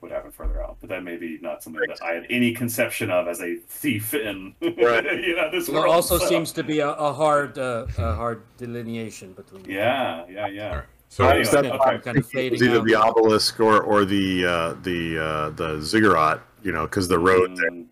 would 0.00 0.10
happen 0.10 0.30
further 0.32 0.62
out. 0.62 0.76
But 0.80 0.90
that 0.90 1.04
may 1.04 1.16
be 1.16 1.38
not 1.40 1.62
something 1.62 1.82
that 1.88 2.02
I 2.02 2.12
had 2.14 2.26
any 2.28 2.52
conception 2.52 3.10
of 3.10 3.28
as 3.28 3.40
a 3.40 3.56
thief 3.68 4.14
in 4.14 4.54
Right. 4.60 5.04
you 5.24 5.36
know 5.36 5.48
this 5.50 5.66
There 5.66 5.76
world. 5.76 5.94
also 5.94 6.18
so- 6.18 6.26
seems 6.26 6.52
to 6.52 6.64
be 6.64 6.80
a, 6.80 6.88
a 6.90 7.12
hard, 7.12 7.56
uh, 7.58 7.86
a 7.98 8.12
hard 8.14 8.42
delineation 8.58 9.32
between. 9.32 9.64
yeah, 9.64 10.24
yeah, 10.28 10.48
yeah. 10.48 10.82
All 11.20 11.26
right. 11.26 11.46
So 11.46 11.58
Anyway, 11.58 11.76
that- 11.78 11.86
okay. 11.88 11.98
kind 11.98 12.16
of 12.16 12.24
It's 12.24 12.32
fading 12.32 12.62
either 12.62 12.78
out. 12.78 12.86
the 12.86 12.94
obelisk 12.94 13.60
or 13.60 13.80
or 13.82 14.04
the 14.04 14.46
uh, 14.46 14.74
the 14.82 15.18
uh, 15.18 15.50
the 15.50 15.80
ziggurat, 15.80 16.40
you 16.62 16.72
know, 16.72 16.82
because 16.86 17.08
the 17.08 17.18
road 17.18 17.56
there. 17.56 17.70
Mm, 17.70 17.86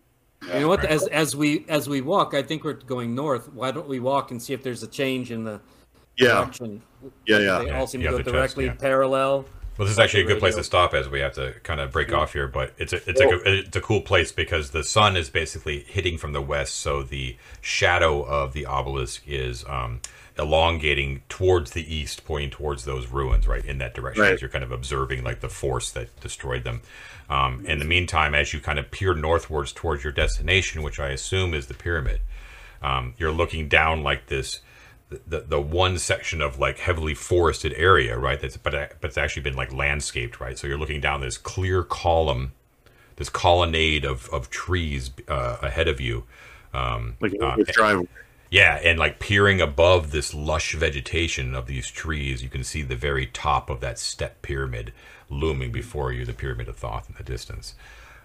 You 0.53 0.59
know 0.61 0.67
what? 0.69 0.79
Right. 0.79 0.89
As 0.91 1.07
as 1.07 1.35
we 1.35 1.65
as 1.69 1.87
we 1.87 2.01
walk, 2.01 2.33
I 2.33 2.41
think 2.41 2.63
we're 2.63 2.73
going 2.73 3.13
north. 3.13 3.51
Why 3.53 3.71
don't 3.71 3.87
we 3.87 3.99
walk 3.99 4.31
and 4.31 4.41
see 4.41 4.53
if 4.53 4.63
there's 4.63 4.81
a 4.83 4.87
change 4.87 5.31
in 5.31 5.43
the 5.43 5.61
Yeah, 6.17 6.27
direction? 6.45 6.81
yeah, 7.25 7.39
yeah. 7.39 7.59
They 7.59 7.67
Yeah, 7.67 7.79
all 7.79 7.87
seem 7.87 8.01
you 8.01 8.07
to 8.07 8.11
go 8.13 8.17
to 8.17 8.23
test, 8.23 8.33
directly 8.33 8.65
yeah. 8.65 8.73
parallel. 8.73 9.45
Well, 9.77 9.85
this 9.87 9.91
is 9.93 9.99
actually 9.99 10.23
a 10.23 10.25
good 10.27 10.39
place 10.39 10.55
to 10.55 10.63
stop 10.63 10.93
as 10.93 11.07
we 11.09 11.19
have 11.21 11.33
to 11.33 11.53
kind 11.63 11.79
of 11.79 11.91
break 11.91 12.11
off 12.11 12.33
here. 12.33 12.47
But 12.47 12.73
it's 12.77 12.91
a 12.91 12.97
it's 13.09 13.21
a 13.21 13.29
it's 13.59 13.75
a 13.77 13.81
cool 13.81 14.01
place 14.01 14.31
because 14.31 14.71
the 14.71 14.83
sun 14.83 15.15
is 15.15 15.29
basically 15.29 15.79
hitting 15.87 16.17
from 16.17 16.33
the 16.33 16.41
west, 16.41 16.75
so 16.75 17.03
the 17.03 17.37
shadow 17.61 18.21
of 18.23 18.53
the 18.53 18.65
obelisk 18.65 19.21
is 19.27 19.63
um, 19.69 20.01
elongating 20.41 21.21
towards 21.29 21.71
the 21.71 21.93
east, 21.93 22.25
pointing 22.25 22.49
towards 22.49 22.83
those 22.85 23.07
ruins, 23.07 23.47
right 23.47 23.63
in 23.63 23.77
that 23.77 23.93
direction. 23.93 24.23
Right. 24.23 24.33
As 24.33 24.41
you're 24.41 24.49
kind 24.49 24.63
of 24.63 24.71
observing 24.71 25.23
like 25.23 25.39
the 25.39 25.49
force 25.49 25.91
that 25.91 26.19
destroyed 26.19 26.63
them. 26.63 26.81
Um, 27.29 27.65
in 27.65 27.79
the 27.79 27.85
meantime, 27.85 28.35
as 28.35 28.53
you 28.53 28.59
kind 28.59 28.77
of 28.77 28.91
peer 28.91 29.13
northwards 29.13 29.71
towards 29.71 30.03
your 30.03 30.11
destination, 30.11 30.83
which 30.83 30.99
I 30.99 31.09
assume 31.09 31.53
is 31.53 31.67
the 31.67 31.73
pyramid, 31.73 32.19
um, 32.81 33.13
you're 33.17 33.31
looking 33.31 33.69
down 33.69 34.03
like 34.03 34.27
this 34.27 34.59
the, 35.27 35.41
the 35.41 35.61
one 35.61 35.97
section 35.97 36.41
of 36.41 36.57
like 36.57 36.79
heavily 36.79 37.13
forested 37.13 37.73
area, 37.75 38.17
right? 38.17 38.39
That's 38.39 38.57
but 38.57 38.73
but 39.01 39.07
it's 39.09 39.17
actually 39.17 39.43
been 39.43 39.55
like 39.55 39.73
landscaped, 39.73 40.39
right? 40.39 40.57
So 40.57 40.67
you're 40.67 40.77
looking 40.77 41.01
down 41.01 41.21
this 41.21 41.37
clear 41.37 41.83
column, 41.83 42.53
this 43.17 43.29
colonnade 43.29 44.05
of 44.05 44.29
of 44.29 44.49
trees 44.49 45.11
uh, 45.27 45.57
ahead 45.61 45.87
of 45.87 45.99
you. 45.99 46.23
Um, 46.73 47.17
Like 47.19 47.35
uh, 47.41 47.57
driveway. 47.67 48.07
Yeah, 48.51 48.75
and 48.83 48.99
like 48.99 49.19
peering 49.19 49.61
above 49.61 50.11
this 50.11 50.33
lush 50.33 50.75
vegetation 50.75 51.55
of 51.55 51.65
these 51.67 51.89
trees, 51.89 52.43
you 52.43 52.49
can 52.49 52.63
see 52.65 52.81
the 52.83 52.97
very 52.97 53.25
top 53.25 53.69
of 53.69 53.79
that 53.79 53.97
step 53.97 54.41
pyramid 54.41 54.91
looming 55.29 55.71
before 55.71 56.11
you, 56.11 56.25
the 56.25 56.33
Pyramid 56.33 56.67
of 56.67 56.75
Thoth 56.75 57.09
in 57.09 57.15
the 57.17 57.23
distance. 57.23 57.73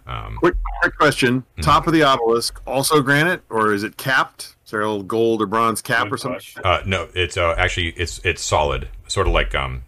Um, 0.06 0.36
Quick, 0.38 0.56
quick 0.82 0.96
question: 0.98 1.40
Mm-hmm. 1.42 1.62
Top 1.62 1.86
of 1.86 1.92
the 1.92 2.02
obelisk, 2.02 2.60
also 2.66 3.00
granite, 3.02 3.42
or 3.50 3.72
is 3.72 3.84
it 3.84 3.96
capped? 3.96 4.56
Is 4.64 4.72
there 4.72 4.80
a 4.80 4.86
little 4.88 5.04
gold 5.04 5.40
or 5.42 5.46
bronze 5.46 5.80
cap 5.80 6.04
Good 6.04 6.14
or 6.14 6.16
something? 6.16 6.40
uh, 6.64 6.80
no, 6.84 7.08
it's 7.14 7.36
uh, 7.36 7.54
actually 7.56 7.90
it's 7.90 8.18
it's 8.24 8.42
solid, 8.42 8.88
sort 9.06 9.28
of 9.28 9.32
like 9.32 9.54
um, 9.54 9.84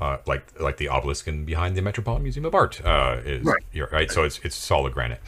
uh, 0.00 0.18
like 0.26 0.60
like 0.60 0.76
the 0.78 0.88
obelisk 0.88 1.28
in 1.28 1.44
behind 1.44 1.76
the 1.76 1.82
Metropolitan 1.82 2.24
Museum 2.24 2.44
of 2.46 2.54
Art 2.56 2.84
uh, 2.84 3.18
is 3.24 3.44
Right. 3.44 3.62
you're 3.72 3.88
right. 3.92 4.10
So 4.10 4.24
it's 4.24 4.40
it's 4.44 4.56
solid 4.56 4.92
granite. 4.94 5.20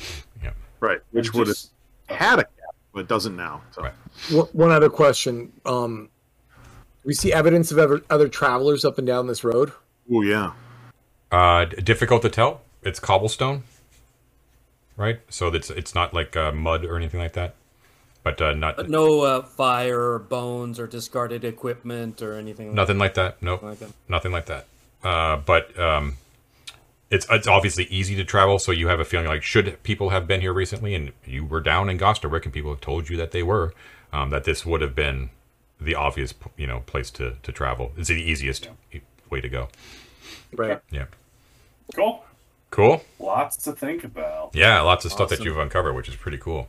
Yeah. 0.43 0.51
Right, 0.81 0.99
which 1.13 1.29
And 1.29 1.35
would 1.37 1.49
have 1.49 2.19
had 2.19 2.39
a 2.41 2.45
cap, 2.93 3.01
but 3.01 3.09
doesn't 3.09 3.37
now. 3.37 3.63
So. 3.73 3.83
Right. 3.83 3.93
One 4.31 4.47
one 4.53 4.71
other 4.71 4.91
question. 4.91 5.53
Um, 5.65 6.09
we 7.05 7.15
see 7.15 7.33
evidence 7.33 7.73
of 7.73 7.79
ever, 7.79 8.03
other 8.11 8.29
travelers 8.29 8.85
up 8.85 8.99
and 8.99 9.07
down 9.07 9.27
this 9.27 9.45
road. 9.45 9.73
Oh 10.13 10.23
yeah. 10.23 10.53
Uh, 11.31 11.65
difficult 11.65 12.23
to 12.23 12.29
tell. 12.29 12.63
It's 12.83 13.01
cobblestone, 13.01 13.63
right? 14.97 15.21
So 15.29 15.49
it's 15.49 15.71
it's 15.71 15.95
not 15.95 16.13
like 16.13 16.37
uh, 16.37 16.53
mud 16.53 16.85
or 16.85 16.97
anything 16.97 17.21
like 17.21 17.33
that. 17.35 17.55
But 18.25 18.41
uh, 18.41 18.55
not 18.55 18.77
But 18.77 18.89
no 18.89 19.23
uh, 19.23 19.43
fire 19.43 20.01
or 20.13 20.19
bones 20.21 20.79
or 20.79 20.87
discarded 20.87 21.45
equipment 21.45 22.23
or 22.23 22.35
anything 22.35 22.75
nothing 22.75 22.99
like 22.99 23.15
that. 23.15 23.43
Nope, 23.43 23.63
like 23.63 23.79
that. 23.81 23.91
nothing 24.09 24.31
like 24.31 24.47
that. 24.47 24.67
Uh, 25.03 25.37
but 25.37 25.77
um, 25.79 26.17
it's 27.13 27.27
it's 27.31 27.47
obviously 27.47 27.85
easy 27.85 28.17
to 28.17 28.25
travel, 28.25 28.59
so 28.59 28.73
you 28.73 28.89
have 28.89 28.99
a 28.99 29.05
feeling 29.05 29.27
like 29.27 29.43
should 29.43 29.81
people 29.83 30.09
have 30.09 30.27
been 30.27 30.41
here 30.41 30.53
recently, 30.53 30.95
and 30.95 31.13
you 31.27 31.45
were 31.45 31.61
down 31.61 31.91
in 31.91 31.99
Gosterwick, 31.99 32.45
and 32.45 32.53
people 32.53 32.71
have 32.71 32.81
told 32.81 33.11
you 33.11 33.19
that 33.19 33.33
they 33.33 33.43
were, 33.43 33.75
um, 34.13 34.31
that 34.31 34.45
this 34.45 34.65
would 34.65 34.81
have 34.81 34.95
been 34.95 35.29
the 35.79 35.95
obvious 35.95 36.33
you 36.57 36.67
know 36.67 36.81
place 36.87 37.11
to 37.13 37.35
to 37.43 37.53
travel. 37.53 37.93
It's 37.99 38.09
the 38.09 38.15
easiest 38.15 38.69
way 39.29 39.43
to 39.43 39.49
go. 39.49 39.69
Right. 40.55 40.81
Yeah. 40.91 41.07
Cool. 41.95 42.25
Cool. 42.71 43.05
Lots 43.19 43.59
to 43.59 43.73
think 43.73 44.03
about. 44.05 44.53
Yeah, 44.55 44.81
lots 44.81 45.05
of 45.05 45.13
stuff 45.13 45.29
that 45.29 45.45
you've 45.45 45.59
uncovered, 45.59 45.95
which 45.95 46.09
is 46.09 46.17
pretty 46.17 46.39
cool. 46.39 46.69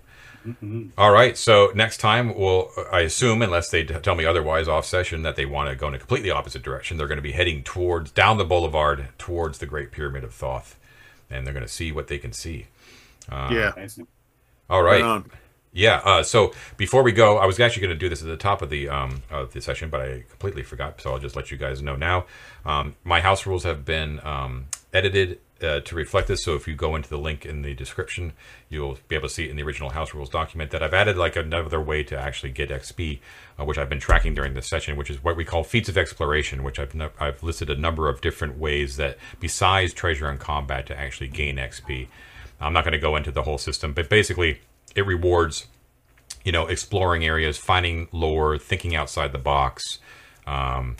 All 0.97 1.11
right, 1.11 1.37
so 1.37 1.71
next 1.73 1.97
time 1.97 2.35
we'll, 2.37 2.69
I 2.91 3.01
assume, 3.01 3.41
unless 3.41 3.69
they 3.69 3.83
tell 3.83 4.15
me 4.15 4.25
otherwise 4.25 4.67
off 4.67 4.85
session, 4.85 5.23
that 5.23 5.35
they 5.35 5.45
want 5.45 5.69
to 5.69 5.75
go 5.75 5.87
in 5.87 5.93
a 5.93 5.99
completely 5.99 6.31
opposite 6.31 6.63
direction. 6.63 6.97
They're 6.97 7.07
going 7.07 7.17
to 7.17 7.21
be 7.21 7.31
heading 7.31 7.63
towards 7.63 8.11
down 8.11 8.37
the 8.37 8.45
boulevard 8.45 9.09
towards 9.17 9.59
the 9.59 9.65
Great 9.65 9.91
Pyramid 9.91 10.23
of 10.23 10.33
Thoth, 10.33 10.77
and 11.29 11.45
they're 11.45 11.53
going 11.53 11.65
to 11.65 11.71
see 11.71 11.91
what 11.91 12.07
they 12.07 12.17
can 12.17 12.33
see. 12.33 12.67
yeah. 13.51 13.71
All 14.69 14.83
right, 14.83 15.01
Right 15.01 15.23
yeah. 15.73 16.01
Uh, 16.05 16.23
so 16.23 16.53
before 16.77 17.03
we 17.03 17.11
go, 17.11 17.37
I 17.37 17.45
was 17.45 17.59
actually 17.59 17.81
going 17.81 17.95
to 17.95 17.99
do 17.99 18.07
this 18.07 18.21
at 18.21 18.27
the 18.27 18.37
top 18.37 18.61
of 18.61 18.69
the 18.69 18.87
um, 18.87 19.23
of 19.31 19.53
the 19.53 19.61
session, 19.61 19.89
but 19.89 20.01
I 20.01 20.23
completely 20.29 20.63
forgot. 20.63 21.01
So 21.01 21.11
I'll 21.11 21.19
just 21.19 21.35
let 21.35 21.51
you 21.51 21.57
guys 21.57 21.81
know 21.81 21.95
now. 21.95 22.25
Um, 22.63 22.95
my 23.03 23.19
house 23.19 23.45
rules 23.45 23.63
have 23.63 23.83
been 23.83 24.19
um, 24.23 24.67
edited 24.93 25.39
uh, 25.63 25.79
to 25.81 25.95
reflect 25.95 26.27
this. 26.27 26.43
So 26.43 26.55
if 26.55 26.67
you 26.67 26.75
go 26.75 26.95
into 26.95 27.09
the 27.09 27.17
link 27.17 27.45
in 27.45 27.61
the 27.61 27.73
description, 27.73 28.33
you'll 28.69 28.97
be 29.07 29.15
able 29.15 29.27
to 29.27 29.33
see 29.33 29.49
in 29.49 29.55
the 29.55 29.63
original 29.63 29.91
house 29.91 30.13
rules 30.13 30.29
document 30.29 30.71
that 30.71 30.83
I've 30.83 30.93
added 30.93 31.17
like 31.17 31.35
another 31.35 31.81
way 31.81 32.03
to 32.03 32.17
actually 32.17 32.51
get 32.51 32.69
XP, 32.69 33.19
uh, 33.59 33.65
which 33.65 33.77
I've 33.77 33.89
been 33.89 33.99
tracking 33.99 34.33
during 34.33 34.53
this 34.53 34.67
session, 34.67 34.97
which 34.97 35.09
is 35.09 35.23
what 35.23 35.37
we 35.37 35.45
call 35.45 35.63
feats 35.63 35.89
of 35.89 35.97
exploration, 35.97 36.63
which 36.63 36.79
I've 36.79 36.93
I've 37.19 37.41
listed 37.43 37.69
a 37.69 37.75
number 37.75 38.09
of 38.09 38.21
different 38.21 38.57
ways 38.57 38.97
that 38.97 39.17
besides 39.39 39.93
treasure 39.93 40.29
and 40.29 40.39
combat 40.39 40.85
to 40.87 40.99
actually 40.99 41.29
gain 41.29 41.57
XP. 41.57 42.07
I'm 42.59 42.73
not 42.73 42.83
going 42.83 42.93
to 42.93 42.99
go 42.99 43.15
into 43.15 43.31
the 43.31 43.43
whole 43.43 43.57
system, 43.57 43.93
but 43.93 44.09
basically 44.09 44.61
it 44.95 45.05
rewards 45.05 45.67
you 46.43 46.51
know, 46.51 46.67
exploring 46.67 47.25
areas, 47.25 47.57
finding 47.57 48.07
lore, 48.11 48.57
thinking 48.57 48.95
outside 48.95 49.31
the 49.31 49.37
box, 49.37 49.99
um, 50.45 50.97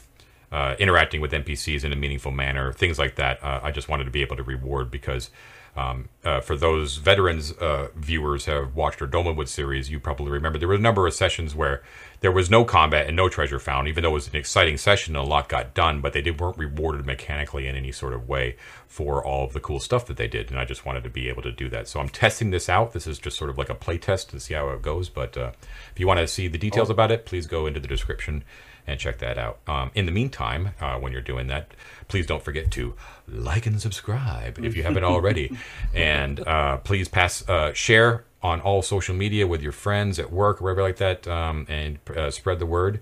uh, 0.53 0.75
interacting 0.77 1.19
with 1.19 1.31
NPCs 1.31 1.83
in 1.83 1.91
a 1.91 1.95
meaningful 1.95 2.31
manner, 2.31 2.71
things 2.71 2.99
like 2.99 3.15
that. 3.15 3.43
Uh, 3.43 3.59
I 3.63 3.71
just 3.71 3.89
wanted 3.89 4.03
to 4.03 4.11
be 4.11 4.21
able 4.21 4.35
to 4.35 4.43
reward 4.43 4.91
because 4.91 5.31
um, 5.75 6.09
uh, 6.23 6.41
for 6.41 6.55
those 6.55 6.97
veterans 6.97 7.51
uh, 7.53 7.87
viewers 7.95 8.45
have 8.45 8.75
watched 8.75 9.01
our 9.01 9.07
Dolmenwood 9.07 9.47
series, 9.47 9.89
you 9.89 9.99
probably 9.99 10.29
remember 10.29 10.59
there 10.59 10.67
were 10.67 10.75
a 10.75 10.79
number 10.79 11.07
of 11.07 11.15
sessions 11.15 11.55
where 11.55 11.81
there 12.19 12.31
was 12.31 12.51
no 12.51 12.63
combat 12.63 13.07
and 13.07 13.15
no 13.15 13.29
treasure 13.29 13.57
found, 13.57 13.87
even 13.87 14.03
though 14.03 14.11
it 14.11 14.13
was 14.13 14.27
an 14.27 14.35
exciting 14.35 14.77
session 14.77 15.15
and 15.15 15.25
a 15.25 15.27
lot 15.27 15.49
got 15.49 15.73
done, 15.73 16.01
but 16.01 16.13
they 16.13 16.21
did, 16.21 16.39
weren't 16.39 16.59
rewarded 16.59 17.03
mechanically 17.07 17.65
in 17.65 17.75
any 17.75 17.91
sort 17.91 18.13
of 18.13 18.29
way 18.29 18.55
for 18.87 19.25
all 19.25 19.45
of 19.45 19.53
the 19.53 19.59
cool 19.59 19.79
stuff 19.79 20.05
that 20.05 20.17
they 20.17 20.27
did. 20.27 20.51
And 20.51 20.59
I 20.59 20.65
just 20.65 20.85
wanted 20.85 21.03
to 21.03 21.09
be 21.09 21.29
able 21.29 21.41
to 21.41 21.51
do 21.51 21.67
that. 21.69 21.87
So 21.87 21.99
I'm 21.99 22.09
testing 22.09 22.51
this 22.51 22.69
out. 22.69 22.93
This 22.93 23.07
is 23.07 23.17
just 23.17 23.39
sort 23.39 23.49
of 23.49 23.57
like 23.57 23.69
a 23.69 23.75
play 23.75 23.97
test 23.97 24.29
to 24.29 24.39
see 24.39 24.53
how 24.53 24.69
it 24.69 24.83
goes. 24.83 25.09
But 25.09 25.35
uh, 25.35 25.51
if 25.91 25.99
you 25.99 26.05
want 26.05 26.19
to 26.19 26.27
see 26.27 26.47
the 26.47 26.59
details 26.59 26.91
about 26.91 27.11
it, 27.11 27.25
please 27.25 27.47
go 27.47 27.65
into 27.65 27.79
the 27.79 27.87
description 27.87 28.43
and 28.85 28.99
check 28.99 29.19
that 29.19 29.37
out. 29.37 29.59
Um, 29.67 29.91
in 29.95 30.05
the 30.05 30.11
meantime, 30.11 30.71
uh, 30.79 30.97
when 30.97 31.11
you're 31.11 31.21
doing 31.21 31.47
that, 31.47 31.73
please 32.07 32.25
don't 32.25 32.43
forget 32.43 32.71
to 32.71 32.93
like 33.27 33.65
and 33.65 33.81
subscribe 33.81 34.59
if 34.63 34.75
you 34.75 34.83
haven't 34.83 35.03
already, 35.03 35.55
and 35.93 36.45
uh, 36.47 36.77
please 36.77 37.07
pass 37.07 37.47
uh, 37.47 37.73
share 37.73 38.25
on 38.41 38.59
all 38.61 38.81
social 38.81 39.15
media 39.15 39.47
with 39.47 39.61
your 39.61 39.71
friends 39.71 40.19
at 40.19 40.31
work, 40.31 40.59
wherever 40.59 40.81
like 40.81 40.97
that, 40.97 41.27
um, 41.27 41.65
and 41.69 41.97
uh, 42.15 42.29
spread 42.29 42.59
the 42.59 42.65
word 42.65 43.01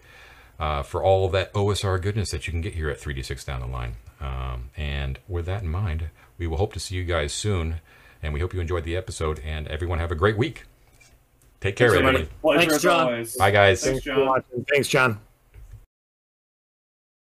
uh, 0.59 0.83
for 0.83 1.03
all 1.03 1.25
of 1.25 1.31
that 1.31 1.51
OSR 1.53 1.99
goodness 1.99 2.29
that 2.29 2.45
you 2.45 2.51
can 2.51 2.61
get 2.61 2.75
here 2.75 2.89
at 2.89 2.99
3D6 2.99 3.43
down 3.45 3.59
the 3.59 3.65
line. 3.65 3.95
Um, 4.21 4.69
and 4.77 5.17
with 5.27 5.47
that 5.47 5.63
in 5.63 5.69
mind, 5.69 6.09
we 6.37 6.45
will 6.45 6.57
hope 6.57 6.73
to 6.73 6.79
see 6.79 6.95
you 6.95 7.03
guys 7.03 7.33
soon, 7.33 7.81
and 8.21 8.33
we 8.33 8.39
hope 8.39 8.53
you 8.53 8.61
enjoyed 8.61 8.83
the 8.83 8.95
episode. 8.95 9.39
And 9.39 9.67
everyone 9.67 9.97
have 9.97 10.11
a 10.11 10.15
great 10.15 10.37
week. 10.37 10.65
Take 11.59 11.75
care, 11.75 11.89
Thanks, 11.89 11.99
everybody. 11.99 12.29
everybody. 12.43 12.67
Thanks, 12.67 12.83
John. 12.83 13.25
Bye, 13.39 13.51
guys. 13.51 13.83
Thanks, 13.83 14.03
Thanks 14.03 14.19
John. 14.25 14.43
Thanks, 14.69 14.87
John. 14.87 15.19